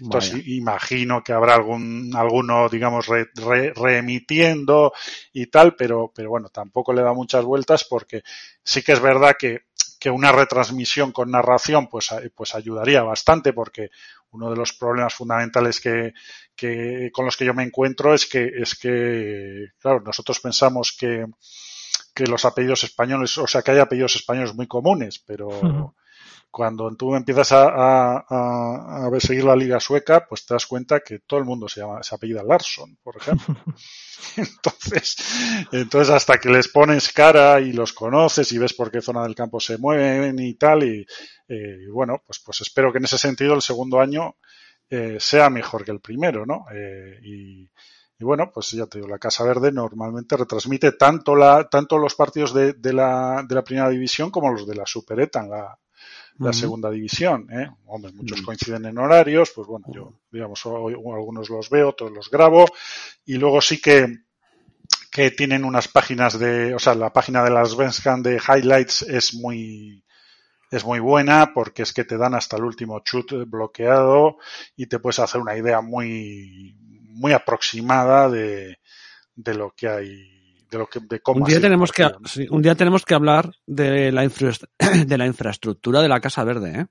Entonces 0.00 0.32
Vaya. 0.34 0.44
imagino 0.46 1.22
que 1.22 1.32
habrá 1.32 1.54
algún, 1.54 2.12
alguno, 2.16 2.68
digamos, 2.68 3.06
re- 3.08 3.28
re- 3.34 3.72
reemitiendo 3.74 4.92
y 5.32 5.46
tal, 5.48 5.74
pero, 5.76 6.12
pero 6.14 6.30
bueno, 6.30 6.48
tampoco 6.48 6.92
le 6.92 7.02
da 7.02 7.12
muchas 7.12 7.44
vueltas 7.44 7.84
porque 7.84 8.22
sí 8.62 8.82
que 8.82 8.92
es 8.92 9.00
verdad 9.00 9.34
que, 9.38 9.62
que 10.04 10.10
una 10.10 10.32
retransmisión 10.32 11.12
con 11.12 11.30
narración 11.30 11.88
pues, 11.88 12.12
a- 12.12 12.20
pues 12.36 12.54
ayudaría 12.54 13.02
bastante 13.02 13.54
porque 13.54 13.88
uno 14.32 14.50
de 14.50 14.56
los 14.56 14.74
problemas 14.74 15.14
fundamentales 15.14 15.80
que, 15.80 16.12
que 16.54 17.08
con 17.10 17.24
los 17.24 17.38
que 17.38 17.46
yo 17.46 17.54
me 17.54 17.62
encuentro 17.62 18.12
es 18.12 18.26
que, 18.26 18.44
es 18.54 18.74
que, 18.74 19.68
claro, 19.78 20.02
nosotros 20.02 20.40
pensamos 20.40 20.94
que, 20.98 21.24
que 22.14 22.26
los 22.26 22.44
apellidos 22.44 22.84
españoles, 22.84 23.38
o 23.38 23.46
sea, 23.46 23.62
que 23.62 23.70
hay 23.70 23.78
apellidos 23.78 24.16
españoles 24.16 24.54
muy 24.54 24.66
comunes, 24.66 25.18
pero. 25.20 25.94
Cuando 26.54 26.94
tú 26.96 27.16
empiezas 27.16 27.50
a, 27.50 27.64
a, 27.68 28.24
a, 28.28 29.06
a 29.06 29.20
seguir 29.20 29.44
la 29.44 29.56
liga 29.56 29.80
sueca, 29.80 30.24
pues 30.28 30.46
te 30.46 30.54
das 30.54 30.66
cuenta 30.66 31.00
que 31.00 31.18
todo 31.18 31.40
el 31.40 31.44
mundo 31.44 31.68
se 31.68 31.80
llama, 31.80 32.02
se 32.02 32.14
apellida 32.14 32.44
Larsson, 32.44 32.96
por 33.02 33.16
ejemplo. 33.16 33.56
Entonces, 34.36 35.16
entonces 35.72 36.14
hasta 36.14 36.38
que 36.38 36.48
les 36.48 36.68
pones 36.68 37.12
cara 37.12 37.60
y 37.60 37.72
los 37.72 37.92
conoces 37.92 38.50
y 38.52 38.58
ves 38.58 38.72
por 38.72 38.90
qué 38.90 39.00
zona 39.00 39.22
del 39.22 39.34
campo 39.34 39.60
se 39.60 39.78
mueven 39.78 40.38
y 40.38 40.54
tal, 40.54 40.84
y, 40.84 41.06
eh, 41.48 41.78
y 41.82 41.90
bueno, 41.90 42.22
pues, 42.24 42.40
pues 42.44 42.60
espero 42.60 42.92
que 42.92 42.98
en 42.98 43.04
ese 43.04 43.18
sentido 43.18 43.54
el 43.54 43.62
segundo 43.62 44.00
año 44.00 44.36
eh, 44.88 45.16
sea 45.18 45.50
mejor 45.50 45.84
que 45.84 45.90
el 45.90 46.00
primero, 46.00 46.46
¿no? 46.46 46.64
Eh, 46.72 47.18
y, 47.22 47.62
y 48.18 48.24
bueno, 48.24 48.50
pues 48.52 48.70
ya 48.70 48.86
te 48.86 48.98
digo, 48.98 49.08
la 49.08 49.18
Casa 49.18 49.44
Verde 49.44 49.72
normalmente 49.72 50.36
retransmite 50.36 50.92
tanto 50.92 51.34
la, 51.34 51.68
tanto 51.68 51.98
los 51.98 52.14
partidos 52.14 52.54
de, 52.54 52.74
de 52.74 52.92
la, 52.92 53.44
de 53.46 53.54
la 53.54 53.64
primera 53.64 53.88
división 53.88 54.30
como 54.30 54.52
los 54.52 54.66
de 54.66 54.76
la 54.76 54.86
Supereta 54.86 55.40
en 55.40 55.50
la, 55.50 55.78
la 56.38 56.52
segunda 56.52 56.90
división, 56.90 57.48
¿eh? 57.52 57.68
Hombre, 57.86 58.12
muchos 58.12 58.42
coinciden 58.42 58.86
en 58.86 58.98
horarios, 58.98 59.52
pues 59.54 59.66
bueno, 59.68 59.86
yo, 59.92 60.12
digamos, 60.30 60.64
hoy- 60.66 60.94
algunos 60.94 61.48
los 61.50 61.70
veo, 61.70 61.90
otros 61.90 62.10
los 62.12 62.30
grabo, 62.30 62.66
y 63.24 63.34
luego 63.36 63.60
sí 63.60 63.80
que, 63.80 64.06
que 65.10 65.30
tienen 65.30 65.64
unas 65.64 65.88
páginas 65.88 66.38
de, 66.38 66.74
o 66.74 66.78
sea, 66.78 66.94
la 66.94 67.12
página 67.12 67.44
de 67.44 67.50
las 67.50 67.70
Svenskan 67.70 68.22
de 68.22 68.40
highlights 68.46 69.02
es 69.02 69.34
muy, 69.34 70.04
es 70.70 70.84
muy 70.84 71.00
buena 71.00 71.52
porque 71.54 71.82
es 71.82 71.92
que 71.92 72.04
te 72.04 72.18
dan 72.18 72.34
hasta 72.34 72.56
el 72.56 72.64
último 72.64 73.00
chut 73.00 73.32
bloqueado 73.48 74.38
y 74.76 74.86
te 74.86 74.98
puedes 75.00 75.20
hacer 75.20 75.40
una 75.40 75.56
idea 75.56 75.80
muy, 75.82 76.76
muy 77.10 77.32
aproximada 77.32 78.28
de, 78.30 78.78
de 79.36 79.54
lo 79.54 79.72
que 79.76 79.88
hay, 79.88 80.33
de 80.74 80.78
lo 80.80 80.86
que, 80.86 81.00
de 81.00 81.20
cómo 81.20 81.40
Un 81.44 81.50
día, 81.50 81.60
tenemos 81.60 81.92
que, 81.92 82.06
un 82.50 82.62
día 82.62 82.74
tenemos 82.74 83.04
que 83.04 83.14
hablar 83.14 83.50
de 83.66 84.10
la, 84.12 84.24
infra- 84.24 84.68
de 85.06 85.18
la 85.18 85.26
infraestructura 85.26 86.02
de 86.02 86.08
la 86.08 86.20
Casa 86.20 86.44
Verde. 86.44 86.80
¿eh? 86.80 86.86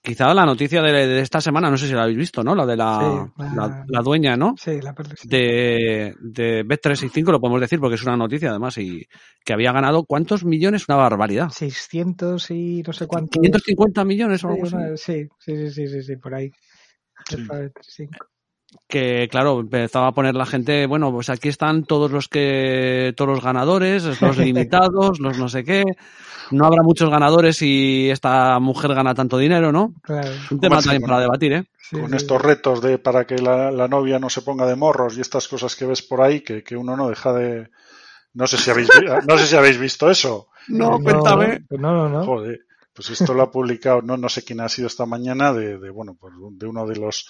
Quizá 0.00 0.32
la 0.34 0.46
noticia 0.46 0.80
de, 0.82 0.92
de 1.08 1.20
esta 1.20 1.40
semana, 1.40 1.68
no 1.68 1.76
sé 1.76 1.88
si 1.88 1.92
la 1.92 2.04
habéis 2.04 2.16
visto, 2.18 2.44
¿no? 2.44 2.54
La 2.54 2.64
de 2.64 2.76
la, 2.76 2.98
Sí, 3.36 3.42
la- 3.42 3.54
la, 3.66 3.84
la 3.88 4.00
dueña, 4.02 4.36
¿no? 4.36 4.54
Sí, 4.56 4.80
la 4.80 4.94
per- 4.94 5.18
sí. 5.18 5.26
De, 5.28 6.14
de 6.20 6.64
Bet365, 6.64 7.32
lo 7.32 7.40
podemos 7.40 7.60
decir 7.60 7.80
porque 7.80 7.96
es 7.96 8.04
una 8.04 8.16
noticia 8.16 8.50
además, 8.50 8.78
y 8.78 9.04
que 9.44 9.52
había 9.52 9.72
ganado 9.72 10.04
¿cuántos 10.04 10.44
millones? 10.44 10.84
Una 10.88 10.96
barbaridad. 10.98 11.48
600 11.50 12.50
y 12.52 12.84
no 12.86 12.92
sé 12.92 13.08
cuánto. 13.08 13.40
550 13.40 14.04
millones 14.04 14.44
o 14.44 14.48
Sí, 14.48 14.54
algo 14.54 14.66
así. 14.66 14.76
una- 14.76 14.96
sí, 14.96 15.28
sí, 15.40 15.56
sí, 15.56 15.70
sí, 15.72 15.88
sí, 15.88 16.02
sí, 16.02 16.16
por 16.16 16.34
ahí. 16.36 16.50
Sí. 17.80 18.06
Jefa 18.78 19.04
de 19.04 19.18
35. 19.18 19.22
que 19.22 19.28
claro, 19.30 19.60
empezaba 19.60 20.08
a 20.08 20.12
poner 20.12 20.34
la 20.34 20.46
gente, 20.46 20.86
bueno, 20.86 21.12
pues 21.12 21.30
aquí 21.30 21.48
están 21.48 21.84
todos 21.84 22.10
los 22.10 22.28
que, 22.28 23.12
todos 23.16 23.30
los 23.30 23.42
ganadores, 23.44 24.20
los 24.20 24.36
limitados, 24.38 25.20
los 25.20 25.38
no 25.38 25.48
sé 25.48 25.64
qué. 25.64 25.84
No 26.50 26.66
habrá 26.66 26.82
muchos 26.82 27.10
ganadores 27.10 27.56
si 27.56 28.08
esta 28.10 28.58
mujer 28.60 28.94
gana 28.94 29.14
tanto 29.14 29.38
dinero, 29.38 29.72
¿no? 29.72 29.94
Claro. 30.02 30.30
Un 30.50 30.60
tema 30.60 30.80
también 30.80 31.02
para 31.02 31.20
debatir, 31.20 31.52
¿eh? 31.52 31.64
Sí, 31.80 31.96
con 32.00 32.10
sí, 32.10 32.16
estos 32.16 32.40
retos 32.42 32.80
de 32.82 32.98
para 32.98 33.26
que 33.26 33.36
la, 33.38 33.70
la 33.70 33.88
novia 33.88 34.18
no 34.18 34.28
se 34.30 34.42
ponga 34.42 34.66
de 34.66 34.76
morros 34.76 35.16
y 35.16 35.20
estas 35.20 35.48
cosas 35.48 35.76
que 35.76 35.86
ves 35.86 36.02
por 36.02 36.20
ahí 36.22 36.40
que, 36.42 36.62
que 36.62 36.76
uno 36.76 36.96
no 36.96 37.08
deja 37.08 37.32
de 37.32 37.70
no 38.34 38.46
sé 38.46 38.58
si 38.58 38.70
habéis 38.70 38.88
no 39.28 39.38
sé 39.38 39.46
si 39.46 39.56
habéis 39.56 39.78
visto 39.78 40.10
eso 40.10 40.48
No, 40.68 40.98
No, 40.98 40.98
cuéntame. 41.00 41.64
No, 41.70 41.92
no, 41.92 42.08
no. 42.08 42.24
joder 42.24 42.60
pues 42.92 43.10
esto 43.10 43.34
lo 43.34 43.42
ha 43.42 43.50
publicado 43.50 44.02
no 44.02 44.16
no 44.16 44.28
sé 44.28 44.42
quién 44.42 44.60
ha 44.60 44.68
sido 44.68 44.88
esta 44.88 45.06
mañana 45.06 45.52
de, 45.52 45.78
de 45.78 45.90
bueno 45.90 46.16
pues 46.20 46.34
de 46.52 46.66
uno 46.66 46.86
de 46.86 46.96
los 46.96 47.28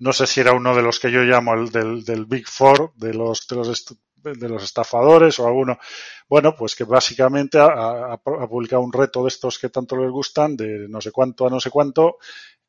no 0.00 0.12
sé 0.12 0.26
si 0.26 0.40
era 0.40 0.52
uno 0.52 0.74
de 0.74 0.82
los 0.82 0.98
que 1.00 1.10
yo 1.12 1.20
llamo 1.22 1.54
el 1.54 1.70
del, 1.70 2.04
del 2.04 2.26
Big 2.26 2.46
Four 2.48 2.92
de 2.96 3.14
los 3.14 3.46
de 3.48 3.56
los 3.56 3.86
de 4.22 4.48
los 4.50 4.62
estafadores 4.62 5.38
o 5.38 5.46
alguno. 5.46 5.78
Bueno 6.28 6.54
pues 6.56 6.74
que 6.76 6.84
básicamente 6.84 7.58
ha, 7.58 7.66
ha- 7.66 8.12
ha 8.14 8.48
publicado 8.48 8.82
un 8.82 8.92
reto 8.92 9.22
de 9.22 9.28
estos 9.28 9.58
que 9.58 9.70
tanto 9.70 9.96
les 9.96 10.10
gustan 10.10 10.56
de 10.56 10.88
no 10.88 11.00
sé 11.00 11.10
cuánto 11.12 11.46
a 11.46 11.50
no 11.50 11.60
sé 11.60 11.70
cuánto 11.70 12.18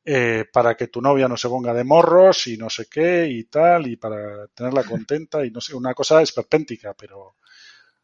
eh, 0.05 0.45
para 0.51 0.75
que 0.75 0.87
tu 0.87 1.01
novia 1.01 1.27
no 1.27 1.37
se 1.37 1.49
ponga 1.49 1.73
de 1.73 1.83
morros 1.83 2.47
y 2.47 2.57
no 2.57 2.69
sé 2.69 2.87
qué 2.89 3.27
y 3.29 3.45
tal, 3.45 3.87
y 3.87 3.97
para 3.97 4.47
tenerla 4.49 4.83
contenta 4.83 5.45
y 5.45 5.51
no 5.51 5.61
sé, 5.61 5.75
una 5.75 5.93
cosa 5.93 6.21
esperpéntica, 6.21 6.93
pero 6.95 7.35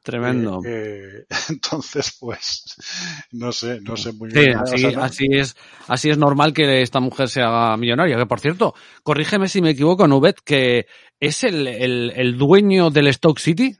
Tremendo. 0.07 0.59
eh, 0.63 0.63
eh, 0.63 1.25
entonces 1.49 2.15
pues 2.19 2.63
no 3.31 3.51
sé, 3.51 3.81
no 3.81 3.97
sé 3.97 4.13
muy 4.13 4.29
Sí, 4.31 4.39
bien. 4.39 4.57
o 4.57 4.61
así, 4.61 4.77
sea, 4.77 4.91
¿no? 4.91 5.03
así 5.03 5.25
es, 5.31 5.55
así 5.87 6.09
es 6.09 6.17
normal 6.17 6.53
que 6.53 6.81
esta 6.81 6.99
mujer 6.99 7.27
se 7.29 7.41
haga 7.41 7.75
millonaria. 7.77 8.17
Que 8.17 8.25
por 8.25 8.39
cierto, 8.39 8.73
corrígeme 9.03 9.49
si 9.49 9.61
me 9.61 9.71
equivoco, 9.71 10.07
Nubet, 10.07 10.39
que 10.45 10.85
es 11.19 11.43
el, 11.43 11.67
el, 11.67 12.13
el 12.15 12.37
dueño 12.37 12.89
del 12.89 13.13
Stoke 13.13 13.39
City. 13.39 13.75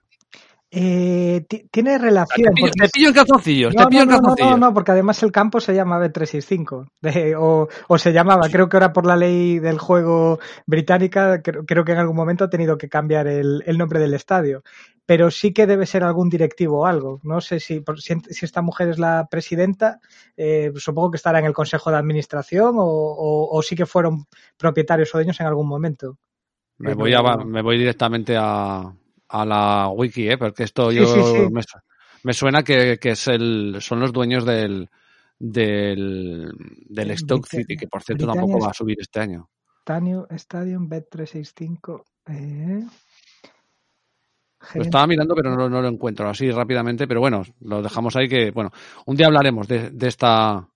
Eh, 0.69 1.45
ti- 1.47 1.67
tiene 1.71 1.93
Te 1.93 1.99
relación. 1.99 2.53
pillo, 2.53 2.59
porque 2.59 2.79
te 2.81 2.89
pillo 2.89 3.07
en 3.07 3.13
calzoncillos, 3.13 3.73
No, 3.73 3.83
te 3.83 3.87
pillo 3.87 3.99
no, 3.99 4.03
en 4.03 4.09
no, 4.09 4.15
no, 4.15 4.21
calzoncillos. 4.21 4.59
no, 4.59 4.67
no, 4.67 4.73
porque 4.73 4.91
además 4.91 5.23
el 5.23 5.31
campo 5.31 5.61
se 5.61 5.73
llama 5.73 5.97
B365. 5.99 6.87
de- 7.01 7.35
o, 7.37 7.69
o 7.87 7.97
se 7.97 8.11
llamaba, 8.11 8.49
creo 8.49 8.67
que 8.67 8.75
ahora 8.75 8.91
por 8.91 9.05
la 9.05 9.15
ley 9.15 9.59
del 9.59 9.77
juego 9.79 10.39
británica, 10.65 11.41
creo, 11.41 11.65
creo 11.65 11.85
que 11.85 11.93
en 11.93 11.99
algún 11.99 12.17
momento 12.17 12.43
ha 12.43 12.49
tenido 12.49 12.77
que 12.77 12.89
cambiar 12.89 13.27
el, 13.27 13.63
el 13.65 13.77
nombre 13.77 13.99
del 13.99 14.13
estadio. 14.13 14.61
Pero 15.05 15.31
sí 15.31 15.53
que 15.53 15.67
debe 15.67 15.85
ser 15.85 16.03
algún 16.03 16.27
directivo 16.29 16.81
o 16.81 16.85
algo. 16.85 17.21
No 17.23 17.39
sé 17.39 17.61
si, 17.61 17.81
si, 17.97 18.15
si 18.29 18.45
esta 18.45 18.61
mujer 18.61 18.89
es 18.89 18.99
la 18.99 19.25
presidenta, 19.31 20.01
eh, 20.35 20.73
supongo 20.75 21.11
que 21.11 21.15
estará 21.15 21.39
en 21.39 21.45
el 21.45 21.53
consejo 21.53 21.91
de 21.91 21.97
administración 21.97 22.75
o, 22.77 22.83
o- 22.83 23.57
o 23.57 23.61
sí 23.61 23.73
que 23.77 23.85
fueron 23.85 24.25
propietarios 24.57 25.15
o 25.15 25.17
dueños 25.17 25.39
en 25.39 25.47
algún 25.47 25.67
momento. 25.69 26.17
Me 26.79 26.93
voy, 26.93 27.13
a, 27.13 27.21
me 27.37 27.61
voy 27.61 27.77
directamente 27.77 28.35
a, 28.37 28.91
a 29.29 29.45
la 29.45 29.89
wiki, 29.89 30.29
¿eh? 30.29 30.37
porque 30.37 30.63
esto 30.63 30.89
Sí, 30.91 30.97
yo 30.97 31.05
sí, 31.07 31.21
sí. 31.23 31.47
Me, 31.51 31.61
su- 31.63 31.77
me 32.23 32.33
suena 32.33 32.63
que, 32.63 32.97
que 32.99 33.11
es 33.11 33.27
el, 33.27 33.77
son 33.79 33.99
los 33.99 34.11
dueños 34.13 34.45
del, 34.45 34.89
del, 35.39 36.51
del 36.89 37.11
Eh, 37.11 37.13
Britannia- 37.13 37.43
City, 37.49 37.75
que 37.77 37.87
por 37.87 38.03
cierto 38.03 38.25
Britannia 38.25 38.41
tampoco 38.41 38.65
va 38.65 38.71
a 38.71 38.73
subir 38.73 38.97
este 38.99 39.19
año. 39.19 39.49
Tanio 39.83 40.27
Stadium 40.31 40.89
Bet365. 40.89 42.03
Eh. 42.27 42.85
Lo 44.73 44.81
estaba 44.81 45.07
mirando, 45.07 45.35
pero 45.35 45.55
no, 45.55 45.69
no 45.69 45.81
lo 45.81 45.87
encuentro 45.87 46.27
así 46.29 46.51
rápidamente. 46.51 47.07
Pero 47.07 47.19
bueno, 47.21 47.43
lo 47.61 47.81
dejamos 47.81 48.15
ahí 48.15 48.27
que, 48.27 48.51
bueno, 48.51 48.71
un 49.05 49.15
día 49.15 49.27
hablaremos 49.27 49.67
de, 49.67 49.91
de 49.91 50.07
esta 50.07 50.67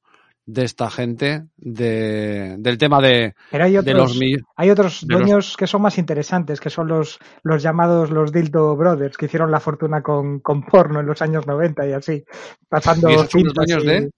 de 0.53 0.63
esta 0.65 0.89
gente 0.89 1.45
de, 1.57 2.55
del 2.59 2.77
tema 2.77 2.99
de, 3.01 3.33
Pero 3.49 3.63
hay 3.63 3.71
de 3.73 3.79
otros, 3.79 4.15
los 4.17 4.19
hay 4.55 4.69
otros 4.69 5.03
los- 5.07 5.19
dueños 5.19 5.55
que 5.57 5.67
son 5.67 5.81
más 5.81 5.97
interesantes, 5.97 6.59
que 6.59 6.69
son 6.69 6.87
los, 6.87 7.19
los 7.43 7.63
llamados 7.63 8.09
los 8.11 8.31
Dildo 8.31 8.75
Brothers, 8.75 9.17
que 9.17 9.27
hicieron 9.27 9.49
la 9.51 9.59
fortuna 9.59 10.01
con, 10.01 10.39
con 10.39 10.63
porno 10.63 10.99
en 10.99 11.05
los 11.05 11.21
años 11.21 11.47
90 11.47 11.87
y 11.87 11.93
así, 11.93 12.23
pasando 12.67 13.09
¿Y 13.09 13.13
esos 13.13 13.29
son 13.31 13.43
los 13.43 13.53
dueños 13.53 13.83
y- 13.83 13.87
de? 13.87 14.09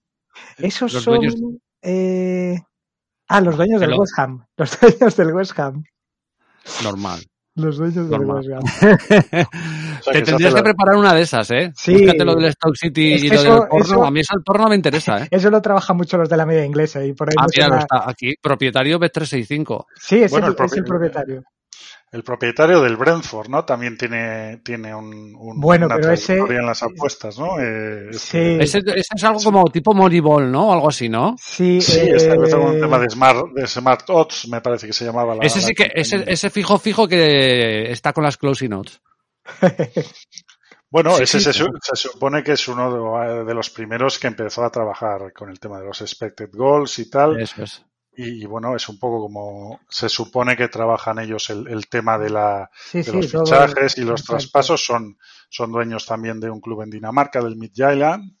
Esos 0.58 0.92
los 0.92 1.02
son... 1.02 1.14
dueños- 1.16 1.36
eh, 1.82 2.56
Ah, 3.28 3.40
los 3.40 3.56
dueños 3.56 3.80
del 3.80 3.94
West 3.98 4.18
Ham. 4.18 4.44
Los 4.58 4.78
dueños 4.80 5.16
del 5.16 5.32
West 5.32 5.58
Ham. 5.58 5.82
normal. 6.82 7.20
Los 7.56 7.76
dueños 7.78 8.10
del 8.10 8.20
Normal. 8.26 8.52
Ham. 8.54 8.62
O 10.00 10.02
sea, 10.04 10.12
Te 10.12 10.18
que 10.18 10.24
tendrías 10.24 10.52
que 10.52 10.58
la- 10.60 10.64
preparar 10.64 10.96
una 10.96 11.14
de 11.14 11.22
esas, 11.22 11.50
¿eh? 11.52 11.72
Sí. 11.76 11.92
Búscate 11.94 12.24
lo 12.24 12.34
del 12.34 12.52
Stoke 12.52 12.76
City 12.76 13.14
Es 13.14 13.24
y 13.24 13.28
que 13.30 13.34
lo 13.36 13.40
eso- 13.40 13.52
del 13.60 13.68
porno. 13.68 13.84
eso- 13.86 14.04
A 14.04 14.10
mí 14.10 14.20
eso 14.20 14.34
el 14.36 14.42
porno 14.42 14.68
me 14.68 14.74
interesa, 14.74 15.22
¿eh? 15.22 15.28
Eso 15.30 15.50
lo 15.50 15.62
trabajan 15.62 15.96
mucho 15.96 16.18
los 16.18 16.28
de 16.28 16.36
la 16.36 16.44
media 16.44 16.64
inglesa 16.64 17.02
y 17.04 17.12
por 17.14 17.28
ahí 17.30 17.34
Ah, 17.38 17.42
me 17.46 17.48
mira, 17.54 17.66
lo 17.68 17.72
suena- 17.80 17.82
está 17.84 18.10
aquí. 18.10 18.34
Propietario 18.42 18.98
B365. 18.98 19.84
Sí, 19.98 20.22
es, 20.22 20.30
Bueno, 20.30 20.48
el, 20.48 20.52
el 20.52 20.56
propio- 20.56 20.72
es 20.74 20.78
el 20.78 20.84
propietario. 20.84 21.42
El 22.14 22.22
propietario 22.22 22.80
del 22.80 22.96
Brentford, 22.96 23.48
¿no? 23.48 23.64
También 23.64 23.96
tiene, 23.98 24.58
tiene 24.58 24.94
un, 24.94 25.34
un- 25.36 25.60
Bueno, 25.60 25.86
una 25.86 25.96
pero 25.96 26.12
ese- 26.12 26.38
en 26.38 26.64
las 26.64 26.80
apuestas, 26.84 27.36
¿no? 27.40 27.58
Eh, 27.58 28.10
Sí. 28.12 28.38
Ese, 28.60 28.78
ese 28.86 29.14
es 29.16 29.24
algo 29.24 29.40
como 29.42 29.64
tipo 29.64 29.92
Moneyball, 29.94 30.48
¿no? 30.50 30.72
Algo 30.72 30.88
así, 30.90 31.08
¿no? 31.08 31.34
Sí, 31.36 31.80
Sí, 31.80 31.98
eh, 31.98 32.12
está 32.14 32.36
con 32.36 32.60
un 32.60 32.80
tema 32.80 33.00
de 33.00 33.10
Smart, 33.10 33.46
de 33.54 33.66
Smart 33.66 34.08
Odds, 34.10 34.46
me 34.48 34.60
parece 34.60 34.86
que 34.86 34.92
se 34.92 35.04
llamaba 35.04 35.34
la. 35.34 35.44
Ese 35.44 35.60
la 35.60 35.66
sí 35.66 35.74
que, 35.74 35.90
ese, 35.92 36.22
ese 36.26 36.50
fijo 36.50 36.78
fijo 36.78 37.08
que 37.08 37.90
está 37.90 38.12
con 38.12 38.22
las 38.22 38.36
closing 38.36 38.70
notes. 38.70 39.00
Bueno, 40.90 41.16
Sí, 41.16 41.24
ese 41.24 41.40
sí, 41.40 41.52
se, 41.52 41.58
claro. 41.64 41.72
se 41.82 41.96
supone 42.08 42.44
que 42.44 42.52
es 42.52 42.68
uno 42.68 43.18
de, 43.18 43.44
de 43.44 43.54
los 43.54 43.68
primeros 43.70 44.16
que 44.20 44.28
empezó 44.28 44.62
a 44.64 44.70
trabajar 44.70 45.32
con 45.32 45.50
el 45.50 45.58
tema 45.58 45.80
de 45.80 45.86
los 45.86 46.00
expected 46.02 46.50
goals 46.52 47.00
y 47.00 47.10
tal. 47.10 47.40
Eso 47.40 47.64
es. 47.64 47.84
Y, 48.16 48.42
y 48.42 48.46
bueno, 48.46 48.76
es 48.76 48.88
un 48.88 48.98
poco 48.98 49.20
como 49.20 49.80
se 49.88 50.08
supone 50.08 50.56
que 50.56 50.68
trabajan 50.68 51.18
ellos 51.18 51.50
el, 51.50 51.66
el 51.68 51.88
tema 51.88 52.18
de, 52.18 52.30
la, 52.30 52.70
sí, 52.74 52.98
de 52.98 53.04
sí, 53.04 53.12
los 53.12 53.30
fichajes 53.30 53.98
y 53.98 54.02
los 54.02 54.20
exacto. 54.20 54.32
traspasos. 54.32 54.84
Son, 54.84 55.18
son 55.48 55.72
dueños 55.72 56.06
también 56.06 56.40
de 56.40 56.50
un 56.50 56.60
club 56.60 56.82
en 56.82 56.90
Dinamarca, 56.90 57.42
del 57.42 57.56
Midtjylland, 57.56 58.36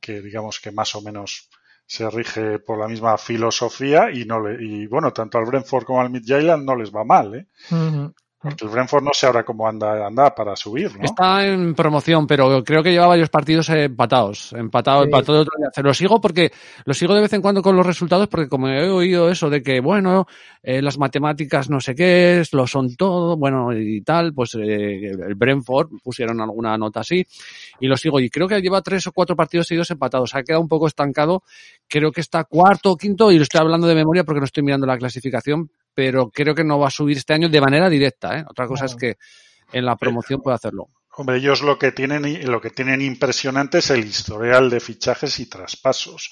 que 0.00 0.20
digamos 0.20 0.60
que 0.60 0.72
más 0.72 0.94
o 0.94 1.02
menos 1.02 1.50
se 1.86 2.08
rige 2.10 2.58
por 2.58 2.78
la 2.78 2.86
misma 2.86 3.16
filosofía 3.16 4.10
y 4.10 4.26
no 4.26 4.40
le, 4.40 4.62
y 4.62 4.86
bueno, 4.86 5.12
tanto 5.12 5.38
al 5.38 5.46
Brentford 5.46 5.84
como 5.84 6.00
al 6.00 6.10
Midtjylland 6.10 6.64
no 6.64 6.76
les 6.76 6.94
va 6.94 7.02
mal, 7.02 7.34
¿eh? 7.34 7.46
El 8.44 8.68
Brentford 8.68 9.02
no 9.02 9.10
sé 9.12 9.26
ahora 9.26 9.42
cómo 9.44 9.66
anda, 9.66 10.06
anda 10.06 10.32
para 10.32 10.54
subir, 10.54 10.96
¿no? 10.96 11.04
Está 11.04 11.44
en 11.44 11.74
promoción, 11.74 12.26
pero 12.26 12.62
creo 12.62 12.84
que 12.84 12.92
lleva 12.92 13.08
varios 13.08 13.30
partidos 13.30 13.68
empatados. 13.70 14.52
Empatado, 14.52 15.02
Sí. 15.02 15.06
empatado 15.06 15.34
de 15.34 15.42
otro 15.42 15.52
día. 15.58 15.82
Lo 15.82 15.92
sigo 15.92 16.20
porque, 16.20 16.52
lo 16.84 16.94
sigo 16.94 17.14
de 17.14 17.22
vez 17.22 17.32
en 17.32 17.42
cuando 17.42 17.62
con 17.62 17.74
los 17.76 17.84
resultados 17.84 18.28
porque 18.28 18.48
como 18.48 18.68
he 18.68 18.88
oído 18.88 19.28
eso 19.28 19.50
de 19.50 19.60
que, 19.60 19.80
bueno, 19.80 20.26
eh, 20.62 20.80
las 20.80 20.98
matemáticas 20.98 21.68
no 21.68 21.80
sé 21.80 21.96
qué 21.96 22.40
es, 22.40 22.52
lo 22.52 22.66
son 22.68 22.94
todo, 22.94 23.36
bueno, 23.36 23.72
y 23.76 24.02
tal, 24.02 24.32
pues 24.32 24.54
eh, 24.54 25.10
el 25.10 25.34
Brentford 25.34 25.88
pusieron 26.04 26.40
alguna 26.40 26.78
nota 26.78 27.00
así 27.00 27.26
y 27.80 27.88
lo 27.88 27.96
sigo. 27.96 28.20
Y 28.20 28.30
creo 28.30 28.46
que 28.46 28.60
lleva 28.62 28.82
tres 28.82 29.04
o 29.08 29.12
cuatro 29.12 29.34
partidos 29.34 29.66
seguidos 29.66 29.90
empatados. 29.90 30.34
Ha 30.36 30.44
quedado 30.44 30.62
un 30.62 30.68
poco 30.68 30.86
estancado. 30.86 31.42
Creo 31.88 32.12
que 32.12 32.20
está 32.20 32.44
cuarto 32.44 32.92
o 32.92 32.96
quinto 32.96 33.32
y 33.32 33.36
lo 33.36 33.42
estoy 33.42 33.60
hablando 33.60 33.88
de 33.88 33.96
memoria 33.96 34.22
porque 34.22 34.38
no 34.40 34.46
estoy 34.46 34.62
mirando 34.62 34.86
la 34.86 34.96
clasificación, 34.98 35.70
pero 35.98 36.30
creo 36.30 36.54
que 36.54 36.62
no 36.62 36.78
va 36.78 36.86
a 36.86 36.90
subir 36.92 37.16
este 37.16 37.32
año 37.32 37.48
de 37.48 37.60
manera 37.60 37.90
directa, 37.90 38.38
¿eh? 38.38 38.44
Otra 38.48 38.68
cosa 38.68 38.84
es 38.84 38.94
que 38.94 39.16
en 39.72 39.84
la 39.84 39.96
promoción 39.96 40.40
puede 40.40 40.54
hacerlo. 40.54 40.90
Hombre, 41.16 41.38
ellos 41.38 41.60
lo 41.60 41.76
que 41.76 41.90
tienen 41.90 42.24
y- 42.24 42.42
lo 42.42 42.60
que 42.60 42.70
tienen 42.70 43.00
impresionante 43.02 43.78
es 43.78 43.90
el 43.90 44.04
historial 44.06 44.70
de 44.70 44.78
fichajes 44.78 45.40
y 45.40 45.46
traspasos. 45.46 46.30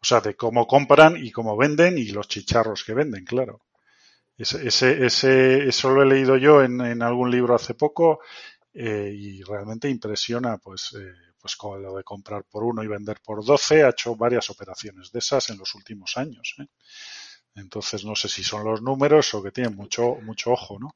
O 0.00 0.04
sea, 0.06 0.22
de 0.22 0.34
cómo 0.34 0.66
compran 0.66 1.18
y 1.22 1.30
cómo 1.30 1.58
venden 1.58 1.98
y 1.98 2.06
los 2.06 2.26
chicharros 2.26 2.84
que 2.84 2.94
venden, 2.94 3.26
claro. 3.26 3.60
Ese, 4.38 4.66
ese, 4.66 5.04
ese- 5.04 5.68
eso 5.68 5.90
lo 5.90 6.02
he 6.02 6.06
leído 6.06 6.38
yo 6.38 6.62
en, 6.62 6.80
en 6.80 7.02
algún 7.02 7.30
libro 7.30 7.54
hace 7.54 7.74
poco 7.74 8.20
eh, 8.72 9.12
y 9.14 9.42
realmente 9.42 9.90
impresiona, 9.90 10.56
pues, 10.56 10.94
eh, 10.98 11.12
pues 11.38 11.54
con 11.56 11.82
lo 11.82 11.96
de 11.98 12.02
comprar 12.04 12.44
por 12.50 12.64
uno 12.64 12.82
y 12.82 12.86
vender 12.86 13.18
por 13.22 13.44
12. 13.44 13.82
Ha 13.84 13.90
hecho 13.90 14.16
varias 14.16 14.48
operaciones 14.48 15.12
de 15.12 15.18
esas 15.18 15.50
en 15.50 15.58
los 15.58 15.74
últimos 15.74 16.16
años. 16.16 16.54
¿eh? 16.60 16.66
Entonces 17.54 18.04
no 18.04 18.14
sé 18.16 18.28
si 18.28 18.42
son 18.42 18.64
los 18.64 18.80
números 18.80 19.34
o 19.34 19.42
que 19.42 19.50
tienen 19.50 19.76
mucho, 19.76 20.16
mucho 20.24 20.52
ojo, 20.52 20.78
¿no? 20.78 20.90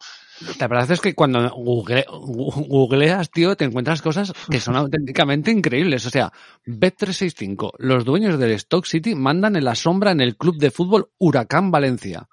La 0.58 0.68
verdad 0.68 0.90
es 0.90 1.00
que 1.02 1.14
cuando 1.14 1.50
google- 1.50 2.06
googleas, 2.08 3.30
tío, 3.30 3.56
te 3.56 3.64
encuentras 3.66 4.00
cosas 4.00 4.32
que 4.50 4.58
son 4.60 4.74
auténticamente 4.76 5.50
increíbles. 5.50 6.06
O 6.06 6.10
sea, 6.10 6.32
Bet365, 6.66 7.72
los 7.78 8.04
dueños 8.04 8.38
del 8.38 8.52
Stock 8.52 8.86
City 8.86 9.14
mandan 9.14 9.56
en 9.56 9.64
la 9.64 9.74
sombra 9.74 10.12
en 10.12 10.20
el 10.22 10.36
club 10.36 10.56
de 10.58 10.70
fútbol 10.70 11.10
Huracán 11.18 11.70
Valencia. 11.70 12.26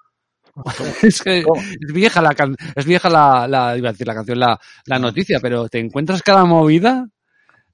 es 1.02 1.20
que 1.20 1.40
es 1.40 1.92
vieja 1.92 2.22
la 2.22 2.34
can- 2.34 2.56
es 2.76 2.84
vieja 2.86 3.10
la, 3.10 3.46
la- 3.48 3.76
iba 3.76 3.88
a 3.88 3.92
decir 3.92 4.06
la 4.06 4.14
canción, 4.14 4.38
la, 4.38 4.58
la 4.86 4.98
noticia, 4.98 5.38
pero 5.40 5.68
te 5.68 5.80
encuentras 5.80 6.22
cada 6.22 6.44
movida, 6.44 7.08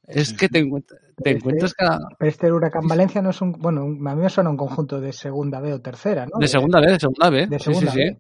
es 0.09 0.33
que 0.33 0.49
te, 0.49 0.65
encuent- 0.65 0.93
te 1.23 1.31
Este- 1.31 1.39
encuentras 1.39 1.75
cada 1.75 1.99
Pero 2.19 2.29
este 2.31 2.53
Huracán 2.53 2.87
Valencia 2.89 3.23
no 3.23 3.31
es 3.31 3.41
un. 3.41 3.53
Bueno, 3.53 3.83
a 3.83 4.15
mí 4.15 4.23
me 4.23 4.29
suena 4.31 4.51
un 4.51 4.57
conjunto 4.57 5.01
de 5.01 5.13
segunda 5.13 5.61
B 5.61 5.73
o 5.75 5.81
tercera, 5.81 6.27
¿no? 6.27 6.39
de 6.39 6.49
segunda 6.49 6.81
vez, 6.81 6.93
de 6.93 7.01
segunda 7.01 7.31
vez. 7.31 7.49
De 7.51 7.59
Sí, 7.59 7.65
segunda 7.65 7.93
sí, 7.93 7.99
B. 7.99 8.05
sí. 8.11 8.19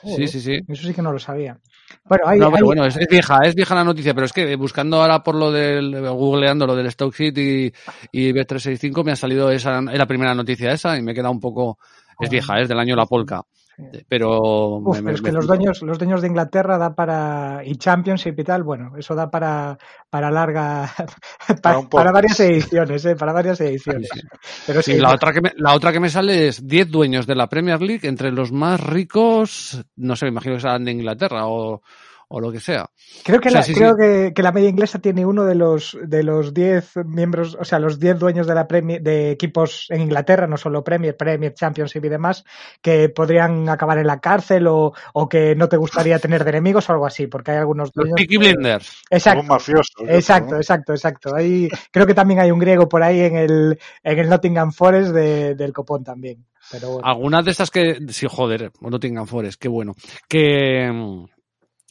Sí, 0.00 0.10
Joder, 0.12 0.28
sí, 0.28 0.40
sí. 0.40 0.60
Eso 0.68 0.86
sí 0.86 0.94
que 0.94 1.02
no 1.02 1.10
lo 1.12 1.18
sabía. 1.18 1.58
Bueno, 2.04 2.24
hay, 2.28 2.38
No, 2.38 2.46
pero 2.52 2.56
hay- 2.58 2.62
bueno, 2.62 2.84
es, 2.86 2.96
es 2.96 3.08
vieja, 3.08 3.40
es 3.42 3.56
vieja 3.56 3.74
la 3.74 3.82
noticia, 3.82 4.14
pero 4.14 4.26
es 4.26 4.32
que 4.32 4.54
buscando 4.54 5.00
ahora 5.02 5.24
por 5.24 5.34
lo 5.34 5.50
del, 5.50 6.00
googleando 6.08 6.68
lo 6.68 6.76
del 6.76 6.86
Stock 6.86 7.12
City 7.12 7.72
y, 8.12 8.28
y 8.28 8.32
B365 8.32 9.02
me 9.04 9.10
ha 9.12 9.16
salido 9.16 9.50
esa, 9.50 9.78
es 9.80 9.98
la 9.98 10.06
primera 10.06 10.36
noticia 10.36 10.70
esa 10.70 10.96
y 10.96 11.02
me 11.02 11.14
queda 11.14 11.30
un 11.30 11.40
poco, 11.40 11.78
es 12.20 12.30
vieja, 12.30 12.60
es 12.60 12.68
del 12.68 12.78
año 12.78 12.94
La 12.94 13.06
Polca. 13.06 13.42
Sí. 13.78 14.04
Pero, 14.08 14.78
Uf, 14.78 14.96
me- 14.96 15.02
pero 15.04 15.14
es 15.14 15.22
me- 15.22 15.28
que 15.28 15.34
los 15.36 15.46
dueños, 15.46 15.82
los 15.82 15.98
dueños 15.98 16.20
de 16.20 16.26
Inglaterra 16.26 16.78
da 16.78 16.94
para 16.96 17.62
y 17.64 17.76
Championship 17.76 18.36
y 18.40 18.42
tal, 18.42 18.64
bueno, 18.64 18.92
eso 18.98 19.14
da 19.14 19.30
para 19.30 19.78
para 20.10 20.32
larga 20.32 20.90
para, 21.62 22.10
varias 22.10 22.40
ediciones, 22.40 23.04
¿eh? 23.04 23.14
para 23.14 23.32
varias 23.32 23.60
ediciones. 23.60 24.08
Sí, 24.12 24.20
sí. 24.20 24.26
Pero 24.66 24.82
sí, 24.82 24.96
la 24.96 25.14
otra 25.14 25.32
que 25.32 25.40
me, 25.40 25.52
la 25.56 25.74
otra 25.74 25.92
que 25.92 26.00
me 26.00 26.10
sale 26.10 26.48
es 26.48 26.66
10 26.66 26.90
dueños 26.90 27.26
de 27.26 27.36
la 27.36 27.48
Premier 27.48 27.80
League 27.80 28.08
entre 28.08 28.32
los 28.32 28.50
más 28.50 28.80
ricos, 28.80 29.80
no 29.96 30.16
sé, 30.16 30.24
me 30.26 30.30
imagino 30.32 30.56
que 30.56 30.60
serán 30.62 30.84
de 30.84 30.90
Inglaterra 30.92 31.46
o, 31.46 31.82
o 32.30 32.40
lo 32.40 32.52
que 32.52 32.60
sea. 32.60 32.90
creo 33.24 33.40
que 33.40 33.48
o 33.48 33.50
sea, 33.50 33.60
la, 33.60 33.64
sí, 33.66 33.74
creo 33.74 33.92
sí. 33.94 34.00
que, 34.00 34.32
que 34.34 34.42
la 34.42 34.52
media 34.52 34.68
inglesa 34.68 34.98
tiene 34.98 35.24
uno 35.24 35.44
de 35.44 35.54
los 35.54 35.96
de 36.02 36.22
los 36.22 36.52
10 36.52 36.96
miembros, 37.06 37.56
o 37.58 37.64
sea, 37.64 37.78
los 37.78 37.98
10 37.98 38.18
dueños 38.18 38.46
de 38.46 38.54
la 38.54 38.66
Premier 38.68 39.00
de 39.02 39.30
equipos 39.30 39.86
en 39.88 40.02
Inglaterra, 40.02 40.46
no 40.46 40.56
solo 40.56 40.84
Premier, 40.84 41.16
Premier, 41.16 41.54
Championship 41.54 42.04
y 42.04 42.08
demás, 42.10 42.44
que 42.82 43.08
podrían 43.08 43.68
acabar 43.68 43.98
en 43.98 44.06
la 44.06 44.20
cárcel 44.20 44.66
o, 44.66 44.92
o 45.14 45.28
que 45.28 45.54
no 45.56 45.68
te 45.68 45.76
gustaría 45.78 46.18
tener 46.18 46.44
de 46.44 46.50
enemigos 46.50 46.88
o 46.88 46.92
algo 46.92 47.06
así, 47.06 47.26
porque 47.26 47.52
hay 47.52 47.56
algunos 47.58 47.88
Los 47.94 48.04
dueños 48.04 48.16
Peaky 48.16 48.38
que- 48.38 48.38
Blinders. 48.38 49.02
Exacto. 49.10 49.40
Un 49.40 49.46
mafioso. 49.48 49.92
Exacto, 50.06 50.48
creo, 50.48 50.60
exacto, 50.60 50.92
exacto. 50.92 51.34
Ahí, 51.34 51.68
creo 51.90 52.06
que 52.06 52.14
también 52.14 52.40
hay 52.40 52.50
un 52.50 52.58
griego 52.58 52.88
por 52.88 53.02
ahí 53.02 53.20
en 53.20 53.36
el, 53.36 53.78
en 54.02 54.18
el 54.18 54.28
Nottingham 54.28 54.72
Forest 54.72 55.12
de- 55.14 55.54
del 55.54 55.72
Copón 55.72 56.04
también. 56.04 56.44
Pero 56.70 56.90
bueno. 56.92 57.08
Algunas 57.08 57.44
de 57.46 57.50
estas 57.52 57.70
que, 57.70 57.98
sí, 58.08 58.26
joder, 58.28 58.70
Nottingham 58.82 59.26
Forest, 59.26 59.58
qué 59.58 59.68
bueno. 59.68 59.94
Que 60.28 60.90
mm, 60.92 61.24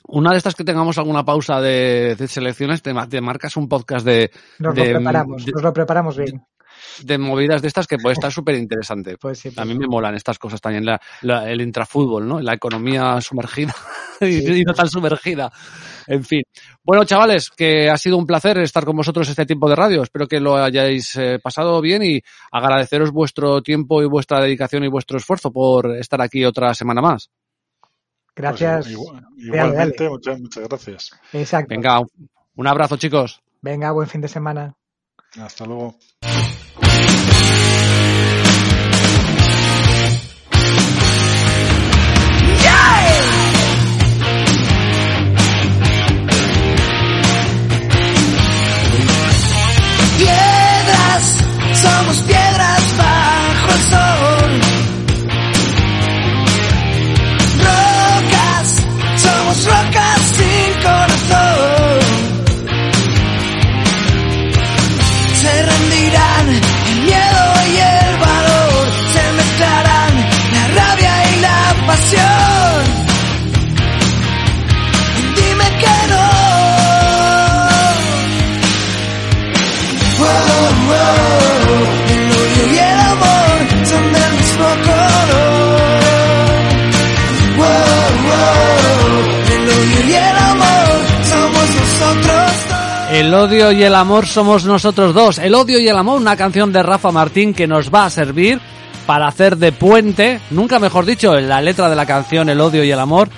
una 0.08 0.32
de 0.32 0.38
estas 0.38 0.56
que 0.56 0.64
tengamos 0.64 0.98
alguna 0.98 1.24
pausa 1.26 1.60
de, 1.62 2.16
de 2.16 2.28
selecciones, 2.28 2.82
te, 2.82 2.94
ma- 2.94 3.08
te 3.08 3.22
marcas 3.22 3.58
un 3.58 3.68
podcast 3.68 4.06
de, 4.06 4.32
nos 4.60 4.74
de- 4.76 4.86
lo 4.94 4.96
preparamos, 5.00 5.46
de- 5.46 5.52
nos 5.52 5.62
lo 5.64 5.74
preparamos 5.74 6.18
bien. 6.18 6.44
de 7.04 7.18
movidas 7.18 7.62
de 7.62 7.68
estas 7.68 7.88
que 7.88 7.98
puede 7.98 8.14
estar 8.14 8.32
súper 8.32 8.56
interesante. 8.56 9.18
Pues 9.18 9.40
sí, 9.40 9.50
A 9.50 9.52
pues 9.54 9.68
mí 9.68 9.74
sí. 9.74 9.80
me 9.80 9.88
molan 9.88 10.16
estas 10.16 10.40
cosas 10.40 10.62
también, 10.62 10.86
la, 10.86 11.00
la- 11.22 11.50
el 11.50 11.62
intrafútbol, 11.62 12.28
¿no? 12.28 12.40
La 12.40 12.54
economía 12.54 13.20
sumergida 13.22 13.74
y 14.22 14.64
no 14.64 14.74
tan 14.74 14.90
sumergida. 14.90 15.52
En 16.10 16.24
fin. 16.24 16.42
Bueno, 16.84 17.04
chavales, 17.04 17.50
que 17.50 17.90
ha 17.90 17.98
sido 17.98 18.18
un 18.18 18.26
placer 18.26 18.58
estar 18.60 18.86
con 18.86 18.96
vosotros 18.96 19.28
este 19.28 19.46
tiempo 19.46 19.68
de 19.70 19.76
radio. 19.76 20.04
Espero 20.04 20.26
que 20.26 20.40
lo 20.40 20.56
hayáis 20.56 21.16
eh, 21.18 21.38
pasado 21.44 21.82
bien 21.82 22.02
y 22.02 22.22
agradeceros 22.50 23.12
vuestro 23.12 23.62
tiempo 23.62 24.02
y 24.02 24.06
vuestra 24.06 24.40
dedicación 24.40 24.86
y 24.86 24.88
vuestro 24.88 25.18
esfuerzo 25.18 25.52
por 25.52 25.98
estar 25.98 26.22
aquí 26.22 26.46
otra 26.46 26.74
semana 26.74 27.02
más. 27.02 27.30
Pues 28.38 28.60
Gracias. 28.60 28.86
Dale, 28.86 29.26
igualmente, 29.38 30.04
dale. 30.04 30.10
Muchas, 30.10 30.40
muchas 30.40 30.64
gracias. 30.70 31.12
Exacto. 31.34 31.70
Venga, 31.70 32.02
un 32.56 32.68
abrazo, 32.68 32.96
chicos. 32.96 33.42
Venga, 33.62 33.92
buen 33.92 34.08
fin 34.08 34.22
de 34.22 34.28
semana. 34.28 34.76
Hasta 35.40 35.66
luego. 35.66 35.96
Piedras, 50.18 51.44
somos 51.74 52.18
piedras 52.28 52.98
bajo 52.98 53.74
el 53.74 53.82
sol. 53.82 54.17
Odio 93.38 93.72
y 93.72 93.84
el 93.84 93.96
amor 93.96 94.26
somos 94.26 94.66
nosotros 94.66 95.14
dos. 95.14 95.38
El 95.38 95.56
odio 95.56 95.80
y 95.80 95.88
el 95.88 95.98
amor, 95.98 96.20
una 96.20 96.36
canción 96.36 96.74
de 96.74 96.84
Rafa 96.84 97.12
Martín 97.12 97.54
que 97.54 97.68
nos 97.68 97.94
va 97.94 98.06
a 98.06 98.10
servir 98.10 98.60
para 99.06 99.28
hacer 99.28 99.58
de 99.58 99.72
puente, 99.72 100.42
nunca 100.50 100.80
mejor 100.80 101.06
dicho, 101.06 101.38
en 101.38 101.48
la 101.48 101.62
letra 101.62 101.90
de 101.90 101.96
la 101.96 102.06
canción 102.06 102.50
El 102.50 102.60
odio 102.60 102.84
y 102.84 102.92
el 102.92 103.00
amor, 103.00 103.30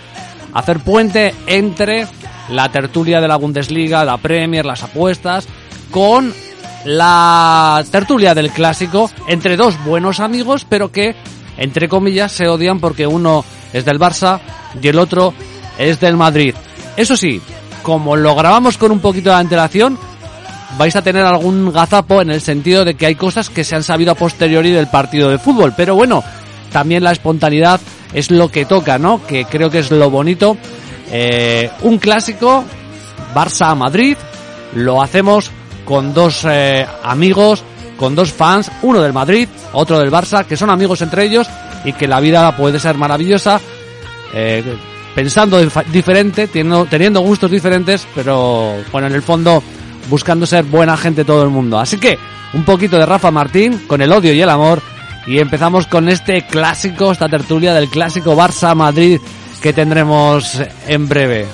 hacer 0.54 0.80
puente 0.80 1.36
entre 1.46 2.08
la 2.50 2.70
tertulia 2.70 3.22
de 3.22 3.28
la 3.28 3.36
Bundesliga, 3.36 4.04
la 4.04 4.18
Premier, 4.18 4.66
las 4.66 4.84
apuestas, 4.84 5.48
con 5.92 6.34
la 6.86 7.84
tertulia 7.92 8.34
del 8.34 8.52
clásico 8.52 9.12
entre 9.28 9.58
dos 9.58 9.76
buenos 9.86 10.20
amigos, 10.20 10.66
pero 10.68 10.92
que, 10.92 11.16
entre 11.58 11.88
comillas, 11.88 12.32
se 12.32 12.48
odian 12.48 12.80
porque 12.80 13.06
uno 13.06 13.46
es 13.74 13.86
del 13.86 14.00
Barça 14.00 14.40
y 14.82 14.88
el 14.88 14.98
otro 14.98 15.34
es 15.78 16.00
del 16.00 16.18
Madrid. 16.18 16.56
Eso 16.98 17.16
sí, 17.16 17.42
como 17.84 18.16
lo 18.16 18.36
grabamos 18.36 18.78
con 18.78 18.92
un 18.92 19.00
poquito 19.00 19.30
de 19.30 19.38
antelación, 19.38 19.98
vais 20.78 20.96
a 20.96 21.02
tener 21.02 21.24
algún 21.24 21.72
gazapo 21.72 22.22
en 22.22 22.30
el 22.30 22.42
sentido 22.42 22.86
de 22.86 22.96
que 22.96 23.06
hay 23.06 23.16
cosas 23.16 23.50
que 23.50 23.64
se 23.64 23.76
han 23.76 23.84
sabido 23.84 24.12
a 24.12 24.16
posteriori 24.16 24.72
del 24.72 24.88
partido 24.88 25.30
de 25.30 25.40
fútbol. 25.40 25.74
Pero 25.76 25.96
bueno, 25.96 26.24
también 26.72 27.04
la 27.04 27.12
espontaneidad 27.12 27.80
es 28.14 28.32
lo 28.32 28.50
que 28.50 28.66
toca, 28.66 28.98
¿no? 28.98 29.26
Que 29.26 29.46
creo 29.46 29.70
que 29.70 29.80
es 29.80 29.92
lo 29.92 30.10
bonito. 30.10 30.58
Eh, 31.12 31.70
un 31.82 31.98
clásico, 31.98 32.64
Barça-Madrid, 33.34 34.18
lo 34.74 35.02
hacemos 35.02 35.52
con 35.86 36.14
dos 36.14 36.46
eh, 36.48 36.86
amigos, 37.04 37.64
con 37.98 38.16
dos 38.16 38.32
fans, 38.32 38.72
uno 38.84 39.02
del 39.02 39.14
Madrid, 39.14 39.48
otro 39.74 40.00
del 40.00 40.12
Barça, 40.12 40.46
que 40.46 40.56
son 40.56 40.70
amigos 40.70 41.02
entre 41.02 41.26
ellos 41.26 41.48
y 41.84 41.94
que 41.94 42.08
la 42.08 42.20
vida 42.20 42.56
puede 42.56 42.80
ser 42.80 42.96
maravillosa. 42.96 43.60
Eh, 44.34 44.64
pensando 45.16 45.62
dif- 45.62 45.86
diferente, 45.86 46.48
teniendo, 46.48 47.22
gustos 47.22 47.52
diferentes, 47.52 48.08
pero 48.16 48.76
bueno, 48.92 49.08
en 49.08 49.14
el 49.14 49.22
fondo 49.22 49.62
buscando 50.10 50.46
ser 50.46 50.64
buena 50.66 50.98
gente 50.98 51.26
todo 51.26 51.44
el 51.44 51.50
mundo. 51.50 51.80
Así 51.80 51.98
que 51.98 52.18
un 52.54 52.64
poquito 52.64 52.98
de 52.98 53.06
Rafa 53.06 53.32
Martín 53.32 53.84
con 53.88 54.02
el 54.02 54.12
odio 54.12 54.34
y 54.34 54.42
el 54.42 54.50
amor 54.50 54.82
y 55.28 55.40
empezamos 55.40 55.86
con 55.88 56.10
este 56.10 56.44
clásico, 56.48 57.12
esta 57.12 57.30
tertulia 57.30 57.74
del 57.74 57.90
clásico 57.90 58.36
Barça 58.36 58.74
Madrid 58.76 59.20
que 59.62 59.74
tendremos 59.74 60.60
en 60.88 61.08
breve. 61.08 61.46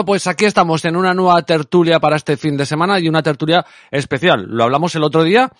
Bueno, 0.00 0.12
pues 0.12 0.26
aquí 0.28 0.46
estamos 0.46 0.82
en 0.86 0.96
una 0.96 1.12
nueva 1.12 1.42
tertulia 1.42 2.00
para 2.00 2.16
este 2.16 2.38
fin 2.38 2.56
de 2.56 2.64
semana 2.64 2.98
y 2.98 3.06
una 3.06 3.22
tertulia 3.22 3.66
especial. 3.90 4.46
Lo 4.48 4.64
hablamos 4.64 4.94
el 4.94 5.04
otro 5.04 5.22
día 5.22 5.52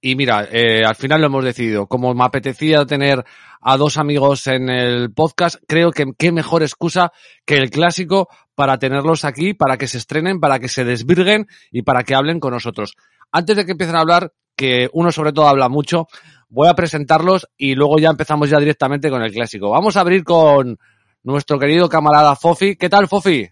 y 0.00 0.14
mira, 0.14 0.46
eh, 0.52 0.84
al 0.86 0.94
final 0.94 1.20
lo 1.20 1.26
hemos 1.26 1.44
decidido. 1.44 1.88
Como 1.88 2.14
me 2.14 2.22
apetecía 2.24 2.86
tener 2.86 3.24
a 3.60 3.76
dos 3.76 3.96
amigos 3.96 4.46
en 4.46 4.68
el 4.68 5.12
podcast, 5.12 5.56
creo 5.66 5.90
que 5.90 6.04
qué 6.16 6.30
mejor 6.30 6.62
excusa 6.62 7.10
que 7.44 7.56
el 7.56 7.70
clásico 7.70 8.28
para 8.54 8.78
tenerlos 8.78 9.24
aquí, 9.24 9.52
para 9.52 9.78
que 9.78 9.88
se 9.88 9.98
estrenen, 9.98 10.38
para 10.38 10.60
que 10.60 10.68
se 10.68 10.84
desvirguen 10.84 11.48
y 11.72 11.82
para 11.82 12.04
que 12.04 12.14
hablen 12.14 12.38
con 12.38 12.52
nosotros. 12.52 12.94
Antes 13.32 13.56
de 13.56 13.66
que 13.66 13.72
empiecen 13.72 13.96
a 13.96 14.02
hablar, 14.02 14.32
que 14.54 14.88
uno 14.92 15.10
sobre 15.10 15.32
todo 15.32 15.48
habla 15.48 15.68
mucho, 15.68 16.06
voy 16.48 16.68
a 16.68 16.74
presentarlos 16.74 17.48
y 17.56 17.74
luego 17.74 17.98
ya 17.98 18.10
empezamos 18.10 18.48
ya 18.48 18.60
directamente 18.60 19.10
con 19.10 19.22
el 19.22 19.32
clásico. 19.32 19.70
Vamos 19.70 19.96
a 19.96 20.02
abrir 20.02 20.22
con 20.22 20.78
nuestro 21.24 21.58
querido 21.58 21.88
camarada 21.88 22.36
Fofi. 22.36 22.76
¿Qué 22.76 22.88
tal, 22.88 23.08
Fofi? 23.08 23.48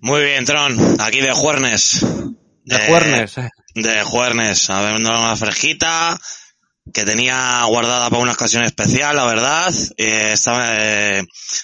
Muy 0.00 0.22
bien, 0.22 0.44
Tron. 0.44 1.00
Aquí 1.00 1.20
de 1.20 1.32
Juernes. 1.32 2.04
De 2.64 2.76
Eh, 2.76 2.88
Juernes. 2.88 3.34
De 3.74 4.02
Juernes. 4.02 4.70
A 4.70 4.80
ver, 4.82 4.94
una 4.94 5.36
fresquita 5.36 6.18
que 6.92 7.04
tenía 7.04 7.62
guardada 7.64 8.10
para 8.10 8.22
una 8.22 8.32
ocasión 8.32 8.64
especial, 8.64 9.16
la 9.16 9.26
verdad. 9.26 9.72
Eh, 9.96 10.32
estaba, 10.32 10.76
eh, 10.78 11.22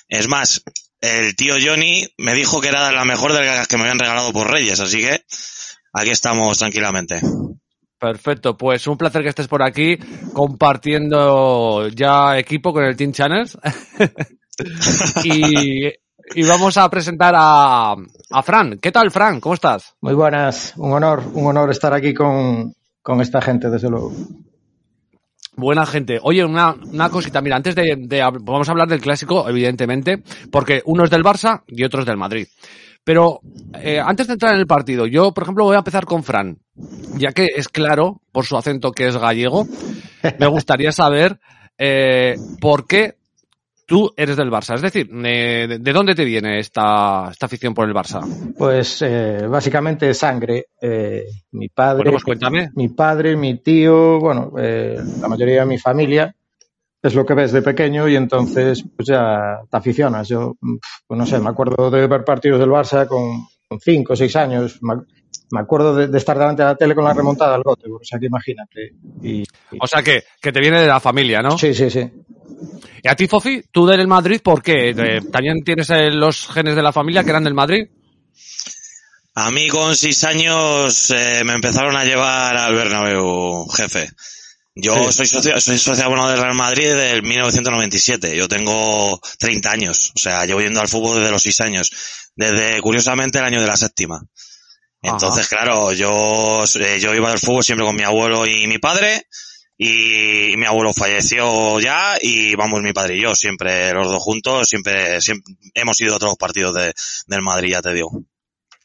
es 0.09 0.28
más, 0.28 0.62
el 1.00 1.34
tío 1.36 1.55
Johnny 1.60 2.06
me 2.18 2.34
dijo 2.34 2.60
que 2.60 2.68
era 2.68 2.92
la 2.92 3.05
mejor 3.05 3.32
de 3.32 3.44
las 3.44 3.68
que 3.68 3.76
me 3.76 3.82
habían 3.82 3.98
regalado 3.98 4.32
por 4.32 4.50
Reyes, 4.50 4.80
así 4.80 4.98
que 4.98 5.24
aquí 5.92 6.10
estamos 6.10 6.59
tranquilamente. 6.59 7.20
Perfecto, 7.98 8.56
pues 8.56 8.86
un 8.86 8.96
placer 8.96 9.22
que 9.22 9.30
estés 9.30 9.48
por 9.48 9.62
aquí 9.62 9.96
compartiendo 10.32 11.88
ya 11.88 12.38
equipo 12.38 12.72
con 12.72 12.84
el 12.84 12.96
Team 12.96 13.12
Channels. 13.12 13.59
y, 15.24 15.88
y 16.34 16.46
vamos 16.46 16.76
a 16.76 16.88
presentar 16.88 17.34
a, 17.36 17.92
a 17.92 18.42
Fran. 18.42 18.78
¿Qué 18.80 18.92
tal, 18.92 19.10
Fran? 19.10 19.40
¿Cómo 19.40 19.55
estás? 19.55 19.94
Muy 20.00 20.14
buenas, 20.14 20.74
un 20.76 20.92
honor, 20.92 21.22
un 21.32 21.46
honor 21.46 21.70
estar 21.70 21.92
aquí 21.92 22.14
con, 22.14 22.74
con 23.02 23.20
esta 23.20 23.40
gente, 23.40 23.70
desde 23.70 23.90
luego. 23.90 24.12
Buena 25.56 25.86
gente. 25.86 26.20
Oye, 26.22 26.44
una, 26.44 26.74
una 26.92 27.10
cosita, 27.10 27.40
mira, 27.40 27.56
antes 27.56 27.74
de, 27.74 27.96
de 27.98 28.20
vamos 28.40 28.68
a 28.68 28.70
hablar 28.70 28.88
del 28.88 29.00
clásico, 29.00 29.48
evidentemente, 29.48 30.22
porque 30.52 30.82
uno 30.84 31.05
es 31.05 31.10
del 31.10 31.24
Barça 31.24 31.62
y 31.66 31.82
otro 31.82 32.00
es 32.00 32.06
del 32.06 32.16
Madrid. 32.16 32.46
Pero 33.02 33.40
eh, 33.74 34.00
antes 34.05 34.26
de 34.26 34.34
entrar 34.34 34.55
en 34.55 34.60
el 34.60 34.66
partido, 34.66 35.06
yo, 35.06 35.32
por 35.32 35.42
ejemplo, 35.42 35.64
voy 35.64 35.74
a 35.74 35.78
empezar 35.80 36.05
con 36.05 36.22
Fran, 36.22 36.59
ya 37.16 37.32
que 37.32 37.48
es 37.56 37.68
claro, 37.68 38.20
por 38.30 38.44
su 38.44 38.56
acento 38.56 38.92
que 38.92 39.09
es 39.09 39.16
gallego, 39.16 39.66
me 40.38 40.46
gustaría 40.46 40.92
saber 40.92 41.40
eh, 41.76 42.36
por 42.60 42.86
qué 42.86 43.18
tú 43.89 44.12
eres 44.16 44.36
del 44.36 44.51
Barça. 44.51 44.74
Es 44.74 44.82
decir, 44.82 45.09
eh, 45.24 45.66
de, 45.66 45.78
de 45.78 45.93
dónde 45.93 46.15
te 46.15 46.24
viene 46.27 46.59
esta, 46.60 47.28
esta 47.32 47.47
afición 47.47 47.73
por 47.73 47.89
el 47.89 47.94
Barça? 47.94 48.20
Pues 48.56 49.01
eh, 49.02 49.47
básicamente 49.48 50.12
sangre. 50.12 50.66
Eh, 50.81 51.24
mi 51.52 51.69
padre, 51.70 51.97
Bueno, 52.05 52.10
pues 52.12 52.24
cuéntame. 52.24 52.70
mi 52.74 52.89
padre, 52.90 53.35
mi 53.35 53.59
tío, 53.59 54.20
bueno, 54.20 54.52
eh, 54.59 55.01
la 55.20 55.28
mayoría 55.28 55.60
de 55.60 55.66
mi 55.66 55.78
familia 55.78 56.35
es 57.02 57.15
lo 57.15 57.24
que 57.24 57.32
ves 57.35 57.52
de 57.52 57.62
pequeño 57.62 58.06
y 58.09 58.16
entonces 58.16 58.85
pues 58.94 59.09
ya 59.09 59.60
te 59.70 59.77
aficionas. 59.77 60.28
Yo, 60.28 60.55
pues 61.06 61.19
no 61.19 61.24
sé, 61.24 61.39
me 61.39 61.48
acuerdo 61.48 61.90
de 61.90 62.06
ver 62.06 62.24
partidos 62.24 62.60
del 62.60 62.69
Barça 62.70 63.06
con, 63.06 63.47
con 63.66 63.81
cinco 63.81 64.12
o 64.12 64.16
seis 64.16 64.36
años. 64.36 64.78
Me, 64.82 64.97
me 65.51 65.60
acuerdo 65.60 65.94
de, 65.97 66.09
de 66.09 66.19
estar 66.19 66.36
delante 66.39 66.62
de 66.62 66.69
la 66.69 66.74
tele 66.77 66.94
con 66.94 67.05
la 67.05 67.15
remontada 67.15 67.55
al 67.55 67.62
gote, 67.62 67.89
o 67.90 68.01
sea 68.02 68.19
que 68.19 68.27
imagínate. 68.27 68.93
Y, 69.23 69.40
y- 69.43 69.78
O 69.81 69.86
sea, 69.86 70.02
que, 70.02 70.24
que 70.43 70.52
te 70.52 70.60
viene 70.60 70.81
de 70.82 70.86
la 70.89 71.01
familia, 71.01 71.40
¿no? 71.40 71.56
sí, 71.56 71.73
sí, 71.73 71.89
sí. 71.89 72.10
¿Y 73.02 73.08
a 73.08 73.14
ti, 73.14 73.26
Fofi? 73.26 73.62
¿Tú 73.70 73.86
del 73.86 74.06
Madrid 74.06 74.40
por 74.42 74.62
qué? 74.62 74.94
¿También 75.32 75.62
tienes 75.64 75.90
eh, 75.90 76.10
los 76.10 76.46
genes 76.48 76.74
de 76.76 76.82
la 76.82 76.92
familia 76.92 77.22
que 77.24 77.30
eran 77.30 77.44
del 77.44 77.54
Madrid? 77.54 77.84
A 79.34 79.50
mí 79.50 79.68
con 79.68 79.96
seis 79.96 80.24
años 80.24 81.10
eh, 81.10 81.42
me 81.44 81.52
empezaron 81.52 81.96
a 81.96 82.04
llevar 82.04 82.56
al 82.56 82.74
Bernabéu, 82.74 83.68
jefe. 83.68 84.10
Yo 84.74 84.94
Sí. 84.94 85.12
soy 85.12 85.26
socio, 85.26 85.60
soy 85.60 85.78
socio 85.78 86.08
del 86.28 86.38
Real 86.40 86.54
Madrid 86.54 86.92
del 86.92 87.22
1997. 87.22 88.36
Yo 88.36 88.48
tengo 88.48 89.20
30 89.38 89.70
años. 89.70 90.12
O 90.14 90.18
sea, 90.18 90.44
llevo 90.44 90.60
yendo 90.60 90.80
al 90.80 90.88
fútbol 90.88 91.18
desde 91.18 91.30
los 91.32 91.42
seis 91.42 91.60
años. 91.60 91.90
Desde, 92.36 92.80
curiosamente, 92.80 93.38
el 93.38 93.44
año 93.44 93.60
de 93.60 93.66
la 93.66 93.76
séptima. 93.76 94.20
Entonces, 95.02 95.48
claro, 95.48 95.92
yo, 95.92 96.60
eh, 96.76 96.98
yo 97.00 97.14
iba 97.14 97.30
al 97.30 97.38
fútbol 97.38 97.64
siempre 97.64 97.86
con 97.86 97.94
mi 97.96 98.02
abuelo 98.02 98.46
y 98.46 98.66
mi 98.66 98.78
padre. 98.78 99.26
Y 99.80 100.56
mi 100.56 100.66
abuelo 100.66 100.92
falleció 100.92 101.78
ya 101.78 102.16
y 102.20 102.56
vamos 102.56 102.82
mi 102.82 102.92
padre 102.92 103.16
y 103.16 103.22
yo 103.22 103.36
siempre 103.36 103.92
los 103.94 104.09
dos 104.09 104.20
juntos 104.20 104.66
siempre, 104.66 105.20
siempre 105.20 105.55
hemos 105.72 106.00
ido 106.00 106.16
a 106.16 106.18
todos 106.18 106.32
los 106.32 106.36
partidos 106.38 106.74
de, 106.74 106.92
del 107.28 107.42
Madrid 107.42 107.70
ya 107.70 107.80
te 107.80 107.94
digo. 107.94 108.10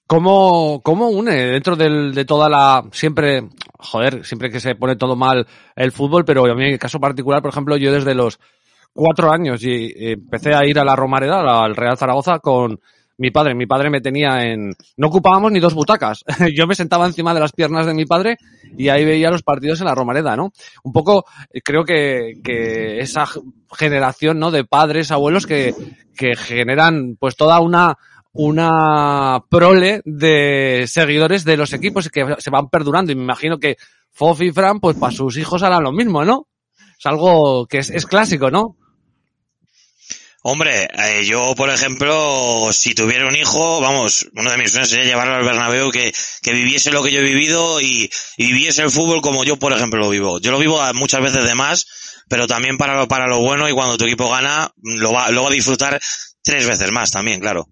¿Cómo, 0.05 0.81
cómo 0.83 1.07
une 1.07 1.33
dentro 1.33 1.75
del, 1.75 2.13
de 2.13 2.25
toda 2.25 2.47
la, 2.47 2.83
siempre, 2.91 3.49
joder, 3.79 4.23
siempre 4.23 4.51
que 4.51 4.59
se 4.59 4.75
pone 4.75 4.95
todo 4.95 5.15
mal 5.15 5.47
el 5.75 5.91
fútbol, 5.91 6.23
pero 6.25 6.45
a 6.45 6.53
mí 6.53 6.65
en 6.65 6.73
el 6.73 6.79
caso 6.79 6.99
particular, 6.99 7.41
por 7.41 7.49
ejemplo, 7.49 7.77
yo 7.77 7.91
desde 7.91 8.13
los 8.13 8.39
cuatro 8.93 9.31
años 9.31 9.63
y 9.63 9.91
empecé 9.95 10.53
a 10.53 10.65
ir 10.65 10.77
a 10.77 10.85
la 10.85 10.95
Romareda, 10.95 11.63
al 11.63 11.75
Real 11.75 11.97
Zaragoza, 11.97 12.37
con 12.39 12.79
mi 13.17 13.31
padre. 13.31 13.55
Mi 13.55 13.65
padre 13.65 13.89
me 13.89 14.01
tenía 14.01 14.43
en, 14.43 14.73
no 14.97 15.07
ocupábamos 15.07 15.51
ni 15.51 15.59
dos 15.59 15.73
butacas. 15.73 16.23
yo 16.55 16.67
me 16.67 16.75
sentaba 16.75 17.05
encima 17.05 17.33
de 17.33 17.39
las 17.39 17.51
piernas 17.51 17.85
de 17.85 17.93
mi 17.93 18.05
padre 18.05 18.37
y 18.77 18.89
ahí 18.89 19.05
veía 19.05 19.31
los 19.31 19.43
partidos 19.43 19.79
en 19.79 19.87
la 19.87 19.95
Romareda, 19.95 20.35
¿no? 20.35 20.51
Un 20.83 20.91
poco, 20.91 21.25
eh, 21.51 21.61
creo 21.61 21.83
que, 21.83 22.33
que 22.43 22.99
esa 22.99 23.25
generación, 23.71 24.39
¿no? 24.39 24.51
De 24.51 24.65
padres, 24.65 25.11
abuelos 25.11 25.45
que, 25.45 25.73
que 26.15 26.35
generan, 26.35 27.15
pues 27.19 27.35
toda 27.35 27.59
una, 27.59 27.97
una 28.33 29.43
prole 29.49 30.01
de 30.05 30.85
seguidores 30.87 31.43
de 31.43 31.57
los 31.57 31.73
equipos 31.73 32.09
que 32.09 32.35
se 32.39 32.49
van 32.49 32.69
perdurando 32.69 33.11
y 33.11 33.15
me 33.15 33.23
imagino 33.23 33.59
que 33.59 33.77
Fofi 34.11 34.47
y 34.47 34.51
Fran 34.51 34.79
pues 34.79 34.97
para 34.97 35.13
sus 35.13 35.37
hijos 35.37 35.63
harán 35.63 35.83
lo 35.83 35.91
mismo, 35.91 36.25
¿no? 36.25 36.47
Es 36.97 37.05
algo 37.05 37.67
que 37.67 37.79
es, 37.79 37.89
es 37.89 38.05
clásico, 38.05 38.49
¿no? 38.49 38.77
Hombre, 40.45 40.89
eh, 40.93 41.23
yo, 41.25 41.55
por 41.55 41.69
ejemplo, 41.69 42.67
si 42.73 42.93
tuviera 42.93 43.27
un 43.27 43.35
hijo, 43.35 43.79
vamos, 43.79 44.27
uno 44.35 44.51
de 44.51 44.57
mis 44.57 44.71
sueños 44.71 44.89
sería 44.89 45.05
llevarlo 45.05 45.35
al 45.35 45.45
Bernabéu 45.45 45.89
que, 45.89 46.13
que 46.41 46.51
viviese 46.51 46.91
lo 46.91 47.01
que 47.01 47.11
yo 47.13 47.19
he 47.21 47.23
vivido 47.23 47.79
y, 47.79 48.09
y 48.35 48.47
viviese 48.47 48.81
el 48.81 48.91
fútbol 48.91 49.21
como 49.21 49.45
yo, 49.45 49.55
por 49.57 49.71
ejemplo, 49.71 49.99
lo 50.01 50.09
vivo. 50.09 50.39
Yo 50.41 50.51
lo 50.51 50.59
vivo 50.59 50.81
a- 50.81 50.91
muchas 50.91 51.21
veces 51.21 51.45
de 51.45 51.55
más, 51.55 51.85
pero 52.27 52.45
también 52.45 52.77
para 52.77 52.97
lo, 52.97 53.07
para 53.07 53.25
lo 53.27 53.39
bueno 53.39 53.69
y 53.69 53.73
cuando 53.73 53.97
tu 53.97 54.03
equipo 54.03 54.29
gana, 54.29 54.69
lo 54.81 55.13
va, 55.13 55.29
lo 55.31 55.43
va 55.43 55.49
a 55.49 55.53
disfrutar 55.53 55.97
tres 56.43 56.67
veces 56.67 56.91
más 56.91 57.09
también, 57.11 57.39
claro. 57.39 57.69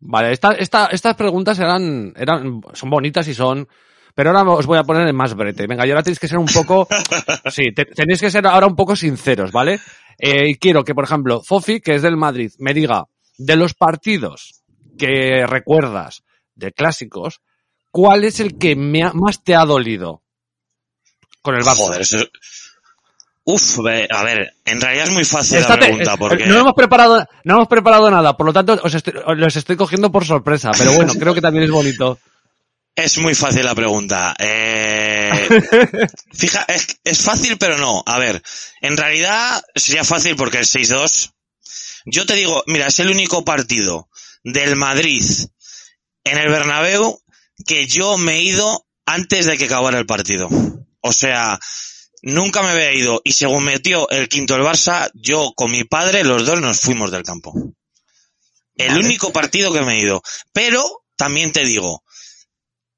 Vale, 0.00 0.32
esta, 0.32 0.54
esta, 0.54 0.86
estas 0.86 1.14
preguntas 1.14 1.56
eran, 1.60 2.12
eran, 2.16 2.60
son 2.74 2.90
bonitas 2.90 3.28
y 3.28 3.34
son, 3.34 3.68
pero 4.14 4.30
ahora 4.30 4.50
os 4.52 4.66
voy 4.66 4.78
a 4.78 4.82
poner 4.84 5.06
en 5.08 5.16
más 5.16 5.34
brete. 5.34 5.66
Venga, 5.66 5.86
y 5.86 5.90
ahora 5.90 6.02
tenéis 6.02 6.18
que 6.20 6.28
ser 6.28 6.38
un 6.38 6.46
poco, 6.46 6.86
sí, 7.50 7.72
te- 7.74 7.86
tenéis 7.86 8.20
que 8.20 8.30
ser 8.30 8.46
ahora 8.46 8.66
un 8.66 8.76
poco 8.76 8.94
sinceros, 8.96 9.52
¿vale? 9.52 9.80
Eh, 10.18 10.50
y 10.50 10.54
quiero 10.56 10.84
que, 10.84 10.94
por 10.94 11.04
ejemplo, 11.04 11.42
Fofi, 11.42 11.80
que 11.80 11.94
es 11.94 12.02
del 12.02 12.16
Madrid, 12.16 12.52
me 12.58 12.74
diga, 12.74 13.04
de 13.38 13.56
los 13.56 13.74
partidos 13.74 14.62
que 14.98 15.46
recuerdas 15.46 16.22
de 16.54 16.72
clásicos, 16.72 17.40
¿cuál 17.90 18.24
es 18.24 18.38
el 18.40 18.58
que 18.58 18.76
me 18.76 19.02
ha- 19.02 19.12
más 19.14 19.42
te 19.42 19.54
ha 19.54 19.64
dolido? 19.64 20.22
Con 21.40 21.54
el 21.56 21.62
Barça. 21.62 21.76
Joder, 21.76 22.00
eso 22.02 22.16
es- 22.18 22.30
Uf, 23.44 23.80
a 23.80 24.22
ver, 24.22 24.52
en 24.64 24.80
realidad 24.80 25.06
es 25.08 25.12
muy 25.12 25.24
fácil 25.24 25.58
Estate- 25.58 25.80
la 25.80 25.86
pregunta 25.88 26.16
porque... 26.16 26.46
No 26.46 26.60
hemos 26.60 26.74
preparado, 26.74 27.26
no 27.42 27.54
hemos 27.54 27.66
preparado 27.66 28.08
nada, 28.08 28.36
por 28.36 28.46
lo 28.46 28.52
tanto 28.52 28.78
os 28.80 28.94
estoy, 28.94 29.14
os 29.26 29.36
los 29.36 29.56
estoy 29.56 29.74
cogiendo 29.74 30.12
por 30.12 30.24
sorpresa, 30.24 30.70
pero 30.78 30.92
bueno, 30.92 31.12
creo 31.18 31.34
que 31.34 31.40
también 31.40 31.64
es 31.64 31.70
bonito. 31.72 32.20
Es 32.94 33.18
muy 33.18 33.34
fácil 33.34 33.64
la 33.64 33.74
pregunta. 33.74 34.34
Eh, 34.38 35.48
fija, 36.32 36.64
es, 36.68 36.98
es 37.04 37.22
fácil 37.22 37.56
pero 37.56 37.78
no. 37.78 38.02
A 38.06 38.18
ver, 38.18 38.42
en 38.80 38.96
realidad 38.96 39.62
sería 39.74 40.04
fácil 40.04 40.36
porque 40.36 40.58
el 40.58 40.66
6-2. 40.66 41.32
Yo 42.04 42.26
te 42.26 42.34
digo, 42.34 42.62
mira, 42.66 42.88
es 42.88 42.98
el 43.00 43.10
único 43.10 43.44
partido 43.44 44.08
del 44.44 44.76
Madrid 44.76 45.24
en 46.24 46.38
el 46.38 46.48
Bernabéu 46.48 47.20
que 47.66 47.86
yo 47.86 48.16
me 48.18 48.36
he 48.36 48.42
ido 48.42 48.86
antes 49.06 49.46
de 49.46 49.56
que 49.56 49.66
acabara 49.66 49.98
el 49.98 50.06
partido. 50.06 50.48
O 51.00 51.12
sea, 51.12 51.58
nunca 52.22 52.62
me 52.62 52.70
había 52.70 52.92
ido 52.92 53.20
y 53.24 53.32
según 53.32 53.64
metió 53.64 54.08
el 54.10 54.28
quinto 54.28 54.54
el 54.54 54.62
Barça, 54.62 55.10
yo 55.14 55.52
con 55.54 55.70
mi 55.70 55.84
padre 55.84 56.24
los 56.24 56.44
dos 56.44 56.60
nos 56.60 56.80
fuimos 56.80 57.10
del 57.10 57.22
campo. 57.22 57.52
El 58.74 58.98
único 58.98 59.32
partido 59.32 59.72
que 59.72 59.82
me 59.82 59.94
he 59.94 60.00
ido. 60.00 60.22
Pero 60.52 61.04
también 61.16 61.52
te 61.52 61.64
digo, 61.64 62.02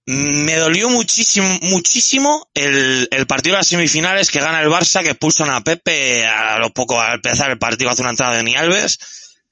me 0.07 0.57
dolió 0.57 0.91
muchísimo, 0.91 1.49
muchísimo 1.63 2.49
el, 2.55 3.09
el 3.11 3.27
partido 3.27 3.55
de 3.55 3.61
las 3.61 3.67
semifinales 3.67 4.31
que 4.31 4.41
gana 4.41 4.61
el 4.61 4.69
Barça, 4.69 5.03
que 5.03 5.11
expulsan 5.11 5.51
a 5.51 5.63
Pepe 5.63 6.27
a 6.27 6.59
lo 6.59 6.71
poco 6.71 7.01
al 7.01 7.15
empezar 7.15 7.51
el 7.51 7.59
partido 7.59 7.91
hace 7.91 8.03
una 8.03 8.11
entrada 8.11 8.37
de 8.37 8.43
Ni 8.43 8.55
Alves. 8.55 8.99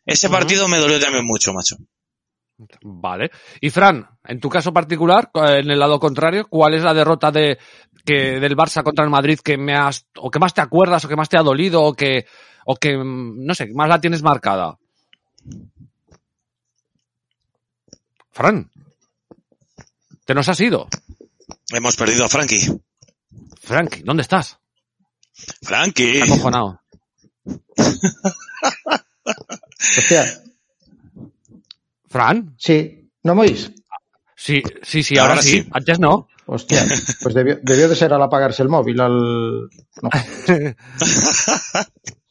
Ese 0.04 0.28
partido 0.28 0.68
me 0.68 0.78
dolió 0.78 1.00
también 1.00 1.24
mucho, 1.24 1.52
macho. 1.52 1.76
Vale. 2.82 3.30
Y 3.60 3.70
Fran, 3.70 4.06
en 4.24 4.40
tu 4.40 4.48
caso 4.48 4.72
particular, 4.72 5.30
eh, 5.34 5.60
en 5.62 5.70
el 5.70 5.78
lado 5.78 5.98
contrario, 5.98 6.46
¿cuál 6.48 6.74
es 6.74 6.82
la 6.82 6.94
derrota 6.94 7.30
de 7.30 7.58
que 8.04 8.40
del 8.40 8.56
Barça 8.56 8.82
contra 8.82 9.04
el 9.04 9.10
Madrid 9.10 9.38
que 9.42 9.56
me 9.56 9.74
has 9.74 10.06
o 10.16 10.30
que 10.30 10.38
más 10.38 10.54
te 10.54 10.60
acuerdas 10.60 11.04
o 11.04 11.08
que 11.08 11.16
más 11.16 11.28
te 11.28 11.38
ha 11.38 11.42
dolido 11.42 11.82
o 11.82 11.94
que 11.94 12.26
o 12.66 12.76
que 12.76 12.96
mm, 12.96 13.44
no 13.44 13.54
sé, 13.54 13.68
más 13.74 13.88
la 13.88 14.00
tienes 14.00 14.22
marcada? 14.22 14.76
Fran, 18.32 18.70
te 20.24 20.34
nos 20.34 20.48
has 20.48 20.60
ido. 20.60 20.88
Hemos 21.72 21.96
perdido 21.96 22.24
a 22.24 22.28
Frankie. 22.28 22.80
Frank, 23.60 23.96
¿dónde 24.04 24.22
estás? 24.22 24.58
Frankie. 25.62 26.18
Está 26.20 26.34
acojonado. 26.34 26.80
Hostia, 29.98 30.24
Fran, 32.08 32.54
sí, 32.58 33.10
¿no 33.22 33.34
me 33.34 33.42
oís? 33.42 33.72
sí, 34.36 34.62
sí, 34.82 35.02
sí, 35.02 35.18
ahora, 35.18 35.32
Ahora 35.34 35.42
sí. 35.42 35.62
sí. 35.62 35.68
Antes 35.72 35.98
no. 35.98 36.28
Hostia, 36.46 36.84
pues 37.22 37.34
debió, 37.34 37.58
debió 37.62 37.88
de 37.88 37.96
ser 37.96 38.12
al 38.12 38.22
apagarse 38.22 38.62
el 38.62 38.68
móvil, 38.68 39.00
al... 39.00 39.12
No. 40.02 40.10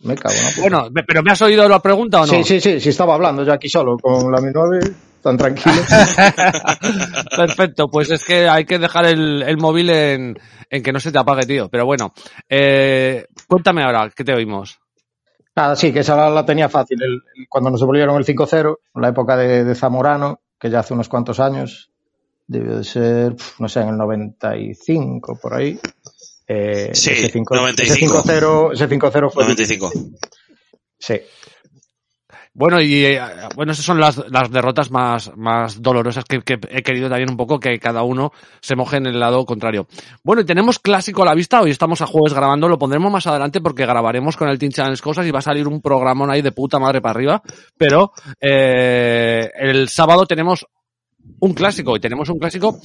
Me 0.04 0.16
cago, 0.16 0.36
¿no? 0.36 0.62
Bueno, 0.62 0.90
pero 1.08 1.24
¿me 1.24 1.32
has 1.32 1.42
oído 1.42 1.68
la 1.70 1.80
pregunta 1.80 2.22
o 2.22 2.26
no? 2.26 2.34
Sí, 2.34 2.44
sí, 2.44 2.60
sí, 2.60 2.80
sí, 2.80 2.90
estaba 2.90 3.14
hablando 3.14 3.44
yo 3.46 3.54
aquí 3.54 3.70
solo 3.70 3.98
con 3.98 4.32
la 4.32 4.42
Mi 4.42 4.52
9, 4.54 4.80
tan 5.22 5.38
tranquilo. 5.38 5.76
Perfecto, 7.36 7.90
pues 7.90 8.12
es 8.12 8.24
que 8.26 8.48
hay 8.50 8.66
que 8.66 8.80
dejar 8.80 9.06
el, 9.06 9.44
el 9.44 9.58
móvil 9.58 9.90
en, 9.90 10.40
en 10.70 10.84
que 10.84 10.92
no 10.92 11.00
se 11.00 11.12
te 11.12 11.20
apague, 11.20 11.46
tío. 11.46 11.70
Pero 11.70 11.86
bueno, 11.86 12.14
eh, 12.50 13.26
cuéntame 13.48 13.84
ahora, 13.84 14.12
¿qué 14.16 14.24
te 14.24 14.34
oímos? 14.34 14.80
Nada, 15.56 15.76
sí, 15.76 15.92
que 15.92 16.00
esa 16.00 16.16
la, 16.16 16.30
la 16.30 16.46
tenía 16.46 16.70
fácil. 16.70 16.98
El- 17.02 17.22
el- 17.36 17.48
cuando 17.50 17.70
nos 17.70 17.80
devolvieron 17.80 18.16
el 18.18 18.26
5-0, 18.26 18.78
en 18.96 19.02
la 19.02 19.10
época 19.10 19.36
de, 19.38 19.64
de 19.64 19.76
Zamorano, 19.76 20.42
que 20.60 20.70
ya 20.70 20.80
hace 20.80 20.94
unos 20.94 21.10
cuantos 21.10 21.40
años, 21.40 21.92
debió 22.48 22.78
de 22.78 22.84
ser, 22.84 23.36
no 23.60 23.68
sé, 23.68 23.82
en 23.82 23.90
el 23.90 23.98
95, 23.98 25.40
por 25.42 25.54
ahí. 25.56 25.80
Eh, 26.48 26.92
Sí, 26.94 27.12
ese 27.12 27.30
5 27.30 27.56
95. 27.56 28.20
Ese 28.26 28.40
5-0 28.42 28.74
ese 28.74 28.90
5-0 28.90 29.32
fue... 29.32 29.44
95. 29.44 29.92
Sí. 30.98 31.16
Bueno, 32.54 32.82
y 32.82 33.06
eh, 33.06 33.22
bueno, 33.56 33.72
esas 33.72 33.86
son 33.86 34.00
las, 34.00 34.18
las 34.30 34.52
derrotas 34.52 34.92
más, 34.92 35.32
más 35.38 35.82
dolorosas 35.82 36.26
que, 36.26 36.42
he 36.70 36.84
querido 36.84 37.08
también 37.08 37.30
un 37.30 37.38
poco 37.38 37.60
que 37.60 37.80
cada 37.80 38.04
uno 38.04 38.34
se 38.60 38.76
moje 38.76 38.98
en 38.98 39.06
el 39.06 39.20
lado 39.20 39.46
contrario. 39.46 39.88
Bueno, 40.22 40.42
y 40.42 40.46
tenemos 40.46 40.78
clásico 40.78 41.22
a 41.22 41.26
la 41.26 41.34
vista, 41.34 41.62
hoy 41.62 41.72
estamos 41.72 42.02
a 42.02 42.08
jueves 42.08 42.34
grabando, 42.34 42.68
lo 42.68 42.78
pondremos 42.78 43.10
más 43.10 43.26
adelante 43.26 43.62
porque 43.62 43.86
grabaremos 43.86 44.36
con 44.36 44.50
el 44.50 44.60
Team 44.60 44.74
Challenge 44.74 45.02
cosas 45.02 45.26
y 45.26 45.32
va 45.32 45.40
a 45.40 45.44
salir 45.44 45.66
un 45.66 45.82
programón 45.82 46.30
ahí 46.30 46.42
de 46.42 46.52
puta 46.52 46.78
madre 46.78 47.00
para 47.00 47.14
arriba, 47.14 47.42
pero 47.78 48.12
eh, 48.42 49.50
el 49.56 49.88
sábado 49.88 50.26
tenemos 50.26 50.68
un 51.40 51.54
clásico 51.54 51.96
y 51.96 52.02
tenemos 52.02 52.28
un 52.30 52.38
clásico 52.38 52.82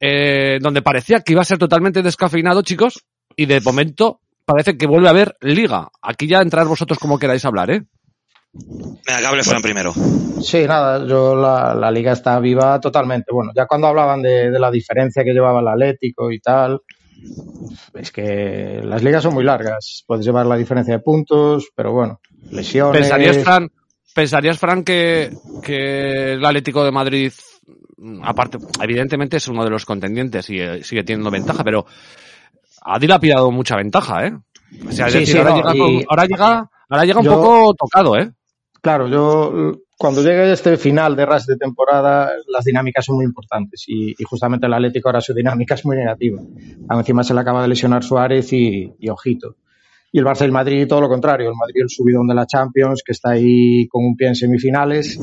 eh, 0.00 0.58
donde 0.60 0.82
parecía 0.82 1.20
que 1.20 1.32
iba 1.32 1.42
a 1.42 1.44
ser 1.44 1.58
totalmente 1.58 2.02
descafeinado, 2.02 2.62
chicos, 2.62 3.04
y 3.36 3.46
de 3.46 3.60
momento 3.60 4.20
parece 4.44 4.76
que 4.76 4.86
vuelve 4.86 5.06
a 5.06 5.10
haber 5.10 5.36
liga. 5.40 5.90
Aquí 6.02 6.26
ya 6.26 6.40
entrar 6.40 6.66
vosotros 6.66 6.98
como 6.98 7.18
queráis 7.18 7.44
hablar, 7.44 7.70
¿eh? 7.70 7.84
Venga, 9.06 9.20
que 9.20 9.26
hable 9.26 9.42
Fran 9.44 9.62
primero. 9.62 9.92
Sí, 10.42 10.64
nada, 10.66 11.06
yo 11.06 11.34
la, 11.36 11.74
la 11.74 11.90
liga 11.90 12.12
está 12.12 12.38
viva 12.40 12.80
totalmente. 12.80 13.32
Bueno, 13.32 13.52
ya 13.54 13.66
cuando 13.66 13.86
hablaban 13.86 14.20
de, 14.22 14.50
de 14.50 14.58
la 14.58 14.70
diferencia 14.70 15.22
que 15.24 15.32
llevaba 15.32 15.60
el 15.60 15.68
Atlético 15.68 16.30
y 16.32 16.40
tal, 16.40 16.80
es 17.94 18.10
que 18.12 18.80
las 18.84 19.02
ligas 19.02 19.22
son 19.22 19.34
muy 19.34 19.44
largas. 19.44 20.04
Puedes 20.06 20.24
llevar 20.24 20.46
la 20.46 20.56
diferencia 20.56 20.94
de 20.94 21.00
puntos, 21.02 21.68
pero 21.74 21.92
bueno, 21.92 22.20
lesiones. 22.50 23.00
¿Pensarías, 23.02 23.38
Fran, 23.38 23.68
pensarías, 24.14 24.58
Fran 24.58 24.82
que, 24.84 25.30
que 25.62 26.32
el 26.34 26.44
Atlético 26.44 26.84
de 26.84 26.92
Madrid, 26.92 27.32
aparte, 28.22 28.58
evidentemente 28.82 29.36
es 29.38 29.48
uno 29.48 29.64
de 29.64 29.70
los 29.70 29.84
contendientes 29.84 30.50
y 30.50 30.58
eh, 30.60 30.82
sigue 30.84 31.04
teniendo 31.04 31.30
ventaja, 31.30 31.62
pero 31.64 31.86
ha 32.82 32.98
dilapidado 32.98 33.50
mucha 33.50 33.76
ventaja, 33.76 34.26
¿eh? 34.26 34.32
O 34.88 34.92
sea, 34.92 35.06
es 35.06 35.12
Sí, 35.12 35.18
decir, 35.20 35.34
sí, 35.34 35.38
ahora, 35.38 35.50
no, 35.50 35.56
llega, 35.56 35.74
y- 35.74 35.78
con- 35.78 36.04
ahora 36.10 36.26
llega, 36.26 36.70
ahora 36.90 37.04
llega 37.04 37.18
un 37.20 37.24
Yo- 37.26 37.34
poco 37.40 37.74
tocado, 37.74 38.16
¿eh? 38.18 38.30
Claro, 38.80 39.08
yo 39.08 39.80
cuando 39.98 40.22
llegue 40.22 40.52
este 40.52 40.76
final 40.76 41.16
de 41.16 41.26
ras 41.26 41.46
de 41.46 41.56
temporada, 41.56 42.30
las 42.48 42.64
dinámicas 42.64 43.04
son 43.04 43.16
muy 43.16 43.24
importantes 43.24 43.84
y, 43.86 44.10
y 44.10 44.24
justamente 44.24 44.66
el 44.66 44.74
Atlético 44.74 45.08
ahora 45.08 45.20
su 45.20 45.32
dinámica 45.32 45.74
es 45.74 45.84
muy 45.84 45.96
negativa. 45.96 46.40
Encima 46.90 47.24
se 47.24 47.34
le 47.34 47.40
acaba 47.40 47.62
de 47.62 47.68
lesionar 47.68 48.04
Suárez 48.04 48.52
y, 48.52 48.94
y 48.98 49.08
ojito. 49.08 49.56
Y 50.12 50.18
el 50.18 50.24
Barça 50.24 50.42
y 50.42 50.44
el 50.44 50.52
Madrid 50.52 50.86
todo 50.86 51.00
lo 51.00 51.08
contrario. 51.08 51.48
El 51.48 51.56
Madrid 51.56 51.82
el 51.82 51.90
subidón 51.90 52.26
de 52.26 52.34
la 52.34 52.46
Champions, 52.46 53.02
que 53.04 53.12
está 53.12 53.30
ahí 53.30 53.88
con 53.88 54.04
un 54.04 54.16
pie 54.16 54.28
en 54.28 54.34
semifinales 54.34 55.18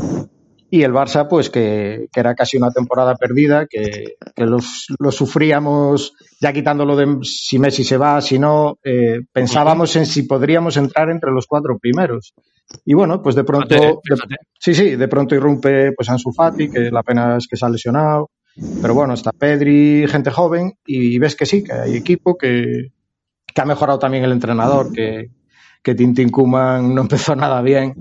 y 0.73 0.81
el 0.81 0.91
Barça, 0.91 1.27
pues 1.29 1.51
que, 1.51 2.07
que 2.11 2.19
era 2.19 2.33
casi 2.33 2.57
una 2.57 2.71
temporada 2.71 3.13
perdida, 3.15 3.67
que, 3.67 4.15
que 4.35 4.45
los, 4.47 4.87
lo 4.97 5.11
sufríamos 5.11 6.13
ya 6.41 6.51
quitándolo 6.51 6.95
de 6.95 7.19
si 7.21 7.59
Messi 7.59 7.83
se 7.83 7.97
va, 7.97 8.19
si 8.21 8.39
no, 8.39 8.79
eh, 8.83 9.19
pensábamos 9.31 9.95
en 9.97 10.07
si 10.07 10.23
podríamos 10.23 10.75
entrar 10.77 11.11
entre 11.11 11.29
los 11.29 11.45
cuatro 11.45 11.77
primeros. 11.77 12.33
Y 12.85 12.93
bueno, 12.93 13.21
pues 13.21 13.35
de 13.35 13.43
pronto, 13.43 13.75
Fíjate, 13.75 13.87
de- 13.87 14.15
fíjate. 14.15 14.35
sí, 14.59 14.73
sí, 14.73 14.95
de 14.95 15.07
pronto 15.07 15.35
irrumpe 15.35 15.93
pues 15.93 16.09
Ansu 16.09 16.31
Fati, 16.33 16.69
que 16.69 16.89
la 16.91 17.03
pena 17.03 17.37
es 17.37 17.47
que 17.47 17.55
se 17.57 17.65
ha 17.65 17.69
lesionado, 17.69 18.29
pero 18.79 18.93
bueno, 18.93 19.13
está 19.13 19.31
Pedri, 19.31 20.05
gente 20.07 20.31
joven, 20.31 20.73
y 20.85 21.17
ves 21.19 21.35
que 21.35 21.45
sí, 21.45 21.63
que 21.63 21.73
hay 21.73 21.95
equipo, 21.95 22.37
que, 22.37 22.89
que 23.53 23.61
ha 23.61 23.65
mejorado 23.65 23.99
también 23.99 24.23
el 24.25 24.31
entrenador, 24.33 24.91
que, 24.91 25.27
que 25.81 25.95
Tintin 25.95 26.29
Kuman 26.29 26.93
no 26.93 27.01
empezó 27.03 27.35
nada 27.35 27.61
bien. 27.61 27.95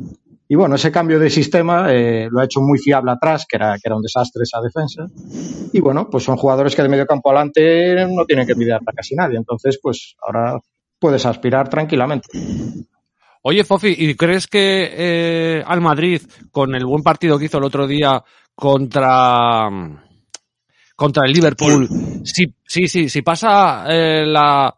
Y 0.49 0.57
bueno, 0.57 0.75
ese 0.75 0.93
cambio 0.93 1.19
de 1.19 1.31
sistema 1.31 1.93
eh, 1.95 2.29
lo 2.31 2.41
ha 2.41 2.45
hecho 2.45 2.61
muy 2.61 2.79
fiable 2.79 3.13
atrás, 3.13 3.47
que 3.49 3.57
era, 3.57 3.75
que 3.75 3.83
era 3.87 3.97
un 3.97 4.03
desastre 4.03 4.43
esa 4.43 4.61
defensa. 4.61 5.07
Y 5.73 5.81
bueno, 5.81 6.11
pues 6.11 6.25
son 6.25 6.37
jugadores 6.37 6.77
que 6.77 6.83
de 6.83 6.89
medio 6.91 7.07
campo 7.07 7.31
adelante 7.31 8.07
no 8.07 8.25
tienen 8.27 8.47
que 8.47 8.53
envidiar 8.53 8.81
a 8.85 8.93
casi 8.93 9.15
nadie. 9.15 9.39
Entonces, 9.39 9.79
pues 9.83 10.15
ahora 10.27 10.59
puedes 10.99 11.25
aspirar 11.25 11.69
tranquilamente. 11.71 12.29
Oye, 13.43 13.65
Fofi, 13.65 13.95
¿y 13.99 14.15
crees 14.15 14.47
que 14.47 14.91
eh, 14.93 15.65
al 15.67 15.81
Madrid, 15.81 16.23
con 16.51 16.75
el 16.75 16.85
buen 16.87 17.03
partido 17.03 17.39
que 17.39 17.47
hizo 17.47 17.59
el 17.59 17.65
otro 17.65 17.87
día 17.89 18.23
contra, 18.55 19.69
contra 20.95 21.27
el 21.27 21.33
Liverpool, 21.33 21.89
si, 22.25 22.55
sí, 22.65 22.87
sí, 22.87 23.09
si 23.09 23.23
pasa 23.23 23.85
eh, 23.89 24.25
la, 24.25 24.73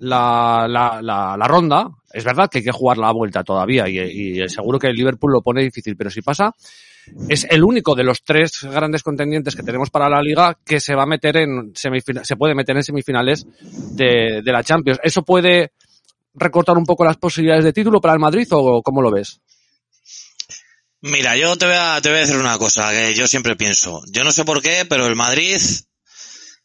la, 0.00 0.66
la, 0.68 1.00
la, 1.00 1.36
la 1.38 1.46
ronda, 1.46 1.88
es 2.12 2.24
verdad 2.24 2.48
que 2.50 2.58
hay 2.58 2.64
que 2.64 2.72
jugar 2.72 2.98
la 2.98 3.12
vuelta 3.12 3.44
todavía 3.44 3.88
y, 3.88 3.98
y 4.00 4.48
seguro 4.48 4.80
que 4.80 4.88
el 4.88 4.96
Liverpool 4.96 5.32
lo 5.32 5.42
pone 5.42 5.62
difícil, 5.62 5.96
pero 5.96 6.10
si 6.10 6.20
pasa, 6.20 6.52
es 7.28 7.46
el 7.48 7.62
único 7.62 7.94
de 7.94 8.02
los 8.02 8.24
tres 8.24 8.64
grandes 8.64 9.04
contendientes 9.04 9.54
que 9.54 9.62
tenemos 9.62 9.90
para 9.90 10.08
la 10.08 10.20
liga 10.20 10.58
que 10.64 10.80
se 10.80 10.96
va 10.96 11.04
a 11.04 11.06
meter 11.06 11.36
en 11.36 11.70
semifinales, 11.74 12.26
se 12.26 12.36
puede 12.36 12.56
meter 12.56 12.76
en 12.76 12.82
semifinales 12.82 13.46
de, 13.92 14.42
de 14.42 14.52
la 14.52 14.64
Champions. 14.64 14.98
¿Eso 15.04 15.22
puede 15.22 15.70
recortar 16.38 16.76
un 16.76 16.86
poco 16.86 17.04
las 17.04 17.16
posibilidades 17.16 17.64
de 17.64 17.72
título 17.72 18.00
para 18.00 18.14
el 18.14 18.20
Madrid 18.20 18.46
o 18.50 18.82
cómo 18.82 19.02
lo 19.02 19.10
ves? 19.10 19.40
Mira, 21.00 21.36
yo 21.36 21.56
te 21.56 21.66
voy, 21.66 21.76
a, 21.78 22.00
te 22.02 22.08
voy 22.08 22.18
a 22.18 22.22
decir 22.22 22.36
una 22.36 22.58
cosa 22.58 22.90
que 22.90 23.14
yo 23.14 23.28
siempre 23.28 23.54
pienso. 23.54 24.02
Yo 24.10 24.24
no 24.24 24.32
sé 24.32 24.44
por 24.44 24.60
qué, 24.60 24.84
pero 24.84 25.06
el 25.06 25.14
Madrid 25.14 25.60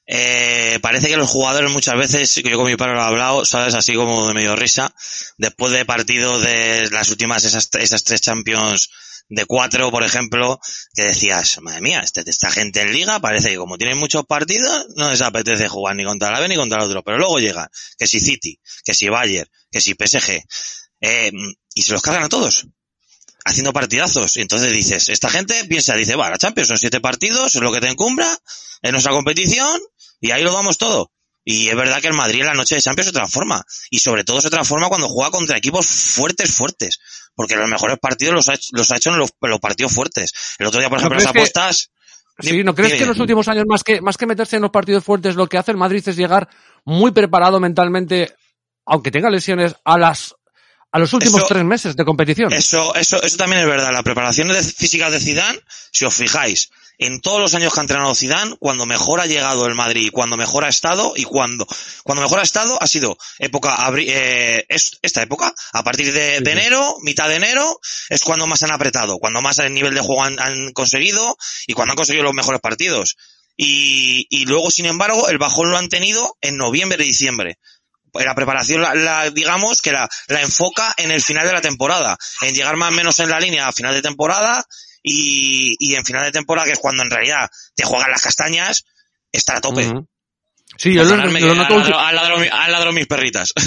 eh, 0.06 0.80
parece 0.82 1.08
que 1.08 1.18
los 1.18 1.30
jugadores 1.30 1.72
muchas 1.72 1.96
veces, 1.96 2.36
yo 2.36 2.58
con 2.58 2.66
mi 2.66 2.76
padre 2.76 2.96
lo 2.96 3.02
he 3.02 3.04
hablado, 3.04 3.46
sabes, 3.46 3.76
así 3.76 3.94
como 3.94 4.28
de 4.28 4.34
medio 4.34 4.56
risa, 4.56 4.94
después 5.38 5.72
de 5.72 5.86
partidos 5.86 6.44
de 6.44 6.90
las 6.90 7.10
últimas, 7.10 7.46
esas, 7.46 7.70
esas 7.80 8.04
tres 8.04 8.22
Champions 8.22 8.90
de 9.36 9.46
cuatro, 9.46 9.90
por 9.92 10.04
ejemplo, 10.04 10.60
que 10.94 11.04
decías, 11.04 11.60
madre 11.62 11.82
mía, 11.82 12.02
este, 12.02 12.24
esta 12.26 12.52
gente 12.52 12.82
en 12.82 12.94
liga 12.94 13.20
parece 13.20 13.50
que 13.50 13.58
como 13.58 13.78
tienen 13.78 13.98
muchos 13.98 14.26
partidos, 14.26 14.88
no 14.96 15.10
les 15.10 15.22
apetece 15.22 15.68
jugar 15.68 15.96
ni 15.96 16.04
contra 16.04 16.32
la 16.32 16.40
B 16.40 16.48
ni 16.48 16.56
contra 16.56 16.80
el 16.80 16.86
otro, 16.86 17.04
pero 17.04 17.18
luego 17.18 17.40
llega, 17.40 17.70
que 17.98 18.08
si 18.08 18.20
City, 18.20 18.60
que 18.84 18.94
si 18.94 19.10
Bayern, 19.10 19.50
que 19.72 19.82
si 19.82 19.94
PSG, 19.94 20.44
eh, 21.02 21.32
y 21.74 21.82
se 21.82 21.92
los 21.92 22.02
cargan 22.02 22.24
a 22.24 22.30
todos 22.30 22.68
haciendo 23.46 23.74
partidazos. 23.74 24.38
Y 24.38 24.42
entonces 24.42 24.72
dices, 24.72 25.10
esta 25.10 25.30
gente 25.30 25.66
piensa, 25.66 25.96
dice, 25.96 26.16
va, 26.16 26.30
la 26.30 26.38
Champions 26.38 26.70
son 26.70 26.78
siete 26.78 27.02
partidos, 27.02 27.56
es 27.56 27.62
lo 27.62 27.72
que 27.72 27.82
te 27.82 27.90
encumbra, 27.90 28.38
es 28.82 28.92
nuestra 28.92 29.12
competición, 29.12 29.82
y 30.22 30.32
ahí 30.32 30.44
lo 30.44 30.54
damos 30.54 30.78
todo. 30.78 31.12
Y 31.46 31.68
es 31.68 31.76
verdad 31.76 32.02
que 32.02 32.08
el 32.08 32.14
Madrid 32.14 32.42
en 32.42 32.48
la 32.48 32.54
noche 32.54 32.76
de 32.76 32.82
Champions 32.82 33.08
se 33.08 33.14
transforma. 33.14 33.66
Y 33.90 34.00
sobre 34.00 34.24
todo 34.24 34.40
se 34.40 34.50
transforma 34.50 34.88
cuando 34.88 35.10
juega 35.10 35.30
contra 35.32 35.58
equipos 35.58 35.86
fuertes, 35.88 36.56
fuertes. 36.56 37.00
Porque 37.36 37.56
los 37.56 37.68
mejores 37.68 37.98
partidos 38.00 38.34
los 38.36 38.50
ha, 38.50 38.54
hecho- 38.56 38.70
los 38.74 38.92
ha 38.92 38.98
hecho 38.98 39.10
en 39.12 39.18
los, 39.18 39.30
en 39.42 39.50
los 39.50 39.60
partidos 39.60 39.92
fuertes. 39.94 40.32
El 40.60 40.68
otro 40.68 40.80
día, 40.80 40.90
por 40.90 41.00
¿No 41.00 41.08
ejemplo, 41.08 41.20
las 41.24 41.32
que- 41.32 41.40
apuestas... 41.40 41.90
Sí, 42.40 42.64
¿no 42.64 42.74
crees 42.74 42.90
Dime. 42.92 42.98
que 42.98 43.04
en 43.04 43.10
los 43.10 43.20
últimos 43.20 43.48
años, 43.48 43.66
más 43.68 43.84
que, 43.84 44.02
más 44.02 44.18
que 44.18 44.26
meterse 44.26 44.56
en 44.56 44.64
los 44.64 44.72
partidos 44.72 45.04
fuertes, 45.04 45.36
lo 45.36 45.48
que 45.48 45.58
hace 45.60 45.70
el 45.72 45.78
Madrid 45.78 46.02
es 46.08 46.16
llegar 46.16 46.50
muy 46.84 47.12
preparado 47.12 47.60
mentalmente, 47.60 48.34
aunque 48.86 49.12
tenga 49.12 49.30
lesiones, 49.30 49.76
a 49.86 49.98
las 50.00 50.34
a 50.92 51.00
los 51.00 51.12
últimos 51.14 51.38
Eso- 51.42 51.48
tres 51.48 51.64
meses 51.64 51.96
de 51.96 52.06
competición? 52.06 52.52
Eso, 52.54 52.94
eso, 52.96 53.22
eso 53.22 53.38
también 53.38 53.62
es 53.64 53.68
verdad. 53.68 53.92
La 53.92 54.04
preparación 54.04 54.48
de 54.48 54.62
física 54.64 55.10
de 55.10 55.20
Zidane, 55.20 55.60
si 55.92 56.06
os 56.06 56.14
fijáis, 56.14 56.70
en 56.98 57.22
todos 57.22 57.40
los 57.40 57.54
años 57.56 57.74
que 57.74 57.80
ha 57.80 57.84
entrenado 57.84 58.16
Zidane, 58.16 58.56
cuando 58.60 58.86
mejor 58.86 59.20
ha 59.20 59.26
llegado 59.26 59.66
el 59.66 59.76
Madrid, 59.76 60.10
cuando 60.12 60.38
mejor 60.38 60.64
ha 60.64 60.70
estado 60.70 61.14
y 61.16 61.24
cuando, 61.24 61.68
cuando 62.04 62.22
mejor 62.22 62.40
ha 62.40 62.44
estado 62.44 62.78
ha 62.82 62.88
sido 62.88 63.18
época, 63.40 63.76
eh, 63.98 64.66
es, 64.70 65.00
esta 65.02 65.22
época, 65.22 65.54
a 65.74 65.84
partir 65.84 66.14
de, 66.14 66.42
de 66.42 66.52
enero, 66.52 66.96
mitad 67.02 67.28
de 67.30 67.36
enero, 67.36 67.80
es 68.10 68.22
cuando 68.22 68.48
más 68.48 68.64
han 68.64 68.72
apretado, 68.72 69.18
cuando 69.18 69.42
más 69.42 69.58
el 69.60 69.74
nivel 69.74 69.94
de 69.94 70.02
juego 70.02 70.24
han, 70.24 70.40
han 70.40 70.72
conseguido 70.74 71.36
y 71.68 71.74
cuando 71.74 71.94
han 71.94 71.98
conseguido 71.98 72.24
los 72.24 72.34
mejores 72.34 72.62
partidos. 72.62 73.16
Y, 73.58 74.26
y 74.30 74.46
luego, 74.46 74.72
sin 74.72 74.86
embargo, 74.86 75.30
el 75.30 75.38
bajón 75.38 75.70
lo 75.70 75.78
han 75.78 75.90
tenido 75.90 76.38
en 76.42 76.58
noviembre 76.58 77.04
y 77.04 77.08
diciembre 77.08 77.58
la 78.14 78.36
preparación, 78.36 78.82
la, 78.82 78.94
la- 78.94 79.32
digamos, 79.32 79.82
que 79.82 79.92
la, 79.92 80.08
la 80.28 80.42
enfoca 80.42 80.94
en 80.98 81.10
el 81.10 81.22
final 81.24 81.48
de 81.48 81.54
la 81.54 81.62
temporada, 81.62 82.16
en 82.42 82.54
llegar 82.54 82.76
más 82.78 82.90
o 82.90 82.96
menos 82.96 83.18
en 83.18 83.30
la 83.30 83.40
línea 83.40 83.68
a 83.68 83.72
final 83.74 83.92
de 83.96 84.04
temporada 84.04 84.64
y, 85.04 85.76
y 85.80 85.96
en 85.96 86.06
final 86.06 86.24
de 86.24 86.32
temporada, 86.32 86.66
que 86.66 86.72
es 86.74 86.80
cuando 86.80 87.04
en 87.04 87.12
realidad 87.12 87.48
te 87.76 87.84
juegan 87.84 88.10
las 88.10 88.22
castañas, 88.22 88.84
estar 89.32 89.58
a 89.58 89.62
tope. 89.62 89.92
Sí, 90.76 90.92
yo 90.96 91.04
lo, 91.04 91.16
noto 91.18 91.76
han 91.78 92.16
ladrado 92.72 92.92
mis 92.94 93.06
perritas. 93.06 93.54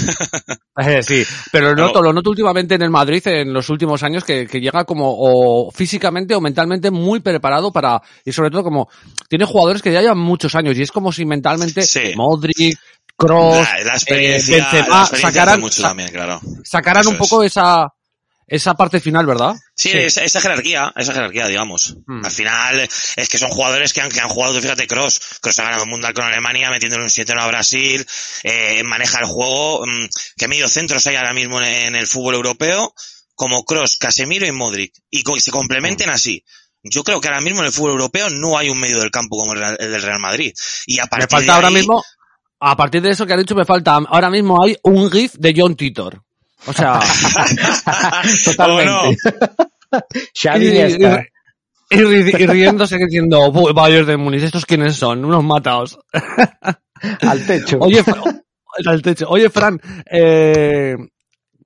Sí, 1.01 1.23
pero 1.51 1.69
lo 1.69 1.75
Pero- 1.75 1.87
noto, 1.87 2.01
lo 2.03 2.13
noto 2.13 2.29
últimamente 2.29 2.75
en 2.75 2.83
el 2.83 2.91
Madrid 2.91 3.25
en 3.27 3.51
los 3.51 3.67
últimos 3.69 4.03
años 4.03 4.23
que, 4.23 4.45
que 4.45 4.59
llega 4.61 4.83
como 4.85 5.05
o 5.17 5.71
físicamente 5.71 6.35
o 6.35 6.41
mentalmente 6.41 6.91
muy 6.91 7.19
preparado 7.19 7.71
para 7.71 7.99
y 8.23 8.31
sobre 8.31 8.51
todo 8.51 8.61
como 8.63 8.87
tiene 9.27 9.45
jugadores 9.45 9.81
que 9.81 9.91
ya 9.91 10.01
llevan 10.01 10.19
muchos 10.19 10.53
años 10.53 10.77
y 10.77 10.83
es 10.83 10.91
como 10.91 11.11
si 11.11 11.25
mentalmente 11.25 11.81
Sí. 11.81 12.13
Modric, 12.15 12.77
Kroos, 13.17 13.55
la, 13.57 13.83
la 13.85 13.93
experiencia, 13.93 14.57
eh, 14.57 14.61
Benzema 14.61 14.87
la 14.97 15.01
experiencia 15.01 15.29
sacarán- 15.45 15.59
mucho 15.61 15.81
sa- 15.81 15.87
también, 15.87 16.09
claro. 16.11 16.39
sacarán 16.63 17.01
Eso 17.01 17.09
un 17.09 17.17
poco 17.17 17.43
esa 17.43 17.87
esa 18.47 18.75
parte 18.75 19.01
final, 19.01 19.25
¿verdad? 19.25 19.55
Sí, 19.75 19.91
Esa, 19.91 20.23
esa 20.23 20.39
jerarquía, 20.39 20.93
esa 20.95 21.13
jerarquía, 21.13 21.47
digamos. 21.47 21.97
Hmm. 22.07 22.23
Al 22.23 22.31
final, 22.31 22.79
es 22.79 23.29
que 23.29 23.37
son 23.37 23.49
jugadores 23.49 23.91
que 23.91 23.99
han, 23.99 24.09
que 24.09 24.21
han 24.21 24.29
jugado, 24.29 24.59
fíjate, 24.59 24.87
Cross. 24.87 25.39
Cross 25.41 25.59
ha 25.59 25.63
ganado 25.63 25.83
un 25.83 25.89
mundial 25.89 26.13
con 26.13 26.23
Alemania, 26.23 26.69
metiéndole 26.71 27.03
un 27.03 27.09
7 27.09 27.33
a 27.37 27.47
Brasil, 27.47 28.05
eh, 28.43 28.83
maneja 28.83 29.19
el 29.19 29.25
juego. 29.25 29.85
mm, 29.85 30.07
¿Qué 30.37 30.47
medio 30.47 30.69
centros 30.69 31.05
hay 31.07 31.17
ahora 31.17 31.33
mismo 31.33 31.61
en, 31.61 31.95
el 31.95 32.07
fútbol 32.07 32.35
europeo? 32.35 32.93
Como 33.35 33.65
Cross, 33.65 33.97
Casemiro 33.97 34.47
y 34.47 34.51
Modric. 34.53 34.93
Y 35.11 35.23
se 35.41 35.51
complementen 35.51 36.09
así. 36.09 36.43
Yo 36.83 37.03
creo 37.03 37.19
que 37.19 37.27
ahora 37.27 37.41
mismo 37.41 37.59
en 37.59 37.65
el 37.65 37.73
fútbol 37.73 37.91
europeo 37.91 38.29
no 38.29 38.57
hay 38.57 38.69
un 38.69 38.79
medio 38.79 38.99
del 38.99 39.11
campo 39.11 39.37
como 39.37 39.53
el, 39.53 39.61
el 39.77 39.91
del 39.91 40.01
Real 40.01 40.19
Madrid. 40.19 40.53
Y 40.85 40.99
a 40.99 41.03
Me 41.03 41.09
partir 41.09 41.29
falta 41.29 41.51
de 41.51 41.51
ahora 41.51 41.69
mismo, 41.69 42.01
a 42.61 42.77
partir 42.77 43.01
de 43.01 43.11
eso 43.11 43.25
que 43.25 43.33
has 43.33 43.39
dicho, 43.39 43.55
me 43.55 43.65
falta, 43.65 43.95
ahora 43.95 44.29
mismo 44.29 44.63
hay 44.63 44.77
un 44.83 45.11
GIF 45.11 45.33
de 45.33 45.53
John 45.55 45.75
Titor. 45.75 46.23
O 46.65 46.73
sea, 46.73 46.99
Totalmente. 48.45 49.17
Xavi 50.33 50.65
y, 50.65 50.67
y- 50.67 50.69
Iniesta. 50.71 51.23
y 51.89 51.95
ri- 51.97 52.39
y 52.39 52.45
riéndose 52.47 52.97
diciendo, 52.97 53.51
"Bu- 53.53 53.73
Bayern 53.73 54.05
de 54.07 54.17
Múnich, 54.17 54.43
¿estos 54.43 54.65
quiénes 54.65 54.95
son? 54.95 55.23
Unos 55.23 55.43
mataos. 55.43 55.97
al 57.21 57.45
techo. 57.45 57.77
Oye, 57.79 58.03
Fra- 58.03 58.21
al 58.85 59.01
techo. 59.01 59.27
Oye, 59.29 59.49
Fran, 59.49 59.79
eh, 60.11 60.95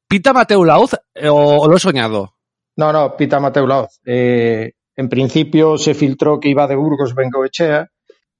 ¿pita 0.07 0.33
Mateo 0.33 0.63
Lauz 0.65 0.93
eh, 1.15 1.29
o, 1.29 1.35
o 1.61 1.67
lo 1.67 1.77
he 1.77 1.79
soñado? 1.79 2.35
No, 2.77 2.91
no, 2.93 3.15
Pita 3.17 3.39
Mateu 3.39 3.67
Laoz. 3.67 3.99
Eh, 4.05 4.71
en 4.95 5.09
principio 5.09 5.77
se 5.77 5.93
filtró 5.93 6.39
que 6.39 6.49
iba 6.49 6.67
de 6.67 6.75
Burgos 6.75 7.13
Bengoechea, 7.15 7.87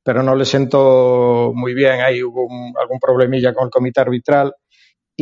pero 0.03 0.23
no 0.23 0.35
le 0.35 0.45
sentó 0.45 1.51
muy 1.53 1.73
bien. 1.73 2.01
Ahí 2.01 2.21
hubo 2.23 2.45
un- 2.45 2.73
algún 2.79 2.99
problemilla 2.99 3.53
con 3.53 3.65
el 3.65 3.69
comité 3.71 4.01
arbitral 4.01 4.53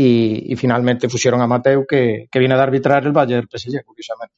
y, 0.01 0.53
y 0.53 0.55
finalmente 0.55 1.09
pusieron 1.09 1.41
a 1.41 1.47
Mateu, 1.47 1.85
que, 1.85 2.27
que 2.31 2.39
viene 2.39 2.55
de 2.55 2.61
arbitrar 2.61 3.05
el 3.05 3.11
Bayern 3.11 3.49
PSG, 3.49 3.83
curiosamente. 3.83 4.35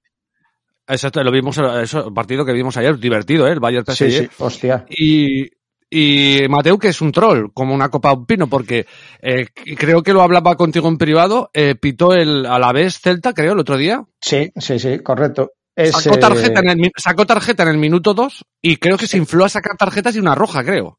Exacto, 0.88 1.24
lo 1.24 1.32
vimos, 1.32 1.56
eso, 1.84 2.08
el 2.08 2.14
partido 2.14 2.44
que 2.44 2.54
vimos 2.54 2.76
ayer, 2.78 2.98
divertido, 2.98 3.48
¿eh? 3.48 3.52
El 3.52 3.60
Bayern 3.60 3.86
PSG. 3.86 3.96
Sí, 3.96 4.12
sí, 4.12 4.30
hostia. 4.40 4.86
Y, 4.90 5.48
y 5.88 6.48
Mateu, 6.50 6.80
que 6.80 6.88
es 6.88 7.00
un 7.00 7.12
troll, 7.12 7.52
como 7.54 7.76
una 7.76 7.90
copa 7.90 8.10
de 8.10 8.16
un 8.16 8.26
pino, 8.26 8.48
porque 8.48 8.88
eh, 9.22 9.46
creo 9.78 10.02
que 10.02 10.14
lo 10.14 10.24
hablaba 10.24 10.56
contigo 10.56 10.88
en 10.88 10.98
privado, 10.98 11.52
eh, 11.54 11.76
pitó 11.76 12.16
el 12.16 12.48
a 12.48 12.58
la 12.58 12.72
vez 12.72 13.00
Celta, 13.00 13.34
creo, 13.34 13.54
el 13.54 13.60
otro 13.60 13.78
día. 13.78 14.04
Sí, 14.20 14.52
sí, 14.56 14.80
sí, 14.80 15.00
correcto. 15.00 15.52
Es, 15.76 15.92
Sacó 15.92 16.16
eh, 16.16 16.20
tarjeta, 16.20 16.60
en 16.62 16.70
el, 16.70 16.92
sacó 16.98 17.26
tarjeta 17.28 17.64
en 17.64 17.70
el 17.70 17.78
minuto 17.78 18.16
2 18.16 18.46
y 18.64 18.78
creo 18.78 18.98
que 18.98 19.08
se 19.08 19.18
infló 19.18 19.46
a 19.46 19.50
sacar 19.50 19.78
tarjetas 19.78 20.16
y 20.16 20.20
una 20.20 20.34
roja, 20.34 20.64
creo. 20.64 20.98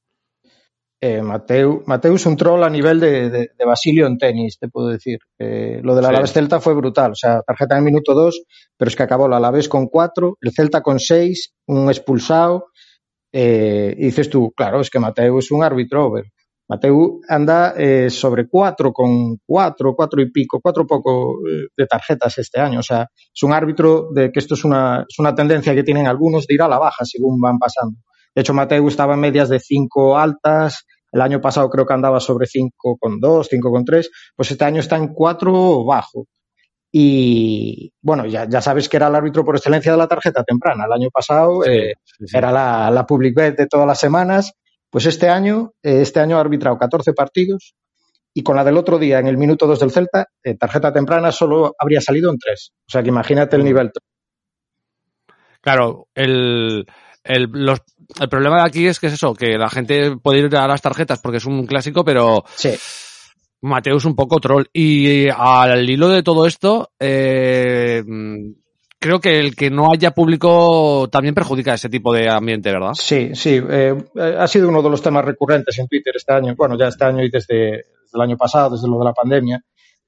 Eh, 1.03 1.21
Mateu, 1.21 1.83
Mateu 1.87 2.15
es 2.15 2.25
un 2.27 2.37
troll 2.37 2.63
a 2.65 2.71
nivel 2.71 3.01
de, 3.01 3.29
de- 3.31 3.51
de 3.59 3.65
Basilio 3.67 4.07
en 4.07 4.19
tenis, 4.19 4.59
te 4.59 4.69
puedo 4.69 4.89
decir. 4.89 5.19
Eh, 5.39 5.81
lo 5.83 5.95
del 5.97 6.05
Sí. 6.05 6.11
Alavés 6.11 6.33
Celta 6.33 6.61
fue 6.61 6.75
brutal. 6.75 7.13
O 7.13 7.15
sea, 7.17 7.43
tarjeta 7.43 7.75
en 7.75 7.81
el 7.81 7.85
minuto 7.93 8.15
2, 8.15 8.45
pero 8.79 8.89
es 8.89 8.97
que 8.97 9.03
acabó 9.03 9.27
el 9.27 9.33
Alavés 9.35 9.69
con 9.69 9.89
4, 9.89 10.37
el 10.41 10.53
Celta 10.53 10.81
con 10.83 11.01
6, 11.01 11.55
un 11.67 11.89
expulsado. 11.89 12.67
Eh, 13.33 13.95
y 13.99 14.05
dices 14.07 14.31
tú, 14.31 14.53
claro, 14.57 14.81
es 14.81 14.91
que 14.91 14.99
Mateu 15.01 15.39
es 15.39 15.51
un 15.51 15.63
árbitro 15.65 16.07
over. 16.07 16.25
Mateu 16.69 17.21
anda 17.29 17.75
eh, 17.77 18.09
sobre 18.09 18.49
cuatro, 18.49 18.93
con 18.93 19.37
cuatro, 19.45 19.95
cuatro 19.95 20.23
y 20.23 20.31
pico, 20.31 20.61
cuatro 20.63 20.87
poco 20.87 21.35
eh, 21.49 21.67
de 21.77 21.87
tarjetas 21.87 22.39
este 22.39 22.61
año. 22.61 22.79
O 22.81 22.83
sea, 22.83 23.09
es 23.35 23.43
un 23.43 23.53
árbitro 23.53 24.09
de 24.15 24.31
que 24.33 24.39
esto 24.39 24.55
es 24.55 24.65
una, 24.65 25.05
es 25.09 25.19
una 25.19 25.35
tendencia 25.35 25.75
que 25.75 25.83
tienen 25.83 26.07
algunos 26.07 26.47
de 26.47 26.55
ir 26.55 26.63
a 26.63 26.69
la 26.69 26.79
baja 26.79 27.05
según 27.05 27.41
van 27.41 27.59
pasando. 27.59 27.99
De 28.35 28.41
hecho, 28.41 28.55
Mateu 28.55 28.87
estaba 28.89 29.15
en 29.15 29.21
medias 29.21 29.49
de 29.51 29.61
cinco 29.61 30.17
altas, 30.17 30.87
el 31.13 31.21
año 31.21 31.41
pasado 31.41 31.71
creo 31.71 31.87
que 31.87 31.95
andaba 31.95 32.21
sobre 32.21 32.47
cinco 32.47 32.97
con 32.99 33.21
dos, 33.21 33.49
cinco 33.51 33.71
con 33.71 33.85
tres, 33.85 34.11
pues 34.37 34.51
este 34.51 34.65
año 34.65 34.81
está 34.81 34.97
en 34.97 35.09
cuatro 35.09 35.85
bajo. 35.85 36.27
Y 36.93 37.93
bueno, 38.03 38.27
ya, 38.27 38.49
ya 38.49 38.61
sabes 38.61 38.89
que 38.89 38.99
era 38.99 39.09
el 39.09 39.15
árbitro 39.15 39.45
por 39.45 39.57
excelencia 39.57 39.93
de 39.93 39.99
la 39.99 40.09
tarjeta 40.09 40.45
temprana. 40.45 40.87
El 40.87 40.93
año 40.93 41.11
pasado 41.11 41.65
eh, 41.67 41.95
Sí, 42.19 42.27
sí. 42.29 42.37
era 42.37 42.53
la, 42.53 42.91
la 42.91 43.07
public 43.07 43.35
bet 43.37 43.57
de 43.59 43.67
todas 43.67 43.87
las 43.87 43.99
semanas. 44.01 44.53
Pues 44.91 45.07
este 45.07 45.29
año, 45.29 45.73
eh, 45.83 46.03
este 46.03 46.21
año 46.21 46.37
ha 46.39 46.41
arbitrado 46.41 46.79
14 46.79 47.15
partidos 47.15 47.75
y 48.35 48.43
con 48.43 48.57
la 48.57 48.65
del 48.65 48.77
otro 48.79 48.99
día 48.99 49.19
en 49.19 49.27
el 49.27 49.39
minuto 49.39 49.67
2 49.67 49.81
del 49.81 49.91
Celta, 49.91 50.27
eh, 50.43 50.57
tarjeta 50.57 50.93
temprana 50.93 51.33
solo 51.33 51.75
habría 51.79 52.01
salido 52.01 52.31
en 52.31 52.39
tres. 52.39 52.73
O 52.89 52.91
sea 52.91 53.03
que 53.03 53.09
imagínate 53.09 53.57
el 53.57 53.65
nivel. 53.65 53.91
Claro, 55.61 56.09
el, 56.15 56.87
el, 57.25 57.45
los, 57.53 57.81
el 58.21 58.29
problema 58.29 58.57
de 58.57 58.69
aquí 58.69 58.87
es 58.87 59.01
que 59.01 59.07
es 59.09 59.15
eso, 59.15 59.35
que 59.35 59.59
la 59.59 59.71
gente 59.71 60.17
puede 60.17 60.41
ir 60.41 60.57
a 60.57 60.69
las 60.69 60.83
tarjetas 60.83 61.21
porque 61.21 61.39
es 61.39 61.47
un 61.47 61.67
clásico, 61.67 62.05
pero 62.05 62.45
Sí, 62.55 62.71
Mateo 63.63 63.97
es 63.97 64.05
un 64.05 64.17
poco 64.17 64.41
troll. 64.41 64.67
Y 64.73 65.29
al 65.29 65.89
hilo 65.89 66.09
de 66.09 66.23
todo 66.23 66.47
esto, 66.47 66.91
eh, 66.99 68.03
creo 68.99 69.21
que 69.21 69.39
el 69.39 69.55
que 69.55 69.71
no 69.71 69.93
haya 69.93 70.11
público 70.11 71.09
también 71.11 71.35
perjudica 71.35 71.75
ese 71.75 71.89
tipo 71.89 72.13
de 72.13 72.29
ambiente, 72.29 72.71
¿verdad? 72.73 72.93
sí, 72.95 73.31
sí. 73.35 73.61
eh, 73.69 73.95
eh, 74.17 74.37
ha 74.39 74.49
sido 74.49 74.69
uno 74.69 74.83
de 74.83 74.91
los 74.91 75.01
temas 75.01 75.25
recurrentes 75.25 75.79
en 75.79 75.87
Twitter 75.87 76.13
este 76.17 76.33
año. 76.33 76.55
Bueno, 76.57 76.77
ya 76.77 76.89
este 76.89 77.05
año 77.05 77.23
y 77.23 77.31
desde, 77.31 77.55
desde 77.55 78.15
el 78.15 78.21
año 78.21 78.37
pasado, 78.37 78.71
desde 78.71 78.89
lo 78.89 78.99
de 78.99 79.05
la 79.05 79.13
pandemia, 79.13 79.63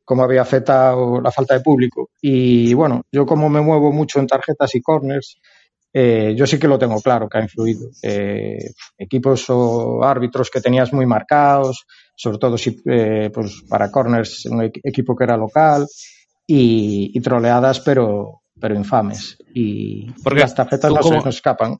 cómo 0.05 0.25
había 0.25 0.43
afectado 0.43 1.21
la 1.21 1.31
falta 1.31 1.55
de 1.55 1.61
público. 1.61 2.11
Y 2.21 2.75
bueno, 2.75 3.03
yo 3.11 3.25
como 3.25 3.49
me 3.49 3.61
muevo 3.61 3.93
mucho 3.93 4.19
en 4.19 4.27
tarjetas 4.27 4.75
y 4.75 4.83
corners, 4.83 5.39
eh, 5.95 6.35
yo 6.37 6.45
sí 6.47 6.59
que 6.59 6.67
lo 6.69 6.79
tengo 6.79 7.01
claro 7.01 7.29
que 7.29 7.39
ha 7.39 7.43
influido. 7.43 7.89
Eh, 8.03 8.59
equipos 8.99 9.45
o 9.49 10.03
árbitros 10.05 10.51
que 10.51 10.61
tenías 10.61 10.93
muy 10.93 11.07
marcados, 11.07 11.87
sobre 12.17 12.39
todo 12.39 12.59
si 12.59 12.77
eh, 12.91 13.31
pues 13.33 13.63
para 13.69 13.91
corners 13.91 14.45
un 14.47 14.59
equ- 14.63 14.81
equipo 14.83 15.15
que 15.17 15.25
era 15.25 15.37
local 15.37 15.87
y, 16.47 17.11
y 17.15 17.21
troleadas 17.21 17.81
pero 17.81 18.41
pero 18.61 18.75
infames 18.77 19.37
y 19.55 20.11
Porque 20.23 20.41
las 20.41 20.55
tarjetas 20.55 20.91
no 20.91 20.97
se 21.03 21.03
como- 21.03 21.17
nos 21.25 21.35
escapan 21.35 21.77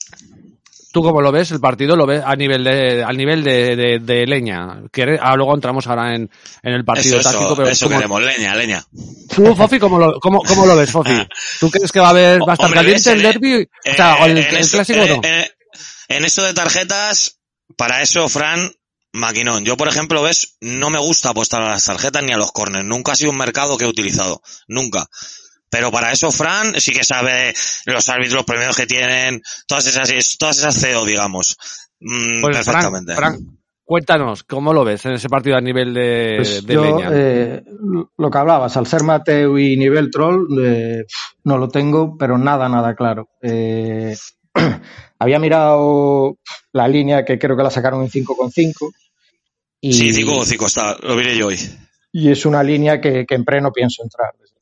¿Tú 0.95 1.03
cómo 1.03 1.21
lo 1.21 1.33
ves? 1.33 1.51
El 1.51 1.59
partido 1.59 1.97
lo 1.97 2.07
ves 2.07 2.23
a 2.25 2.37
nivel 2.37 2.63
de, 2.63 3.03
al 3.03 3.17
nivel 3.17 3.43
de, 3.43 3.75
de, 3.75 3.99
de 3.99 4.27
leña. 4.29 4.81
Que, 4.93 5.19
ah, 5.21 5.35
luego 5.35 5.53
entramos 5.53 5.85
ahora 5.89 6.15
en, 6.15 6.31
en 6.63 6.73
el 6.73 6.85
partido 6.85 7.19
Eso, 7.19 7.29
táctico, 7.29 7.47
eso, 7.53 7.57
pero 7.57 7.69
eso 7.69 7.87
¿cómo- 7.87 7.97
queremos, 7.99 8.23
leña, 8.23 8.55
leña. 8.55 8.87
tú, 9.35 9.57
Fofi, 9.57 9.81
¿cómo 9.81 9.99
lo, 9.99 10.21
cómo, 10.21 10.41
cómo 10.45 10.65
lo 10.67 10.77
ves, 10.77 10.93
Fofi? 10.93 11.11
¿Tú 11.59 11.69
crees 11.69 11.91
que 11.91 11.99
va 11.99 12.07
a 12.07 12.11
haber, 12.11 12.41
va 12.43 12.53
a 12.53 12.55
estar 12.55 12.67
Hombre, 12.67 12.79
caliente 12.83 13.11
el 13.11 13.23
ves, 13.23 13.35
derby? 13.35 13.69
O 13.91 13.95
sea, 13.97 14.19
Eh, 14.19 14.25
el, 14.31 14.39
en 14.39 14.45
el 14.47 14.57
eso- 14.59 14.77
clásico 14.77 15.01
eh, 15.01 15.09
no. 15.09 15.21
eh, 15.29 15.51
en 16.11 16.25
esto 16.25 16.45
de 16.45 16.55
tarjetas, 16.55 17.41
para 17.77 18.01
eso, 18.01 18.29
Fran, 18.29 18.71
maquinón. 19.13 19.65
Yo, 19.65 19.77
por 19.77 19.89
ejemplo, 19.89 20.23
ves, 20.23 20.59
no 20.61 20.91
me 20.91 21.01
gusta 21.01 21.31
apostar 21.31 21.61
a 21.63 21.71
las 21.71 21.85
tarjetas 21.85 22.23
ni 22.23 22.33
a 22.33 22.37
los 22.37 22.53
corners. 22.53 22.85
Nunca 22.85 23.11
ha 23.13 23.17
sido 23.17 23.33
un 23.33 23.37
mercado 23.39 23.77
que 23.79 23.85
he 23.85 23.89
utilizado. 23.89 24.43
Nunca. 24.69 25.07
Pero 25.75 25.91
para 25.91 26.13
eso, 26.13 26.31
Fran 26.31 26.81
sí 26.81 26.93
que 26.93 27.03
sabe 27.03 27.53
los 27.87 28.09
árbitros, 28.09 28.35
los 28.35 28.45
premios 28.45 28.77
que 28.77 28.87
tienen, 28.87 29.43
todas 29.67 29.87
esas, 29.87 30.37
todas 30.39 30.59
esas 30.59 30.79
CEO, 30.81 31.05
digamos. 31.05 31.57
Mm, 32.01 32.41
Pues, 32.41 32.57
perfectamente. 32.65 33.15
Fran, 33.15 33.39
cuéntanos, 33.83 34.45
¿cómo 34.45 34.73
lo 34.73 34.85
ves 34.85 35.05
en 35.07 35.13
ese 35.15 35.29
partido 35.29 35.57
a 35.57 35.61
nivel 35.61 35.93
de, 35.93 36.35
Pues 36.37 36.65
de 36.67 36.75
yo, 36.75 36.85
leña? 36.85 37.11
eh, 37.13 37.63
lo 38.17 38.31
que 38.31 38.39
hablabas, 38.39 38.77
al 38.77 38.87
ser 38.87 39.03
Mateo 39.03 39.59
y 39.59 39.77
nivel 39.77 40.11
troll, 40.13 40.47
eh, 40.65 41.05
no 41.43 41.59
lo 41.59 41.69
tengo, 41.69 42.17
pero 42.17 42.39
nada, 42.39 42.69
nada 42.69 42.95
claro. 42.95 43.31
Eh, 43.43 44.17
había 45.19 45.39
mirado 45.41 46.39
la 46.73 46.87
línea 46.89 47.25
que 47.25 47.39
creo 47.39 47.57
que 47.57 47.63
la 47.65 47.71
sacaron 47.71 48.03
en 48.03 48.11
5,5. 48.11 48.93
Y, 49.81 49.93
Sí, 49.93 50.13
5 50.13 50.37
o 50.39 50.45
5 50.45 50.67
está, 50.67 50.97
lo 51.03 51.15
miré 51.17 51.37
yo 51.37 51.49
hoy. 51.49 51.59
y 52.13 52.31
es 52.31 52.47
una 52.47 52.63
línea 52.63 53.01
que, 53.01 53.27
que 53.27 53.35
en 53.35 53.45
pre 53.45 53.61
no 53.61 53.73
pienso 53.73 54.03
entrar, 54.05 54.31
desde. 54.41 54.54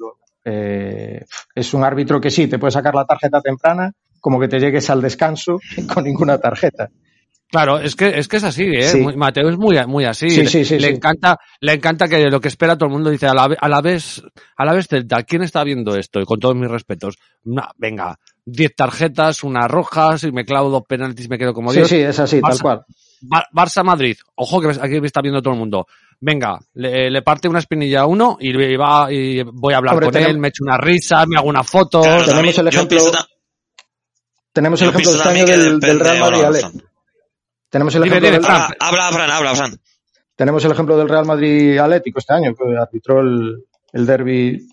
Eh, 0.45 1.25
es 1.55 1.75
un 1.75 1.85
árbitro 1.85 2.21
que 2.21 2.31
sí, 2.31 2.47
te 2.49 2.59
puede 2.59 2.73
sacar 2.73 2.95
la 2.95 3.05
tarjeta 3.05 3.41
temprana, 3.41 3.93
como 4.21 4.41
que 4.41 4.49
te 4.49 4.61
llegues 4.61 4.89
al 4.91 5.03
descanso 5.03 5.61
con 5.93 6.05
ninguna 6.05 6.39
tarjeta. 6.39 6.91
Claro, 7.53 7.79
es 7.79 7.95
que 7.95 8.19
es 8.19 8.29
que 8.29 8.39
es 8.39 8.45
así, 8.45 8.65
¿eh? 8.65 8.83
Sí. 8.89 8.99
Muy- 9.01 9.15
Mateo 9.15 9.51
es 9.51 9.59
muy 9.59 9.77
muy 9.87 10.07
así. 10.07 10.31
Sí, 10.31 10.47
sí, 10.47 10.65
sí, 10.65 10.79
le 10.79 10.89
sí. 10.89 10.95
encanta 10.95 11.39
le 11.61 11.75
encanta 11.75 12.09
que 12.09 12.31
lo 12.31 12.41
que 12.41 12.49
espera 12.49 12.77
todo 12.79 12.87
el 12.87 12.93
mundo 12.95 13.11
dice 13.11 13.27
a 13.27 13.35
la, 13.35 13.45
a 13.61 13.69
la 13.69 13.81
vez 13.83 14.23
a 14.57 14.65
la 14.65 14.73
vez 14.73 14.89
Celta, 14.89 15.23
¿quién 15.25 15.43
está 15.43 15.63
viendo 15.63 15.95
esto? 15.95 16.19
Y 16.19 16.25
con 16.25 16.41
todos 16.41 16.57
mis 16.57 16.71
respetos, 16.71 17.17
una- 17.45 17.69
venga, 17.77 18.17
10 18.47 18.75
tarjetas, 18.75 19.45
unas 19.45 19.71
rojas 19.71 20.25
y 20.25 20.33
me 20.33 20.47
clavo 20.47 20.71
dos 20.71 20.83
penaltis 20.89 21.27
y 21.27 21.29
me 21.29 21.37
quedo 21.39 21.53
como 21.53 21.71
Sí, 21.73 21.81
Dios. 21.81 21.89
sí, 21.91 21.97
es 21.97 22.19
así, 22.19 22.41
tal 22.41 22.59
cual. 22.59 22.85
Bar- 23.21 23.47
Barça 23.55 23.85
Madrid, 23.85 24.17
ojo 24.35 24.59
que 24.61 24.69
aquí 24.81 24.99
me 25.01 25.07
está 25.07 25.21
viendo 25.21 25.43
todo 25.43 25.53
el 25.53 25.61
mundo. 25.61 25.87
Venga, 26.21 26.59
le, 26.73 27.11
le 27.11 27.21
parte 27.23 27.49
una 27.49 27.59
espinilla 27.59 28.01
a 28.01 28.07
uno 28.07 28.39
y, 28.41 28.49
y 28.51 28.77
va 28.77 29.13
y 29.13 29.43
voy 29.43 29.75
a 29.75 29.77
hablar 29.77 29.93
Hombre, 29.95 30.07
con 30.07 30.13
tenemos- 30.15 30.31
él, 30.35 30.39
me 30.41 30.49
echo 30.49 30.65
una 30.65 30.79
risa, 30.79 31.27
me 31.27 31.37
hago 31.37 31.49
una 31.51 31.63
foto. 31.65 32.01
Claro, 32.01 32.25
tenemos 32.25 32.55
también, 32.55 32.61
el 32.61 32.69
ejemplo- 32.69 33.13
Tenemos 34.55 34.81
el 34.83 34.89
ejemplo 34.89 35.11
este 35.13 35.29
año 35.29 35.47
del, 35.47 35.81
del 35.81 36.01
Real 36.01 36.21
Madrid. 36.21 36.81
Tenemos 37.73 37.95
el 37.97 38.03
Dime, 38.05 38.19
ejemplo 38.19 38.29
dime, 38.31 38.39
del, 38.39 38.45
Fran. 38.47 38.63
Habla, 38.79 39.09
habla, 39.09 39.13
Fran, 39.19 39.31
habla, 39.31 39.55
Fran. 39.57 39.81
tenemos 40.37 40.65
el 40.65 40.71
ejemplo 40.73 40.97
del 40.97 41.09
Real 41.09 41.25
Madrid 41.27 41.77
Atlético 41.79 42.19
este 42.21 42.35
año, 42.35 42.55
que 42.55 42.77
arbitró 42.79 43.21
el, 43.21 43.65
el 43.95 44.07
derby 44.07 44.69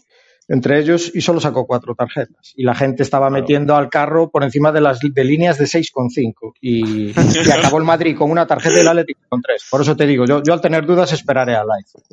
entre 0.52 0.80
ellos 0.80 1.12
y 1.14 1.22
solo 1.22 1.40
sacó 1.40 1.66
cuatro 1.68 1.94
tarjetas. 1.96 2.54
Y 2.56 2.64
la 2.64 2.74
gente 2.76 3.04
estaba 3.04 3.30
metiendo 3.30 3.76
al 3.76 3.88
carro 3.88 4.30
por 4.32 4.44
encima 4.44 4.72
de 4.72 4.82
las 4.82 4.98
de 5.00 5.24
líneas 5.24 5.58
de 5.60 5.66
6,5. 5.66 6.54
Y, 6.60 7.12
y 7.12 7.52
acabó 7.52 7.78
el 7.78 7.84
Madrid 7.84 8.18
con 8.18 8.30
una 8.32 8.46
tarjeta 8.48 8.78
y 8.78 8.82
el 8.82 8.88
Atlético 8.88 9.22
con 9.30 9.42
tres. 9.44 9.64
Por 9.70 9.82
eso 9.82 9.96
te 9.96 10.06
digo, 10.08 10.26
yo, 10.26 10.42
yo 10.44 10.54
al 10.54 10.60
tener 10.62 10.86
dudas 10.88 11.12
esperaré 11.14 11.56
a 11.56 11.62
live. 11.64 12.04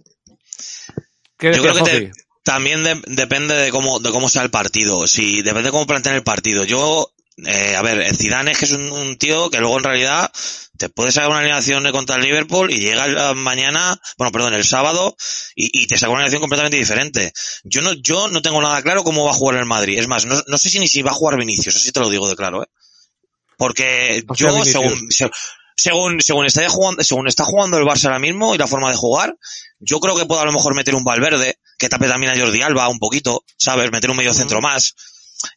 ¿Qué 1.39 1.53
Yo 1.55 1.63
creo 1.63 1.75
que 1.75 1.83
te- 1.83 2.11
también 2.43 2.83
de- 2.85 3.03
depende 3.07 3.55
de 3.55 3.71
cómo, 3.71 3.99
de 4.01 4.11
cómo 4.13 4.29
sea 4.29 4.43
el 4.43 4.51
partido. 4.51 5.07
Si, 5.07 5.43
depende 5.43 5.69
de 5.69 5.73
cómo 5.73 5.87
planteen 5.87 6.15
el 6.17 6.23
partido. 6.23 6.65
Yo, 6.65 7.09
eh, 7.45 7.77
a 7.77 7.83
ver, 7.83 8.01
el 8.01 8.17
Zidane 8.17 8.53
es 8.53 8.59
que 8.59 8.65
es 8.65 8.73
un, 8.73 8.91
un 8.91 9.17
tío 9.19 9.51
que 9.51 9.59
luego 9.61 9.77
en 9.79 9.85
realidad 9.85 10.31
te 10.79 10.89
puede 10.89 11.13
sacar 11.13 11.31
una 11.31 11.39
alineación 11.41 11.91
contra 11.93 12.17
el 12.17 12.23
Liverpool 12.23 12.71
y 12.71 12.79
llega 12.81 13.33
mañana, 13.35 14.01
bueno, 14.19 14.31
perdón, 14.33 14.55
el 14.55 14.65
sábado 14.65 15.17
y, 15.55 15.83
y 15.83 15.87
te 15.87 15.97
saca 15.97 16.11
una 16.11 16.19
alineación 16.21 16.41
completamente 16.41 16.77
diferente. 16.79 17.33
Yo 17.65 17.81
no, 17.83 17.93
yo 17.95 18.29
no 18.29 18.43
tengo 18.43 18.61
nada 18.63 18.83
claro 18.83 19.05
cómo 19.05 19.25
va 19.25 19.31
a 19.33 19.35
jugar 19.35 19.57
el 19.59 19.67
Madrid. 19.67 19.99
Es 19.99 20.07
más, 20.09 20.25
no, 20.27 20.43
no 20.47 20.59
sé 20.59 20.69
si 20.71 20.79
ni 20.79 20.89
si 20.89 21.03
va 21.03 21.11
a 21.13 21.15
jugar 21.15 21.39
Vinicius, 21.39 21.77
así 21.77 21.93
te 21.93 22.01
lo 22.01 22.11
digo 22.11 22.29
de 22.29 22.37
claro, 22.37 22.63
eh. 22.63 22.67
Porque 23.57 24.23
yo, 24.37 24.49
según, 24.73 25.11
se- 25.11 25.31
según, 25.77 26.21
según 26.21 26.47
está 26.47 26.69
jugando, 26.69 27.03
según 27.03 27.27
está 27.29 27.45
jugando 27.45 27.79
el 27.79 27.85
Barça 27.85 28.07
ahora 28.07 28.19
mismo 28.19 28.55
y 28.55 28.59
la 28.59 28.67
forma 28.67 28.91
de 28.91 28.97
jugar, 28.97 29.35
yo 29.79 29.99
creo 30.01 30.15
que 30.17 30.27
puedo 30.27 30.41
a 30.41 30.45
lo 30.45 30.53
mejor 30.53 30.75
meter 30.75 30.95
un 30.95 31.05
Valverde, 31.05 31.59
que 31.79 31.89
tape 31.89 32.07
también 32.09 32.33
a 32.35 32.39
Jordi 32.39 32.61
Alba 32.63 32.89
un 32.89 32.99
poquito, 32.99 33.45
¿sabes? 33.59 33.91
Meter 33.93 34.11
un 34.11 34.17
medio 34.17 34.33
centro 34.35 34.61
más. 34.61 34.95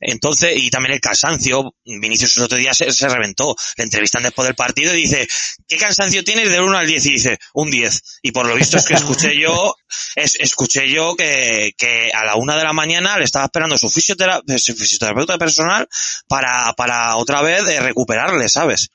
Entonces, 0.01 0.53
y 0.55 0.69
también 0.69 0.93
el 0.93 0.99
cansancio, 1.01 1.73
Vinicius 1.85 2.37
el 2.37 2.43
otro 2.43 2.57
día 2.57 2.73
se, 2.73 2.91
se 2.91 3.07
reventó. 3.09 3.55
Le 3.77 3.83
entrevistan 3.85 4.23
después 4.23 4.45
del 4.47 4.55
partido 4.55 4.93
y 4.93 5.01
dice, 5.03 5.27
¿qué 5.67 5.77
cansancio 5.77 6.23
tienes 6.23 6.49
del 6.49 6.61
1 6.61 6.77
al 6.77 6.87
10? 6.87 7.05
Y 7.05 7.11
dice, 7.11 7.39
un 7.53 7.71
10. 7.71 8.01
Y 8.23 8.31
por 8.31 8.45
lo 8.45 8.55
visto 8.55 8.77
es 8.77 8.85
que 8.85 8.93
escuché 8.95 9.39
yo, 9.39 9.75
es, 10.15 10.35
escuché 10.39 10.89
yo 10.89 11.15
que, 11.15 11.73
que 11.77 12.11
a 12.13 12.25
la 12.25 12.35
una 12.35 12.57
de 12.57 12.63
la 12.63 12.73
mañana 12.73 13.17
le 13.17 13.23
estaba 13.25 13.45
esperando 13.45 13.77
su, 13.77 13.89
fisiotera- 13.89 14.41
su 14.59 14.75
fisioterapeuta 14.75 15.37
personal 15.37 15.87
para, 16.27 16.73
para 16.73 17.15
otra 17.17 17.41
vez 17.41 17.67
eh, 17.67 17.79
recuperarle, 17.79 18.49
¿sabes? 18.49 18.89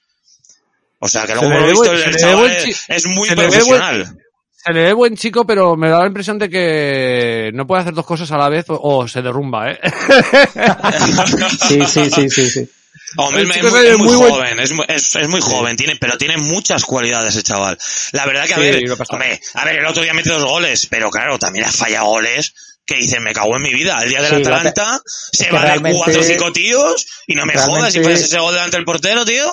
O 1.01 1.09
sea, 1.09 1.27
que 1.27 1.35
luego 1.35 1.48
por 1.51 1.61
lo 1.61 1.66
visto 1.69 1.93
el, 1.93 2.16
chaval 2.16 2.51
es, 2.70 2.85
es 2.89 3.06
muy 3.06 3.28
profesional. 3.51 4.19
Se 4.64 4.72
le 4.72 4.82
ve 4.84 4.92
buen 4.94 5.16
chico, 5.16 5.46
pero 5.46 5.76
me 5.76 5.90
da 5.90 6.00
la 6.00 6.06
impresión 6.06 6.38
de 6.38 6.48
que 6.48 7.50
no 7.54 7.66
puede 7.66 7.82
hacer 7.82 7.92
dos 7.94 8.06
cosas 8.06 8.30
a 8.32 8.38
la 8.38 8.48
vez 8.48 8.64
o, 8.70 8.78
o 8.80 9.06
se 9.08 9.20
derrumba, 9.20 9.70
¿eh? 9.72 9.78
Sí, 11.68 11.80
sí, 11.86 12.10
sí, 12.10 12.30
sí, 12.30 12.50
sí. 12.50 12.70
Hombre, 13.16 13.42
es 13.42 13.48
muy, 13.48 13.56
es 13.58 13.64
es 13.92 13.98
muy 13.98 14.06
muy 14.08 14.16
buen- 14.16 14.30
joven, 14.30 14.60
es, 14.60 14.72
muy- 14.72 14.86
es, 14.88 15.14
es 15.16 15.28
muy 15.28 15.40
joven, 15.40 15.76
tiene, 15.76 15.96
pero 15.96 16.16
tiene 16.18 16.36
muchas 16.36 16.84
cualidades 16.84 17.36
el 17.36 17.42
chaval. 17.42 17.78
La 18.12 18.26
verdad 18.26 18.46
que, 18.46 18.54
a 18.54 18.56
Sí, 18.56 18.62
ver, 18.62 18.84
hombre, 19.10 19.40
a 19.54 19.64
ver, 19.64 19.76
el 19.76 19.86
otro 19.86 20.02
día 20.02 20.14
metió 20.14 20.38
dos 20.38 20.48
goles, 20.50 20.86
pero 20.90 21.10
claro, 21.10 21.38
también 21.38 21.66
ha 21.66 21.72
fallado 21.72 22.06
goles 22.06 22.54
que 22.86 22.96
dicen, 22.96 23.22
me 23.22 23.32
cago 23.32 23.56
en 23.56 23.62
mi 23.62 23.72
vida. 23.72 24.02
El 24.02 24.08
día 24.08 24.20
del 24.22 24.30
Sí, 24.36 24.42
la 24.44 24.48
Atalanta 24.56 25.00
se 25.04 25.46
que 25.46 25.52
va 25.52 25.60
de 25.60 25.66
realmente- 25.66 25.98
cuatro 25.98 26.20
o 26.20 26.24
cinco 26.24 26.52
tíos 26.52 27.06
y 27.26 27.34
no 27.34 27.46
me 27.46 27.52
realmente- 27.52 27.78
jodas 27.80 27.92
si 27.92 28.00
pones 28.00 28.20
ese 28.22 28.38
gol 28.38 28.52
delante 28.54 28.76
del 28.76 28.84
portero, 28.84 29.24
tío. 29.24 29.44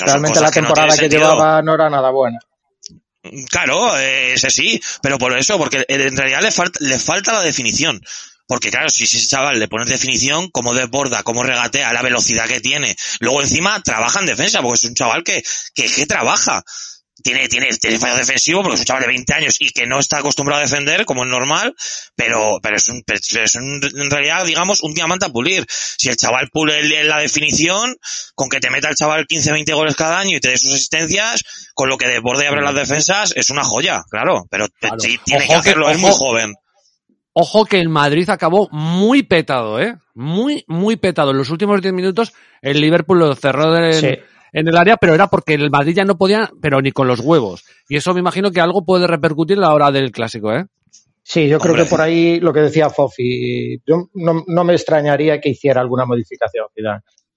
Realmente 0.00 0.40
la 0.40 0.50
que 0.50 0.60
no 0.60 0.66
temporada 0.68 0.94
que, 0.94 1.00
sentido. 1.00 1.22
llevaba 1.22 1.62
no 1.62 1.74
era 1.74 1.90
nada 1.90 2.10
buena. 2.10 2.38
Claro, 3.50 3.98
eh, 3.98 4.34
ese 4.34 4.50
sí, 4.50 4.80
pero 5.02 5.18
por 5.18 5.36
eso, 5.36 5.58
porque 5.58 5.84
en 5.88 6.16
realidad 6.16 6.40
le 6.40 6.52
falta, 6.52 6.78
le 6.82 6.98
falta 6.98 7.32
la 7.32 7.42
definición. 7.42 8.00
Porque 8.46 8.70
claro, 8.70 8.88
si 8.88 9.04
ese 9.04 9.26
chaval 9.26 9.58
le 9.58 9.68
pones 9.68 9.88
definición, 9.88 10.48
cómo 10.50 10.72
desborda, 10.72 11.22
cómo 11.22 11.42
regatea, 11.42 11.92
la 11.92 12.00
velocidad 12.00 12.48
que 12.48 12.60
tiene, 12.60 12.96
luego 13.20 13.42
encima 13.42 13.82
trabaja 13.82 14.20
en 14.20 14.26
defensa, 14.26 14.62
porque 14.62 14.76
es 14.76 14.84
un 14.84 14.94
chaval 14.94 15.22
que, 15.22 15.42
que, 15.74 15.92
que 15.92 16.06
trabaja. 16.06 16.62
Tiene, 17.22 17.48
tiene, 17.48 17.68
tiene 17.78 17.98
fallo 17.98 18.16
defensivo 18.16 18.62
porque 18.62 18.74
es 18.76 18.80
un 18.80 18.86
chaval 18.86 19.02
de 19.02 19.08
20 19.08 19.32
años 19.34 19.56
y 19.60 19.70
que 19.70 19.86
no 19.86 19.98
está 19.98 20.18
acostumbrado 20.18 20.60
a 20.60 20.64
defender, 20.64 21.04
como 21.04 21.24
es 21.24 21.30
normal, 21.30 21.74
pero, 22.14 22.58
pero 22.62 22.76
es, 22.76 22.88
un, 22.88 23.02
es 23.06 23.54
un- 23.56 23.80
en 23.82 24.10
realidad, 24.10 24.44
digamos, 24.44 24.82
un 24.82 24.94
diamante 24.94 25.26
a 25.26 25.30
pulir. 25.30 25.64
Si 25.68 26.08
el 26.08 26.16
chaval 26.16 26.48
pule 26.52 27.04
la 27.04 27.18
definición, 27.18 27.96
con 28.34 28.48
que 28.48 28.60
te 28.60 28.70
meta 28.70 28.88
el 28.88 28.94
chaval 28.96 29.26
15, 29.26 29.52
20 29.52 29.72
goles 29.74 29.96
cada 29.96 30.18
año 30.20 30.36
y 30.36 30.40
te 30.40 30.48
dé 30.50 30.58
sus 30.58 30.72
asistencias, 30.74 31.42
con 31.74 31.88
lo 31.88 31.98
que 31.98 32.06
desborde 32.08 32.44
y 32.44 32.46
abre 32.46 32.62
las 32.62 32.74
defensas, 32.74 33.32
es 33.36 33.50
una 33.50 33.64
joya, 33.64 34.02
claro, 34.10 34.46
pero 34.50 34.66
Claro. 34.80 34.98
sí, 35.00 35.18
tiene 35.24 35.44
Ojo 35.44 35.52
que 35.54 35.58
hacerlo, 35.58 35.86
que- 35.86 35.92
es 35.92 35.98
muy 35.98 36.12
joven. 36.12 36.54
Ojo 37.32 37.64
que 37.66 37.78
el 37.78 37.88
Madrid 37.88 38.28
acabó 38.30 38.68
muy 38.72 39.22
petado, 39.22 39.80
¿eh? 39.80 39.96
Muy, 40.14 40.64
muy 40.66 40.96
petado. 40.96 41.30
En 41.30 41.36
los 41.36 41.50
últimos 41.50 41.80
10 41.80 41.94
minutos 41.94 42.32
el 42.62 42.80
Liverpool 42.80 43.20
lo 43.20 43.34
cerró 43.36 43.92
Sí. 43.92 44.08
En 44.52 44.68
el 44.68 44.76
área, 44.76 44.96
pero 44.96 45.14
era 45.14 45.28
porque 45.28 45.54
el 45.54 45.70
Madrid 45.70 45.94
ya 45.94 46.04
no 46.04 46.18
podía, 46.18 46.50
pero 46.60 46.80
ni 46.80 46.92
con 46.92 47.08
los 47.08 47.20
huevos. 47.20 47.64
Y 47.88 47.96
eso 47.96 48.14
me 48.14 48.20
imagino 48.20 48.50
que 48.50 48.60
algo 48.60 48.84
puede 48.84 49.06
repercutir 49.06 49.58
a 49.58 49.62
la 49.62 49.74
hora 49.74 49.90
del 49.90 50.12
clásico, 50.12 50.52
¿eh? 50.52 50.66
Sí, 51.22 51.46
yo 51.46 51.58
creo 51.58 51.74
que 51.74 51.84
por 51.84 52.00
ahí 52.00 52.40
lo 52.40 52.54
que 52.54 52.60
decía 52.60 52.88
Fofi, 52.88 53.82
yo 53.86 54.08
no, 54.14 54.44
no 54.46 54.64
me 54.64 54.72
extrañaría 54.72 55.38
que 55.42 55.50
hiciera 55.50 55.82
alguna 55.82 56.06
modificación. 56.06 56.68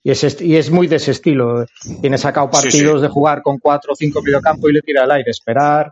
Y 0.01 0.11
es, 0.11 0.41
y 0.41 0.55
es 0.55 0.71
muy 0.71 0.87
de 0.87 0.95
ese 0.95 1.11
estilo. 1.11 1.65
Tiene 1.99 2.17
sacado 2.17 2.49
Sí, 2.53 2.61
partidos 2.61 3.01
de 3.01 3.09
jugar 3.09 3.41
con 3.41 3.57
cuatro 3.59 3.91
o 3.91 3.95
cinco 3.95 4.21
mediocampo 4.21 4.69
y 4.69 4.73
le 4.73 4.81
tira 4.81 5.03
al 5.03 5.11
aire, 5.11 5.29
esperar. 5.29 5.91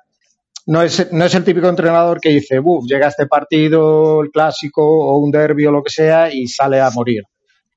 No 0.65 0.81
es, 0.81 1.11
no 1.11 1.25
es 1.25 1.35
el 1.35 1.43
típico 1.43 1.67
entrenador 1.67 2.21
que 2.21 2.29
dice, 2.29 2.59
buf, 2.59 2.85
llega 2.87 3.09
este 3.09 3.27
partido, 3.27 4.21
el 4.21 4.29
clásico 4.31 4.81
o 4.81 5.17
un 5.17 5.29
derbi 5.29 5.65
o 5.65 5.71
lo 5.71 5.83
que 5.83 5.91
sea 5.91 6.33
y 6.33 6.47
sale 6.47 6.79
a 6.79 6.89
morir. 6.91 7.23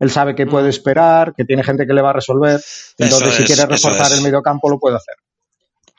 Él 0.02 0.10
sabe 0.10 0.34
que 0.34 0.46
puede 0.46 0.68
esperar, 0.68 1.32
que 1.36 1.44
tiene 1.44 1.62
gente 1.62 1.86
que 1.86 1.92
le 1.94 2.02
va 2.02 2.10
a 2.10 2.14
resolver. 2.14 2.60
Entonces, 2.98 3.28
Eso 3.28 3.36
si 3.36 3.42
es, 3.44 3.46
quiere 3.46 3.66
reforzar 3.66 4.10
es. 4.10 4.18
el 4.18 4.22
mediocampo, 4.22 4.68
lo 4.68 4.78
puede 4.80 4.96
hacer. 4.96 5.14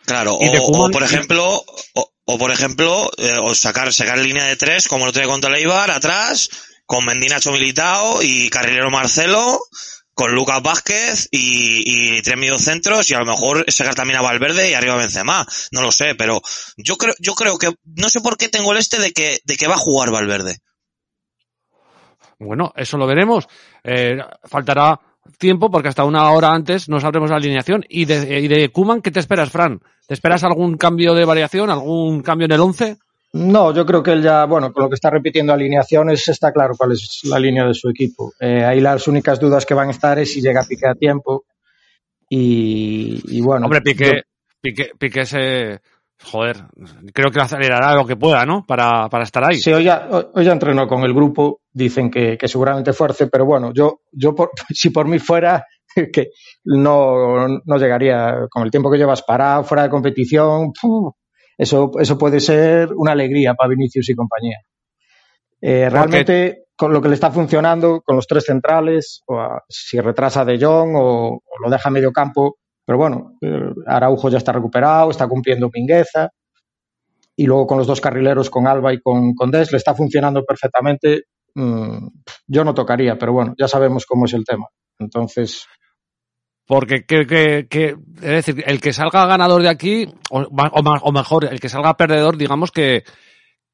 Claro, 0.06 0.34
o, 0.34 0.40
Koeman- 0.40 0.90
o, 0.90 0.92
por 0.92 1.04
ejemplo, 1.04 1.64
o, 1.94 2.12
o 2.26 2.38
por 2.38 2.52
ejemplo, 2.52 3.10
eh, 3.18 3.38
o 3.42 3.56
sacar, 3.56 3.94
sacar 3.94 4.18
línea 4.20 4.44
de 4.44 4.58
tres, 4.58 4.90
como 4.90 5.06
lo 5.06 5.14
tiene 5.14 5.30
contra 5.30 5.50
el 5.50 5.56
Eibar, 5.56 5.90
atrás, 5.90 6.50
con 6.86 7.06
Mendinacho 7.06 7.54
Militao 7.54 8.22
y 8.22 8.50
Carrilero 8.50 8.92
Marcelo, 8.92 9.62
con 10.14 10.36
Lucas 10.36 10.62
Vázquez 10.62 11.30
y, 11.32 12.18
y 12.18 12.22
tres 12.22 12.38
mediocentros 12.38 13.10
y 13.10 13.14
a 13.14 13.20
lo 13.20 13.26
mejor 13.26 13.66
sacar 13.72 13.96
también 13.96 14.20
a 14.20 14.22
Valverde 14.22 14.70
y 14.70 14.74
arriba 14.74 14.98
Benzema. 14.98 15.48
No 15.72 15.82
lo 15.82 15.94
sé, 15.94 16.14
pero 16.16 16.42
yo 16.76 16.98
creo, 16.98 17.16
yo 17.20 17.34
creo 17.36 17.58
que, 17.58 17.72
no 17.96 18.10
sé 18.10 18.20
por 18.20 18.36
qué 18.38 18.50
tengo 18.50 18.74
el 18.74 18.80
este 18.80 19.00
de 19.00 19.14
que, 19.14 19.40
de 19.46 19.56
que 19.56 19.68
va 19.68 19.76
a 19.76 19.80
jugar 19.80 20.12
Valverde. 20.12 20.58
Bueno, 22.40 22.74
eso 22.76 22.98
lo 22.98 23.08
veremos. 23.08 23.48
Eh, 23.84 24.18
faltará 24.44 25.00
tiempo 25.38 25.72
porque 25.72 25.88
hasta 25.88 26.04
una 26.06 26.30
hora 26.32 26.52
antes 26.52 26.90
no 26.90 27.00
sabremos 27.00 27.30
la 27.30 27.38
alineación. 27.38 27.84
¿Y 27.88 28.06
de, 28.06 28.40
y 28.42 28.48
de 28.48 28.70
Kuman 28.70 29.02
qué 29.02 29.12
te 29.12 29.20
esperas, 29.20 29.50
Fran? 29.52 29.80
¿Te 30.08 30.14
esperas 30.14 30.44
algún 30.44 30.78
cambio 30.78 31.14
de 31.14 31.26
variación, 31.26 31.70
algún 31.70 32.22
cambio 32.22 32.46
en 32.46 32.52
el 32.52 32.60
11? 32.60 32.98
No, 33.36 33.74
yo 33.74 33.84
creo 33.86 34.04
que 34.04 34.12
él 34.12 34.22
ya, 34.22 34.46
bueno, 34.46 34.72
con 34.72 34.84
lo 34.84 34.90
que 34.90 34.96
está 34.96 35.10
repitiendo 35.10 35.54
alineaciones 35.54 36.28
está 36.28 36.52
claro 36.52 36.76
cuál 36.78 36.92
es 36.92 37.22
la 37.24 37.40
línea 37.40 37.66
de 37.66 37.74
su 37.74 37.90
equipo. 37.90 38.34
Eh, 38.40 38.64
ahí 38.64 38.80
las 38.80 39.08
únicas 39.08 39.40
dudas 39.40 39.66
que 39.66 39.74
van 39.74 39.88
a 39.88 39.92
estar 39.92 40.20
es 40.20 40.32
si 40.34 40.42
llega 40.42 40.64
Piqué 40.68 40.88
a 40.88 40.94
tiempo. 40.94 41.46
Y, 42.30 43.22
y 43.38 43.42
bueno. 43.42 43.66
Hombre, 43.66 43.82
Piqué, 43.82 44.06
yo- 44.06 44.22
Piqué, 44.62 44.92
Piqué 44.98 45.26
se... 45.26 45.82
Joder, 46.22 46.58
creo 47.14 47.32
que 47.32 47.42
acelerará 47.42 47.94
lo 47.96 48.06
que 48.08 48.16
pueda, 48.16 48.46
¿no? 48.46 48.64
Para, 48.66 49.10
para 49.10 49.24
estar 49.26 49.44
ahí. 49.44 49.58
Sí, 49.58 49.74
hoy 49.74 49.84
ya, 49.84 50.08
hoy- 50.34 50.46
ya 50.46 50.54
entrenó 50.54 50.88
con 50.88 51.04
el 51.04 51.14
grupo, 51.14 51.62
dicen 51.72 52.10
que, 52.10 52.38
que 52.38 52.48
seguramente 52.48 52.94
fuerce, 52.94 53.28
pero 53.28 53.46
bueno, 53.46 53.72
yo, 53.74 54.02
yo 54.12 54.34
por- 54.34 54.52
si 54.70 54.90
por 54.90 55.08
mí 55.08 55.20
fuera, 55.20 55.66
que 56.14 56.30
no, 56.64 57.48
no 57.48 57.78
llegaría 57.78 58.48
con 58.50 58.64
el 58.64 58.72
tiempo 58.72 58.90
que 58.90 58.98
llevas 58.98 59.22
parado, 59.24 59.64
fuera 59.64 59.84
de 59.84 59.90
competición, 59.90 60.72
¡puf! 60.82 61.14
eso, 61.58 61.92
eso 62.00 62.18
puede 62.18 62.40
ser 62.40 62.90
una 62.96 63.12
alegría 63.12 63.54
para 63.54 63.70
Vinicius 63.70 64.10
y 64.10 64.16
compañía. 64.16 64.58
Eh, 65.62 65.90
realmente, 65.90 66.64
con 66.76 66.92
lo 66.92 67.02
que 67.02 67.08
le 67.10 67.14
está 67.16 67.32
funcionando, 67.32 68.02
con 68.02 68.16
los 68.16 68.28
tres 68.28 68.46
centrales, 68.46 69.24
o 69.28 69.40
a- 69.40 69.62
si 69.68 70.00
retrasa 70.00 70.46
De 70.46 70.58
Jong 70.60 70.96
o, 70.96 71.28
o 71.36 71.42
lo 71.64 71.70
deja 71.70 71.90
a 71.90 71.92
medio 71.92 72.12
campo, 72.12 72.58
pero 72.86 72.98
bueno, 72.98 73.38
eh, 73.42 73.74
Araujo 73.88 74.30
ya 74.30 74.38
está 74.38 74.52
recuperado, 74.52 75.12
está 75.12 75.28
cumpliendo 75.28 75.70
Mingueza, 75.74 76.30
y 77.36 77.46
luego 77.46 77.68
con 77.68 77.78
los 77.80 77.88
dos 77.88 78.02
carrileros, 78.02 78.50
con 78.50 78.68
Alba 78.68 78.94
y 78.94 79.02
con, 79.02 79.34
con 79.34 79.52
Des, 79.52 79.72
le 79.72 79.78
está 79.78 79.96
funcionando 79.96 80.44
perfectamente. 80.46 81.24
Mm, 81.56 82.08
yo 82.48 82.64
no 82.64 82.74
tocaría, 82.74 83.18
pero 83.18 83.34
bueno, 83.34 83.54
ya 83.58 83.68
sabemos 83.68 84.06
cómo 84.06 84.26
es 84.26 84.34
el 84.34 84.46
tema. 84.46 84.68
Entonces, 85.00 85.66
Porque, 86.66 87.06
que, 87.06 87.26
que, 87.70 87.96
es 88.22 88.46
decir, 88.46 88.64
el 88.66 88.80
que 88.80 88.94
salga 88.94 89.26
ganador 89.26 89.62
de 89.62 89.70
aquí, 89.70 90.08
o, 90.32 90.42
o 90.42 91.00
o 91.02 91.12
mejor, 91.12 91.46
el 91.46 91.60
que 91.60 91.70
salga 91.70 91.98
perdedor, 91.98 92.38
digamos 92.38 92.72
que, 92.72 93.04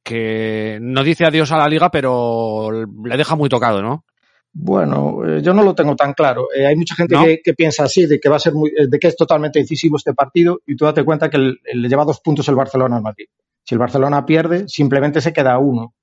que 0.03 0.79
no 0.81 1.03
dice 1.03 1.25
adiós 1.25 1.51
a 1.51 1.57
la 1.57 1.67
liga, 1.67 1.91
pero 1.91 2.71
le 2.71 3.17
deja 3.17 3.35
muy 3.35 3.49
tocado, 3.49 3.81
¿no? 3.81 4.05
Bueno, 4.53 5.19
eh, 5.27 5.41
yo 5.41 5.53
no 5.53 5.63
lo 5.63 5.75
tengo 5.75 5.95
tan 5.95 6.13
claro. 6.13 6.47
Eh, 6.55 6.65
hay 6.65 6.75
mucha 6.75 6.95
gente 6.95 7.15
¿No? 7.15 7.23
que, 7.23 7.39
que 7.43 7.53
piensa 7.53 7.83
así, 7.83 8.05
de 8.05 8.19
que 8.19 8.29
va 8.29 8.37
a 8.37 8.39
ser 8.39 8.53
muy, 8.53 8.69
eh, 8.71 8.87
de 8.89 8.99
que 8.99 9.07
es 9.07 9.15
totalmente 9.15 9.59
decisivo 9.59 9.97
este 9.97 10.13
partido, 10.13 10.59
y 10.65 10.75
tú 10.75 10.85
date 10.85 11.03
cuenta 11.03 11.29
que 11.29 11.37
el- 11.37 11.59
el- 11.65 11.81
le 11.81 11.89
lleva 11.89 12.05
dos 12.05 12.19
puntos 12.21 12.47
el 12.49 12.55
Barcelona 12.55 12.97
al 12.97 13.03
Madrid. 13.03 13.27
Si 13.63 13.75
el 13.75 13.79
Barcelona 13.79 14.25
pierde, 14.25 14.67
simplemente 14.67 15.21
se 15.21 15.31
queda 15.33 15.57
uno. 15.59 15.93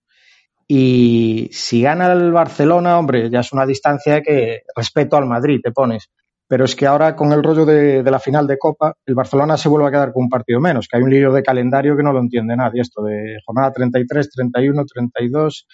Y 0.69 1.49
si 1.53 1.83
gana 1.83 2.13
el 2.13 2.33
Barcelona, 2.33 2.99
hombre, 2.99 3.31
ya 3.31 3.41
es 3.41 3.53
una 3.53 3.67
distancia 3.67 4.21
que 4.23 4.63
respeto 4.75 5.17
al 5.17 5.27
Madrid 5.27 5.61
te 5.63 5.71
pones. 5.73 6.11
Pero 6.49 6.65
es 6.65 6.77
que 6.77 6.87
ahora 6.87 7.17
con 7.17 7.33
el 7.33 7.43
rollo 7.43 7.65
de, 7.67 8.03
de 8.05 8.11
la 8.11 8.21
final 8.21 8.47
de 8.47 8.57
Copa, 8.59 8.95
el 9.05 9.15
Barcelona 9.17 9.57
se 9.57 9.69
vuelve 9.69 9.89
a 9.89 9.91
quedar 9.91 10.13
con 10.13 10.25
un 10.25 10.29
partido 10.29 10.61
menos, 10.61 10.87
que 10.87 10.97
hay 10.97 11.03
un 11.03 11.11
lío 11.11 11.33
de 11.33 11.43
calendario 11.43 11.97
que 11.97 12.05
no 12.05 12.13
lo 12.13 12.21
entiende 12.21 12.57
nadie, 12.57 12.83
esto 12.83 13.03
de 13.03 13.39
jornada 13.45 13.73
33, 13.73 14.31
31, 14.31 14.85
32. 14.85 15.67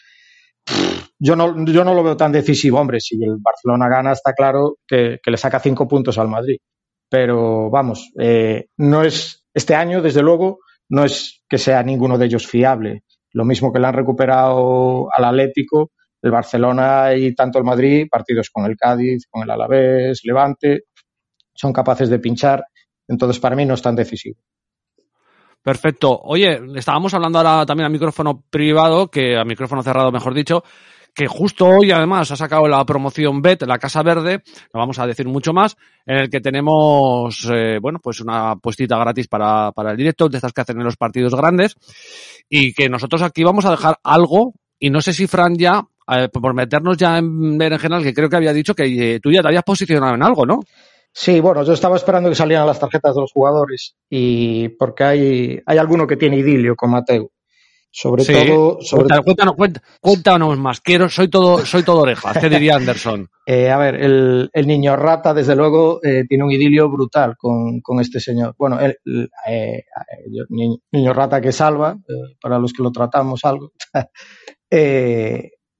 Yo 1.18 1.36
no, 1.36 1.64
yo 1.66 1.84
no 1.84 1.94
lo 1.94 2.02
veo 2.02 2.16
tan 2.16 2.32
decisivo, 2.32 2.80
hombre, 2.80 2.98
si 3.01 3.14
el 3.22 3.36
Barcelona 3.39 3.89
gana 3.89 4.12
está 4.12 4.32
claro 4.32 4.78
que, 4.86 5.18
le 5.24 5.36
saca 5.36 5.60
cinco 5.60 5.86
puntos 5.86 6.18
al 6.18 6.28
Madrid. 6.28 6.56
Pero 7.09 7.70
vamos, 7.70 8.10
eh, 8.18 8.66
no 8.78 9.05
es 9.05 9.44
este 9.55 9.74
año, 9.74 10.02
desde 10.02 10.22
luego, 10.22 10.59
no 10.89 11.05
es 11.05 11.44
que 11.48 11.59
sea 11.59 11.82
ninguno 11.82 12.18
de 12.18 12.26
ellos 12.26 12.47
fiable. 12.47 13.05
Lo 13.32 13.44
mismo 13.44 13.72
que 13.72 13.78
le 13.78 13.86
han 13.86 13.94
recuperado 13.94 15.09
al 15.16 15.24
Atlético, 15.24 15.93
el 16.22 16.30
Barcelona 16.30 17.14
y 17.14 17.34
tanto 17.34 17.59
el 17.59 17.64
Madrid, 17.64 18.09
partidos 18.10 18.51
con 18.51 18.64
el 18.64 18.76
Cádiz, 18.76 19.26
con 19.30 19.43
el 19.43 19.51
Alavés, 19.51 20.20
Levante, 20.24 20.84
son 21.55 21.72
capaces 21.72 22.09
de 22.09 22.18
pinchar. 22.18 22.64
Entonces, 23.09 23.40
para 23.40 23.56
mí 23.56 23.64
no 23.64 23.74
es 23.74 23.82
tan 23.82 23.94
decisivo. 23.94 24.39
Perfecto. 25.62 26.20
Oye, 26.24 26.60
estábamos 26.74 27.14
hablando 27.14 27.39
ahora 27.39 27.64
también 27.64 27.86
a 27.86 27.89
micrófono 27.89 28.43
privado, 28.51 29.09
que 29.09 29.36
a 29.36 29.44
micrófono 29.44 29.82
cerrado, 29.82 30.10
mejor 30.10 30.34
dicho, 30.34 30.64
que 31.14 31.26
justo 31.28 31.66
hoy 31.66 31.93
además 31.93 32.30
ha 32.30 32.36
sacado 32.36 32.66
la 32.66 32.84
promoción 32.84 33.43
BET, 33.43 33.62
la 33.62 33.78
Casa 33.78 34.02
Verde, 34.02 34.43
no 34.72 34.80
vamos 34.80 34.98
a 34.98 35.06
decir 35.06 35.28
mucho 35.28 35.52
más, 35.52 35.76
en 36.06 36.16
el 36.16 36.30
que 36.30 36.40
tenemos, 36.40 37.48
eh, 37.52 37.78
bueno, 37.80 38.01
pues 38.02 38.20
una 38.20 38.56
puestita 38.56 38.98
gratis 38.98 39.28
para, 39.28 39.72
para 39.72 39.93
el 39.93 39.97
directo, 39.97 40.28
de 40.28 40.39
estas 40.39 40.52
que 40.52 40.62
hacen 40.62 40.78
en 40.78 40.84
los 40.84 40.97
partidos 40.97 41.34
grandes, 41.34 41.76
y 42.48 42.72
que 42.72 42.89
nosotros 42.89 43.22
aquí 43.22 43.44
vamos 43.44 43.64
a 43.64 43.70
dejar 43.70 43.98
algo, 44.02 44.55
y 44.78 44.90
no 44.90 45.01
sé 45.01 45.12
si 45.12 45.26
Fran 45.26 45.56
ya, 45.56 45.86
eh, 46.09 46.28
por 46.28 46.55
meternos 46.55 46.97
ya 46.97 47.18
en 47.18 47.59
general, 47.60 48.02
que 48.02 48.14
creo 48.14 48.28
que 48.28 48.36
había 48.36 48.52
dicho 48.52 48.74
que 48.74 49.14
eh, 49.14 49.20
tú 49.20 49.30
ya 49.30 49.43
te 49.43 49.48
habías 49.48 49.64
posicionado 49.64 50.14
en 50.14 50.22
algo, 50.22 50.44
¿no? 50.44 50.60
Sí, 51.14 51.40
bueno, 51.40 51.62
yo 51.64 51.74
estaba 51.74 51.97
esperando 51.97 52.28
que 52.30 52.34
salieran 52.34 52.66
las 52.66 52.80
tarjetas 52.80 53.14
de 53.14 53.20
los 53.20 53.32
jugadores 53.32 53.97
y 54.09 54.68
porque 54.70 55.05
hay, 55.05 55.60
hay 55.66 55.78
alguno 55.78 56.06
que 56.06 56.16
tiene 56.16 56.39
idilio 56.39 56.74
con 56.76 56.90
Mateo. 56.90 57.30
Sobre 57.94 58.24
Sí. 58.24 58.32
todo, 58.32 58.78
sobre 58.80 59.02
Cuéntanos, 59.22 59.55
cuéntanos, 59.55 59.90
cuéntanos, 60.01 60.59
más. 60.59 60.80
Quiero, 60.80 61.10
soy 61.10 61.28
todo, 61.28 61.59
soy 61.66 61.82
todo 61.82 62.01
orejas, 62.01 62.39
¿qué 62.39 62.48
diría 62.48 62.76
Anderson? 62.76 63.28
Eh, 63.44 63.70
a 63.70 63.76
ver, 63.76 63.97
el, 63.97 64.48
el 64.52 64.66
niño 64.68 64.94
rata, 64.97 65.34
desde 65.34 65.56
luego, 65.56 65.98
eh, 66.05 66.22
tiene 66.28 66.44
un 66.44 66.52
idilio 66.52 66.89
brutal 66.89 67.34
con, 67.36 67.80
con 67.80 68.01
este 68.01 68.20
señor. 68.20 68.55
Bueno, 68.56 68.78
el, 68.80 68.97
eh, 69.48 69.82
niño 70.48 71.12
rata 71.12 71.40
que 71.40 71.51
salva, 71.52 71.98
eh, 72.09 72.36
para 72.40 72.59
los 72.60 72.72
que 72.72 72.84
lo 72.84 72.93
tratamos 72.93 73.44
algo. 73.44 73.72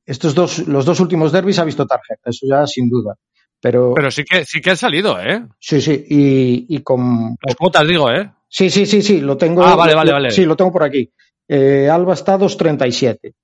Estos 0.05 0.35
dos, 0.35 0.67
los 0.67 0.85
dos 0.85 0.99
últimos 1.01 1.31
derbis 1.33 1.61
ha 1.61 1.65
visto 1.65 1.87
tarjeta, 1.87 2.29
eso 2.31 2.47
ya 2.51 2.67
sin 2.67 2.91
duda. 2.91 3.15
Pero, 3.63 3.95
Pero 3.95 4.11
sí 4.11 4.25
que, 4.25 4.45
sí 4.45 4.61
que 4.61 4.71
han 4.71 4.77
salido, 4.77 5.19
¿eh? 5.21 5.47
sí, 5.61 5.81
sí, 5.81 6.05
y, 6.09 6.67
y 6.77 6.83
con, 6.83 7.37
Las 7.47 7.55
cuotas, 7.57 7.87
digo, 7.87 8.11
¿eh? 8.11 8.29
Sí, 8.49 8.69
sí, 8.69 8.85
sí, 8.87 9.01
sí, 9.03 9.21
lo 9.21 9.37
tengo. 9.39 9.63
Ah, 9.65 9.77
vale, 9.77 9.95
vale, 9.95 10.11
lo- 10.11 10.15
vale. 10.17 10.31
Sí, 10.33 10.45
lo 10.45 10.57
tengo 10.57 10.73
por 10.73 10.83
aquí. 10.83 11.11
Eh, 11.49 11.89
Alba 11.89 12.15
está 12.15 12.37
2.37. 12.37 13.35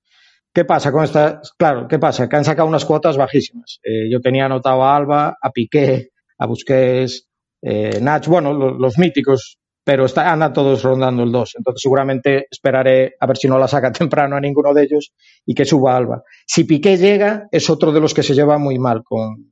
¿Qué 0.53 0.65
pasa 0.65 0.91
con 0.91 1.03
esta? 1.03 1.41
Claro, 1.57 1.87
¿qué 1.87 1.97
pasa? 1.99 2.27
Que 2.27 2.35
han 2.35 2.43
sacado 2.43 2.67
unas 2.67 2.83
cuotas 2.83 3.15
bajísimas. 3.17 3.79
Eh, 3.83 4.09
yo 4.11 4.19
tenía 4.19 4.45
anotado 4.45 4.83
a 4.83 4.95
Alba, 4.95 5.37
a 5.41 5.51
Piqué, 5.51 6.09
a 6.37 6.45
Busquets, 6.47 7.27
eh, 7.61 7.99
Nach, 8.01 8.27
bueno, 8.27 8.53
lo- 8.53 8.73
los, 8.77 8.97
míticos, 8.97 9.57
pero 9.83 10.05
está, 10.05 10.31
anda 10.31 10.51
todos 10.51 10.83
rondando 10.83 11.23
el 11.23 11.31
2. 11.31 11.55
Entonces 11.57 11.81
seguramente 11.81 12.45
esperaré 12.51 13.13
a 13.19 13.25
ver 13.25 13.37
si 13.37 13.47
no 13.47 13.57
la 13.57 13.67
saca 13.67 13.91
temprano 13.93 14.35
a 14.35 14.41
ninguno 14.41 14.73
de 14.73 14.83
ellos 14.83 15.13
y 15.45 15.53
que 15.55 15.65
suba 15.65 15.95
Alba. 15.95 16.23
Si 16.45 16.65
Piqué 16.65 16.97
llega, 16.97 17.47
es 17.51 17.69
otro 17.69 17.91
de 17.93 18.01
los 18.01 18.13
que 18.13 18.23
se 18.23 18.33
lleva 18.33 18.57
muy 18.57 18.77
mal 18.79 19.01
con, 19.03 19.48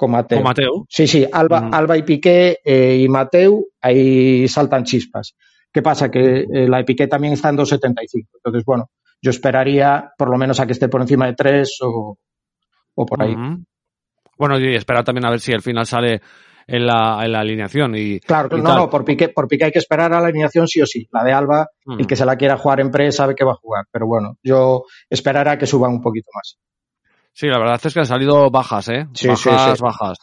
con 0.00 0.12
Mateu. 0.12 0.38
Con 0.38 0.44
Mateu. 0.44 0.86
Sí, 0.88 1.06
sí, 1.06 1.26
Alba, 1.30 1.60
Mm. 1.60 1.74
Alba 1.74 1.96
y 1.98 2.02
Piqué 2.04 2.58
eh, 2.64 2.96
y 3.02 3.08
Mateu, 3.08 3.66
ahí 3.82 4.48
saltan 4.48 4.84
chispas. 4.84 5.34
¿Qué 5.70 5.82
pasa? 5.82 6.10
Que 6.10 6.40
eh, 6.40 6.66
la 6.68 6.78
de 6.78 6.84
Piqué 6.84 7.06
también 7.06 7.34
está 7.34 7.50
en 7.50 7.58
2.75. 7.58 8.26
Entonces, 8.36 8.64
bueno, 8.64 8.90
yo 9.20 9.30
esperaría 9.30 10.10
por 10.16 10.30
lo 10.30 10.38
menos 10.38 10.58
a 10.58 10.64
que 10.66 10.72
esté 10.72 10.88
por 10.88 11.02
encima 11.02 11.26
de 11.26 11.34
3 11.34 11.78
o, 11.82 12.16
o 12.94 13.06
por 13.06 13.22
ahí. 13.22 13.36
Bueno, 14.38 14.58
y 14.58 14.74
esperar 14.74 15.04
también 15.04 15.26
a 15.26 15.30
ver 15.30 15.40
si 15.40 15.52
al 15.52 15.60
final 15.60 15.84
sale 15.86 16.22
en 16.66 16.86
la, 16.86 17.20
en 17.24 17.32
la 17.32 17.40
alineación. 17.40 17.94
Y, 17.94 18.20
Claro, 18.20 18.56
y 18.56 18.62
no, 18.62 18.68
tal. 18.70 18.76
no, 18.78 18.90
por 18.90 19.04
Piqué, 19.04 19.28
por 19.28 19.46
Piqué 19.48 19.66
hay 19.66 19.70
que 19.72 19.78
esperar 19.80 20.12
a 20.14 20.20
la 20.20 20.28
alineación 20.28 20.66
sí 20.66 20.80
o 20.80 20.86
sí. 20.86 21.06
La 21.12 21.22
de 21.24 21.32
Alba, 21.32 21.66
Mm. 21.84 22.00
el 22.00 22.06
que 22.06 22.16
se 22.16 22.24
la 22.24 22.36
quiera 22.36 22.56
jugar 22.56 22.80
en 22.80 22.90
pre 22.90 23.12
sabe 23.12 23.34
que 23.34 23.44
va 23.44 23.52
a 23.52 23.56
jugar. 23.62 23.84
Pero 23.92 24.06
bueno, 24.06 24.36
yo 24.42 24.84
esperaría 25.10 25.52
a 25.52 25.58
que 25.58 25.66
suban 25.66 25.90
un 25.92 26.00
poquito 26.00 26.30
más. 26.34 26.58
Sí, 27.32 27.46
la 27.46 27.58
verdad 27.58 27.80
es 27.82 27.94
que 27.94 28.00
han 28.00 28.06
salido 28.06 28.50
bajas, 28.50 28.88
¿eh? 28.88 29.06
Sí, 29.14 29.28
bajas, 29.28 29.76
sí, 29.78 29.82
bajas. 29.82 30.18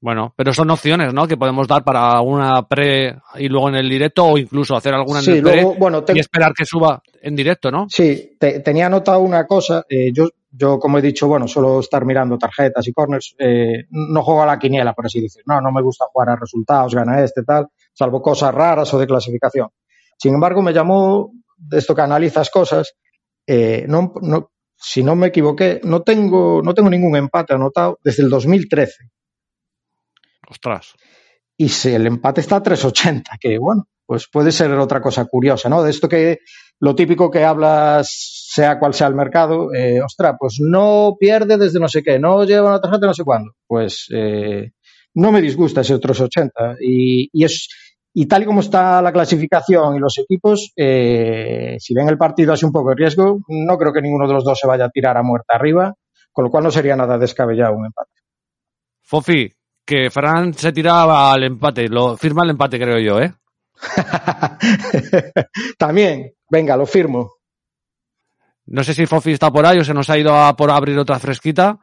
Bueno, 0.00 0.32
pero 0.36 0.54
son 0.54 0.70
opciones, 0.70 1.12
¿no? 1.12 1.26
Que 1.26 1.36
podemos 1.36 1.66
dar 1.66 1.82
para 1.82 2.20
una 2.20 2.62
pre 2.68 3.16
y 3.36 3.48
luego 3.48 3.68
en 3.68 3.74
el 3.76 3.88
directo 3.88 4.26
o 4.26 4.38
incluso 4.38 4.76
hacer 4.76 4.94
alguna 4.94 5.18
en 5.18 5.24
Sí, 5.24 5.30
el 5.32 5.42
pre 5.42 5.54
luego, 5.62 5.74
bueno, 5.74 6.04
te- 6.04 6.14
y 6.14 6.20
esperar 6.20 6.52
que 6.54 6.64
suba 6.64 7.02
en 7.20 7.34
directo, 7.34 7.70
¿no? 7.72 7.86
Sí, 7.88 8.36
te- 8.38 8.60
tenía 8.60 8.86
anotado 8.86 9.20
una 9.20 9.44
cosa. 9.44 9.82
eh, 9.88 10.12
yo, 10.12 10.28
yo, 10.52 10.78
como 10.78 10.98
he 10.98 11.02
dicho, 11.02 11.26
bueno, 11.26 11.48
suelo 11.48 11.80
estar 11.80 12.04
mirando 12.04 12.38
tarjetas 12.38 12.86
y 12.86 12.92
corners. 12.92 13.34
eh, 13.38 13.86
no 13.90 14.22
juego 14.22 14.42
a 14.42 14.46
la 14.46 14.58
quiniela, 14.58 14.92
por 14.94 15.06
así 15.06 15.20
decir. 15.20 15.42
No, 15.46 15.60
no 15.60 15.72
me 15.72 15.82
gusta 15.82 16.04
jugar 16.12 16.30
a 16.30 16.36
resultados, 16.36 16.94
gana 16.94 17.20
este, 17.24 17.42
tal, 17.42 17.66
salvo 17.92 18.22
cosas 18.22 18.54
raras 18.54 18.92
o 18.94 18.98
de 19.00 19.06
clasificación. 19.06 19.68
Sin 20.16 20.34
embargo, 20.34 20.62
me 20.62 20.72
llamó 20.72 21.32
de 21.56 21.78
esto 21.78 21.94
que 21.94 22.02
analizas 22.02 22.50
cosas. 22.50 22.94
eh, 23.48 23.84
no, 23.88 24.12
no, 24.22 24.50
si 24.78 25.02
no 25.02 25.16
me 25.16 25.28
equivoqué, 25.28 25.80
no 25.84 26.02
tengo, 26.02 26.62
no 26.62 26.74
tengo 26.74 26.88
ningún 26.90 27.16
empate 27.16 27.54
anotado 27.54 27.98
desde 28.02 28.22
el 28.22 28.30
2013. 28.30 29.10
Ostras. 30.48 30.94
y 31.56 31.68
si 31.68 31.90
el 31.90 32.06
empate 32.06 32.40
está 32.40 32.56
a 32.56 32.62
3.80, 32.62 33.38
que 33.40 33.58
bueno, 33.58 33.86
pues 34.06 34.28
puede 34.32 34.52
ser 34.52 34.70
otra 34.72 35.02
cosa 35.02 35.26
curiosa, 35.26 35.68
¿no? 35.68 35.82
De 35.82 35.90
esto 35.90 36.08
que 36.08 36.38
lo 36.80 36.94
típico 36.94 37.30
que 37.30 37.44
hablas, 37.44 38.08
sea 38.50 38.78
cual 38.78 38.94
sea 38.94 39.08
el 39.08 39.14
mercado, 39.14 39.74
eh, 39.74 40.00
ostras, 40.00 40.36
pues 40.38 40.58
no 40.60 41.16
pierde 41.18 41.58
desde 41.58 41.80
no 41.80 41.88
sé 41.88 42.02
qué, 42.02 42.18
no 42.18 42.44
lleva 42.44 42.70
una 42.70 42.80
tarjeta 42.80 43.06
no 43.06 43.14
sé 43.14 43.24
cuándo. 43.24 43.52
Pues 43.66 44.06
eh, 44.14 44.70
no 45.14 45.32
me 45.32 45.42
disgusta 45.42 45.80
ese 45.82 45.96
3.80 45.96 46.76
y, 46.80 47.28
y 47.32 47.44
es 47.44 47.68
y 48.20 48.26
tal 48.26 48.42
y 48.42 48.46
como 48.46 48.62
está 48.62 49.00
la 49.00 49.12
clasificación 49.12 49.94
y 49.94 50.00
los 50.00 50.18
equipos, 50.18 50.72
eh, 50.74 51.76
si 51.78 51.94
ven 51.94 52.08
el 52.08 52.18
partido 52.18 52.52
así 52.52 52.64
un 52.64 52.72
poco 52.72 52.88
de 52.88 52.96
riesgo, 52.96 53.38
no 53.46 53.78
creo 53.78 53.92
que 53.92 54.02
ninguno 54.02 54.26
de 54.26 54.34
los 54.34 54.44
dos 54.44 54.58
se 54.58 54.66
vaya 54.66 54.86
a 54.86 54.90
tirar 54.90 55.16
a 55.16 55.22
muerte 55.22 55.46
arriba, 55.50 55.94
con 56.32 56.44
lo 56.44 56.50
cual 56.50 56.64
no 56.64 56.72
sería 56.72 56.96
nada 56.96 57.16
descabellado 57.16 57.76
un 57.76 57.86
empate. 57.86 58.10
Fofi, 59.02 59.52
que 59.86 60.10
Fran 60.10 60.52
se 60.52 60.72
tiraba 60.72 61.32
al 61.32 61.44
empate, 61.44 61.88
lo 61.88 62.16
firma 62.16 62.42
el 62.42 62.50
empate 62.50 62.80
creo 62.80 62.98
yo, 62.98 63.20
¿eh? 63.20 63.32
También, 65.78 66.32
venga, 66.50 66.76
lo 66.76 66.86
firmo. 66.86 67.34
No 68.66 68.82
sé 68.82 68.94
si 68.94 69.06
Fofi 69.06 69.30
está 69.30 69.52
por 69.52 69.64
ahí 69.64 69.78
o 69.78 69.84
se 69.84 69.94
nos 69.94 70.10
ha 70.10 70.18
ido 70.18 70.34
a 70.34 70.56
por 70.56 70.72
abrir 70.72 70.98
otra 70.98 71.20
fresquita, 71.20 71.78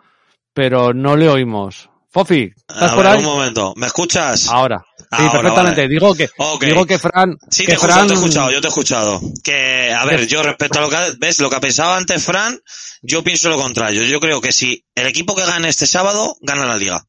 pero 0.54 0.94
no 0.94 1.16
le 1.16 1.30
oímos. 1.30 1.90
Fofi, 2.16 2.50
¿estás 2.70 2.92
A 2.92 2.96
por 2.96 3.04
ver, 3.04 3.08
ahí? 3.12 3.20
un 3.20 3.26
momento. 3.26 3.74
¿Me 3.76 3.88
escuchas? 3.88 4.48
Ahora. 4.48 4.82
Sí, 4.98 5.06
Ahora, 5.12 5.32
perfectamente. 5.34 5.82
vale. 5.82 5.94
Digo 5.94 6.16
que 6.16 6.30
digo 6.66 6.86
que 6.86 6.98
Fran 6.98 7.38
Sí, 7.52 7.66
que 7.66 7.74
te 7.74 7.78
Fran 7.78 8.08
te 8.08 8.14
he 8.14 8.16
escuchado, 8.16 8.52
yo 8.52 8.62
te 8.62 8.68
he 8.68 8.70
escuchado. 8.70 9.20
Que, 9.44 9.92
a 9.92 10.06
ver, 10.06 10.26
yo 10.26 10.42
respecto 10.42 10.80
a 10.80 10.82
lo 10.84 10.90
que, 10.90 10.96
ves, 11.20 11.40
lo 11.42 11.50
que 11.50 11.60
pensaba 11.60 11.98
antes 11.98 12.24
Fran, 12.24 12.58
yo 13.02 13.22
pienso 13.22 13.50
lo 13.50 13.58
contrario. 13.58 14.02
Yo 14.04 14.22
creo 14.22 14.40
que 14.40 14.54
si 14.54 14.86
el 14.96 15.08
equipo 15.08 15.36
que 15.36 15.46
gane 15.46 15.68
este 15.68 15.88
sábado, 15.88 16.38
gana 16.40 16.66
la 16.66 16.78
liga. 16.78 17.04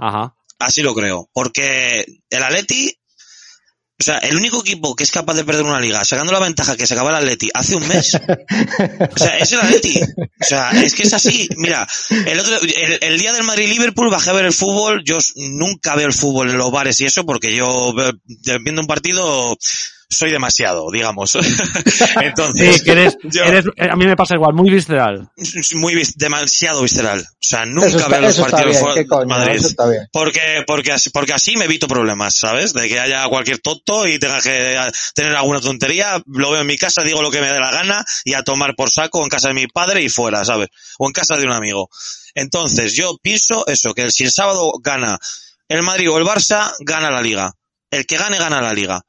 Ajá. 0.00 0.34
Así 0.58 0.82
lo 0.82 0.94
creo. 0.96 1.28
Porque 1.32 2.04
el 2.28 2.42
Atleti, 2.42 2.92
o 3.98 4.04
sea, 4.04 4.18
el 4.18 4.36
único 4.36 4.60
equipo 4.60 4.96
que 4.96 5.04
es 5.04 5.12
capaz 5.12 5.34
de 5.34 5.44
perder 5.44 5.62
una 5.62 5.78
liga 5.78 6.04
sacando 6.04 6.32
la 6.32 6.40
ventaja 6.40 6.76
que 6.76 6.86
se 6.86 6.94
acaba 6.94 7.10
el 7.10 7.16
Atleti 7.16 7.50
hace 7.54 7.76
un 7.76 7.86
mes, 7.86 8.14
o 8.14 9.18
sea, 9.18 9.38
es 9.38 9.52
el 9.52 9.60
Atleti. 9.60 10.00
O 10.00 10.44
sea, 10.44 10.70
es 10.70 10.94
que 10.94 11.04
es 11.04 11.12
así. 11.12 11.48
Mira, 11.56 11.86
el, 12.10 12.40
otro, 12.40 12.58
el, 12.60 12.98
el 13.00 13.18
día 13.18 13.32
del 13.32 13.44
Madrid-Liverpool 13.44 14.10
bajé 14.10 14.30
a 14.30 14.34
ver 14.34 14.46
el 14.46 14.52
fútbol. 14.52 15.04
Yo 15.04 15.18
nunca 15.36 15.94
veo 15.94 16.08
el 16.08 16.12
fútbol 16.12 16.50
en 16.50 16.58
los 16.58 16.72
bares 16.72 17.00
y 17.00 17.04
eso 17.04 17.24
porque 17.24 17.54
yo 17.54 17.94
viendo 18.62 18.80
un 18.80 18.88
partido 18.88 19.56
soy 20.12 20.30
demasiado, 20.30 20.90
digamos. 20.92 21.34
Entonces, 22.20 22.76
Sí, 22.76 22.84
que 22.84 22.92
eres, 22.92 23.16
yo- 23.24 23.42
eres- 23.44 23.64
a 23.90 23.96
mí 23.96 24.06
me 24.06 24.16
pasa 24.16 24.34
igual, 24.34 24.54
muy 24.54 24.70
visceral. 24.70 25.28
muy 25.74 25.94
vis- 25.94 26.16
demasiado 26.16 26.82
visceral. 26.82 27.20
O 27.20 27.24
sea, 27.40 27.64
nunca 27.66 28.08
veo 28.08 28.20
los 28.20 28.36
partidos 28.38 28.78
fuera 28.78 28.94
de 28.94 29.26
Madrid. 29.26 29.56
eso 29.56 29.66
está 29.68 29.88
bien. 29.88 30.08
Porque, 30.12 30.64
porque, 30.66 30.92
así, 30.92 31.10
porque 31.10 31.32
así 31.32 31.56
me 31.56 31.64
evito 31.64 31.88
problemas, 31.88 32.34
¿sabes? 32.36 32.72
De 32.72 32.88
que 32.88 33.00
haya 33.00 33.26
cualquier 33.28 33.58
tonto 33.58 34.06
y 34.06 34.18
tenga 34.18 34.40
que 34.40 34.74
tener 35.14 35.34
alguna 35.34 35.60
tontería, 35.60 36.22
lo 36.26 36.50
veo 36.52 36.60
en 36.60 36.66
mi 36.66 36.78
casa, 36.78 37.02
digo 37.02 37.22
lo 37.22 37.30
que 37.30 37.40
me 37.40 37.48
dé 37.50 37.58
la 37.58 37.70
gana 37.72 38.04
y 38.24 38.34
a 38.34 38.42
tomar 38.42 38.74
por 38.76 38.90
saco 38.90 39.22
en 39.22 39.28
casa 39.28 39.48
de 39.48 39.54
mi 39.54 39.66
padre 39.66 40.02
y 40.02 40.08
fuera, 40.08 40.44
¿sabes? 40.44 40.68
O 40.98 41.06
en 41.06 41.12
casa 41.12 41.36
de 41.36 41.44
un 41.46 41.52
amigo. 41.52 41.88
Entonces, 42.34 42.94
yo 42.94 43.16
pienso 43.22 43.66
eso, 43.66 43.92
que 43.94 44.10
si 44.10 44.24
el 44.24 44.32
sábado 44.32 44.72
gana 44.82 45.18
el 45.68 45.82
Madrid 45.82 46.10
o 46.10 46.18
el 46.18 46.24
Barça, 46.24 46.72
gana 46.80 47.10
la 47.10 47.20
liga. 47.22 47.52
El 47.90 48.06
que 48.06 48.16
gane, 48.16 48.38
gana 48.38 48.62
la 48.62 48.72
liga. 48.72 49.02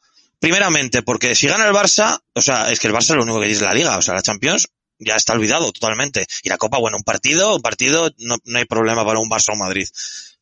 Primeramente, 0.43 1.03
porque 1.03 1.35
si 1.35 1.47
gana 1.47 1.65
el 1.65 1.73
Barça, 1.73 2.19
o 2.33 2.41
sea, 2.41 2.69
es 2.69 2.77
que 2.77 2.87
el 2.87 2.93
Barça 2.93 3.15
lo 3.15 3.23
único 3.23 3.39
que 3.39 3.47
dice 3.47 3.59
es 3.59 3.61
la 3.61 3.73
liga, 3.73 3.97
o 3.97 4.01
sea, 4.01 4.13
la 4.13 4.21
Champions 4.21 4.67
ya 4.99 5.15
está 5.15 5.31
olvidado 5.31 5.71
totalmente. 5.71 6.27
Y 6.43 6.49
la 6.49 6.57
Copa, 6.57 6.79
bueno, 6.79 6.97
un 6.97 7.03
partido, 7.03 7.55
un 7.55 7.61
partido, 7.61 8.11
no, 8.17 8.35
no 8.43 8.59
hay 8.59 8.65
problema 8.65 9.05
para 9.05 9.19
un 9.19 9.29
Barça 9.29 9.51
o 9.51 9.53
un 9.53 9.59
Madrid. 9.59 9.87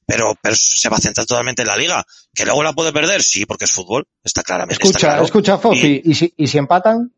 Pero, 0.07 0.35
pero 0.41 0.55
se 0.55 0.89
va 0.89 0.97
a 0.97 1.01
centrar 1.01 1.27
totalmente 1.27 1.61
en 1.61 1.67
la 1.67 1.77
liga. 1.77 2.03
¿Que 2.33 2.45
luego 2.45 2.63
la 2.63 2.73
puede 2.73 2.91
perder? 2.91 3.21
Sí, 3.21 3.45
porque 3.45 3.65
es 3.65 3.71
fútbol. 3.71 4.07
Está 4.23 4.41
claramente. 4.41 4.73
está 4.73 4.87
Escucha, 4.87 5.07
claro. 5.07 5.23
escucha, 5.23 5.57
Fofi, 5.59 6.01
y, 6.03 6.15
si, 6.15 6.33
y 6.35 6.47
si 6.47 6.57
empatan, 6.57 7.13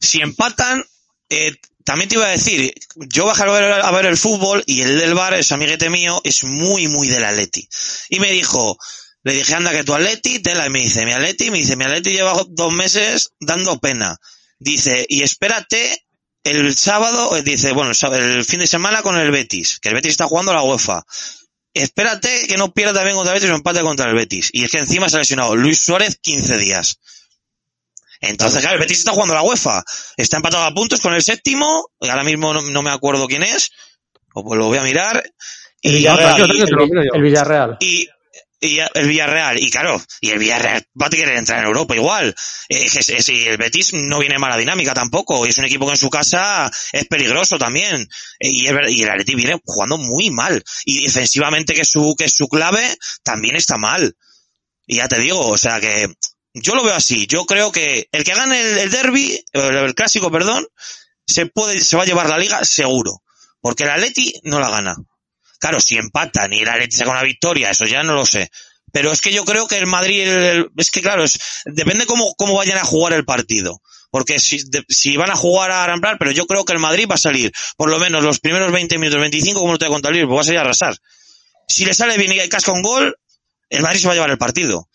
Si 0.00 0.20
empatan, 0.20 0.84
eh, 1.28 1.52
también 1.84 2.08
te 2.08 2.16
iba 2.16 2.26
a 2.26 2.30
decir, 2.30 2.74
yo 2.96 3.26
bajé 3.26 3.44
a 3.44 3.52
ver, 3.52 3.72
a 3.72 3.90
ver 3.92 4.06
el 4.06 4.16
fútbol 4.16 4.64
y 4.66 4.80
el 4.80 4.98
del 4.98 5.14
bar, 5.14 5.34
ese 5.34 5.54
amiguete 5.54 5.90
mío, 5.90 6.20
es 6.24 6.42
muy, 6.42 6.88
muy 6.88 7.06
del 7.06 7.24
Atleti. 7.24 7.68
Y 8.08 8.18
me 8.18 8.32
dijo, 8.32 8.76
le 9.24 9.32
dije, 9.32 9.54
anda 9.54 9.72
que 9.72 9.84
tu 9.84 9.94
Atleti, 9.94 10.40
tela, 10.40 10.66
y 10.66 10.70
me 10.70 10.80
dice, 10.80 11.04
mi 11.04 11.12
Atleti, 11.12 11.50
me 11.50 11.58
dice, 11.58 11.76
mi 11.76 11.84
Atleti 11.84 12.10
lleva 12.10 12.40
dos 12.48 12.72
meses 12.72 13.32
dando 13.40 13.78
pena. 13.80 14.16
Dice, 14.58 15.04
y 15.08 15.22
espérate 15.22 16.04
el 16.44 16.76
sábado, 16.76 17.36
eh, 17.36 17.42
dice, 17.42 17.72
bueno, 17.72 17.92
el 18.12 18.44
fin 18.44 18.60
de 18.60 18.66
semana 18.66 19.02
con 19.02 19.16
el 19.16 19.30
Betis, 19.30 19.80
que 19.80 19.88
el 19.88 19.94
Betis 19.94 20.12
está 20.12 20.26
jugando 20.26 20.52
a 20.52 20.54
la 20.56 20.62
UEFA. 20.62 21.02
Espérate 21.72 22.46
que 22.46 22.56
no 22.58 22.72
pierda 22.72 22.92
también 22.94 23.16
contra 23.16 23.34
el 23.34 23.40
Betis 23.40 23.50
o 23.52 23.56
empate 23.56 23.80
contra 23.80 24.08
el 24.08 24.14
Betis. 24.14 24.50
Y 24.52 24.64
es 24.64 24.70
que 24.70 24.78
encima 24.78 25.08
se 25.08 25.16
ha 25.16 25.20
lesionado 25.20 25.56
Luis 25.56 25.80
Suárez 25.80 26.18
15 26.20 26.58
días. 26.58 26.98
Entonces, 28.20 28.60
claro, 28.60 28.74
el 28.76 28.80
Betis 28.80 28.98
está 28.98 29.12
jugando 29.12 29.32
a 29.34 29.36
la 29.38 29.42
UEFA. 29.42 29.82
Está 30.16 30.36
empatado 30.36 30.64
a 30.64 30.74
puntos 30.74 31.00
con 31.00 31.14
el 31.14 31.22
séptimo. 31.22 31.88
y 32.00 32.08
Ahora 32.08 32.24
mismo 32.24 32.54
no, 32.54 32.60
no 32.60 32.82
me 32.82 32.90
acuerdo 32.90 33.26
quién 33.26 33.42
es. 33.42 33.70
O 34.34 34.44
pues 34.44 34.58
lo 34.58 34.66
voy 34.66 34.78
a 34.78 34.82
mirar. 34.82 35.22
el 35.82 35.92
Y, 35.92 35.96
Villarreal, 35.96 36.34
te 36.36 36.38
lo 36.40 36.46
el, 36.46 36.90
miro 36.90 37.02
yo. 37.02 37.10
el 37.14 37.22
Villarreal. 37.22 37.76
y, 37.80 38.06
y 38.64 38.78
el 38.94 39.08
Villarreal. 39.08 39.58
Y 39.58 39.70
claro, 39.70 40.02
y 40.20 40.30
el 40.30 40.38
Villarreal 40.38 40.86
va 41.00 41.06
a 41.06 41.10
querer 41.10 41.36
entrar 41.36 41.60
en 41.60 41.66
Europa 41.66 41.94
igual. 41.94 42.34
Eh, 42.68 42.84
es- 42.84 43.08
es- 43.08 43.28
y 43.28 43.46
el 43.46 43.56
Betis 43.56 43.92
no 43.92 44.18
viene 44.18 44.34
en 44.36 44.40
mala 44.40 44.56
dinámica 44.56 44.94
tampoco. 44.94 45.46
Y 45.46 45.50
es 45.50 45.58
un 45.58 45.64
equipo 45.64 45.86
que 45.86 45.92
en 45.92 45.98
su 45.98 46.10
casa 46.10 46.70
es 46.92 47.06
peligroso 47.06 47.58
también. 47.58 48.02
Eh, 48.40 48.50
Y 48.50 48.66
el, 48.66 48.88
y 48.90 49.34
viene 49.34 49.60
jugando 49.64 49.98
muy 49.98 50.30
mal. 50.30 50.62
Y 50.84 51.04
defensivamente, 51.04 51.74
que 51.74 51.84
su, 51.84 52.14
que 52.16 52.28
su 52.28 52.48
clave, 52.48 52.96
también 53.22 53.56
está 53.56 53.76
mal. 53.76 54.16
Y 54.86 54.96
ya 54.96 55.08
te 55.08 55.18
digo, 55.18 55.40
o 55.40 55.58
sea 55.58 55.80
que 55.80 56.08
yo 56.54 56.74
lo 56.74 56.84
veo 56.84 56.94
así. 56.94 57.26
Yo 57.26 57.46
creo 57.46 57.72
que 57.72 58.08
el 58.12 58.24
que 58.24 58.34
gane 58.34 58.60
el, 58.60 58.78
el 58.78 58.90
derby, 58.90 59.44
el, 59.52 59.76
el 59.76 59.94
clásico, 59.94 60.30
perdón, 60.30 60.66
se 61.26 61.46
puede, 61.46 61.80
se 61.80 61.96
va 61.96 62.02
a 62.02 62.06
llevar 62.06 62.28
la 62.28 62.38
liga 62.38 62.64
seguro. 62.64 63.22
Porque 63.60 63.84
el 63.84 63.90
Atleti 63.90 64.34
no 64.44 64.60
la 64.60 64.68
gana. 64.70 64.94
Claro, 65.64 65.80
si 65.80 65.96
empatan 65.96 66.52
y 66.52 66.58
el 66.60 66.68
Atleti 66.68 66.94
saca 66.94 67.10
una 67.10 67.22
victoria, 67.22 67.70
eso 67.70 67.86
ya 67.86 68.02
no 68.02 68.12
lo 68.12 68.26
sé. 68.26 68.50
Pero 68.92 69.10
es 69.12 69.22
que 69.22 69.32
yo 69.32 69.46
creo 69.46 69.66
que 69.66 69.78
el 69.78 69.86
Madrid, 69.86 70.20
el- 70.28 70.68
es 70.76 70.90
que 70.90 71.00
claro, 71.00 71.24
es, 71.24 71.38
depende 71.64 72.04
cómo, 72.04 72.34
cómo 72.36 72.52
vayan 72.54 72.76
a 72.76 72.84
jugar 72.84 73.14
el 73.14 73.24
partido. 73.24 73.80
Porque 74.10 74.38
si, 74.40 74.58
de- 74.68 74.84
si 74.90 75.16
van 75.16 75.30
a 75.30 75.36
jugar 75.36 75.70
a 75.70 75.82
arrancar, 75.82 76.18
pero 76.18 76.32
yo 76.32 76.46
creo 76.46 76.66
que 76.66 76.74
el 76.74 76.80
Madrid 76.80 77.06
va 77.10 77.14
a 77.14 77.18
salir, 77.18 77.50
por 77.78 77.88
lo 77.88 77.98
menos 77.98 78.22
los 78.22 78.40
primeros 78.40 78.70
20 78.72 78.98
minutos, 78.98 79.18
25, 79.18 79.58
como 79.58 79.72
no 79.72 79.78
te 79.78 79.86
voy 79.86 79.92
a 79.92 79.96
contar 79.96 80.12
libro, 80.12 80.34
va 80.34 80.42
a 80.42 80.44
salir 80.44 80.58
a 80.58 80.60
arrasar. 80.64 80.98
Si 81.66 81.86
le 81.86 81.94
sale 81.94 82.18
bien 82.18 82.32
y 82.32 82.48
casca 82.50 82.70
un 82.72 82.82
gol, 82.82 83.16
el 83.70 83.80
Madrid 83.80 84.00
se 84.00 84.06
va 84.06 84.12
a 84.12 84.16
llevar 84.16 84.30
el 84.32 84.36
partido. 84.36 84.90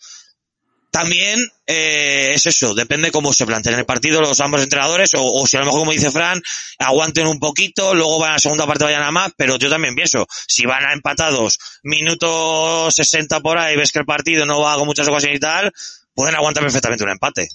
También 0.90 1.38
eh, 1.68 2.30
es 2.34 2.46
eso, 2.46 2.74
depende 2.74 3.12
cómo 3.12 3.32
se 3.32 3.46
planteen 3.46 3.78
el 3.78 3.84
partido 3.86 4.20
los 4.20 4.40
ambos 4.40 4.60
entrenadores, 4.60 5.14
o, 5.14 5.22
o 5.24 5.46
si 5.46 5.56
a 5.56 5.60
lo 5.60 5.66
mejor, 5.66 5.80
como 5.82 5.92
dice 5.92 6.10
Fran, 6.10 6.42
aguanten 6.80 7.28
un 7.28 7.38
poquito, 7.38 7.94
luego 7.94 8.18
van 8.18 8.30
a 8.30 8.32
la 8.34 8.38
segunda 8.40 8.66
parte 8.66 8.82
vayan 8.84 9.02
a 9.04 9.12
más, 9.12 9.32
pero 9.36 9.56
yo 9.56 9.70
también 9.70 9.94
pienso, 9.94 10.26
si 10.48 10.66
van 10.66 10.84
a 10.84 10.92
empatados, 10.92 11.58
minuto 11.84 12.90
60 12.90 13.40
por 13.40 13.56
ahí, 13.58 13.76
ves 13.76 13.92
que 13.92 14.00
el 14.00 14.04
partido 14.04 14.44
no 14.46 14.60
va 14.60 14.74
con 14.76 14.86
muchas 14.86 15.06
ocasiones 15.06 15.36
y 15.36 15.40
tal, 15.40 15.70
pueden 16.14 16.34
aguantar 16.34 16.64
perfectamente 16.64 17.04
un 17.04 17.10
empate. 17.10 17.46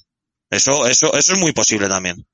Eso, 0.50 0.88
eso, 0.88 1.14
eso 1.18 1.34
es 1.34 1.40
muy 1.40 1.52
posible 1.52 1.90
también. 1.90 2.26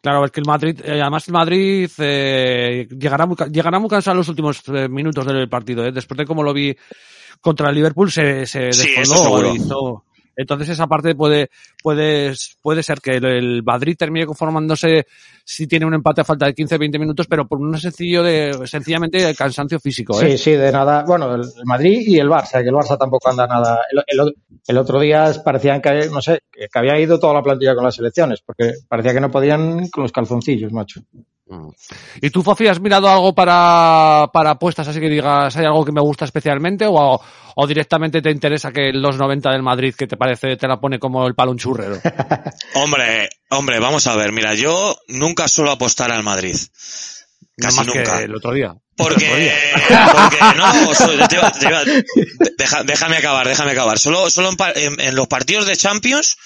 Claro, 0.00 0.24
es 0.24 0.30
que 0.32 0.40
el 0.40 0.46
Madrid, 0.46 0.80
eh, 0.82 1.00
además 1.00 1.28
el 1.28 1.34
Madrid 1.34 1.90
eh, 1.98 2.88
llegará, 2.90 3.26
muy, 3.26 3.36
llegará 3.52 3.78
muy 3.78 3.88
cansado 3.90 4.14
en 4.14 4.18
los 4.18 4.28
últimos 4.28 4.62
eh, 4.68 4.88
minutos 4.88 5.26
del 5.26 5.48
partido. 5.48 5.84
¿eh? 5.84 5.92
Después 5.92 6.16
de 6.18 6.24
como 6.24 6.42
lo 6.42 6.52
vi 6.54 6.74
contra 7.40 7.68
el 7.68 7.74
Liverpool, 7.74 8.10
se, 8.10 8.46
se 8.46 8.72
Sí, 8.72 8.94
hizo- 9.56 10.04
Entonces 10.36 10.68
esa 10.70 10.86
parte 10.86 11.14
puede, 11.14 11.48
puede, 11.82 12.32
puede 12.60 12.82
ser 12.82 13.00
que 13.00 13.16
el- 13.16 13.62
Madrid 13.64 13.96
termine 13.98 14.26
conformándose 14.26 15.06
si 15.44 15.66
tiene 15.66 15.86
un 15.86 15.94
empate 15.94 16.20
a 16.20 16.24
falta 16.24 16.46
de 16.46 16.54
15-20 16.54 16.98
minutos, 16.98 17.26
pero 17.26 17.46
por 17.46 17.58
un 17.60 17.76
sencillo 17.78 18.22
de, 18.22 18.66
sencillamente 18.66 19.28
el 19.28 19.36
cansancio 19.36 19.78
físico. 19.80 20.20
¿eh? 20.22 20.32
Sí, 20.32 20.38
sí, 20.38 20.50
de 20.52 20.70
nada. 20.72 21.04
Bueno, 21.06 21.34
el 21.34 21.42
Madrid 21.64 22.02
y 22.06 22.18
el 22.18 22.28
Barça, 22.28 22.62
que 22.62 22.68
el 22.68 22.74
Barça 22.74 22.96
tampoco 22.98 23.28
anda 23.28 23.46
nada. 23.46 23.80
El, 24.06 24.34
el- 24.66 24.78
otro 24.78 25.00
día 25.00 25.30
parecían 25.44 25.80
que, 25.82 26.08
no 26.10 26.20
sé, 26.22 26.40
que 26.52 26.68
había 26.78 26.98
ido 27.00 27.18
toda 27.18 27.34
la 27.34 27.42
plantilla 27.42 27.74
con 27.74 27.84
las 27.84 27.94
selecciones, 27.96 28.40
porque 28.44 28.72
parecía 28.88 29.12
que 29.12 29.20
no 29.20 29.30
podían 29.30 29.88
con 29.88 30.02
los 30.02 30.12
calzoncillos, 30.12 30.72
macho. 30.72 31.00
¿Y 32.20 32.30
tú, 32.30 32.42
Fofi, 32.42 32.66
has 32.66 32.80
mirado 32.80 33.08
algo 33.08 33.34
para, 33.34 34.26
para 34.32 34.50
apuestas 34.50 34.88
así 34.88 35.00
que 35.00 35.08
digas, 35.08 35.56
hay 35.56 35.64
algo 35.64 35.84
que 35.84 35.92
me 35.92 36.00
gusta 36.00 36.24
especialmente 36.24 36.84
o, 36.88 37.20
o 37.56 37.66
directamente 37.66 38.20
te 38.22 38.30
interesa 38.30 38.70
que 38.72 38.88
el 38.90 39.02
2.90 39.02 39.50
del 39.52 39.62
Madrid, 39.62 39.94
que 39.96 40.06
te 40.06 40.16
parece, 40.16 40.56
te 40.56 40.68
la 40.68 40.80
pone 40.80 40.98
como 40.98 41.26
el 41.26 41.34
palo 41.34 41.52
un 41.52 41.58
churrero? 41.58 41.98
Hombre, 42.74 43.28
hombre, 43.50 43.78
vamos 43.80 44.06
a 44.06 44.16
ver, 44.16 44.32
mira, 44.32 44.54
yo 44.54 44.96
nunca 45.08 45.48
suelo 45.48 45.70
apostar 45.72 46.10
al 46.10 46.22
Madrid. 46.22 46.56
No 47.58 47.66
Casi 47.66 47.76
más 47.78 47.86
nunca. 47.86 48.18
que 48.18 48.24
el 48.24 48.34
otro 48.34 48.52
día. 48.52 48.74
Porque, 48.96 49.14
porque 50.12 50.38
no, 50.56 51.28
te 51.28 51.36
iba- 51.36 51.50
te 51.52 51.66
iba- 51.68 51.82
deja- 52.56 52.82
déjame 52.84 53.16
acabar, 53.18 53.46
déjame 53.46 53.72
acabar. 53.72 53.98
Solo, 53.98 54.30
solo 54.30 54.50
en, 54.50 54.56
en- 54.76 55.00
en 55.00 55.14
los 55.14 55.26
partidos 55.28 55.66
de 55.66 55.76
Champions 55.76 56.36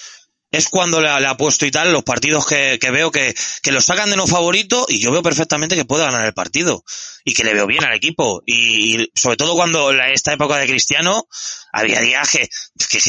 es 0.56 0.68
cuando 0.68 1.00
le, 1.00 1.08
le 1.20 1.26
apuesto 1.26 1.66
y 1.66 1.70
tal, 1.70 1.92
los 1.92 2.02
partidos 2.04 2.46
que, 2.46 2.78
que 2.80 2.90
veo 2.90 3.10
que, 3.10 3.34
que 3.62 3.72
lo 3.72 3.80
sacan 3.80 4.10
de 4.10 4.16
no 4.16 4.26
favorito 4.26 4.86
y 4.88 4.98
yo 4.98 5.10
veo 5.10 5.22
perfectamente 5.22 5.76
que 5.76 5.84
puede 5.84 6.04
ganar 6.04 6.24
el 6.24 6.34
partido 6.34 6.84
y 7.24 7.34
que 7.34 7.44
le 7.44 7.54
veo 7.54 7.66
bien 7.66 7.84
al 7.84 7.94
equipo. 7.94 8.42
Y, 8.46 9.10
sobre 9.14 9.36
todo 9.36 9.54
cuando 9.54 9.90
en 9.92 10.00
esta 10.12 10.32
época 10.32 10.56
de 10.56 10.66
Cristiano 10.66 11.26
había 11.72 12.00
días 12.00 12.28
que, 12.30 12.48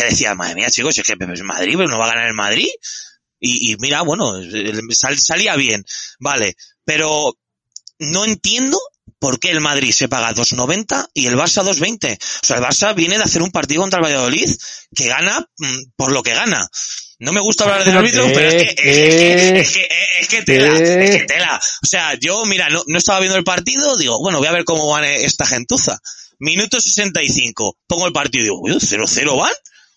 decía, 0.04 0.36
madre 0.36 0.56
mía 0.56 0.70
chicos, 0.70 0.98
es 0.98 1.06
que 1.06 1.14
es 1.20 1.42
Madrid, 1.44 1.76
pero 1.78 1.90
no 1.90 2.00
va 2.00 2.06
a 2.06 2.10
ganar 2.10 2.28
el 2.28 2.34
Madrid. 2.34 2.68
Y, 3.40 3.72
y 3.72 3.78
mira, 3.78 4.02
bueno, 4.02 4.34
sal- 4.92 5.20
salía 5.20 5.56
bien, 5.56 5.86
vale, 6.20 6.56
pero 6.84 7.38
no 8.00 8.26
entiendo 8.26 8.80
por 9.20 9.40
qué 9.40 9.50
el 9.52 9.62
Madrid 9.62 9.92
se 9.92 10.08
paga 10.10 10.34
2.90 10.34 11.08
y 11.14 11.28
el 11.28 11.36
Barça 11.36 11.64
2.20. 11.64 12.18
O 12.18 12.46
sea, 12.46 12.58
el 12.58 12.64
Barça 12.64 12.94
viene 12.96 13.18
de 13.18 13.24
hacer 13.24 13.42
un 13.42 13.52
partido 13.52 13.82
contra 13.82 14.00
el 14.00 14.06
Valladolid 14.06 14.50
que 14.96 15.08
gana 15.08 15.40
mm, 15.58 15.92
por 15.96 16.12
lo 16.12 16.22
que 16.24 16.34
gana. 16.34 16.68
No 17.20 17.34
me 17.34 17.42
gusta 17.42 17.64
hablar 17.64 17.84
del 17.84 17.98
árbitro, 17.98 18.28
pero 18.32 18.48
es 18.48 18.56
que, 18.56 18.70
es 18.70 18.76
que, 18.76 19.60
es 19.60 19.72
que, 19.72 19.88
es 20.22 20.28
que 20.28 20.42
tela, 20.44 21.04
es 21.04 21.18
que 21.18 21.26
tela. 21.26 21.60
O 21.84 21.88
sea, 21.88 22.14
yo, 22.20 22.46
mira, 22.46 22.70
no, 22.70 22.84
no 22.86 22.98
estaba 22.98 23.20
viendo 23.20 23.38
el 23.38 23.44
partido, 23.44 23.98
digo, 23.98 24.20
bueno, 24.20 24.38
voy 24.38 24.48
a 24.48 24.52
ver 24.52 24.66
cómo 24.66 24.88
van 24.88 25.04
esta 25.04 25.48
gentuza. 25.48 25.98
Minuto 26.40 26.80
65, 26.80 27.78
pongo 27.88 28.06
el 28.06 28.14
partido 28.14 28.42
y 28.42 28.44
digo, 28.46 28.60
uy, 28.62 28.72
0-0 28.74 29.38
van. 29.40 29.54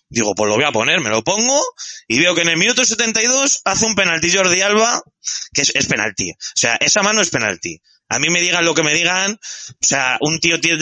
Digo, 0.09 0.33
pues 0.35 0.49
lo 0.49 0.55
voy 0.55 0.65
a 0.65 0.71
poner, 0.71 0.99
me 0.99 1.09
lo 1.09 1.23
pongo 1.23 1.61
y 2.07 2.19
veo 2.19 2.35
que 2.35 2.41
en 2.41 2.49
el 2.49 2.57
minuto 2.57 2.83
72 2.83 3.61
hace 3.63 3.85
un 3.85 3.95
penalti 3.95 4.29
Jordi 4.29 4.59
Alba, 4.61 5.01
que 5.53 5.61
es, 5.61 5.71
es 5.73 5.85
penalti. 5.85 6.31
O 6.31 6.35
sea, 6.55 6.75
esa 6.81 7.01
mano 7.01 7.21
es 7.21 7.29
penalti. 7.29 7.79
A 8.13 8.19
mí 8.19 8.29
me 8.29 8.41
digan 8.41 8.65
lo 8.65 8.73
que 8.75 8.83
me 8.83 8.93
digan, 8.93 9.33
o 9.33 9.75
sea, 9.85 10.17
un 10.21 10.39
tío 10.39 10.57
de, 10.57 10.77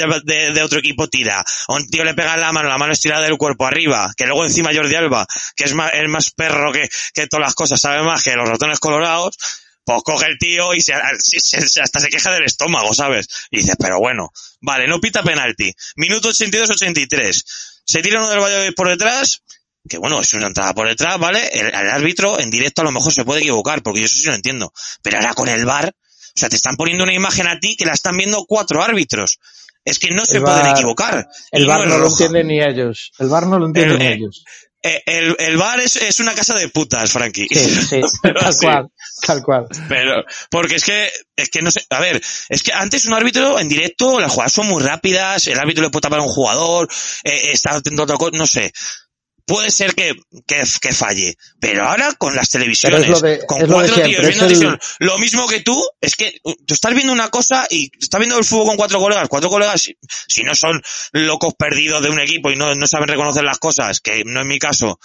de- 0.53 0.64
otro 0.64 0.80
equipo 0.80 1.07
tira, 1.07 1.39
a 1.68 1.73
un 1.73 1.88
tío 1.88 2.03
le 2.03 2.14
pega 2.14 2.35
la 2.38 2.51
mano, 2.51 2.69
la 2.69 2.77
mano 2.77 2.91
estirada 2.93 3.23
del 3.23 3.38
cuerpo 3.38 3.65
arriba, 3.65 4.11
que 4.18 4.26
luego 4.26 4.45
encima 4.45 4.72
Jordi 4.73 4.95
Alba, 4.95 5.26
que 5.56 5.64
es 5.65 5.73
más, 5.73 5.91
el 5.93 6.07
más 6.10 6.31
perro 6.31 6.72
que, 6.73 6.89
que 7.14 7.27
todas 7.27 7.45
las 7.45 7.56
cosas, 7.56 7.80
sabe 7.80 8.03
más 8.03 8.23
que 8.23 8.35
los 8.35 8.49
ratones 8.49 8.80
colorados, 8.80 9.38
pues 9.85 10.03
coge 10.03 10.27
el 10.27 10.38
tío 10.38 10.73
y 10.76 10.81
se, 10.81 10.93
hasta 10.93 11.99
se 11.99 12.10
queja 12.10 12.31
del 12.31 12.43
estómago, 12.43 12.93
¿sabes? 12.93 13.27
Y 13.49 13.57
dices, 13.57 13.76
pero 13.80 13.99
bueno, 13.99 14.30
vale, 14.61 14.88
no 14.88 14.99
pita 14.99 15.23
penalti. 15.23 15.73
Minuto 15.95 16.30
82-83. 16.30 17.43
Se 17.85 18.01
tira 18.01 18.19
uno 18.19 18.30
del 18.30 18.39
Valladolid 18.39 18.73
por 18.76 18.88
detrás, 18.89 19.41
que 19.88 19.97
bueno, 19.97 20.19
es 20.22 20.31
una 20.34 20.47
entrada 20.47 20.73
por 20.76 20.88
detrás, 20.88 21.18
¿vale? 21.18 21.47
El, 21.53 21.68
el 21.68 21.89
árbitro 21.89 22.39
en 22.39 22.51
directo 22.51 22.81
a 22.81 22.85
lo 22.85 22.91
mejor 22.91 23.14
se 23.14 23.26
puede 23.26 23.39
equivocar, 23.41 23.81
porque 23.81 24.01
yo 24.01 24.06
eso 24.06 24.15
sí 24.19 24.27
lo 24.27 24.35
entiendo. 24.35 24.72
Pero 25.01 25.18
ahora 25.18 25.34
con 25.34 25.49
el 25.49 25.65
VAR, 25.65 25.91
o 26.40 26.41
sea, 26.41 26.49
te 26.49 26.56
están 26.56 26.76
poniendo 26.78 27.03
una 27.03 27.14
imagen 27.14 27.48
a 27.48 27.60
ti 27.60 27.76
que 27.78 27.86
la 27.86 27.94
están 27.94 28.16
viendo 28.16 28.45
cuatro 28.48 28.82
árbitros. 28.82 29.40
Es 29.84 29.99
que 29.99 30.10
no 30.11 30.26
se 30.26 30.40
pueden 30.41 30.68
equivocar. 30.68 31.28
El 31.52 31.66
VAR 31.66 31.82
no 31.88 31.98
lo 31.98 32.03
roja. 32.06 32.11
entienden 32.26 32.48
ni 32.48 32.61
ellos. 32.61 33.11
El 33.20 33.28
VAR 33.30 33.48
no 33.48 33.60
lo 33.60 33.66
entienden 33.68 34.02
El- 34.02 34.07
ni 34.07 34.14
ellos. 34.14 34.44
Eh, 34.82 35.02
El, 35.06 35.36
el 35.40 35.57
VAR 35.57 35.82
es, 35.82 35.98
es 35.98 36.22
una 36.22 36.34
casa 36.34 36.53
de 36.56 36.70
putas, 36.70 37.11
Frankie. 37.11 37.48
Sí, 37.52 37.60
sí, 37.90 38.02
tal 38.34 38.53
sí. 38.53 38.66
cual, 38.66 38.88
tal 39.26 39.44
cual. 39.44 39.66
Pero, 39.90 40.24
porque 40.49 40.76
es 40.76 40.86
que, 40.86 41.10
es 41.36 41.49
que 41.49 41.61
no 41.61 41.70
sé, 41.72 41.82
a 41.90 41.99
ver, 41.99 42.22
es 42.48 42.64
que 42.64 42.72
antes 42.72 43.06
un 43.06 43.14
árbitro 43.14 43.60
en 43.60 43.68
directo, 43.68 44.20
las 44.22 44.32
jugadas 44.32 44.53
son 44.53 44.68
muy 44.68 44.82
rápidas, 44.82 45.48
el 45.48 45.60
árbitro 45.60 45.84
le 45.84 45.90
puede 45.90 46.03
tapar 46.03 46.20
a 46.20 46.24
un 46.24 46.30
jugador, 46.30 46.88
eh, 47.26 47.52
está 47.52 47.76
atento 47.76 48.03
a 48.03 48.06
otra 48.06 48.16
cosa, 48.18 48.32
no 48.38 48.48
sé. 48.48 48.72
Puede 49.49 49.71
ser 49.71 49.95
que, 49.95 50.13
que, 50.47 50.63
que 50.80 50.91
falle, 50.93 51.35
pero 51.59 51.85
ahora 51.88 52.13
con 52.17 52.35
las 52.35 52.49
televisiones, 52.49 53.21
de- 53.21 53.45
con 53.45 53.59
cuatro 53.67 53.95
siempre, 53.95 54.03
tíos 54.13 54.27
viendo 54.27 54.45
el- 54.45 54.51
televisión, 54.53 54.80
lo 54.99 55.17
mismo 55.17 55.47
que 55.47 55.59
tú, 55.61 55.81
es 55.99 56.15
que 56.15 56.39
tú 56.43 56.73
estás 56.73 56.93
viendo 56.93 57.11
una 57.11 57.30
cosa 57.30 57.65
y 57.69 57.91
estás 57.99 58.19
viendo 58.19 58.38
el 58.38 58.45
fútbol 58.45 58.67
con 58.67 58.77
cuatro 58.77 58.99
colegas, 58.99 59.27
cuatro 59.27 59.49
colegas, 59.49 59.81
si, 59.81 59.97
si 60.27 60.43
no 60.43 60.53
son 60.55 60.81
locos 61.13 61.53
perdidos 61.57 62.01
de 62.03 62.09
un 62.09 62.19
equipo 62.19 62.51
y 62.51 62.55
no, 62.55 62.73
no 62.76 62.88
saben 62.88 63.07
reconocer 63.07 63.43
las 63.43 63.57
cosas, 63.59 63.99
que 63.99 64.23
no 64.23 64.41
es 64.41 64.45
mi 64.45 64.59
caso, 64.59 64.99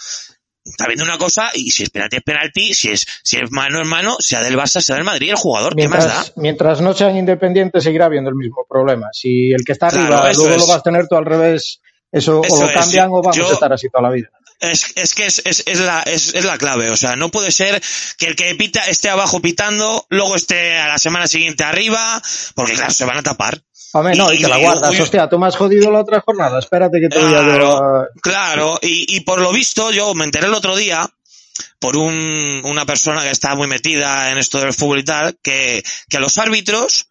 está 0.63 0.87
viendo 0.87 1.03
una 1.03 1.17
cosa 1.17 1.51
y 1.53 1.69
si 1.71 1.83
es 1.83 1.89
penalti 1.91 2.17
es 2.17 2.23
penalti, 2.23 2.73
si 2.73 2.89
es, 2.89 3.05
si 3.23 3.37
es 3.37 3.51
mano 3.51 3.81
es 3.81 3.87
mano, 3.87 4.15
sea 4.19 4.41
del 4.41 4.57
Barça, 4.57 4.81
sea 4.81 4.95
del 4.95 5.03
Madrid, 5.05 5.29
el 5.29 5.35
jugador, 5.35 5.75
¿qué 5.75 5.87
más 5.87 6.05
da? 6.05 6.13
Mientras, 6.13 6.33
mientras 6.37 6.81
no 6.81 6.93
sean 6.93 7.15
independientes 7.17 7.83
seguirá 7.83 8.05
habiendo 8.05 8.29
el 8.31 8.35
mismo 8.35 8.65
problema. 8.69 9.07
Si 9.11 9.51
el 9.51 9.63
que 9.63 9.73
está 9.73 9.89
Claro, 9.89 10.17
arriba 10.17 10.33
luego 10.33 10.55
es. 10.55 10.61
lo 10.61 10.67
vas 10.67 10.77
a 10.77 10.81
tener 10.83 11.07
tú 11.07 11.15
al 11.15 11.25
revés, 11.25 11.81
eso, 12.17 12.41
Eso 12.43 12.55
o 12.55 12.59
lo 12.61 12.65
es, 12.69 12.71
cambian 12.73 13.09
o 13.09 13.21
vamos 13.21 13.35
yo- 13.37 13.49
a 13.49 13.53
estar 13.53 13.71
así 13.73 13.89
toda 13.89 14.03
la 14.03 14.09
vida. 14.11 14.29
Es, 14.61 14.93
es 14.95 15.13
que 15.13 15.25
es, 15.25 15.41
es, 15.45 15.63
es 15.65 15.79
la, 15.81 16.01
es, 16.03 16.33
es 16.33 16.45
la 16.45 16.57
clave. 16.57 16.89
O 16.89 16.95
sea, 16.95 17.15
no 17.17 17.29
puede 17.29 17.51
ser 17.51 17.81
que 18.17 18.27
el 18.27 18.35
que 18.37 18.55
pita 18.55 18.79
esté 18.87 19.09
abajo 19.09 19.41
pitando, 19.41 20.05
luego 20.09 20.33
esté 20.35 20.77
a 20.77 20.87
la 20.87 20.97
semana 20.97 21.27
siguiente 21.27 21.63
arriba, 21.65 22.21
porque 22.55 22.73
claro, 22.73 22.93
se 22.93 23.03
van 23.05 23.17
a 23.17 23.23
tapar. 23.23 23.61
Hombre, 23.91 24.15
no, 24.15 24.31
y 24.31 24.41
te 24.41 24.47
la 24.47 24.57
guardas. 24.57 24.97
Hostia, 24.99 25.27
tú 25.29 25.37
me 25.39 25.47
has 25.47 25.55
jodido 25.57 25.91
la 25.91 25.99
otra 25.99 26.21
jornada. 26.21 26.59
Espérate 26.59 26.99
que 27.01 27.09
te 27.09 27.17
voy 27.19 27.27
a 27.35 27.41
Claro, 27.43 27.77
a- 27.77 28.07
claro. 28.21 28.79
Y, 28.81 29.15
y 29.15 29.19
por 29.21 29.39
lo 29.41 29.51
visto, 29.51 29.91
yo 29.91 30.13
me 30.13 30.23
enteré 30.25 30.47
el 30.47 30.53
otro 30.53 30.75
día 30.75 31.05
por 31.79 31.97
un, 31.97 32.61
una 32.63 32.85
persona 32.85 33.21
que 33.21 33.31
está 33.31 33.55
muy 33.55 33.67
metida 33.67 34.31
en 34.31 34.37
esto 34.37 34.59
del 34.59 34.73
fútbol 34.73 34.99
y 34.99 35.03
tal, 35.03 35.37
que, 35.43 35.83
que 36.09 36.19
los 36.19 36.37
árbitros, 36.37 37.07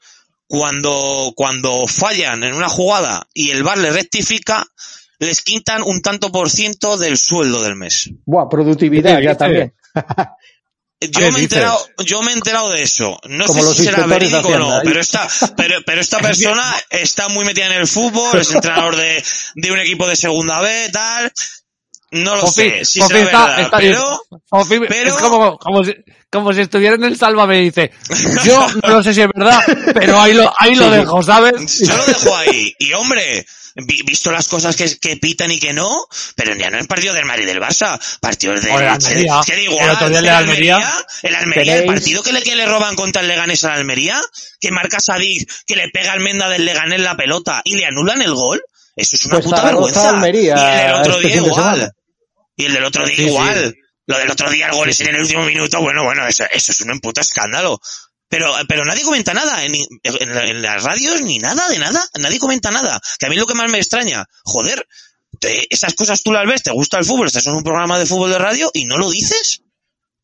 cuando, 0.55 1.33
cuando 1.35 1.87
fallan 1.89 2.45
en 2.45 2.55
una 2.55 2.69
jugada 2.69 3.27
y 3.35 3.51
el 3.51 3.65
VAR 3.65 3.79
le 3.79 3.91
rectifica, 3.91 4.65
les 5.19 5.43
quitan 5.43 5.83
un 5.83 6.01
tanto 6.01 6.31
por 6.31 6.49
ciento 6.49 6.97
del 6.97 7.19
sueldo 7.19 7.61
del 7.63 7.75
mes. 7.75 8.11
Buah, 8.25 8.49
productividad 8.49 9.19
¿Qué 9.19 9.25
ya 9.25 9.37
también. 9.37 9.75
Yo 11.01 11.21
¿Qué 11.21 11.33
me, 11.33 11.41
he 11.41 11.43
enterado, 11.43 11.87
yo 12.07 12.23
me 12.23 12.31
he 12.31 12.35
enterado 12.35 12.71
de 12.71 12.83
eso. 12.83 13.19
No 13.29 13.45
Como 13.45 13.63
sé 13.63 13.75
si 13.75 13.85
será 13.85 14.07
verídico 14.07 14.49
o 14.49 14.59
no, 14.59 14.79
¿eh? 14.79 14.83
pero 14.85 15.01
esta, 15.01 15.29
pero, 15.55 15.81
pero 15.85 16.01
esta 16.01 16.19
persona 16.21 16.65
está 16.89 17.29
muy 17.29 17.45
metida 17.45 17.67
en 17.67 17.73
el 17.73 17.87
fútbol, 17.87 18.39
es 18.39 18.55
entrenador 18.55 18.97
de, 18.97 19.23
de 19.55 19.73
un 19.73 19.79
equipo 19.81 20.07
de 20.07 20.17
segunda 20.17 20.63
B, 20.63 20.89
tal. 20.93 21.31
No 22.15 22.35
lo 22.37 22.41
Fofi, 22.43 22.53
sé 22.71 22.85
si 22.85 23.01
Fofi 23.01 23.17
está- 23.19 23.47
verdad, 23.47 23.61
está 23.61 23.77
pero, 23.79 24.23
Fofi 24.49 24.81
pero- 24.89 25.09
es 25.09 25.15
como, 25.15 25.59
como, 25.59 25.85
si, 25.85 25.95
como 26.31 26.53
si 26.53 26.61
estuviera 26.63 26.95
en 26.97 27.05
el 27.05 27.17
Sálvame 27.19 27.61
y 27.61 27.65
dice, 27.67 27.91
yo 28.45 28.67
no 28.83 28.89
lo 28.95 29.03
sé 29.03 29.13
si 29.15 29.21
es 29.23 29.29
verdad, 29.35 29.61
pero 29.95 30.21
ahí 30.21 30.33
lo, 30.35 30.53
ahí 30.59 30.75
lo 30.75 30.91
dejo, 30.91 31.23
¿sabes? 31.23 31.79
yo 31.81 31.97
lo 31.97 32.05
dejo 32.07 32.37
ahí. 32.37 32.73
Y 32.79 32.93
hombre, 32.93 33.45
vi- 33.77 34.03
visto 34.03 34.31
las 34.31 34.47
cosas 34.49 34.77
que, 34.77 34.99
que 34.99 35.17
pitan 35.17 35.51
y 35.51 35.59
que 35.59 35.73
no, 35.73 35.91
pero 36.37 36.55
ya 36.55 36.71
no 36.71 36.79
es 36.79 36.87
partido 36.87 37.15
del 37.15 37.25
Madrid 37.25 37.45
y 37.45 37.47
del 37.47 37.61
Barça, 37.61 37.99
partidos 38.21 38.63
de, 38.63 38.71
O 38.71 38.79
de 38.79 38.89
Almería. 38.89 39.41
que 39.45 39.55
da 39.57 39.61
igual, 39.61 39.85
El 39.85 39.91
otro 39.91 40.09
día 40.11 40.19
el 40.21 40.29
Almería. 40.29 40.93
el 41.23 41.35
Almería, 41.35 41.77
el 41.79 41.85
partido 41.87 42.23
que 42.23 42.33
le, 42.33 42.43
que 42.43 42.55
le 42.55 42.67
roban 42.67 42.95
contra 42.97 43.23
el 43.23 43.29
Leganés 43.29 43.65
al 43.65 43.73
Almería, 43.73 44.21
que 44.61 44.71
marca 44.71 45.01
Sadik, 45.01 45.51
que 45.67 45.75
le 45.77 45.89
pega 45.89 46.13
al 46.13 46.21
Menda 46.21 46.49
del 46.49 46.65
Leganés 46.65 47.01
la 47.01 47.17
pelota 47.17 47.61
y 47.65 47.75
le 47.75 47.87
anulan 47.87 48.23
el 48.23 48.35
gol, 48.35 48.63
eso 48.97 49.17
es 49.17 49.25
una 49.25 49.35
Pues 49.35 49.47
puta 49.47 49.65
vergüenza. 49.65 50.11
Almería, 50.11 50.55
y 50.57 50.87
el 50.89 50.95
otro 50.95 51.15
este 51.17 51.27
día 51.27 51.37
igual. 51.39 51.93
Y 52.57 52.67
el 52.67 52.73
del 52.75 52.85
otro 52.85 53.05
día 53.07 53.17
Sí, 53.17 53.23
sí. 53.23 53.29
igual. 53.29 53.75
Lo 54.07 54.19
del 54.19 54.31
otro 54.31 54.51
día 54.51 54.67
el 54.67 54.73
gol 54.75 54.89
es 54.91 55.01
en 55.01 55.09
el 55.15 55.21
último 55.23 55.45
minuto, 55.47 55.81
bueno, 55.81 56.05
bueno, 56.05 56.27
eso, 56.29 56.45
eso 56.51 56.73
es 56.73 56.81
un 56.83 57.01
puto 57.01 57.21
escándalo. 57.23 57.81
Pero, 58.29 58.55
pero 58.69 58.85
nadie 58.85 59.03
comenta 59.03 59.33
nada, 59.33 59.65
en, 59.65 59.75
en, 59.75 59.87
en 60.03 60.63
las 60.63 60.83
radios 60.83 61.23
ni 61.23 61.39
nada 61.39 61.69
de 61.69 61.79
nada, 61.79 62.07
nadie 62.21 62.39
comenta 62.39 62.71
nada. 62.71 63.01
Que 63.19 63.27
a 63.27 63.29
mí 63.31 63.37
lo 63.37 63.47
que 63.47 63.55
más 63.55 63.71
me 63.71 63.79
extraña, 63.79 64.25
joder, 64.45 64.87
te- 65.41 65.73
esas 65.73 65.95
cosas 65.95 66.23
tú 66.23 66.33
las 66.33 66.47
ves, 66.47 66.63
te 66.63 66.71
gusta 66.73 66.99
el 66.99 67.05
fútbol, 67.05 67.29
estás 67.29 67.47
en 67.47 67.55
un 67.55 67.63
programa 67.63 67.99
de 67.99 68.07
fútbol 68.07 68.31
de 68.31 68.39
radio 68.39 68.71
y 68.75 68.85
no 68.85 68.99
lo 68.99 69.11
dices. 69.11 69.61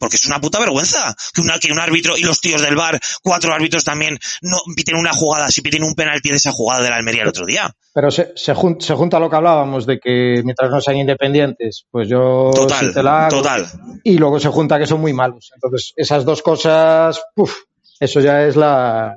Porque 0.01 0.17
es 0.17 0.27
una 0.27 0.41
puta 0.41 0.59
vergüenza 0.59 1.15
que, 1.35 1.43
una, 1.43 1.59
que 1.59 1.71
un 1.71 1.79
árbitro 1.79 2.17
y 2.17 2.23
los 2.23 2.41
tíos 2.41 2.63
del 2.63 2.75
bar, 2.75 2.99
cuatro 3.23 3.53
árbitros 3.55 3.85
también, 3.85 4.19
no 4.43 4.57
piten 4.75 4.97
una 4.97 5.13
jugada, 5.13 5.51
si 5.51 5.61
piten 5.61 5.85
un 5.85 5.95
penalti 5.95 6.31
de 6.31 6.37
esa 6.37 6.51
jugada 6.51 6.83
de 6.83 6.91
la 6.91 6.97
Almería 6.97 7.23
el 7.23 7.29
otro 7.29 7.45
día. 7.47 7.71
Pero 7.93 8.11
se, 8.11 8.33
se, 8.35 8.55
jun- 8.55 8.81
se 8.81 8.95
junta 8.95 9.21
lo 9.21 9.29
que 9.31 9.37
hablábamos 9.37 9.85
de 9.87 10.01
que 10.01 10.41
mientras 10.43 10.71
no 10.71 10.81
sean 10.81 10.97
independientes, 10.97 11.85
pues 11.91 12.09
yo 12.09 12.51
Total, 12.55 12.89
sí 12.89 12.95
te 12.95 13.03
la 13.03 13.27
hago. 13.27 13.37
total. 13.37 13.67
Y 14.03 14.17
luego 14.17 14.41
se 14.41 14.49
junta 14.49 14.79
que 14.79 14.87
son 14.87 15.01
muy 15.03 15.13
malos. 15.13 15.51
Entonces, 15.55 15.93
esas 15.95 16.25
dos 16.25 16.41
cosas, 16.43 17.21
uf, 17.37 17.55
eso 18.01 18.21
ya 18.21 18.43
es 18.47 18.57
la, 18.57 19.17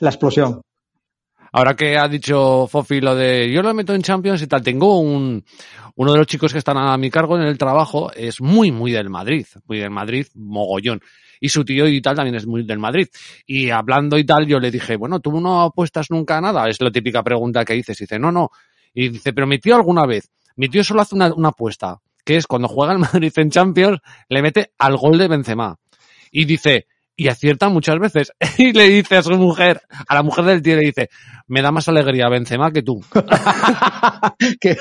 la 0.00 0.08
explosión. 0.08 0.62
Ahora 1.52 1.76
que 1.76 1.96
ha 1.96 2.08
dicho 2.08 2.66
Fofi 2.66 3.00
lo 3.00 3.14
de 3.14 3.48
yo 3.52 3.62
lo 3.62 3.72
meto 3.74 3.94
en 3.94 4.02
Champions 4.02 4.42
y 4.42 4.48
tal, 4.48 4.62
tengo 4.62 4.98
un 4.98 5.44
uno 5.96 6.12
de 6.12 6.18
los 6.18 6.26
chicos 6.26 6.52
que 6.52 6.58
están 6.58 6.76
a 6.76 6.96
mi 6.96 7.10
cargo 7.10 7.36
en 7.36 7.46
el 7.46 7.58
trabajo 7.58 8.12
es 8.12 8.40
muy 8.40 8.72
muy 8.72 8.92
del 8.92 9.10
Madrid, 9.10 9.46
muy 9.66 9.78
del 9.78 9.90
Madrid, 9.90 10.26
mogollón. 10.34 11.00
Y 11.40 11.48
su 11.48 11.64
tío 11.64 11.86
y 11.86 12.00
tal 12.00 12.16
también 12.16 12.36
es 12.36 12.46
muy 12.46 12.64
del 12.64 12.78
Madrid. 12.78 13.08
Y 13.46 13.70
hablando 13.70 14.16
y 14.16 14.24
tal, 14.24 14.46
yo 14.46 14.58
le 14.58 14.70
dije, 14.70 14.96
bueno, 14.96 15.20
tú 15.20 15.40
no 15.40 15.62
apuestas 15.62 16.10
nunca 16.10 16.38
a 16.38 16.40
nada. 16.40 16.68
Es 16.68 16.80
la 16.80 16.90
típica 16.90 17.22
pregunta 17.22 17.64
que 17.64 17.74
dices. 17.74 18.00
Y 18.00 18.04
dice, 18.04 18.18
no, 18.18 18.32
no. 18.32 18.50
Y 18.94 19.10
dice, 19.10 19.32
pero 19.32 19.46
mi 19.46 19.58
tío 19.58 19.74
alguna 19.74 20.06
vez. 20.06 20.30
Mi 20.56 20.68
tío 20.68 20.82
solo 20.82 21.02
hace 21.02 21.14
una, 21.14 21.34
una 21.34 21.48
apuesta, 21.48 22.00
que 22.24 22.36
es 22.36 22.46
cuando 22.46 22.68
juega 22.68 22.92
el 22.92 22.98
Madrid 23.00 23.32
en 23.36 23.50
Champions, 23.50 24.00
le 24.28 24.42
mete 24.42 24.72
al 24.78 24.96
gol 24.96 25.18
de 25.18 25.28
Benzema. 25.28 25.76
Y 26.30 26.44
dice, 26.46 26.86
y 27.16 27.28
acierta 27.28 27.68
muchas 27.68 27.98
veces. 27.98 28.32
Y 28.58 28.72
le 28.72 28.88
dice 28.88 29.16
a 29.16 29.22
su 29.22 29.32
mujer, 29.32 29.80
a 30.08 30.14
la 30.14 30.22
mujer 30.22 30.44
del 30.44 30.62
tío, 30.62 30.76
le 30.76 30.86
dice, 30.86 31.10
me 31.48 31.60
da 31.60 31.72
más 31.72 31.88
alegría 31.88 32.28
Benzema 32.28 32.72
que 32.72 32.82
tú. 32.82 33.00
que 34.60 34.76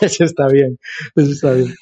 eso 0.00 0.24
está 0.24 0.48
bien. 0.48 0.78
Eso 1.14 1.30
está 1.30 1.52
bien. 1.52 1.74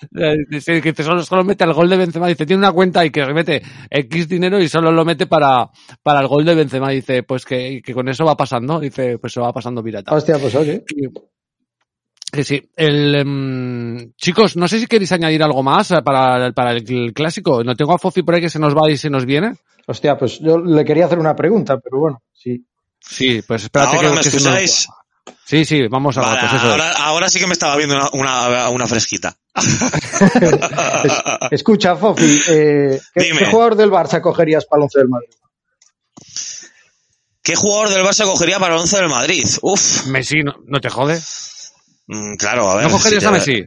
Que 0.82 1.02
solo, 1.02 1.22
solo 1.24 1.44
mete 1.44 1.64
al 1.64 1.72
gol 1.72 1.88
de 1.88 1.96
Benzema. 1.96 2.28
Dice, 2.28 2.46
tiene 2.46 2.60
una 2.60 2.72
cuenta 2.72 3.04
y 3.04 3.10
que 3.10 3.24
mete 3.32 3.62
X 3.90 4.28
dinero 4.28 4.60
y 4.60 4.68
solo 4.68 4.92
lo 4.92 5.04
mete 5.04 5.26
para, 5.26 5.70
para 6.02 6.20
el 6.20 6.28
gol 6.28 6.44
de 6.44 6.54
Benzema. 6.54 6.90
Dice, 6.90 7.22
pues 7.22 7.44
que, 7.44 7.80
que 7.82 7.94
con 7.94 8.08
eso 8.08 8.24
va 8.24 8.36
pasando. 8.36 8.78
Dice, 8.78 9.18
pues 9.18 9.32
se 9.32 9.40
va 9.40 9.52
pasando 9.52 9.82
pirata. 9.82 10.14
Hostia, 10.14 10.38
pues 10.38 10.54
oye. 10.54 10.84
Que 12.30 12.44
sí. 12.44 12.62
El, 12.76 13.14
em, 13.14 14.12
chicos, 14.14 14.56
no 14.56 14.68
sé 14.68 14.78
si 14.78 14.86
queréis 14.86 15.10
añadir 15.12 15.42
algo 15.42 15.62
más 15.62 15.88
para, 16.04 16.52
para 16.52 16.72
el, 16.72 16.84
el 16.88 17.12
clásico. 17.12 17.64
No 17.64 17.74
tengo 17.74 17.94
a 17.94 17.98
Fofi 17.98 18.22
por 18.22 18.34
ahí 18.34 18.40
que 18.40 18.50
se 18.50 18.60
nos 18.60 18.74
va 18.74 18.90
y 18.90 18.96
se 18.96 19.10
nos 19.10 19.24
viene. 19.24 19.54
Hostia, 19.90 20.16
pues 20.16 20.38
yo 20.38 20.58
le 20.58 20.84
quería 20.84 21.06
hacer 21.06 21.18
una 21.18 21.34
pregunta, 21.34 21.78
pero 21.80 21.98
bueno, 21.98 22.22
sí. 22.32 22.64
Sí, 23.00 23.42
pues 23.42 23.64
espérate 23.64 23.96
Ahora 23.96 24.08
que, 24.10 24.14
me 24.16 24.20
que 24.22 24.30
se 24.30 24.36
nos- 24.36 24.44
escucháis. 24.46 24.86
Sí, 25.44 25.64
sí, 25.64 25.88
vamos 25.88 26.16
a 26.16 26.20
Vale, 26.20 26.40
pues 26.40 26.52
eso. 26.54 26.70
ahora, 26.70 26.92
ahora 26.92 27.28
sí 27.28 27.40
que 27.40 27.46
me 27.48 27.54
estaba 27.54 27.74
viendo 27.76 27.96
una, 27.96 28.08
una, 28.12 28.68
una 28.68 28.86
fresquita. 28.86 29.36
Escucha, 31.50 31.96
Fofi, 31.96 32.40
eh, 32.48 33.00
¿qué, 33.14 33.46
jugador 33.50 33.74
del 33.74 33.90
Barça 33.90 34.20
cogerías 34.20 34.64
para 34.66 34.78
el 34.80 34.84
once 34.84 34.98
del 35.00 35.08
Madrid? 35.08 35.30
¿Qué 37.42 37.56
jugador 37.56 37.88
del 37.88 38.04
Barça 38.04 38.24
cogería 38.26 38.60
para 38.60 38.74
el 38.74 38.80
once 38.80 38.96
del 38.96 39.08
Madrid? 39.08 39.44
Uf, 39.62 40.06
Messi, 40.06 40.42
no, 40.44 40.54
no 40.66 40.80
te 40.80 40.88
jode. 40.88 41.20
mm, 42.06 42.36
claro, 42.36 42.70
a 42.70 42.76
ver. 42.76 42.84
¿No 42.84 42.90
cogerías 42.92 43.22
si 43.22 43.28
a 43.28 43.32
Messi? 43.32 43.64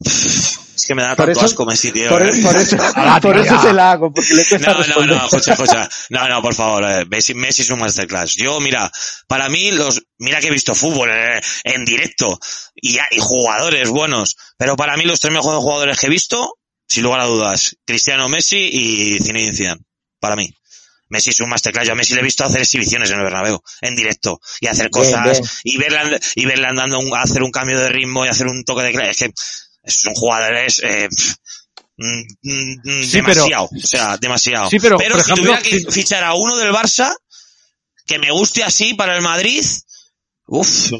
Es 0.76 0.86
que 0.86 0.94
me 0.94 1.02
da 1.02 1.16
Por 1.16 1.26
tanto 1.26 1.40
eso- 1.40 1.46
asco 1.46 1.66
tío. 1.92 2.08
Por, 2.10 2.22
eh. 2.26 2.42
por 2.42 2.56
eso, 2.56 2.76
por 3.22 3.36
eso 3.38 3.62
se 3.62 3.72
la 3.72 3.92
hago, 3.92 4.12
porque 4.12 4.34
le 4.34 4.44
cuesta 4.44 4.72
No, 4.72 4.78
no, 4.78 4.84
responder. 4.84 5.16
no, 5.16 5.24
escucha, 5.24 5.52
escucha. 5.54 5.88
No, 6.10 6.28
no, 6.28 6.42
por 6.42 6.54
favor, 6.54 6.84
eh, 6.84 7.04
Messi, 7.08 7.34
Messi 7.34 7.62
es 7.62 7.70
un 7.70 7.78
masterclass. 7.80 8.36
Yo, 8.36 8.60
mira, 8.60 8.90
para 9.26 9.48
mí 9.48 9.70
los, 9.72 10.02
mira 10.18 10.40
que 10.40 10.48
he 10.48 10.50
visto 10.50 10.74
fútbol 10.74 11.10
eh, 11.10 11.40
en 11.64 11.84
directo 11.84 12.38
y, 12.74 12.98
y 13.10 13.18
jugadores 13.20 13.88
buenos, 13.88 14.36
pero 14.58 14.76
para 14.76 14.96
mí 14.96 15.04
los 15.04 15.18
tres 15.18 15.32
mejores 15.32 15.60
jugadores 15.60 15.98
que 15.98 16.06
he 16.06 16.10
visto, 16.10 16.58
sin 16.88 17.02
lugar 17.04 17.20
a 17.20 17.24
dudas, 17.24 17.76
Cristiano 17.86 18.28
Messi 18.28 18.58
y 18.70 19.18
Zinedine 19.18 19.56
Zidane. 19.56 19.80
Para 20.20 20.36
mí. 20.36 20.52
Messi 21.08 21.30
es 21.30 21.38
un 21.38 21.48
masterclass. 21.48 21.86
Yo 21.86 21.92
a 21.92 21.94
Messi 21.94 22.14
le 22.14 22.20
he 22.20 22.24
visto 22.24 22.42
hacer 22.44 22.60
exhibiciones 22.62 23.08
en 23.10 23.18
el 23.18 23.22
Bernabéu, 23.24 23.60
en 23.80 23.94
directo, 23.94 24.40
y 24.60 24.66
hacer 24.66 24.90
cosas, 24.90 25.22
bien. 25.40 25.44
y 25.62 25.78
verla, 25.78 26.18
y 26.34 26.46
verla 26.46 26.70
andando 26.70 26.98
un- 26.98 27.16
hacer 27.16 27.44
un 27.44 27.52
cambio 27.52 27.78
de 27.78 27.88
ritmo 27.90 28.24
y 28.24 28.28
hacer 28.28 28.48
un 28.48 28.64
toque 28.64 28.82
de 28.82 28.90
clase. 28.92 29.10
Es 29.10 29.18
que 29.18 29.30
son 29.86 30.14
jugadores, 30.14 30.80
eh, 30.82 31.08
pf, 31.08 31.34
mm, 31.96 32.22
mm, 32.42 33.02
Sí, 33.04 33.22
pero- 33.22 33.44
demasiado. 33.44 33.64
o 33.64 33.86
sea, 33.86 34.16
demasiado. 34.18 34.70
Sí, 34.70 34.78
pero, 34.80 34.96
por 34.98 35.04
si 35.06 35.20
ejemplo, 35.20 35.36
tuviera 35.36 35.62
que 35.62 35.90
fichar 35.90 36.24
a 36.24 36.34
uno 36.34 36.56
del 36.56 36.72
Barça 36.72 37.14
que 38.06 38.18
me 38.18 38.30
guste 38.30 38.62
así 38.64 38.94
para 38.94 39.16
el 39.16 39.22
Madrid, 39.22 39.64
uff, 40.46 40.92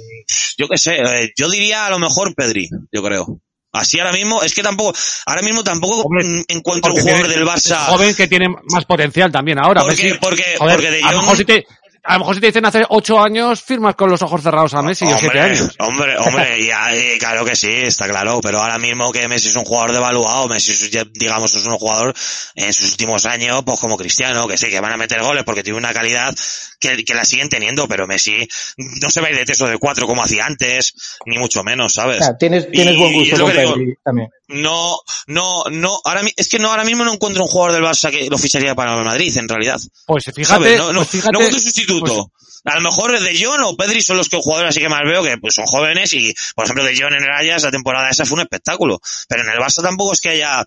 yo 0.59 0.69
qué 0.69 0.79
sé, 0.79 0.97
eh, 0.97 1.33
yo 1.37 1.49
diría 1.51 1.87
a 1.87 1.91
lo 1.91 1.99
mejor 1.99 2.35
Pedri, 2.35 2.69
yo 2.93 3.03
creo. 3.03 3.41
Así 3.73 3.99
ahora 4.01 4.13
mismo, 4.13 4.43
es 4.43 4.55
que 4.55 4.63
tampoco, 4.63 4.97
ahora 5.27 5.43
mismo 5.43 5.63
tampoco 5.63 6.01
Hombre, 6.01 6.25
mm, 6.25 6.45
encuentro 6.49 6.95
un 6.95 7.01
jugador 7.01 7.27
tiene- 7.27 7.35
del 7.41 7.47
Barça. 7.47 7.87
joven 7.89 8.15
que 8.15 8.27
tiene 8.27 8.49
más 8.71 8.87
potencial 8.87 9.31
también 9.31 9.59
ahora. 9.59 9.83
Porque- 9.83 10.03
Messi, 10.05 10.19
porque- 10.19 10.55
joder, 10.57 10.77
porque 10.77 10.91
de 10.93 11.03
a, 11.03 11.13
lo 11.13 11.19
Jong- 11.19 11.21
mejor 11.21 11.37
si 11.37 11.45
te, 11.45 11.67
a 12.07 12.13
lo 12.15 12.19
mejor 12.21 12.35
si 12.37 12.41
te 12.41 12.47
dicen 12.47 12.65
hace 12.65 12.85
ocho 12.89 13.21
años, 13.21 13.61
firmas 13.61 13.97
con 13.97 14.09
los 14.09 14.23
ojos 14.23 14.43
cerrados 14.43 14.75
a 14.75 14.83
Messi 14.83 15.05
o 15.05 15.09
siete 15.19 15.27
hombre, 15.27 15.41
años. 15.41 15.77
hombre, 15.79 16.19
hombre, 16.19 16.59
y, 16.61 16.71
y 16.71 17.19
claro 17.19 17.45
que 17.45 17.57
sí, 17.57 17.71
está 17.71 18.09
claro, 18.09 18.41
pero 18.41 18.61
ahora 18.61 18.79
mismo 18.79 19.11
que 19.13 19.27
Messi 19.27 19.49
es 19.49 19.57
un 19.57 19.65
jugador 19.65 19.93
devaluado, 19.93 20.49
Messi 20.49 20.73
es, 20.73 20.91
digamos 21.13 21.55
es 21.55 21.67
un 21.67 21.77
jugador 21.79 22.15
en 22.55 22.73
sus 22.73 22.93
últimos 22.93 23.27
años, 23.27 23.63
pues 23.65 23.81
como 23.81 23.97
Cristiano, 23.97 24.47
que 24.47 24.57
sí, 24.57 24.71
que 24.71 24.81
van 24.81 24.93
a 24.93 24.97
meter 24.97 25.21
goles 25.21 25.43
porque 25.45 25.65
tiene 25.65 25.79
una 25.79 25.93
calidad 25.93 26.35
que, 26.81 27.05
que 27.05 27.15
la 27.15 27.25
siguen 27.25 27.49
teniendo, 27.49 27.87
pero 27.89 28.07
Messi 28.07 28.47
no 28.77 29.11
se 29.11 29.21
va 29.21 29.29
a 29.29 29.31
ir 29.31 29.37
de 29.37 29.45
teso 29.45 29.67
de 29.67 29.79
cuatro 29.79 30.07
como 30.07 30.23
hacía 30.23 30.47
antes, 30.47 30.95
ni 31.27 31.39
mucho 31.39 31.63
menos, 31.63 31.95
¿sabes? 31.95 32.23
Tienes, 32.39 32.71
tienes 32.71 32.95
Y- 32.95 32.99
buen 32.99 33.13
gusto 33.13 33.35
es 33.35 33.39
lo 33.39 33.45
con 33.47 33.55
que 33.55 33.61
digo. 33.61 33.75
También. 34.05 34.29
No, 34.49 34.99
no, 35.27 35.65
no, 35.71 36.01
ahora 36.05 36.23
es 36.37 36.49
que 36.49 36.59
no, 36.59 36.71
ahora 36.71 36.85
mismo 36.85 37.05
no 37.05 37.13
encuentro 37.15 37.43
un 37.43 37.49
jugador 37.49 37.73
del 37.75 37.83
Barça 37.85 38.11
que 38.11 38.31
lo 38.31 38.39
ficharía 38.39 38.75
para 38.75 38.97
el 38.97 39.05
Madrid, 39.05 39.37
en 39.37 39.49
realidad. 39.49 39.81
Pues 40.07 40.25
fíjate, 40.25 40.45
¿Sabes? 40.45 40.79
No, 40.79 40.93
no, 40.93 40.99
pues 41.01 41.09
fíjate, 41.11 41.33
no 41.33 41.39
encuentro 41.41 41.59
un 41.59 41.65
sustituto. 41.65 42.05
pues- 42.31 42.47
a 42.69 42.75
lo 42.75 42.81
mejor 42.81 43.21
De 43.21 43.45
Jong 43.45 43.63
o 43.63 43.77
Pedri 43.77 44.03
son 44.03 44.17
los 44.17 44.29
que 44.29 44.39
jugadores 44.39 44.71
así 44.71 44.81
que 44.81 44.89
más 44.89 45.03
veo 45.05 45.23
que 45.23 45.39
pues 45.39 45.55
son 45.55 45.67
jóvenes 45.67 46.13
y, 46.15 46.35
por 46.57 46.65
ejemplo, 46.65 46.83
De 46.85 46.97
Jong 47.01 47.13
en 47.15 47.23
el 47.23 47.31
Ajax 47.31 47.63
la 47.63 47.71
temporada 47.71 48.11
esa 48.11 48.27
fue 48.27 48.35
un 48.35 48.41
espectáculo. 48.41 49.01
Pero 49.29 49.43
en 49.43 49.51
el 49.51 49.59
Barça 49.59 49.83
tampoco 49.83 50.13
es 50.13 50.21
que 50.21 50.31
haya, 50.31 50.67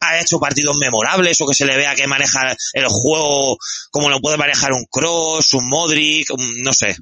haya 0.00 0.20
hecho 0.22 0.38
partidos 0.38 0.76
memorables 0.78 1.40
o 1.40 1.46
que 1.46 1.54
se 1.54 1.64
le 1.66 1.76
vea 1.76 1.94
que 1.94 2.06
maneja 2.06 2.54
el 2.74 2.86
juego 2.88 3.56
como 3.90 4.08
lo 4.10 4.20
puede 4.20 4.36
manejar 4.36 4.72
un 4.72 4.84
Cross, 4.90 5.54
un 5.54 5.68
Modric, 5.68 6.28
un- 6.32 6.62
no 6.62 6.72
sé. 6.72 6.96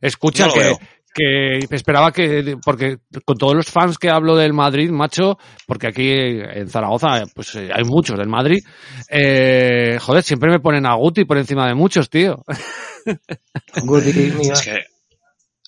escucha 0.00 0.42
no 0.46 0.48
lo 0.48 0.54
que, 0.54 0.60
veo. 0.60 0.78
que 1.14 1.66
esperaba 1.74 2.12
que, 2.12 2.56
porque 2.62 2.98
con 3.24 3.38
todos 3.38 3.54
los 3.54 3.66
fans 3.70 3.96
que 3.98 4.10
hablo 4.10 4.36
del 4.36 4.52
Madrid, 4.52 4.90
macho, 4.90 5.38
porque 5.66 5.86
aquí 5.88 6.10
en 6.10 6.68
Zaragoza 6.68 7.24
pues 7.34 7.54
eh, 7.54 7.70
hay 7.74 7.84
muchos 7.84 8.18
del 8.18 8.28
Madrid, 8.28 8.62
eh, 9.08 9.96
joder, 10.00 10.22
siempre 10.22 10.50
me 10.50 10.60
ponen 10.60 10.84
a 10.86 10.94
Guti 10.94 11.24
por 11.24 11.38
encima 11.38 11.66
de 11.66 11.74
muchos, 11.74 12.10
tío. 12.10 12.44
Guti, 13.82 14.12
mira. 14.36 14.54
Es 14.54 14.62
que, 14.62 14.84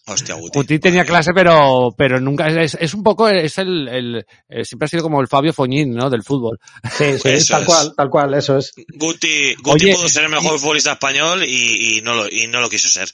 hostia, 0.09 0.35
Guti. 0.35 0.59
Guti 0.59 0.79
tenía 0.79 1.05
clase, 1.05 1.33
pero, 1.35 1.95
pero 1.97 2.21
nunca, 2.21 2.49
es, 2.49 2.77
es 2.81 2.95
un 2.95 3.03
poco, 3.03 3.29
es 3.29 3.59
el, 3.59 3.89
el, 3.89 4.27
eh, 4.49 4.65
siempre 4.65 4.87
ha 4.87 4.89
sido 4.89 5.03
como 5.03 5.21
el 5.21 5.29
Fabio 5.29 5.53
Foñín, 5.53 5.95
¿no? 5.95 6.09
Del 6.11 6.23
fútbol. 6.23 6.59
Sí, 6.97 7.19
sí, 7.19 7.29
Eso 7.29 7.53
tal 7.55 7.63
es. 7.63 7.67
cual, 7.67 7.95
tal 7.97 8.11
cual, 8.11 8.35
eso 8.35 8.57
es. 8.59 8.73
Guti, 8.95 9.55
Guti 9.63 9.85
Oye, 9.87 9.95
pudo 9.95 10.09
ser 10.09 10.25
el 10.25 10.31
mejor 10.31 10.59
futbolista 10.59 10.93
español 10.93 11.45
y, 11.45 11.99
y 11.99 12.01
no 12.03 12.15
lo, 12.15 12.29
y 12.29 12.47
no 12.49 12.61
lo 12.61 12.69
quiso 12.69 12.89
ser. 12.89 13.09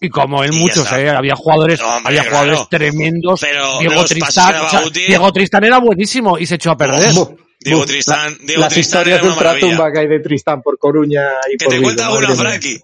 Y 0.00 0.10
como 0.10 0.44
él 0.44 0.50
Y 0.52 0.56
ya 0.56 0.60
muchos, 0.60 0.92
eh, 0.92 1.08
había 1.08 1.34
jugadores, 1.34 1.80
No, 1.80 1.88
hombre, 1.96 2.18
había 2.18 2.28
claro. 2.30 2.36
jugadores 2.46 2.68
tremendos. 2.68 3.40
Pero 3.40 3.78
Diego 3.78 4.04
Tristán, 4.04 4.54
o 4.56 4.68
sea, 4.68 4.82
Guti- 4.84 5.06
Diego 5.06 5.32
Tristán 5.32 5.64
era 5.64 5.78
buenísimo 5.78 6.38
y 6.38 6.44
se 6.46 6.56
echó 6.56 6.70
a 6.72 6.76
perder. 6.76 7.14
Diego 7.58 7.86
Tristán, 7.86 8.32
la- 8.38 8.46
Diego 8.46 8.60
las 8.60 8.72
Tristán 8.74 9.00
historias 9.00 9.18
era 9.20 9.26
de 9.26 9.32
ultratumba 9.32 9.90
que 9.90 9.98
hay 10.00 10.06
de 10.08 10.20
Tristán 10.20 10.60
por 10.62 10.78
Coruña 10.78 11.22
y 11.50 11.56
Que 11.56 11.64
por 11.64 11.72
te 11.72 11.78
Vigo, 11.78 11.88
cuenta 11.94 12.10
una. 12.10 12.34
Frankie. 12.36 12.78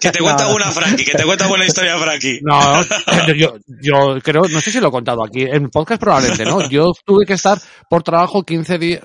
Que 0.00 0.10
te 0.10 0.18
cuenta 0.20 0.44
No. 0.48 0.54
una, 0.56 0.70
Frankie. 0.70 1.04
Que 1.04 1.12
te 1.18 1.24
cuenta 1.24 1.46
buena 1.48 1.64
historia, 1.66 1.96
Frankie. 1.98 2.40
No, 2.42 2.82
yo, 3.36 3.56
yo 3.82 4.18
creo, 4.22 4.42
no 4.48 4.60
sé 4.60 4.70
si 4.72 4.80
lo 4.80 4.88
he 4.88 4.90
contado 4.90 5.24
aquí, 5.24 5.42
en 5.42 5.70
podcast 5.70 6.00
probablemente, 6.00 6.44
¿no? 6.44 6.68
Yo 6.68 6.92
tuve 7.04 7.24
que 7.26 7.34
estar 7.34 7.58
por 7.88 8.02
trabajo 8.02 8.42
15 8.42 8.78
días, 8.78 9.02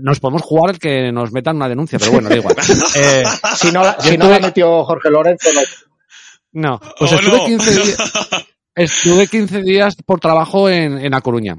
nos 0.00 0.20
podemos 0.20 0.42
jugar 0.42 0.74
el 0.74 0.78
que 0.78 1.10
nos 1.12 1.32
metan 1.32 1.56
una 1.56 1.68
denuncia, 1.68 1.98
pero 1.98 2.12
bueno, 2.12 2.28
da 2.28 2.36
igual. 2.36 2.54
Eh, 2.96 3.24
Si 3.56 3.72
no, 3.72 3.82
la, 3.82 3.96
si 4.00 4.16
no 4.16 4.26
tuve- 4.26 4.40
la 4.40 4.46
metió 4.46 4.84
Jorge 4.84 5.10
Lorenzo, 5.10 5.48
no. 5.52 5.60
no, 6.52 6.80
pues 6.98 7.12
¿O 7.12 7.14
estuve 7.16 7.36
no? 7.38 7.44
15 7.46 7.70
días, 7.72 7.96
estuve 8.74 9.26
15 9.26 9.62
días 9.62 9.96
por 10.06 10.20
trabajo 10.20 10.68
en, 10.68 10.98
en 10.98 11.14
A 11.14 11.20
Coruña. 11.20 11.56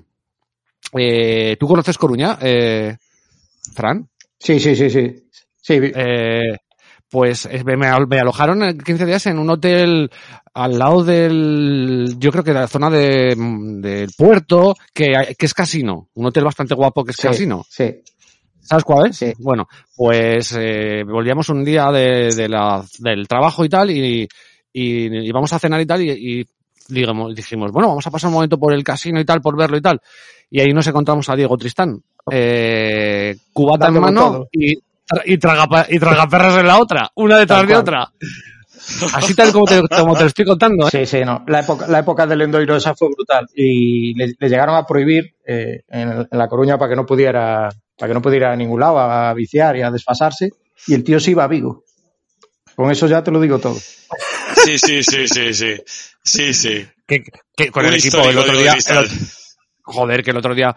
Eh, 0.98 1.58
¿Tú 1.60 1.68
conoces 1.68 1.98
Coruña, 1.98 2.38
eh, 2.42 2.96
Fran? 3.74 4.08
Sí, 4.40 4.60
sí, 4.60 4.76
sí, 4.76 4.90
sí. 4.90 5.22
Sí, 5.62 5.80
Eh, 5.82 6.56
pues 7.16 7.46
eh, 7.46 7.64
me, 7.64 7.78
me 7.78 8.20
alojaron 8.20 8.62
en 8.62 8.78
15 8.78 9.06
días 9.06 9.26
en 9.28 9.40
un 9.40 9.50
hotel 9.50 10.12
al 10.54 10.78
lado 10.78 11.02
del, 11.02 12.18
yo 12.20 12.30
creo 12.30 12.44
que 12.44 12.52
de 12.52 12.60
la 12.60 12.68
zona 12.68 12.90
de, 12.90 13.34
del 13.38 14.10
puerto, 14.18 14.76
que, 14.94 15.34
que 15.38 15.46
es 15.46 15.54
casino. 15.54 16.10
Un 16.16 16.26
hotel 16.26 16.44
bastante 16.44 16.76
guapo 16.76 17.06
que 17.06 17.12
es 17.12 17.16
sí, 17.16 17.28
casino. 17.30 17.66
Sí. 17.70 18.02
¿Sabes 18.60 18.84
cuál 18.84 19.12
es? 19.12 19.16
Sí. 19.16 19.32
Bueno, 19.40 19.66
pues 19.96 20.58
eh, 20.60 21.06
volvíamos 21.06 21.48
un 21.48 21.64
día 21.64 21.90
de, 21.90 22.36
de 22.36 22.50
la, 22.50 22.84
del 23.00 23.30
trabajo 23.30 23.64
y 23.64 23.70
tal 23.70 23.92
y, 23.92 24.28
y 24.74 25.26
íbamos 25.26 25.54
a 25.54 25.60
cenar 25.60 25.80
y 25.80 25.86
tal 25.86 26.02
y, 26.02 26.12
y 26.12 26.46
digamos, 26.90 27.34
dijimos, 27.34 27.72
bueno, 27.72 27.88
vamos 27.88 28.06
a 28.06 28.12
pasar 28.12 28.28
un 28.28 28.34
momento 28.34 28.60
por 28.60 28.74
el 28.74 28.84
casino 28.84 29.22
y 29.22 29.26
tal, 29.26 29.40
por 29.40 29.56
verlo 29.56 29.78
y 29.78 29.82
tal. 29.82 30.02
Y 30.52 30.60
ahí 30.60 30.74
nos 30.74 30.88
encontramos 30.88 31.30
a 31.30 31.36
Diego 31.38 31.56
Tristán. 31.56 31.98
Eh, 32.30 33.38
cubata 33.54 33.88
en 33.88 33.94
Dándolo 33.94 34.02
mano 34.02 34.48
y, 34.52 34.74
tra- 35.08 35.24
y, 35.26 35.38
traga, 35.38 35.86
y 35.90 36.00
tragaperras 36.00 36.58
en 36.60 36.68
la 36.68 36.80
otra, 36.80 37.10
una 37.16 37.38
detrás 37.40 37.60
Tal 37.60 37.68
de 37.68 37.74
cual. 37.74 37.82
otra. 37.82 38.12
Así 39.16 39.34
tal 39.34 39.52
como 39.52 39.66
te, 39.66 39.82
como 39.88 40.14
te 40.16 40.22
lo 40.22 40.28
estoy 40.28 40.46
contando. 40.46 40.88
¿eh? 40.88 40.92
Sí, 40.92 41.06
sí, 41.08 41.26
no. 41.26 41.44
La 41.48 41.62
época, 41.62 41.88
la 41.88 42.00
época 42.00 42.28
del 42.28 42.42
Endoiro 42.42 42.76
esa 42.76 42.94
fue 42.94 43.08
brutal. 43.10 43.48
Y 43.56 44.14
le, 44.14 44.36
le 44.38 44.50
llegaron 44.50 44.76
a 44.76 44.86
prohibir 44.86 45.34
eh, 45.46 45.82
en, 45.88 46.10
en 46.12 46.28
La 46.32 46.48
Coruña 46.48 46.78
para 46.78 46.90
que 46.90 46.96
no 46.96 47.06
pudiera 47.06 47.70
para 47.98 48.10
que 48.10 48.14
no 48.14 48.22
pudiera 48.22 48.48
ir 48.50 48.54
a 48.54 48.56
ningún 48.58 48.80
lado 48.82 49.00
a 49.00 49.34
viciar 49.34 49.76
y 49.78 49.82
a 49.82 49.90
desfasarse. 49.90 50.52
Y 50.88 50.94
el 50.94 51.04
tío 51.04 51.20
se 51.20 51.32
iba 51.32 51.44
a 51.46 51.48
Vigo. 51.48 51.84
Con 52.76 52.92
eso 52.92 53.08
ya 53.08 53.24
te 53.24 53.32
lo 53.32 53.40
digo 53.42 53.58
todo. 53.58 53.76
Sí, 53.76 54.78
sí, 54.78 55.02
sí, 55.02 55.28
sí, 55.28 55.54
sí. 55.54 55.76
Sí, 56.24 56.54
sí. 56.54 56.86
Que, 57.08 57.24
que 57.56 57.72
con 57.72 57.86
el 57.86 57.94
equipo 57.96 58.18
el 58.18 58.38
histórico 58.38 58.42
otro 58.42 58.58
día, 58.60 58.74
el- 58.74 59.10
joder, 59.84 60.24
que 60.24 60.32
el 60.32 60.38
otro 60.38 60.54
día, 60.54 60.76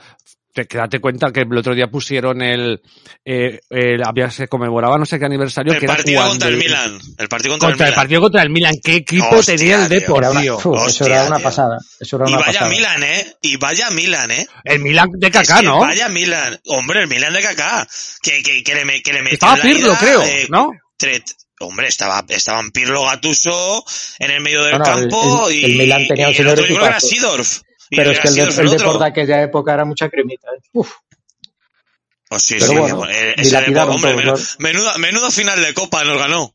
te, 0.62 0.66
que 0.66 0.78
date 0.78 0.98
cuenta 1.00 1.30
que 1.32 1.40
el 1.42 1.56
otro 1.56 1.74
día 1.74 1.86
pusieron 1.88 2.42
el, 2.42 2.80
eh, 3.24 3.60
el- 3.70 4.02
había, 4.04 4.30
se 4.30 4.48
conmemoraba 4.48 4.98
no 4.98 5.04
sé 5.06 5.18
qué 5.18 5.26
aniversario 5.26 5.72
El 5.72 5.78
que 5.78 5.84
era 5.86 5.94
partido 5.96 6.16
cuando- 6.18 6.30
contra 6.32 6.48
el 6.48 6.56
Milan. 6.56 6.98
El 7.18 7.28
partido 7.28 7.52
contra, 7.54 7.68
contra 7.68 7.86
el 7.86 7.88
el 7.88 7.92
Milan. 7.92 7.94
partido 7.94 8.20
contra 8.20 8.42
el 8.42 8.50
Milan. 8.50 8.74
¿Qué 8.82 8.94
equipo 8.96 9.28
Hostia, 9.30 9.56
tenía 9.56 9.76
el 9.82 9.88
tío. 9.88 10.00
Depor, 10.00 10.18
Era 10.24 10.30
una, 10.30 10.40
tío? 10.40 10.58
fu, 10.58 10.74
eso 10.74 10.84
Hostia, 10.84 11.06
era 11.06 11.24
una 11.26 11.36
tío. 11.36 11.44
pasada. 11.44 11.78
Eso 12.00 12.16
era 12.16 12.24
Y 12.26 12.28
una 12.32 12.38
vaya 12.40 12.52
pasada. 12.52 12.70
Milan, 12.70 13.02
¿eh? 13.04 13.26
Y 13.42 13.56
vaya 13.56 13.90
Milan, 13.90 14.30
¿eh? 14.30 14.46
El 14.64 14.80
Milan 14.80 15.08
de 15.12 15.26
Es 15.26 15.32
Kaká, 15.32 15.60
que 15.60 15.66
¿no? 15.66 15.78
Vaya 15.80 16.08
Milan. 16.08 16.58
Hombre, 16.66 17.02
el 17.02 17.08
Milan 17.08 17.32
de 17.32 17.42
Kaká. 17.42 17.86
Que, 18.22 18.42
que, 18.42 18.62
que 18.64 18.74
le, 18.74 19.02
que 19.02 19.12
le 19.12 19.22
metió 19.22 19.34
Estaba 19.34 19.56
Pirlo, 19.56 19.88
ida, 19.90 19.98
creo, 19.98 20.22
eh, 20.22 20.46
¿no? 20.50 20.70
Tret- 20.98 21.34
Hombre, 21.60 21.88
estaba, 21.88 22.24
estaban 22.28 22.70
Pirlo 22.70 23.02
Gatuso 23.02 23.84
en 24.20 24.30
el 24.30 24.40
medio 24.40 24.62
del 24.62 24.78
No, 24.78 24.78
no, 24.78 24.84
el- 24.84 24.90
campo 25.08 25.48
el- 25.48 25.54
y, 25.56 25.64
el 25.64 25.76
Milan 25.76 26.06
tenía 26.06 26.26
un 26.28 26.32
y 26.32 26.36
el 26.36 26.36
señor 26.36 26.52
otro 26.52 26.66
yo 26.66 26.74
creo 26.74 26.80
que 26.82 26.88
era. 26.90 27.00
Sidorf. 27.00 27.60
Pero 27.90 28.10
es 28.10 28.20
que 28.20 28.28
el, 28.28 28.34
de- 28.34 28.40
Seedorf 28.42 28.58
el 28.58 28.66
otro. 28.68 28.78
Depor 28.78 28.98
de 28.98 29.06
aquella 29.06 29.42
época 29.42 29.74
era 29.74 29.84
mucha 29.84 30.08
cremita. 30.08 30.48
¿eh? 30.56 30.60
Uf, 30.72 30.92
Oh, 32.30 32.38
sí, 32.38 32.56
Pero 32.60 32.66
sí, 32.66 32.76
bueno, 32.76 33.08
eh, 33.08 33.32
ese 33.38 33.42
dilapidaron 33.56 33.96
Depor, 33.96 34.10
hombre, 34.10 34.24
todo, 34.26 34.36
menu- 34.36 34.56
claro. 34.56 34.58
menuda, 34.58 34.98
menuda 34.98 35.30
final 35.30 35.62
de 35.62 35.72
Copa 35.72 36.04
nos 36.04 36.18
ganó 36.18 36.54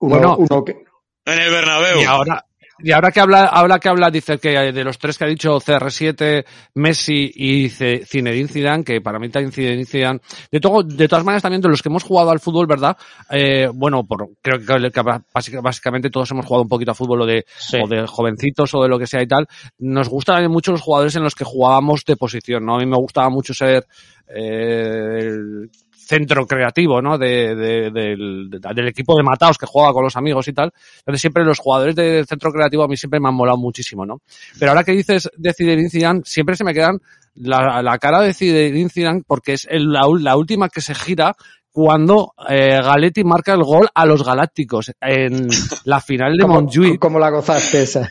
uno, 0.00 0.14
Bueno. 0.16 0.36
uno 0.36 0.64
que, 0.64 0.84
en 1.24 1.38
el 1.40 1.50
Bernabéu. 1.50 2.02
Y 2.02 2.04
ahora, 2.04 2.44
y 2.80 2.92
ahora 2.92 3.10
que 3.10 3.20
habla, 3.20 3.44
ahora 3.44 3.78
que 3.78 3.88
habla, 3.88 4.10
dice 4.10 4.38
que 4.38 4.50
de 4.50 4.84
los 4.84 4.98
tres 4.98 5.16
que 5.18 5.24
ha 5.24 5.28
dicho 5.28 5.58
CR7, 5.60 6.44
Messi 6.74 7.30
y 7.34 7.68
Zinedine 7.68 8.48
Zidane, 8.48 8.84
que 8.84 9.00
para 9.00 9.18
mí 9.18 9.28
también 9.28 9.52
Zinedine 9.52 9.84
Zidane, 9.84 10.20
de 10.50 10.60
todo, 10.60 10.82
de 10.82 11.08
todas 11.08 11.24
maneras 11.24 11.42
también 11.42 11.60
de 11.62 11.68
los 11.68 11.82
que 11.82 11.88
hemos 11.88 12.02
jugado 12.02 12.30
al 12.30 12.40
fútbol, 12.40 12.66
¿verdad? 12.66 12.96
Eh, 13.30 13.68
bueno, 13.72 14.04
por, 14.04 14.28
creo 14.42 14.58
que, 14.58 14.90
que 14.90 15.02
básica- 15.32 15.60
básicamente 15.60 16.10
todos 16.10 16.30
hemos 16.32 16.46
jugado 16.46 16.62
un 16.62 16.68
poquito 16.68 16.90
a 16.90 16.94
fútbol 16.94 17.22
o 17.22 17.26
de, 17.26 17.44
Sí. 17.58 17.78
o 17.82 17.86
de 17.86 18.06
jovencitos 18.06 18.74
o 18.74 18.82
de 18.82 18.88
lo 18.88 18.98
que 18.98 19.06
sea 19.06 19.22
y 19.22 19.26
tal. 19.26 19.46
Nos 19.78 20.08
gustan 20.08 20.50
mucho 20.50 20.72
los 20.72 20.80
jugadores 20.80 21.14
en 21.16 21.22
los 21.22 21.34
que 21.34 21.44
jugábamos 21.44 22.04
de 22.04 22.16
posición, 22.16 22.64
¿no? 22.66 22.76
A 22.76 22.78
mí 22.78 22.86
me 22.86 22.96
gustaba 22.96 23.28
mucho 23.30 23.54
ser, 23.54 23.86
eh, 24.28 25.18
el 25.20 25.70
centro 26.06 26.46
creativo, 26.46 27.00
¿no? 27.00 27.16
De, 27.18 27.54
de- 27.54 27.90
del, 27.90 28.48
del 28.50 28.88
equipo 28.88 29.16
de 29.16 29.22
mataos 29.22 29.56
que 29.58 29.66
jugaba 29.66 29.92
con 29.92 30.04
los 30.04 30.16
amigos 30.16 30.46
y 30.48 30.52
tal. 30.52 30.72
Entonces 30.98 31.20
siempre 31.20 31.44
los 31.44 31.58
jugadores 31.58 31.94
del 31.96 32.26
centro 32.26 32.52
creativo 32.52 32.82
a 32.84 32.88
mí 32.88 32.96
siempre 32.96 33.20
me 33.20 33.28
han 33.28 33.34
molado 33.34 33.58
muchísimo, 33.58 34.04
¿no? 34.04 34.20
Pero 34.58 34.70
ahora 34.72 34.84
que 34.84 34.92
dices 34.92 35.30
de 35.36 35.52
Zinedine 35.54 35.90
Zidane, 35.90 36.20
siempre 36.24 36.56
se 36.56 36.64
me 36.64 36.74
quedan 36.74 36.98
la, 37.34 37.82
la 37.82 37.98
cara 37.98 38.20
de 38.20 38.34
Zinedine 38.34 38.90
Zidane 38.90 39.22
porque 39.26 39.54
es 39.54 39.66
el- 39.70 39.90
la, 39.92 40.36
última 40.36 40.68
que 40.68 40.80
se 40.80 40.94
gira 40.94 41.34
cuando 41.72 42.34
eh, 42.48 42.80
Galetti 42.82 43.24
marca 43.24 43.52
el 43.54 43.64
gol 43.64 43.88
a 43.94 44.06
los 44.06 44.22
Galácticos 44.24 44.92
en 45.00 45.48
la 45.84 46.00
final 46.00 46.36
de 46.36 46.42
¿cómo, 46.42 46.54
Montjuic. 46.54 47.00
cómo 47.00 47.18
la 47.18 47.30
gozaste 47.30 47.82
esa? 47.82 48.08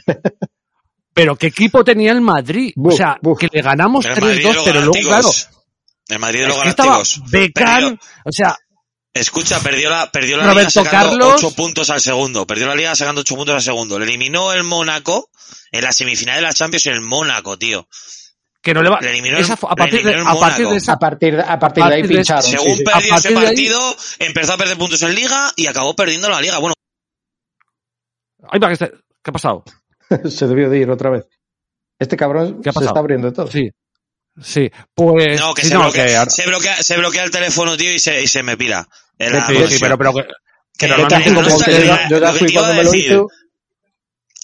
Pero 1.13 1.35
¿qué 1.35 1.47
equipo 1.47 1.83
tenía 1.83 2.11
el 2.11 2.21
Madrid? 2.21 2.73
Buf, 2.75 2.93
o 2.93 2.97
sea, 2.97 3.17
buf. 3.21 3.39
que 3.39 3.47
le 3.51 3.61
ganamos 3.61 4.03
El 4.05 4.19
Madrid 4.19 4.43
de 4.43 4.49
3-2, 4.49 4.53
los 4.55 4.63
pero 4.65 4.79
luego, 4.81 4.93
claro. 5.07 5.27
El 6.13 6.19
Madrid 6.19 6.41
de 6.41 6.47
los 6.47 6.57
Galácticos. 6.57 7.21
Beckham, 7.29 7.97
o 8.25 8.31
sea, 8.31 8.57
Escucha, 9.15 9.59
perdió 9.59 9.91
la, 9.91 10.09
perdió 10.11 10.37
la 10.37 10.45
Roberto 10.47 10.79
liga 10.81 10.91
sacando 10.91 11.19
Carlos. 11.19 11.43
8 11.43 11.55
puntos 11.55 11.89
al 11.91 12.01
segundo. 12.01 12.47
Perdió 12.47 12.65
la 12.65 12.73
liga 12.73 12.95
sacando 12.95 13.21
8 13.21 13.35
puntos 13.35 13.53
al 13.55 13.61
segundo. 13.61 13.99
Le 13.99 14.05
eliminó 14.05 14.51
el 14.53 14.63
Mónaco 14.63 15.29
en 15.71 15.83
la 15.83 15.91
semifinal 15.91 16.37
de 16.37 16.41
la 16.41 16.51
Champions 16.53 16.87
en 16.87 16.93
el 16.93 17.01
Mónaco, 17.01 17.55
tío. 17.59 17.87
que 18.59 18.73
no 18.73 18.81
le 18.81 18.89
va, 18.89 18.99
Le 19.01 19.11
eliminó 19.11 19.37
esa 19.37 19.53
a 19.53 19.57
le 19.69 19.75
partir 19.75 20.03
de, 20.03 20.11
eliminó 20.13 20.31
el 20.31 20.37
a 20.37 20.39
partir 20.39 20.67
de 20.67 20.77
esa 20.77 20.93
A 20.93 20.97
partir, 20.97 21.39
a 21.39 21.59
partir 21.59 21.83
A 21.83 21.89
de 21.89 21.95
ahí 21.95 22.03
pincharon. 22.07 22.41
Según 22.43 22.77
sí. 22.77 22.83
Perdió 22.83 23.15
ese 23.15 23.27
ahí- 23.27 23.33
partido, 23.35 23.95
empezó 24.17 24.53
a 24.53 24.57
perder 24.57 24.77
puntos 24.79 25.01
en 25.03 25.13
liga 25.13 25.51
y 25.57 25.67
acabó 25.67 25.95
perdiendo 25.95 26.27
la 26.29 26.41
liga. 26.41 26.57
Bueno, 26.57 26.73
Ay, 28.49 28.59
va, 28.59 28.67
que 28.67 28.73
este- 28.73 28.91
¿qué 29.23 29.29
ha 29.29 29.31
pasado? 29.31 29.63
Se 30.29 30.47
debió 30.47 30.69
de 30.71 30.79
ir 30.79 30.89
otra 30.89 31.11
vez. 31.11 31.25
Este 31.99 32.17
cabrón 32.17 32.61
¿Qué 32.63 32.69
ha 32.69 32.73
se 32.73 32.83
está 32.85 32.99
abriendo 32.99 33.31
todo. 33.31 33.47
Sí. 33.47 33.69
Sí, 34.41 34.69
pues. 34.95 35.39
no, 35.39 35.53
que, 35.53 35.61
sí, 35.61 35.67
se, 35.69 35.73
no, 35.75 35.81
bloquea, 35.83 36.05
que 36.07 36.15
ahora- 36.17 36.31
se, 36.31 36.45
bloquea, 36.47 36.81
se 36.81 36.97
bloquea 36.97 37.23
el 37.23 37.31
teléfono, 37.31 37.77
tío, 37.77 37.91
y 37.91 37.99
se, 37.99 38.21
y 38.21 38.27
se 38.27 38.41
me 38.43 38.57
pira. 38.57 38.87
La 39.19 39.47
sí, 39.47 39.55
sí, 39.69 39.77
pero, 39.79 39.97
pero 39.97 40.13
que, 40.13 40.23
que 40.23 40.27
Que 40.79 40.87
normalmente 40.87 41.29
Yo 41.29 41.35
no 41.35 41.47
como 41.47 41.59
ya- 41.59 42.09
yo 42.09 42.33
fui 42.33 42.47
te 42.47 42.53
iba 42.53 42.61
cuando 42.61 42.73
a 42.73 42.75
me 42.77 42.83
lo 42.83 42.91
decir. 42.91 43.05
hizo. 43.11 43.27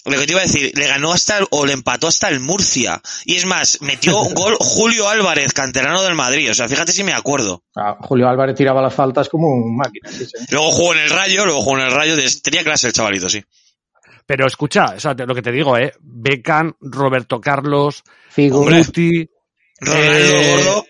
Lo 0.06 0.18
que 0.18 0.24
te 0.26 0.32
iba 0.32 0.40
a 0.40 0.44
decir, 0.44 0.72
le 0.78 0.86
ganó 0.86 1.12
hasta 1.12 1.38
el- 1.38 1.46
o 1.50 1.66
le 1.66 1.74
empató 1.74 2.06
hasta 2.06 2.28
el 2.28 2.40
Murcia. 2.40 3.02
Y 3.26 3.36
es 3.36 3.44
más, 3.44 3.82
metió 3.82 4.18
un 4.18 4.32
gol 4.32 4.56
Julio 4.60 5.08
Álvarez, 5.08 5.52
canterano 5.52 6.02
del 6.02 6.14
Madrid. 6.14 6.50
O 6.50 6.54
sea, 6.54 6.68
fíjate 6.68 6.92
si 6.92 7.02
me 7.04 7.12
acuerdo. 7.12 7.64
Ah, 7.76 7.98
Julio 8.00 8.28
Álvarez 8.28 8.54
tiraba 8.56 8.80
las 8.80 8.94
faltas 8.94 9.28
como 9.28 9.48
un 9.48 9.76
máquina. 9.76 10.08
sí, 10.10 10.24
sí. 10.24 10.32
Luego 10.50 10.70
jugó 10.72 10.94
en 10.94 11.00
el 11.00 11.10
Rayo, 11.10 11.44
luego 11.44 11.60
jugó 11.60 11.78
en 11.78 11.86
el 11.86 11.92
Rayo. 11.92 12.16
de- 12.16 12.30
tenía 12.42 12.64
clase 12.64 12.86
el 12.86 12.92
chavalito, 12.94 13.28
sí. 13.28 13.42
Pero 14.24 14.46
escucha, 14.46 14.94
o 14.96 15.00
sea, 15.00 15.14
te- 15.14 15.26
lo 15.26 15.34
que 15.34 15.42
te 15.42 15.52
digo, 15.52 15.76
eh. 15.76 15.92
Beckham, 16.00 16.72
Roberto 16.80 17.40
Carlos, 17.40 18.02
Figo. 18.30 18.62
Guti. 18.64 19.28
Ronaldo 19.80 20.08
Eh, 20.18 20.56
Gordo. 20.64 20.86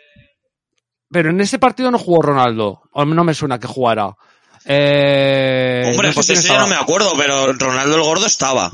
Pero 1.13 1.31
en 1.31 1.41
ese 1.41 1.59
partido 1.59 1.91
no 1.91 1.99
jugó 1.99 2.23
Ronaldo. 2.23 2.83
O 2.93 3.05
no 3.05 3.25
me 3.25 3.35
suena 3.35 3.59
que 3.59 3.67
jugara. 3.67 4.15
Eh, 4.65 5.83
Hombre, 5.91 6.09
no 6.09 6.15
pues 6.15 6.31
eso 6.31 6.47
ya 6.53 6.59
no 6.61 6.67
me 6.67 6.77
acuerdo, 6.77 7.13
pero 7.17 7.53
Ronaldo 7.55 7.97
el 7.97 8.03
Gordo 8.03 8.27
estaba. 8.27 8.71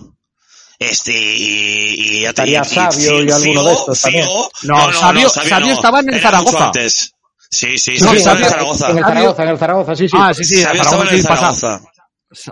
Este, 0.79 1.13
y, 1.13 1.95
y, 2.19 2.21
ya 2.23 2.33
te- 2.35 2.43
Estaría 2.43 2.61
y- 2.61 2.65
Sabio 2.67 3.23
y 3.23 3.27
Figo- 3.27 3.35
alguno 3.35 3.65
de 3.65 3.73
estos 3.73 4.01
también. 4.03 4.27
Figo- 4.27 4.51
No, 4.65 4.93
Sabio- 4.93 5.29
Sabio 5.31 5.73
estaba 5.73 6.01
en 6.01 6.13
el 6.15 6.21
Zaragoza. 6.21 6.67
antes. 6.67 7.13
Sí, 7.51 7.79
sí, 7.79 7.93
No, 8.01 8.07
Sabio 8.09 8.19
estaba 8.19 8.37
en 8.39 8.45
el 8.45 8.51
Zaragoza. 8.51 8.91
En 8.91 8.99
el 8.99 9.05
Zaragoza, 9.05 9.43
en 9.45 9.49
el 9.49 9.59
Zaragoza, 9.59 9.97
sí, 9.97 10.09
sí. 10.09 10.17
Ah, 10.21 10.35
sí, 10.35 10.45
sí, 10.45 10.63
Sabio 10.63 10.83
estaba 10.83 11.05
en 11.09 11.15
el. 11.15 11.23
Zaragoza. 11.23 11.81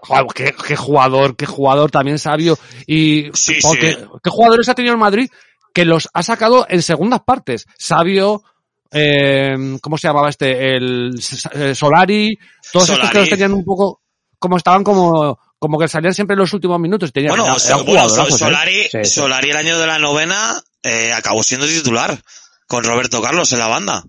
Joder, 0.02 0.26
qué, 0.34 0.54
qué 0.66 0.76
jugador, 0.76 1.36
qué 1.36 1.46
jugador 1.46 1.90
también 1.90 2.18
sabio. 2.18 2.56
Y 2.86 3.24
Sí, 3.34 3.60
sí. 3.60 3.78
qué 3.78 4.30
jugadores 4.30 4.68
ha 4.68 4.74
tenido 4.74 4.94
el 4.94 5.00
Madrid 5.00 5.28
que 5.74 5.84
los 5.84 6.08
ha 6.14 6.22
sacado 6.22 6.66
en 6.70 6.80
segundas 6.82 7.20
partes. 7.26 7.66
Sabio, 7.78 8.42
eh, 8.90 9.76
¿cómo 9.82 9.98
se 9.98 10.08
llamaba 10.08 10.30
este? 10.30 10.76
El 10.76 11.20
eh, 11.52 11.74
Solari, 11.74 12.38
todos 12.72 12.88
estos 12.88 13.10
que 13.10 13.18
los 13.18 13.28
tenían 13.28 13.52
un 13.52 13.64
poco, 13.64 14.00
como 14.38 14.56
estaban 14.56 14.84
como, 14.84 15.38
como 15.58 15.78
que 15.78 15.88
salían 15.88 16.14
siempre 16.14 16.34
en 16.34 16.40
los 16.40 16.52
últimos 16.52 16.78
minutos. 16.80 17.12
Tenían, 17.12 17.36
Bueno, 17.36 17.58
so- 17.58 17.68
eran 17.74 17.84
bueno. 17.84 18.08
Solari, 18.08 18.84
Sí, 18.84 18.98
sí. 19.02 19.04
Solari 19.04 19.50
el 19.50 19.56
año 19.56 19.78
de 19.78 19.86
la 19.86 19.98
novena 19.98 20.54
eh, 20.82 21.12
acabó 21.12 21.42
siendo 21.42 21.66
titular 21.66 22.18
con 22.66 22.84
Roberto 22.84 23.20
Carlos 23.20 23.52
en 23.52 23.58
la 23.58 23.68
banda. 23.68 24.04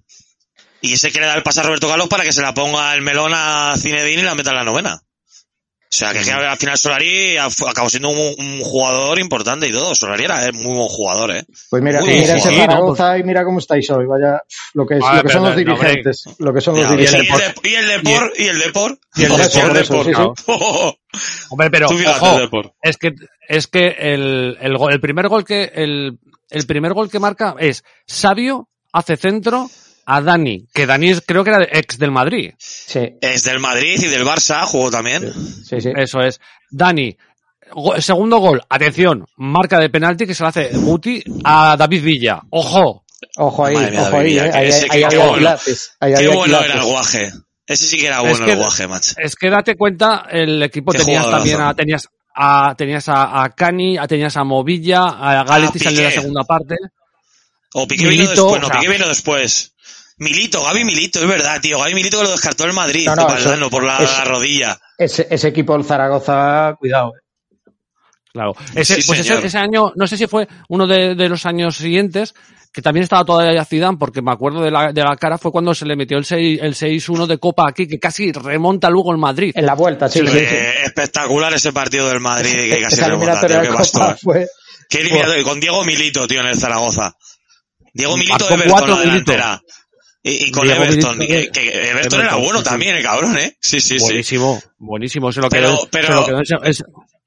Y 0.81 0.93
ese 0.93 1.11
que 1.11 1.19
le 1.19 1.25
da 1.25 1.33
el 1.35 1.41
pase 1.41 1.61
a 1.61 1.63
Roberto 1.63 1.87
Carlos 1.89 2.07
para 2.07 2.23
que 2.23 2.31
se 2.31 2.43
la 2.43 2.53
ponga 2.53 2.93
el 2.93 3.01
melón 3.01 3.31
a 3.33 3.73
Zinedine 3.77 4.21
y 4.21 4.25
la 4.25 4.35
meta 4.35 4.51
en 4.51 4.57
la 4.57 4.63
novena. 4.63 5.01
O 5.95 5.97
sea, 5.97 6.11
que, 6.11 6.30
al 6.30 6.57
final 6.57 6.77
Solari 6.77 7.38
acabó 7.38 7.89
siendo 7.89 8.09
un, 8.09 8.17
un 8.38 8.59
jugador 8.61 9.17
importante 9.17 9.67
y 9.67 9.72
todo. 9.72 9.95
Solari 9.95 10.26
era 10.26 10.45
eh, 10.45 10.51
muy 10.51 10.76
buen 10.76 10.89
jugador, 10.89 11.31
¿eh? 11.31 11.45
Pues 11.69 11.81
mira, 11.81 12.01
mira 12.01 12.35
ese. 12.35 12.53
Zaragoza 12.53 13.17
y 13.17 13.23
mira 13.23 13.45
cómo 13.45 13.59
estáis 13.59 13.89
hoy. 13.91 14.05
Vaya, 14.05 14.41
lo 14.73 14.85
que, 14.85 14.95
es- 14.97 15.03
Ah, 15.05 15.15
lo 15.17 15.23
que 15.23 15.30
son 15.30 15.43
los 15.43 15.51
no, 15.51 15.57
dirigentes. 15.57 16.23
Lo 16.39 16.53
que 16.53 16.59
son 16.61 16.76
los 16.76 16.84
y, 16.84 16.93
el, 16.93 16.97
dirigentes. 16.99 17.55
de- 17.63 17.69
y 17.69 17.73
el 17.76 17.88
Depor, 17.88 18.34
y 18.38 18.43
el 18.43 18.59
Depor. 18.59 18.99
Y 19.15 19.23
el 19.23 19.73
Depor. 19.73 20.35
Hombre, 21.49 21.69
pero, 21.72 21.88
Tú 21.88 21.97
fíjate, 21.97 22.17
ojo, 22.19 22.35
el 22.35 22.41
Depor. 22.41 22.73
es 22.81 22.97
que, 22.97 23.13
es 23.47 23.67
que 23.67 23.88
el, 23.97 24.57
el, 24.59 24.77
el 24.89 24.99
primer 24.99 25.27
gol 25.30 25.45
que, 25.45 25.72
el, 25.76 26.19
el 26.49 26.65
primer 26.65 26.93
gol 26.93 27.09
que 27.09 27.19
marca 27.19 27.55
es 27.57 27.84
Sabio 28.05 28.67
hace 28.91 29.15
centro 29.17 29.69
a 30.06 30.22
Dani, 30.22 30.68
que 30.73 30.86
Dani 30.86 31.10
es, 31.10 31.22
creo 31.26 31.44
que 31.44 31.49
era 31.49 31.64
ex 31.72 31.98
del 31.98 32.11
Madrid. 32.11 32.52
Sí, 32.57 32.99
Es 33.22 33.44
del 33.44 33.60
Madrid 33.60 33.99
y 34.02 34.07
del 34.07 34.23
Barça, 34.26 34.64
jugó 34.65 34.91
también. 34.91 35.34
sí, 35.34 35.82
sí. 35.82 35.90
Eso 35.95 36.19
es. 36.22 36.40
Dani, 36.69 37.15
go- 37.72 37.99
segundo 38.02 38.38
gol, 38.38 38.61
atención, 38.69 39.26
marca 39.38 39.80
de 39.80 39.90
penalti 39.90 40.26
que 40.27 40.36
se 40.36 40.44
le 40.44 40.49
hace 40.49 40.69
Guti 40.73 41.23
a 41.44 41.76
David 41.77 42.03
Villa. 42.03 42.41
Ojo, 42.52 43.03
Ojo 43.38 43.65
ahí, 43.65 43.76
mía, 43.76 44.02
ojo 44.03 44.18
ahí, 44.18 44.38
eh. 44.38 44.44
que 44.52 44.57
Ahí, 44.57 44.68
ese 44.69 44.88
ahí 44.90 45.03
qué 45.10 45.18
bueno. 45.18 45.49
Ahí 45.99 46.11
Qué 46.14 46.18
había 46.18 46.36
bueno 46.36 46.60
era 46.61 46.73
el 46.76 46.84
guaje. 46.84 47.32
Ese 47.68 47.88
sí 47.88 47.98
que 47.98 48.07
era 48.07 48.18
Es 48.18 48.30
bueno 48.30 48.45
que- 48.45 48.52
el 48.52 48.57
guaje, 48.60 48.88
macho. 48.88 49.14
es 49.18 49.36
que 49.36 49.49
date 49.49 49.76
cuenta, 49.76 50.27
el 50.30 50.61
equipo 50.61 50.91
Qué 50.91 50.99
tenías 50.99 51.27
también 51.30 51.60
a, 51.61 51.73
tenías 51.73 52.07
a, 52.36 52.76
tenías 52.77 53.10
a, 53.10 53.44
a 53.44 53.49
Cani, 53.49 53.98
a- 53.98 54.06
tenías 54.07 54.38
a 54.38 54.44
Movilla, 54.44 55.06
a 55.06 55.44
Galetti 55.44 55.80
Ah, 55.80 55.84
salió 55.86 55.99
en 56.02 56.06
la 56.06 56.11
segunda 56.11 56.44
parte. 56.44 56.76
O 57.73 57.88
Piqué 57.88 58.07
vino 58.07 58.30
después, 58.30 58.61
no, 58.61 58.68
o 58.68 58.69
sea- 58.69 58.80
Piqué 58.80 58.91
vino 58.94 59.07
después. 59.07 59.73
Milito, 60.17 60.63
Gaby 60.63 60.83
Milito, 60.85 61.19
es 61.19 61.27
verdad, 61.27 61.59
tío. 61.61 61.77
Gaby 61.79 61.93
Milito 61.93 62.17
que 62.17 62.23
lo 62.23 62.31
descartó 62.31 62.63
el 62.65 62.73
Madrid, 62.73 63.05
No, 63.07 63.15
no, 63.15 63.27
Valdano, 63.27 63.65
eso- 63.65 63.69
por 63.69 63.83
la, 63.83 63.97
es- 63.99 64.25
rodilla. 64.25 64.79
Ese, 64.97 65.27
ese 65.29 65.49
equipo 65.49 65.73
del 65.73 65.83
Zaragoza, 65.83 66.75
cuidado. 66.79 67.11
eh. 67.17 67.71
Claro. 68.31 68.53
Ese, 68.75 69.01
Sí, 69.01 69.07
pues 69.07 69.19
ese, 69.21 69.57
año, 69.57 69.91
no 69.95 70.07
sé 70.07 70.17
si 70.17 70.27
fue 70.27 70.47
uno 70.69 70.87
de, 70.87 71.15
de 71.15 71.29
los 71.29 71.45
años 71.45 71.75
siguientes, 71.77 72.33
que 72.73 72.81
también 72.81 73.03
estaba 73.03 73.23
todavía 73.23 73.63
Zidane, 73.63 73.97
porque 73.97 74.21
me 74.21 74.31
acuerdo 74.31 74.61
de 74.61 74.71
la, 74.71 74.91
de 74.91 75.01
la 75.03 75.15
cara, 75.15 75.37
fue 75.37 75.51
cuando 75.51 75.73
se 75.73 75.85
le 75.85 75.95
metió 75.95 76.17
el 76.17 76.25
6 76.25 76.59
el 76.61 76.75
6-1 76.75 77.27
de 77.27 77.37
Copa 77.37 77.65
aquí, 77.69 77.87
que 77.87 77.97
casi 77.99 78.33
remonta 78.33 78.89
luego 78.89 79.11
el 79.13 79.17
Madrid. 79.17 79.53
En 79.55 79.65
la 79.65 79.73
vuelta, 79.75 80.09
sí, 80.09 80.19
sí, 80.19 80.27
sí. 80.27 80.37
Eh, 80.37 80.83
espectacular 80.83 81.53
ese 81.53 81.71
partido 81.71 82.09
del 82.09 82.19
Madrid 82.19 82.51
que 82.73 82.81
casi 82.81 82.95
Esa 82.95 83.07
remonta, 83.07 83.47
tío, 83.47 83.59
de 83.61 83.67
qué 83.67 83.73
bastón. 83.73 84.17
fue... 84.21 84.47
Qué 84.89 84.97
eliminatoria, 84.99 85.43
con 85.43 85.59
Diego 85.61 85.83
Milito, 85.85 86.27
tío, 86.27 86.41
en 86.41 86.47
el 86.47 86.57
Zaragoza. 86.57 87.13
Diego 87.93 88.17
Milito 88.17 88.33
Marcó 88.39 88.53
Everton 88.55 88.71
cuatro 88.71 88.87
la 88.89 89.05
Milito. 89.05 89.31
delantera. 89.31 89.61
Y, 90.27 90.45
y 90.47 90.52
con 90.52 90.65
Diego 90.68 90.84
Everton, 90.84 91.19
que, 91.19 91.49
que 91.52 91.89
Everton 91.91 92.22
era 92.22 92.35
bueno 92.35 92.57
sí, 92.60 92.64
también, 92.65 92.95
el 92.95 93.03
cabrón, 93.03 93.38
¿eh? 93.38 93.56
Sí, 93.61 93.80
sí, 93.80 93.99
sí. 93.99 94.03
buenísimo, 94.06 94.60
buenísimo. 94.80 95.31
Se 95.31 95.39
lo 95.39 95.49
Pero- 95.49 95.68
quedó, 95.68 95.88
pero- 95.91 96.07
se 96.07 96.14
lo 96.14 96.26
quedó 96.26 96.41
ese- 96.41 96.56
es- 96.64 96.84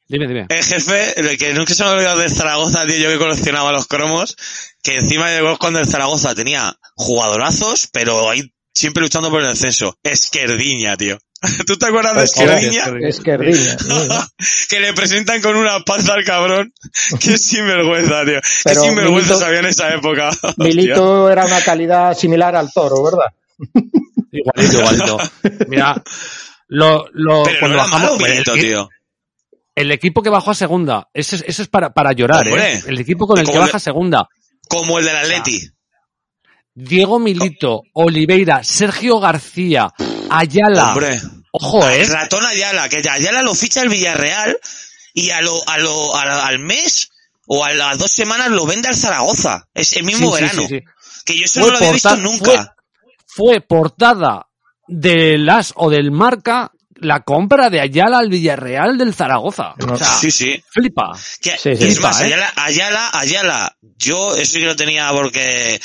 dime, 0.08 0.26
dime. 0.26 0.46
El 0.48 0.64
jefe, 0.64 1.20
el 1.20 1.38
que 1.38 1.54
nunca 1.54 1.74
se 1.74 1.84
me 1.84 1.90
ha 1.90 1.92
olvidado 1.92 2.18
de 2.18 2.28
Zaragoza, 2.28 2.84
tío, 2.86 2.96
yo 2.96 3.08
que 3.10 3.18
coleccionaba 3.18 3.70
los 3.70 3.86
cromos, 3.86 4.36
que 4.82 4.96
encima 4.96 5.28
llegó 5.30 5.56
cuando 5.58 5.78
el 5.78 5.86
Zaragoza 5.86 6.34
tenía 6.34 6.76
jugadorazos, 6.96 7.88
pero 7.92 8.30
ahí 8.30 8.52
siempre 8.74 9.02
luchando 9.02 9.30
por 9.30 9.40
el 9.42 9.48
descenso. 9.48 9.96
Esquerdiña, 10.02 10.96
tío. 10.96 11.18
¿Tú 11.66 11.76
te 11.76 11.86
acuerdas 11.86 12.16
de 12.16 12.24
Esquerdiña? 12.24 12.84
Es 13.08 13.20
que 14.68 14.80
le 14.80 14.92
presentan 14.92 15.40
con 15.40 15.54
una 15.56 15.80
panza 15.84 16.14
al 16.14 16.24
cabrón. 16.24 16.72
Qué 17.20 17.38
sinvergüenza, 17.38 18.24
tío. 18.24 18.40
Pero 18.64 18.82
Qué 18.82 18.86
sinvergüenza 18.88 19.34
Milito- 19.34 19.38
sabía 19.40 19.58
en 19.60 19.66
esa 19.66 19.94
época. 19.94 20.28
Hostia. 20.30 20.54
Milito 20.58 21.30
era 21.30 21.44
una 21.46 21.60
calidad 21.62 22.16
similar 22.16 22.56
al 22.56 22.72
toro, 22.72 23.02
¿verdad? 23.04 23.26
Igualito, 24.32 24.78
igualito. 24.80 25.18
Mira, 25.68 26.02
lo, 26.68 27.06
lo, 27.12 27.42
Pero 27.44 27.54
no 27.54 27.60
cuando 27.60 27.74
era 27.76 27.82
bajamos, 27.84 28.02
malo 28.02 28.16
Milito, 28.30 28.54
el, 28.54 28.60
tío. 28.60 28.88
el 29.74 29.90
equipo 29.92 30.22
que 30.22 30.30
bajó 30.30 30.50
a 30.50 30.54
segunda, 30.54 31.08
ese, 31.14 31.36
es- 31.36 31.44
ese 31.46 31.62
es 31.62 31.68
para, 31.68 31.92
para 31.94 32.12
llorar, 32.12 32.46
Hombre. 32.46 32.74
¿eh? 32.74 32.82
El 32.86 32.98
equipo 33.00 33.26
con 33.26 33.38
el 33.38 33.46
que 33.48 33.58
baja 33.58 33.76
a 33.76 33.80
segunda. 33.80 34.28
Como 34.68 34.98
el 34.98 35.04
del 35.06 35.16
Atleti. 35.16 35.60
Diego 36.80 37.18
Milito, 37.18 37.82
Oliveira, 37.94 38.62
Sergio 38.62 39.18
García, 39.18 39.88
Ayala. 40.30 40.92
Hombre. 40.92 41.20
Ojo, 41.50 41.88
¿eh? 41.88 42.02
El 42.02 42.08
ratón 42.08 42.46
Ayala, 42.46 42.88
que 42.88 42.98
Ayala 43.08 43.42
lo 43.42 43.52
ficha 43.54 43.82
el 43.82 43.88
Villarreal 43.88 44.56
y 45.12 45.30
a 45.30 45.40
lo, 45.40 45.60
a 45.68 45.78
lo, 45.78 46.14
a 46.16 46.24
la- 46.24 46.46
al 46.46 46.60
mes 46.60 47.08
o 47.48 47.64
a 47.64 47.72
las 47.72 47.98
dos 47.98 48.12
semanas 48.12 48.50
lo 48.50 48.64
vende 48.64 48.86
al 48.86 48.94
Zaragoza. 48.96 49.66
Es 49.74 49.92
el 49.94 50.04
mismo 50.04 50.28
Sí, 50.36 50.40
verano. 50.42 50.62
sí, 50.68 50.78
sí. 50.78 50.84
Que 51.24 51.38
yo 51.38 51.44
eso 51.46 51.60
Fue 51.60 51.66
no 51.68 51.72
lo 51.72 51.78
había 51.78 51.92
visto 51.92 52.16
nunca. 52.16 52.76
Fue 53.26 53.60
portada 53.60 54.46
del 54.86 55.48
As 55.50 55.72
o 55.74 55.90
del 55.90 56.12
Marca 56.12 56.70
la 57.00 57.20
compra 57.22 57.70
de 57.70 57.80
Ayala 57.80 58.18
al 58.18 58.28
Villarreal 58.28 58.96
del 58.98 59.14
Zaragoza. 59.14 59.74
O 59.84 59.96
sea, 59.96 60.06
Sí, 60.18 60.30
sí. 60.30 60.62
flipa. 60.70 61.10
Que, 61.40 61.52
Sí, 61.58 61.74
sí, 61.76 61.84
es 61.88 61.94
flipa, 61.94 62.08
más, 62.08 62.20
¿eh? 62.20 62.24
Ayala, 62.26 62.52
Ayala, 62.56 63.10
Ayala, 63.14 63.76
yo 63.96 64.36
eso 64.36 64.52
sí 64.52 64.60
que 64.60 64.66
lo 64.66 64.76
tenía 64.76 65.10
porque 65.12 65.80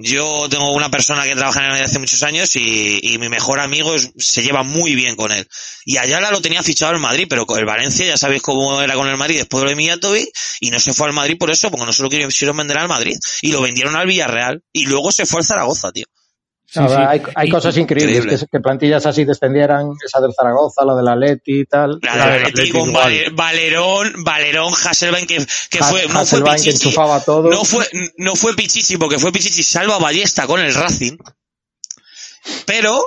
yo 0.00 0.48
tengo 0.48 0.72
una 0.72 0.90
persona 0.90 1.24
que 1.24 1.34
trabaja 1.34 1.58
en 1.58 1.64
el 1.64 1.70
Madrid 1.72 1.84
hace 1.86 1.98
muchos 1.98 2.22
años 2.22 2.54
y, 2.54 3.00
y 3.02 3.18
mi 3.18 3.28
mejor 3.28 3.58
amigo 3.58 3.92
se 4.16 4.42
lleva 4.42 4.62
muy 4.62 4.94
bien 4.94 5.16
con 5.16 5.32
él. 5.32 5.46
Y 5.84 5.96
Ayala 5.96 6.30
lo 6.30 6.40
tenía 6.40 6.62
fichado 6.62 6.94
en 6.94 7.00
Madrid, 7.00 7.26
pero 7.28 7.46
con 7.46 7.58
el 7.58 7.64
Valencia 7.64 8.06
ya 8.06 8.16
sabéis 8.16 8.42
cómo 8.42 8.80
era 8.80 8.94
con 8.94 9.08
el 9.08 9.16
Madrid 9.16 9.38
después 9.38 9.60
de 9.60 9.64
lo 9.64 9.70
de 9.70 9.76
Mijatovic 9.76 10.28
y 10.60 10.70
no 10.70 10.78
se 10.78 10.94
fue 10.94 11.08
al 11.08 11.14
Madrid 11.14 11.36
por 11.36 11.50
eso, 11.50 11.68
porque 11.70 11.84
no 11.84 11.92
se 11.92 12.04
lo 12.04 12.08
quisieron 12.08 12.56
vender 12.56 12.78
al 12.78 12.88
Madrid 12.88 13.16
y 13.42 13.50
lo 13.50 13.60
vendieron 13.60 13.96
al 13.96 14.06
Villarreal 14.06 14.62
y 14.72 14.86
luego 14.86 15.10
se 15.10 15.26
fue 15.26 15.40
al 15.40 15.46
Zaragoza, 15.46 15.90
tío. 15.90 16.06
Sí, 16.70 16.80
No, 16.80 16.88
sí. 16.90 16.94
Hay, 16.98 17.22
hay 17.34 17.48
Y- 17.48 17.50
cosas 17.50 17.74
increíbles, 17.78 18.16
increíble. 18.18 18.38
que, 18.40 18.46
que 18.58 18.60
plantillas 18.60 19.06
así 19.06 19.24
descendieran, 19.24 19.88
esa 20.04 20.20
del 20.20 20.34
Zaragoza, 20.34 20.84
la 20.84 20.94
del 20.96 21.08
Atleti 21.08 21.60
y 21.60 21.64
tal. 21.64 21.98
La 22.02 22.14
La 22.16 22.30
del 22.32 22.44
Atleti 22.44 22.70
con 22.72 22.90
igual. 22.90 23.04
Vale- 23.04 23.30
Valerón, 23.32 24.12
Valerón, 24.22 24.74
Hasselbein, 24.74 25.26
que, 25.26 25.38
que 25.70 25.78
fue, 25.82 26.06
no 26.08 26.26
fue 26.26 26.44
que 26.44 26.50
Pichichi, 26.50 26.70
enchufaba 26.88 27.20
todo. 27.24 27.48
no 27.50 27.64
fue, 27.64 27.86
no 28.18 28.34
fue 28.36 28.54
Pichichi, 28.54 28.98
porque 28.98 29.18
fue 29.18 29.32
Pichichi 29.32 29.62
salva 29.62 29.98
Ballesta 29.98 30.46
con 30.46 30.60
el 30.60 30.74
Racing, 30.74 31.16
pero, 32.66 33.00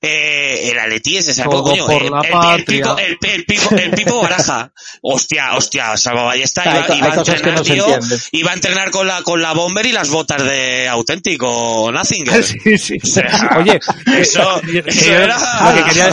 eh, 0.00 0.70
el 0.70 0.78
Atleti 0.78 1.16
es 1.16 1.28
esa 1.28 1.44
Todo 1.44 1.64
coño, 1.64 1.86
por 1.86 2.02
el, 2.02 2.10
la 2.10 2.20
el- 2.20 2.26
el 2.26 2.30
patria. 2.32 2.82
pipo, 2.82 2.98
el, 2.98 3.18
el 3.34 3.44
pipo, 3.44 3.70
el 3.76 3.90
pipo 3.90 4.20
baraja, 4.22 4.72
hostia, 5.02 5.56
hostia, 5.56 5.96
salva 5.96 6.22
Ballesta 6.24 6.62
Hay, 6.62 6.70
iba, 6.78 6.86
co- 6.86 6.94
iba 6.94 7.06
hay 7.06 7.12
a 7.12 7.14
entrenar, 7.16 7.54
no 7.54 7.62
tío, 7.62 7.98
iba 8.32 8.50
a 8.50 8.54
entrenar 8.54 8.90
con 8.92 9.06
la, 9.08 9.22
con 9.22 9.42
la 9.42 9.52
bomber 9.54 9.86
y 9.86 9.92
las 9.92 10.08
botas 10.10 10.44
de 10.44 10.86
auténtico 10.88 11.90
Nazinger. 11.92 12.42
Sí, 12.44 12.78
sí. 12.78 12.98
sea, 13.00 13.56
Oye, 13.58 13.80
eso- 14.18 14.60
eh, 14.68 14.82
eso 14.86 15.10
eh, 15.10 15.24
era- 15.24 15.38
lo 15.72 15.74
que 15.76 15.84
quería, 15.90 16.10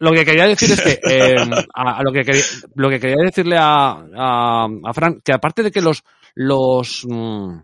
lo 0.00 0.10
que 0.12 0.24
quería 0.24 0.46
decir 0.48 0.72
es 0.72 0.80
que 0.80 1.00
eh, 1.08 1.36
a, 1.74 1.98
a 1.98 2.02
lo 2.02 2.12
que 2.12 2.22
quería, 2.24 2.42
lo 2.74 2.90
que 2.90 2.98
quería 2.98 3.24
decirle 3.24 3.56
a, 3.58 3.90
a, 4.16 4.66
a 4.84 4.92
Fran 4.92 5.20
que 5.24 5.32
aparte 5.32 5.62
de 5.62 5.70
que 5.70 5.80
los 5.80 6.02
los 6.34 7.04
mm, 7.08 7.58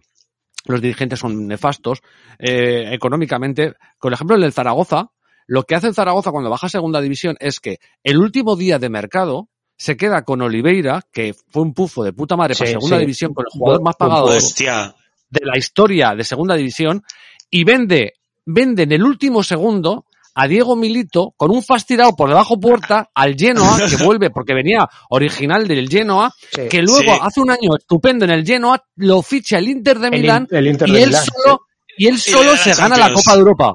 los 0.69 0.81
dirigentes 0.81 1.19
son 1.19 1.47
nefastos 1.47 2.01
eh, 2.39 2.91
económicamente, 2.93 3.75
por 4.01 4.13
ejemplo 4.13 4.37
el 4.37 4.43
del 4.43 4.53
Zaragoza, 4.53 5.11
lo 5.47 5.65
que 5.65 5.75
hace 5.75 5.89
el 5.89 5.95
Zaragoza 5.95 6.31
cuando 6.31 6.51
baja 6.51 6.67
a 6.67 6.71
segunda 6.71 7.01
división 7.01 7.37
es 7.41 7.59
que 7.59 7.79
el 8.05 8.19
último 8.19 8.55
día 8.55 8.79
de 8.79 8.91
mercado 8.91 9.49
se 9.79 9.97
queda 9.97 10.23
con 10.23 10.43
Oliveira, 10.43 11.03
que 11.13 11.35
fue 11.35 11.63
un 11.63 11.73
pufo 11.73 12.05
de 12.05 12.13
puta 12.13 12.37
madre 12.37 12.55
para 12.55 12.71
segunda 12.71 12.97
sí. 12.97 13.01
división, 13.01 13.33
con 13.33 13.47
el 13.47 13.59
jugador 13.59 13.83
más 13.83 13.97
pagado 13.97 14.27
Hostia. 14.27 14.95
de 15.31 15.41
la 15.47 15.57
historia 15.57 16.15
de 16.15 16.25
segunda 16.25 16.55
división 16.57 17.03
y 17.51 17.65
vende, 17.65 18.15
vende 18.45 18.83
en 18.83 18.93
el 18.93 19.05
último 19.05 19.43
segundo 19.43 20.05
a 20.41 20.47
Diego 20.47 20.77
Milito 20.77 21.33
con 21.37 21.51
un 21.51 21.65
fastirado 21.65 22.15
por 22.15 22.29
debajo 22.29 22.61
puerta 22.61 23.11
al 23.13 23.35
Genoa, 23.37 23.77
que 23.91 23.97
vuelve 24.05 24.31
porque 24.31 24.55
venía 24.55 24.89
original 25.11 25.67
del 25.67 25.89
Genoa, 25.89 26.33
Sí. 26.53 26.69
que 26.71 26.81
luego 26.81 27.13
Sí. 27.15 27.21
hace 27.21 27.41
un 27.41 27.51
año 27.51 27.77
estupendo 27.77 28.25
en 28.25 28.31
el 28.31 28.47
Genoa, 28.47 28.81
lo 28.97 29.21
ficha 29.23 29.59
el 29.59 29.69
Inter 29.69 29.99
de 29.99 30.11
Milán 30.11 30.47
el 30.51 30.69
Inter 30.69 30.89
y 30.89 30.93
de 30.93 31.03
él 31.03 31.09
Milán, 31.09 31.25
solo, 31.25 31.61
y 31.97 32.07
él 32.07 32.19
solo 32.21 32.57
se 32.57 32.73
gana 32.75 32.97
la. 32.97 33.13
Copa 33.13 33.33
de 33.33 33.39
Europa. 33.41 33.75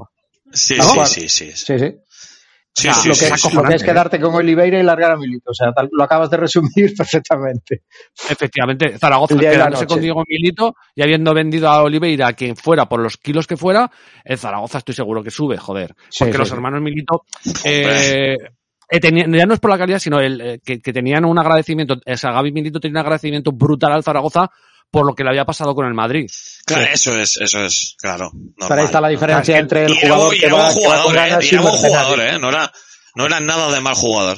Sí, 0.54 0.76
sí, 1.06 1.28
sí. 1.54 1.76
Sí, 2.76 2.88
sí. 2.88 2.94
Sí, 2.94 2.94
sea, 2.94 2.94
sí, 2.96 3.08
lo, 3.10 3.14
que, 3.14 3.38
sí, 3.38 3.56
lo 3.56 3.62
sí. 3.62 3.68
que 3.68 3.76
es 3.76 3.84
quedarte 3.84 4.20
con 4.20 4.34
Oliveira 4.34 4.80
y 4.80 4.84
largar 4.84 5.12
a 5.12 5.16
Milito. 5.18 5.52
O 5.52 5.54
sea, 5.54 5.72
tal- 5.74 5.90
lo 5.92 6.04
acabas 6.04 6.30
de 6.32 6.38
resumir 6.38 6.94
perfectamente. 6.98 7.84
Efectivamente, 8.30 8.98
Zaragoza 8.98 9.36
quedándose 9.38 9.86
con 9.86 10.02
Diego 10.02 10.24
Milito 10.28 10.76
y 10.96 11.04
habiendo 11.04 11.34
vendido 11.34 11.70
a 11.70 11.84
Oliveira 11.84 12.28
a 12.30 12.34
quien 12.34 12.56
fuera 12.56 12.88
por 12.90 13.00
los 13.00 13.18
kilos 13.18 13.46
que 13.48 13.58
fuera, 13.58 13.92
el 14.24 14.38
Zaragoza 14.38 14.80
estoy 14.80 14.96
seguro 14.96 15.24
que 15.24 15.30
sube, 15.32 15.58
joder. 15.58 15.94
Porque 16.18 16.38
los 16.38 16.52
hermanos 16.52 16.82
Milito 16.82 17.26
eh, 17.64 18.38
eh, 18.90 19.00
tenían- 19.00 19.32
ya 19.34 19.46
no 19.46 19.54
es 19.54 19.60
por 19.60 19.70
la 19.72 19.78
calidad, 19.78 20.00
sino 20.00 20.20
el, 20.20 20.42
eh, 20.42 20.60
que, 20.64 20.80
que 20.82 20.94
tenían 20.94 21.26
un 21.26 21.38
agradecimiento, 21.38 21.96
o 22.06 22.18
sea, 22.18 22.32
Gaby 22.32 22.52
Milito 22.52 22.80
tenía 22.80 22.94
un 23.00 23.06
agradecimiento 23.06 23.52
brutal 23.52 23.92
al 23.94 24.04
Zaragoza 24.04 24.50
por 24.94 25.08
lo 25.08 25.16
que 25.16 25.24
le 25.24 25.32
había 25.32 25.44
pasado 25.44 25.74
con 25.74 25.88
el 25.88 25.96
Madrid. 25.96 26.30
Claro, 26.68 26.84
eso 26.94 27.16
es, 27.16 27.36
eso 27.38 27.66
es, 27.66 27.96
claro. 28.00 28.32
Pero 28.60 28.76
ahí 28.76 28.86
está 28.86 29.02
la 29.02 29.08
diferencia 29.10 29.58
entre 29.58 29.86
el 29.86 29.96
jugador 30.00 30.36
que 30.38 30.52
va, 30.52 30.70
jugador, 30.72 31.18
eh. 31.18 31.38
y 31.42 31.46
Y 31.46 31.48
era 31.50 31.62
un 31.62 31.64
buen 31.68 31.76
jugador, 31.80 32.18
mercenario. 32.20 32.38
eh. 32.38 32.40
No 32.40 32.50
era, 32.50 32.72
no 33.16 33.26
era 33.26 33.40
nada 33.40 33.72
de 33.74 33.82
mal 33.82 33.96
jugador. 33.96 34.38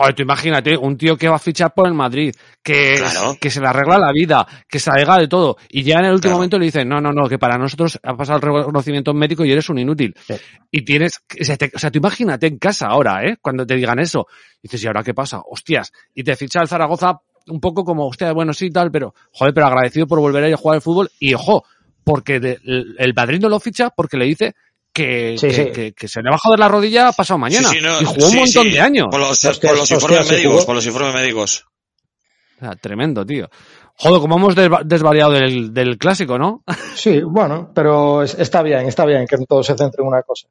Oye, 0.00 0.12
tú 0.12 0.22
imagínate, 0.22 0.76
un 0.76 0.96
tío 0.96 1.16
que 1.18 1.28
va 1.28 1.36
a 1.36 1.40
fichar 1.40 1.74
por 1.74 1.86
el 1.88 1.92
Madrid, 1.92 2.32
que, 2.62 2.94
Claro. 2.98 3.36
que 3.40 3.50
se 3.50 3.60
le 3.60 3.66
arregla 3.66 3.98
la 3.98 4.12
vida, 4.12 4.46
que 4.68 4.78
se 4.78 4.90
alega 4.90 5.18
de 5.18 5.26
todo, 5.26 5.56
y 5.68 5.82
ya 5.82 5.98
en 5.98 6.04
el 6.06 6.12
último 6.12 6.30
Claro. 6.30 6.36
momento 6.36 6.58
le 6.58 6.66
dicen, 6.66 6.88
no, 6.88 7.00
no, 7.00 7.10
no, 7.12 7.28
que 7.28 7.36
para 7.38 7.58
nosotros 7.58 7.98
ha 8.04 8.16
pasado 8.16 8.36
el 8.36 8.42
reconocimiento 8.42 9.12
médico 9.12 9.44
y 9.44 9.50
eres 9.50 9.68
un 9.68 9.78
inútil. 9.80 10.14
Sí. 10.26 10.34
Y 10.70 10.82
tienes, 10.82 11.18
o 11.40 11.44
sea, 11.44 11.56
te- 11.56 11.72
o 11.74 11.78
sea, 11.80 11.90
tú 11.90 11.98
imagínate 11.98 12.46
en 12.46 12.58
casa 12.58 12.86
ahora, 12.86 13.24
¿eh? 13.26 13.36
Cuando 13.42 13.66
te 13.66 13.74
digan 13.74 13.98
eso. 13.98 14.28
dices, 14.62 14.82
¿y 14.82 14.86
ahora 14.88 15.02
qué 15.04 15.14
pasa? 15.14 15.40
Hostias. 15.48 15.92
Y 16.14 16.24
te 16.24 16.34
ficha 16.34 16.60
el 16.60 16.66
Zaragoza 16.68 17.20
un 17.48 17.60
poco 17.60 17.84
como, 17.84 18.06
hostia, 18.08 18.32
bueno, 18.32 18.52
sí, 18.54 18.70
tal, 18.70 18.90
pero, 18.90 19.14
joder, 19.32 19.52
pero 19.54 19.66
agradecido 19.66 20.06
por 20.06 20.20
volver 20.20 20.44
a 20.44 20.48
ir 20.48 20.54
a 20.54 20.58
jugar 20.58 20.76
al 20.76 20.82
fútbol. 20.82 21.10
Y 21.18 21.34
ojo, 21.34 21.64
porque 22.04 22.40
de- 22.40 22.58
el, 22.64 22.96
el 22.98 23.14
Madrid 23.14 23.40
no 23.40 23.48
lo 23.48 23.60
ficha 23.60 23.90
porque 23.90 24.16
le 24.16 24.24
dice 24.26 24.54
que, 24.92 25.36
Sí, 25.38 25.48
que, 25.48 25.52
sí. 25.54 25.72
que- 25.72 25.92
que 25.92 26.08
se 26.08 26.22
le 26.22 26.30
va 26.30 26.36
a 26.36 26.38
joder 26.38 26.58
la 26.58 26.68
rodilla 26.68 27.12
pasado 27.12 27.38
mañana. 27.38 27.68
Sí, 27.68 27.76
sí, 27.76 27.82
no, 27.84 28.00
y 28.00 28.04
jugó 28.04 28.28
un 28.28 28.36
montón 28.36 28.64
sí. 28.64 28.70
de 28.70 28.80
años. 28.80 29.08
Por 29.10 29.20
los, 29.20 29.40
por 29.40 29.90
informes 29.90 30.30
médicos, 30.30 30.64
por 30.64 30.74
los 30.74 30.86
informes 30.86 31.14
médicos. 31.14 31.64
O 32.56 32.60
sea, 32.60 32.74
tremendo, 32.76 33.24
tío. 33.24 33.48
Joder, 34.00 34.20
como 34.20 34.36
hemos 34.36 34.54
desva- 34.56 34.82
desvariado 34.84 35.32
del, 35.32 35.72
del 35.74 35.98
clásico, 35.98 36.38
¿no? 36.38 36.62
Sí, 36.96 37.20
bueno, 37.22 37.70
pero 37.74 38.22
es- 38.22 38.34
está 38.38 38.62
bien, 38.62 38.86
está 38.86 39.04
bien 39.04 39.26
que 39.26 39.36
todo 39.48 39.62
se 39.62 39.76
centre 39.76 40.02
en 40.02 40.08
una 40.08 40.22
cosa. 40.22 40.48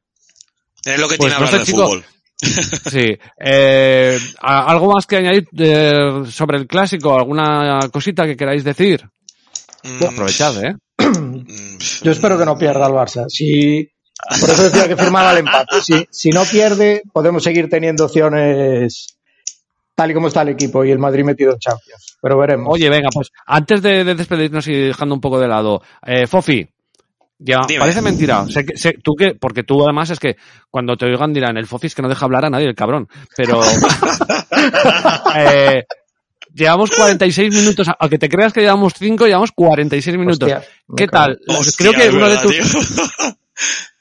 Es 0.85 0.99
lo 0.99 1.07
que 1.09 1.17
Pues 1.17 1.29
tiene 1.29 1.31
no 1.31 1.35
hablar 1.37 1.51
sé, 1.51 1.57
de 1.59 1.65
chico. 1.65 1.85
fútbol. 1.85 2.05
Sí. 2.91 3.17
Eh, 3.39 4.17
¿a- 4.41 4.71
¿Algo 4.71 4.93
más 4.93 5.05
que 5.07 5.17
añadir 5.17 5.47
eh, 5.57 6.23
sobre 6.29 6.57
el 6.57 6.67
clásico? 6.67 7.15
¿Alguna 7.17 7.79
cosita 7.91 8.25
que 8.25 8.37
queráis 8.37 8.63
decir? 8.63 9.03
Mm, 9.83 10.03
Aprovechad, 10.05 10.63
¿eh? 10.63 10.75
mm, 10.99 11.77
Yo 12.03 12.11
espero 12.11 12.37
que 12.37 12.45
no 12.45 12.57
pierda 12.57 12.87
el 12.87 12.93
Barça. 12.93 13.25
Si, 13.27 13.87
por 14.39 14.49
eso 14.49 14.63
decía 14.69 14.87
que 14.87 14.95
firmaba 14.97 15.31
el 15.31 15.39
empate. 15.39 15.81
Si, 15.81 16.05
si 16.11 16.29
no 16.29 16.43
pierde, 16.45 17.01
podemos 17.11 17.43
seguir 17.43 17.69
teniendo 17.69 18.05
opciones 18.05 19.07
tal 19.95 20.11
y 20.11 20.13
como 20.13 20.27
está 20.27 20.43
el 20.43 20.49
equipo 20.49 20.85
y 20.85 20.91
el 20.91 20.99
Madrid 20.99 21.23
metido 21.23 21.53
en 21.53 21.59
Champions. 21.59 22.17
Pero 22.21 22.37
veremos. 22.37 22.67
Oye, 22.71 22.87
venga, 22.89 23.09
pues 23.11 23.29
antes 23.47 23.81
de, 23.81 24.03
de 24.03 24.13
despedirnos 24.15 24.67
y 24.67 24.73
dejando 24.73 25.15
un 25.15 25.21
poco 25.21 25.39
de 25.39 25.47
lado, 25.47 25.81
eh, 26.05 26.27
Fofi, 26.27 26.67
ya, 27.39 27.61
Dime. 27.67 27.79
parece 27.81 28.01
mentira. 28.01 28.45
Sé 28.47 28.65
que, 28.65 28.77
sé, 28.77 28.95
tú 29.03 29.13
que, 29.15 29.35
porque 29.35 29.63
tú 29.63 29.83
además 29.83 30.09
es 30.09 30.19
que 30.19 30.35
cuando 30.71 30.95
te 30.97 31.05
oigan 31.05 31.33
dirán, 31.33 31.57
el 31.57 31.67
Fofi 31.67 31.87
es 31.87 31.95
que 31.95 32.01
no 32.01 32.09
deja 32.09 32.25
hablar 32.25 32.45
a 32.45 32.49
nadie, 32.49 32.67
el 32.67 32.75
cabrón. 32.75 33.07
Pero, 33.35 33.61
eh, 35.35 35.83
Llevamos 36.53 36.89
46 36.89 37.53
minutos, 37.53 37.87
aunque 37.99 38.17
te 38.17 38.29
creas 38.29 38.51
que 38.51 38.61
llevamos 38.61 38.93
5, 38.97 39.27
llevamos 39.27 39.51
46 39.51 40.17
minutos. 40.17 40.41
Hostia, 40.51 40.63
¿Qué 40.95 41.07
tal? 41.07 41.37
Hostia, 41.47 41.73
creo 41.77 41.93
que 41.93 42.07
es 42.07 42.13
uno 42.15 42.27
de 42.29 42.37
tus, 42.39 42.55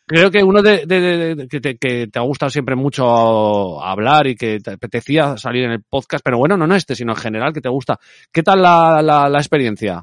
creo 0.07 0.31
que 0.31 0.43
uno 0.43 0.63
de, 0.63 0.87
de- 0.87 1.01
de- 1.01 1.35
de- 1.35 1.49
que, 1.49 1.61
te, 1.61 1.77
que 1.77 2.07
te 2.07 2.19
ha 2.19 2.23
gustado 2.23 2.49
siempre 2.49 2.75
mucho 2.75 3.83
hablar 3.83 4.27
y 4.27 4.37
que 4.37 4.59
te 4.61 4.71
apetecía 4.71 5.37
salir 5.37 5.65
en 5.65 5.73
el 5.73 5.83
podcast, 5.83 6.25
pero 6.25 6.39
bueno, 6.39 6.57
no 6.57 6.67
no 6.67 6.75
este, 6.77 6.95
sino 6.95 7.13
en 7.13 7.19
general 7.19 7.53
que 7.53 7.61
te 7.61 7.69
gusta. 7.69 7.99
¿Qué 8.33 8.43
tal 8.43 8.63
la, 8.63 9.03
la, 9.03 9.29
la 9.29 9.39
experiencia? 9.39 10.03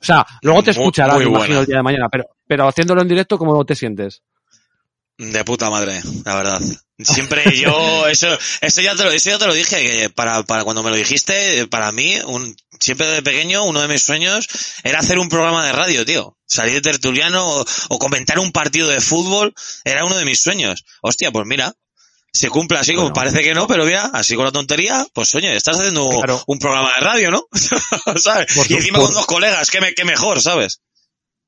O 0.00 0.04
sea, 0.04 0.24
luego 0.42 0.62
te 0.62 0.72
Muy- 0.72 0.84
muy 1.16 1.24
me 1.24 1.30
imagino, 1.38 1.60
el 1.60 1.66
día 1.66 1.76
de 1.76 1.82
mañana, 1.82 2.08
pero, 2.10 2.24
pero 2.46 2.68
haciéndolo 2.68 3.02
en 3.02 3.08
directo, 3.08 3.38
¿cómo 3.38 3.64
te 3.64 3.74
sientes? 3.74 4.22
De 5.18 5.44
puta 5.44 5.70
madre, 5.70 6.02
la 6.24 6.34
verdad. 6.36 6.60
Siempre 6.98 7.42
yo, 7.58 8.06
eso, 8.06 8.28
eso 8.60 8.80
ya 8.82 8.94
te 8.94 9.04
lo, 9.04 9.10
eso 9.10 9.30
ya 9.30 9.38
te 9.38 9.46
lo 9.46 9.54
dije, 9.54 9.82
que 9.82 10.10
para, 10.10 10.42
para 10.42 10.64
cuando 10.64 10.82
me 10.82 10.90
lo 10.90 10.96
dijiste, 10.96 11.66
para 11.68 11.90
mí, 11.92 12.16
un, 12.26 12.54
siempre 12.78 13.06
de 13.06 13.22
pequeño, 13.22 13.64
uno 13.64 13.80
de 13.80 13.88
mis 13.88 14.02
sueños 14.02 14.46
era 14.84 14.98
hacer 14.98 15.18
un 15.18 15.28
programa 15.30 15.64
de 15.64 15.72
radio, 15.72 16.04
tío. 16.04 16.36
Salir 16.44 16.74
de 16.74 16.80
tertuliano 16.82 17.44
o, 17.46 17.64
o 17.88 17.98
comentar 17.98 18.38
un 18.38 18.52
partido 18.52 18.88
de 18.88 19.00
fútbol, 19.00 19.54
era 19.84 20.04
uno 20.04 20.16
de 20.18 20.26
mis 20.26 20.40
sueños. 20.42 20.84
Hostia, 21.00 21.30
pues 21.32 21.46
mira, 21.46 21.72
se 22.36 22.48
cumple 22.50 22.78
así 22.78 22.94
como 22.94 23.12
parece 23.12 23.42
que 23.42 23.54
no, 23.54 23.66
pero 23.66 23.84
mira, 23.84 24.10
así 24.12 24.34
con 24.36 24.44
la 24.44 24.52
tontería, 24.52 25.04
pues 25.12 25.34
oye, 25.34 25.56
estás 25.56 25.78
haciendo 25.78 26.08
Claro. 26.08 26.42
un 26.46 26.58
programa 26.58 26.90
de 26.96 27.04
radio, 27.04 27.30
¿no? 27.30 27.42
¿Sabes? 28.16 28.54
Por 28.54 28.70
y 28.70 28.74
encima 28.74 28.98
por- 28.98 29.06
con 29.06 29.14
dos 29.14 29.26
colegas, 29.26 29.70
que 29.70 29.80
me, 29.80 29.92
que 29.94 30.04
mejor, 30.04 30.40
¿sabes? 30.40 30.80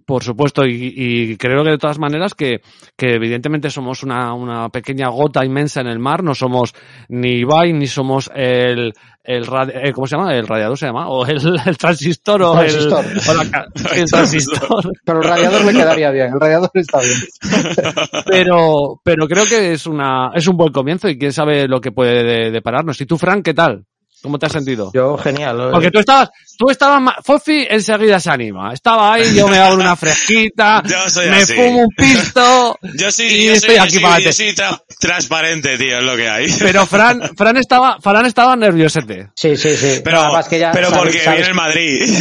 Por 0.06 0.24
supuesto, 0.24 0.64
y, 0.64 0.94
y 0.96 1.36
creo 1.36 1.62
que 1.62 1.70
de 1.72 1.76
todas 1.78 1.98
maneras 1.98 2.32
que, 2.34 2.62
que 2.96 3.14
evidentemente 3.16 3.68
somos 3.70 4.02
una, 4.02 4.32
una 4.32 4.70
pequeña 4.70 5.08
gota 5.08 5.44
inmensa 5.44 5.82
en 5.82 5.86
el 5.86 5.98
mar, 5.98 6.24
no 6.24 6.34
somos 6.34 6.72
ni 7.10 7.40
Ibai, 7.40 7.74
ni 7.74 7.86
somos 7.86 8.30
el, 8.34 8.94
el, 9.28 9.46
radi- 9.46 9.72
eh, 9.74 9.92
¿cómo 9.92 10.06
se 10.06 10.16
llama? 10.16 10.34
El 10.34 10.46
radiador 10.48 10.78
se 10.78 10.86
llama, 10.86 11.08
o 11.08 11.26
el, 11.26 11.36
el 11.66 11.76
transistor, 11.76 12.42
o 12.42 12.60
el, 12.62 12.68
Transistor. 12.72 13.04
o 13.28 13.34
la 13.34 13.50
ca- 13.50 13.66
el 13.94 14.10
transistor. 14.10 14.92
Pero 15.04 15.18
el 15.20 15.28
radiador 15.28 15.64
le 15.64 15.72
quedaría 15.72 16.10
bien, 16.10 16.32
el 16.32 16.40
radiador 16.40 16.70
está 16.74 16.98
bien. 17.00 17.18
Pero, 18.26 19.00
pero 19.04 19.26
creo 19.26 19.44
que 19.46 19.72
es 19.72 19.86
una, 19.86 20.30
es 20.34 20.46
un 20.48 20.56
buen 20.56 20.72
comienzo 20.72 21.08
y 21.08 21.18
quién 21.18 21.32
sabe 21.32 21.66
lo 21.68 21.80
que 21.80 21.92
puede 21.92 22.22
de- 22.24 22.50
depararnos. 22.50 23.00
¿Y 23.00 23.06
tú, 23.06 23.18
Frank, 23.18 23.44
qué 23.44 23.54
tal? 23.54 23.84
¿Cómo 24.22 24.38
te 24.38 24.46
has 24.46 24.52
sentido? 24.52 24.90
Yo, 24.92 25.16
genial. 25.16 25.60
eh. 25.60 25.68
Porque 25.70 25.90
tú 25.92 26.00
estabas, 26.00 26.30
tú 26.58 26.68
estabas, 26.70 27.14
Fofi 27.24 27.66
enseguida 27.70 28.18
se 28.18 28.30
anima. 28.30 28.72
Estaba 28.72 29.14
ahí, 29.14 29.34
yo 29.34 29.46
me 29.46 29.58
hago 29.58 29.74
una 29.76 29.94
fresquita, 29.94 30.82
Yo 30.88 31.08
soy 31.08 31.30
me 31.30 31.36
así. 31.36 31.54
fumo 31.54 31.78
un 31.82 31.88
pisto, 31.96 32.78
Yo 32.98 33.10
sí, 33.12 33.26
y 33.26 33.46
yo 33.46 33.52
estoy 33.52 33.76
soy, 33.76 33.78
aquí 33.78 33.94
yo 33.96 34.00
para 34.02 34.18
yo 34.18 34.30
tra- 34.30 34.82
transparente, 34.98 35.78
tío, 35.78 35.98
es 35.98 36.04
lo 36.04 36.16
que 36.16 36.28
hay. 36.28 36.46
Pero 36.58 36.84
Fran, 36.86 37.20
Fran 37.36 37.56
estaba, 37.58 37.98
Fran 38.00 38.26
estaba 38.26 38.56
nerviosete. 38.56 39.30
Sí, 39.36 39.56
sí, 39.56 39.76
sí. 39.76 40.00
Pero, 40.02 40.20
Además 40.20 40.48
que 40.48 40.58
ya 40.58 40.72
pero 40.72 40.88
sabes- 40.88 40.98
porque 41.04 41.18
sabes- 41.20 41.36
viene 41.38 41.48
el 41.50 41.54
Madrid. 41.54 42.18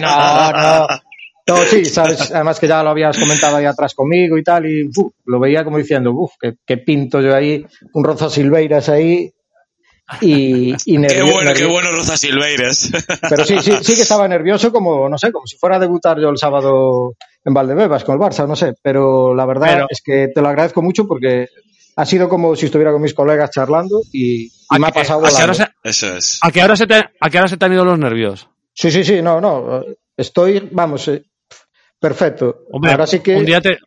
no, 0.00 0.52
no. 0.52 0.86
No, 1.46 1.56
sí, 1.66 1.84
sabes, 1.86 2.30
además 2.30 2.60
que 2.60 2.68
ya 2.68 2.80
lo 2.82 2.90
habías 2.90 3.18
comentado 3.18 3.56
ahí 3.56 3.64
atrás 3.64 3.94
conmigo 3.94 4.38
y 4.38 4.44
tal, 4.44 4.66
y 4.66 4.84
uf, 4.84 5.12
lo 5.24 5.40
veía 5.40 5.64
como 5.64 5.78
diciendo, 5.78 6.12
uff, 6.12 6.32
qué, 6.40 6.52
qué 6.64 6.76
pinto 6.76 7.20
yo 7.20 7.34
ahí, 7.34 7.66
un 7.94 8.04
Roza 8.04 8.30
Silveiras 8.30 8.88
ahí, 8.88 9.32
y, 10.20 10.70
y 10.70 10.74
qué 10.84 10.98
nervio- 10.98 11.32
bueno, 11.32 11.52
qué 11.54 11.64
bueno 11.66 11.90
Roza 11.90 12.16
Silveires. 12.16 12.90
Pero 13.28 13.44
sí, 13.44 13.56
sí, 13.62 13.72
sí 13.82 13.94
que 13.94 14.02
estaba 14.02 14.26
nervioso 14.28 14.72
como, 14.72 15.08
no 15.08 15.18
sé, 15.18 15.30
como 15.32 15.46
si 15.46 15.56
fuera 15.56 15.76
a 15.76 15.80
debutar 15.80 16.18
yo 16.20 16.28
el 16.30 16.38
sábado 16.38 17.14
en 17.44 17.54
Valdebebas 17.54 18.04
con 18.04 18.14
el 18.14 18.20
Barça, 18.20 18.46
no 18.46 18.54
sé, 18.56 18.74
pero 18.82 19.34
la 19.34 19.46
verdad 19.46 19.68
Pero- 19.74 19.86
es 19.88 20.02
que 20.04 20.28
te 20.34 20.42
lo 20.42 20.48
agradezco 20.48 20.82
mucho 20.82 21.06
porque 21.06 21.48
ha 21.96 22.04
sido 22.06 22.28
como 22.28 22.54
si 22.54 22.66
estuviera 22.66 22.92
con 22.92 23.00
mis 23.02 23.14
colegas 23.14 23.50
charlando 23.50 24.00
y, 24.12 24.44
y 24.44 24.50
¿A 24.68 24.78
me 24.78 24.88
ha 24.88 24.90
qué- 24.92 25.00
pasado 25.00 25.24
a 25.24 25.28
qué 25.28 25.34
hora 25.36 25.46
volando. 25.52 25.72
se- 25.82 25.88
Eso 25.88 26.16
es. 26.16 26.38
¿A 26.42 26.50
qué 26.52 26.62
hora 26.62 26.76
se 26.76 26.86
te, 26.86 26.94
a 26.96 27.30
qué 27.30 27.38
hora 27.38 27.48
se 27.48 27.56
te 27.56 27.64
han 27.64 27.72
ido 27.72 27.84
los 27.84 27.98
nervios? 27.98 28.48
Sí, 28.74 28.90
sí, 28.90 29.04
sí, 29.04 29.22
no, 29.22 29.40
no, 29.40 29.82
estoy, 30.16 30.68
vamos, 30.70 31.08
eh, 31.08 31.22
perfecto. 31.98 32.64
Hombre, 32.72 32.92
Ahora 32.92 33.06
sí 33.06 33.20
que... 33.20 33.36
un 33.36 33.44
día 33.44 33.60
te, 33.60 33.78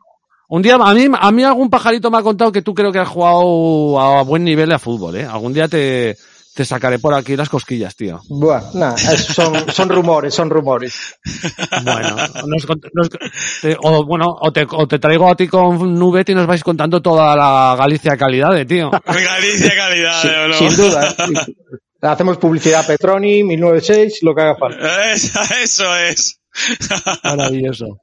un 0.55 0.61
día, 0.61 0.75
a 0.75 0.93
mí, 0.93 1.07
a 1.11 1.31
mí 1.31 1.43
algún 1.43 1.69
pajarito 1.69 2.11
me 2.11 2.17
ha 2.17 2.21
contado 2.21 2.51
que 2.51 2.61
tú 2.61 2.73
creo 2.73 2.91
que 2.91 2.99
has 2.99 3.07
jugado 3.07 3.99
a 3.99 4.21
buen 4.23 4.43
nivel 4.43 4.71
a 4.71 4.77
fútbol, 4.79 5.15
¿eh? 5.15 5.25
Algún 5.25 5.51
día 5.53 5.67
te, 5.67 6.15
te 6.53 6.63
sacaré 6.65 6.99
por 6.99 7.13
aquí 7.15 7.35
las 7.35 7.49
cosquillas, 7.49 7.95
tío. 7.95 8.21
Buah, 8.29 8.61
nah, 8.75 8.93
es- 8.93 9.25
son, 9.33 9.53
son 9.71 9.89
rumores, 9.89 10.33
son 10.35 10.49
rumores. 10.51 11.15
Bueno, 11.83 12.15
nos 12.45 12.67
nos- 12.93 13.09
te- 13.61 13.77
o, 13.81 14.05
bueno, 14.05 14.25
o 14.39 14.51
te, 14.53 14.67
o 14.69 14.87
te 14.87 14.99
traigo 14.99 15.27
a 15.31 15.35
ti 15.35 15.47
con 15.47 15.95
Nubet 15.97 16.29
y 16.29 16.35
nos 16.35 16.45
vais 16.45 16.63
contando 16.63 17.01
toda 17.01 17.35
la 17.35 17.75
Galicia 17.77 18.15
calidad 18.15 18.53
de 18.53 18.65
tío. 18.65 18.91
Galicia 19.05 19.71
calidad, 19.75 20.21
Sí, 20.21 20.27
¿o 20.27 20.47
no? 20.49 20.53
Sin 20.53 20.75
duda. 20.77 21.15
Hacemos 22.01 22.37
publicidad 22.37 22.81
a 22.81 22.85
Petroni, 22.87 23.43
1906, 23.43 24.19
lo 24.23 24.35
que 24.35 24.41
haga 24.41 24.55
falta. 24.55 25.11
Eso, 25.13 25.39
eso 25.63 25.95
es. 25.95 26.39
Maravilloso. 27.23 27.99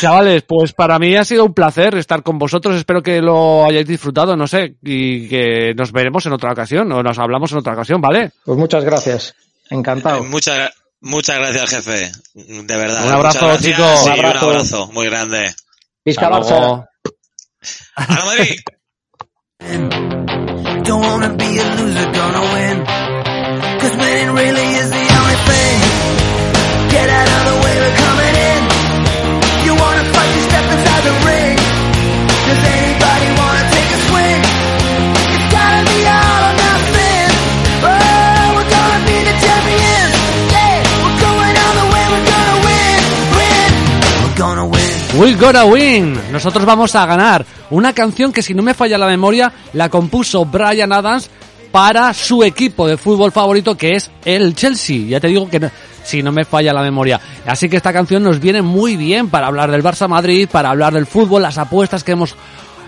Chavales, 0.00 0.42
pues 0.46 0.72
para 0.72 0.98
mí 0.98 1.16
ha 1.16 1.24
sido 1.24 1.44
un 1.44 1.54
placer 1.54 1.96
estar 1.96 2.22
con 2.22 2.38
vosotros. 2.38 2.76
Espero 2.76 3.02
que 3.02 3.20
lo 3.20 3.64
hayáis 3.64 3.86
disfrutado, 3.86 4.36
no 4.36 4.46
sé, 4.46 4.76
y 4.82 5.28
que 5.28 5.74
nos 5.74 5.92
veremos 5.92 6.24
en 6.26 6.32
otra 6.32 6.52
ocasión 6.52 6.90
o 6.92 7.02
nos 7.02 7.18
hablamos 7.18 7.52
en 7.52 7.58
otra 7.58 7.72
ocasión, 7.72 8.00
¿vale? 8.00 8.32
Pues 8.44 8.58
muchas 8.58 8.84
gracias. 8.84 9.34
Encantado. 9.70 10.24
Muchas, 10.24 10.70
muchas 11.00 11.38
gracias, 11.38 11.70
jefe. 11.70 12.12
De 12.34 12.76
verdad. 12.76 13.06
Un 13.06 13.12
abrazo, 13.12 13.56
chicos. 13.58 14.02
Un 14.04 14.12
abrazo. 14.12 14.46
un 14.46 14.52
abrazo 14.52 14.90
muy 14.92 15.06
grande. 15.06 15.54
Visca 16.04 16.30
Barça. 16.30 16.86
¡A 17.96 18.24
Madrid! 18.24 18.60
Don't 20.84 21.04
wanna 21.04 21.34
be 21.36 21.58
a 21.58 21.64
loser, 21.76 22.12
gonna 22.12 22.42
win. 22.54 22.86
Cause 23.80 23.96
winning 23.96 24.34
really 24.34 24.74
is 24.80 24.90
the 24.90 24.96
only 24.96 24.96
thing. 24.96 24.97
We're 45.18 45.36
gonna 45.36 45.64
win. 45.64 46.16
Nosotros 46.30 46.64
vamos 46.64 46.94
a 46.94 47.04
ganar. 47.04 47.44
Una 47.70 47.92
canción 47.92 48.32
que 48.32 48.40
si 48.40 48.54
no 48.54 48.62
me 48.62 48.72
falla 48.72 48.96
la 48.96 49.08
memoria 49.08 49.52
la 49.72 49.88
compuso 49.88 50.44
Brian 50.44 50.92
Adams 50.92 51.28
para 51.70 52.14
su 52.14 52.42
equipo 52.42 52.86
de 52.86 52.96
fútbol 52.96 53.32
favorito 53.32 53.76
que 53.76 53.92
es 53.92 54.10
el 54.24 54.54
Chelsea. 54.54 55.06
Ya 55.06 55.20
te 55.20 55.28
digo 55.28 55.48
que 55.48 55.70
si 56.04 56.22
no 56.22 56.32
me 56.32 56.44
falla 56.44 56.72
la 56.72 56.82
memoria. 56.82 57.20
Así 57.46 57.68
que 57.68 57.76
esta 57.76 57.92
canción 57.92 58.22
nos 58.22 58.40
viene 58.40 58.62
muy 58.62 58.96
bien 58.96 59.28
para 59.28 59.46
hablar 59.46 59.70
del 59.70 59.82
Barça 59.82 60.08
Madrid, 60.08 60.48
para 60.50 60.70
hablar 60.70 60.94
del 60.94 61.06
fútbol, 61.06 61.42
las 61.42 61.58
apuestas 61.58 62.02
que 62.02 62.12
hemos 62.12 62.34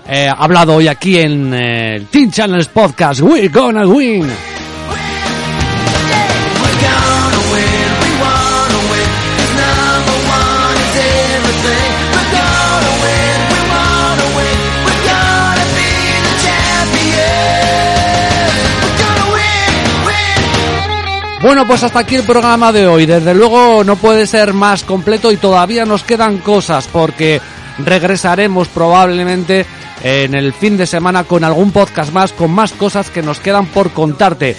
eh, 0.08 0.28
hablado 0.34 0.74
hoy 0.74 0.88
aquí 0.88 1.18
en 1.18 1.52
eh, 1.52 1.96
el 1.96 2.06
Team 2.06 2.30
Channels 2.30 2.68
Podcast. 2.68 3.20
We're 3.20 3.48
gonna 3.48 3.86
win, 3.86 4.26
Bueno, 21.42 21.66
pues 21.66 21.82
hasta 21.82 22.00
aquí 22.00 22.16
el 22.16 22.24
programa 22.24 22.70
de 22.70 22.86
hoy. 22.86 23.06
Desde 23.06 23.34
luego 23.34 23.82
no 23.82 23.96
puede 23.96 24.26
ser 24.26 24.52
más 24.52 24.84
completo 24.84 25.32
y 25.32 25.38
todavía 25.38 25.86
nos 25.86 26.04
quedan 26.04 26.38
cosas 26.38 26.86
porque 26.86 27.40
regresaremos 27.78 28.68
probablemente 28.68 29.64
en 30.02 30.34
el 30.34 30.52
fin 30.52 30.76
de 30.76 30.86
semana 30.86 31.24
con 31.24 31.42
algún 31.42 31.72
podcast 31.72 32.12
más, 32.12 32.32
con 32.32 32.50
más 32.50 32.72
cosas 32.72 33.08
que 33.08 33.22
nos 33.22 33.40
quedan 33.40 33.66
por 33.66 33.90
contarte. 33.92 34.54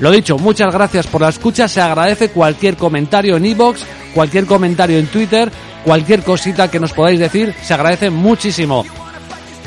Lo 0.00 0.10
dicho, 0.10 0.38
muchas 0.38 0.72
gracias 0.72 1.06
por 1.06 1.20
la 1.20 1.28
escucha. 1.28 1.68
Se 1.68 1.82
agradece 1.82 2.30
cualquier 2.30 2.76
comentario 2.76 3.36
en 3.36 3.44
iBox, 3.44 3.84
cualquier 4.14 4.46
comentario 4.46 4.98
en 4.98 5.08
Twitter, 5.08 5.52
cualquier 5.84 6.22
cosita 6.22 6.70
que 6.70 6.80
nos 6.80 6.92
podáis 6.92 7.20
decir. 7.20 7.54
Se 7.62 7.74
agradece 7.74 8.08
muchísimo. 8.08 8.86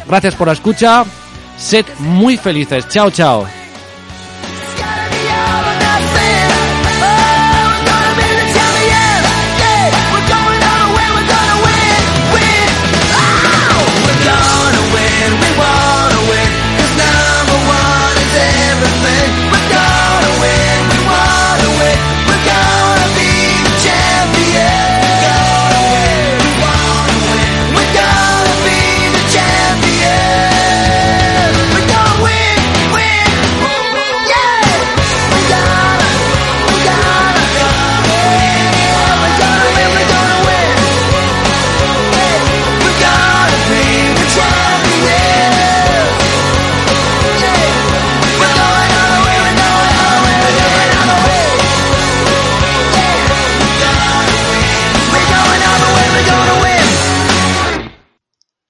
Gracias 0.07 0.33
por 0.33 0.47
la 0.47 0.53
escucha. 0.53 1.05
Sed 1.57 1.85
muy 1.99 2.37
felices. 2.37 2.87
Chao, 2.89 3.11
chao. 3.11 3.64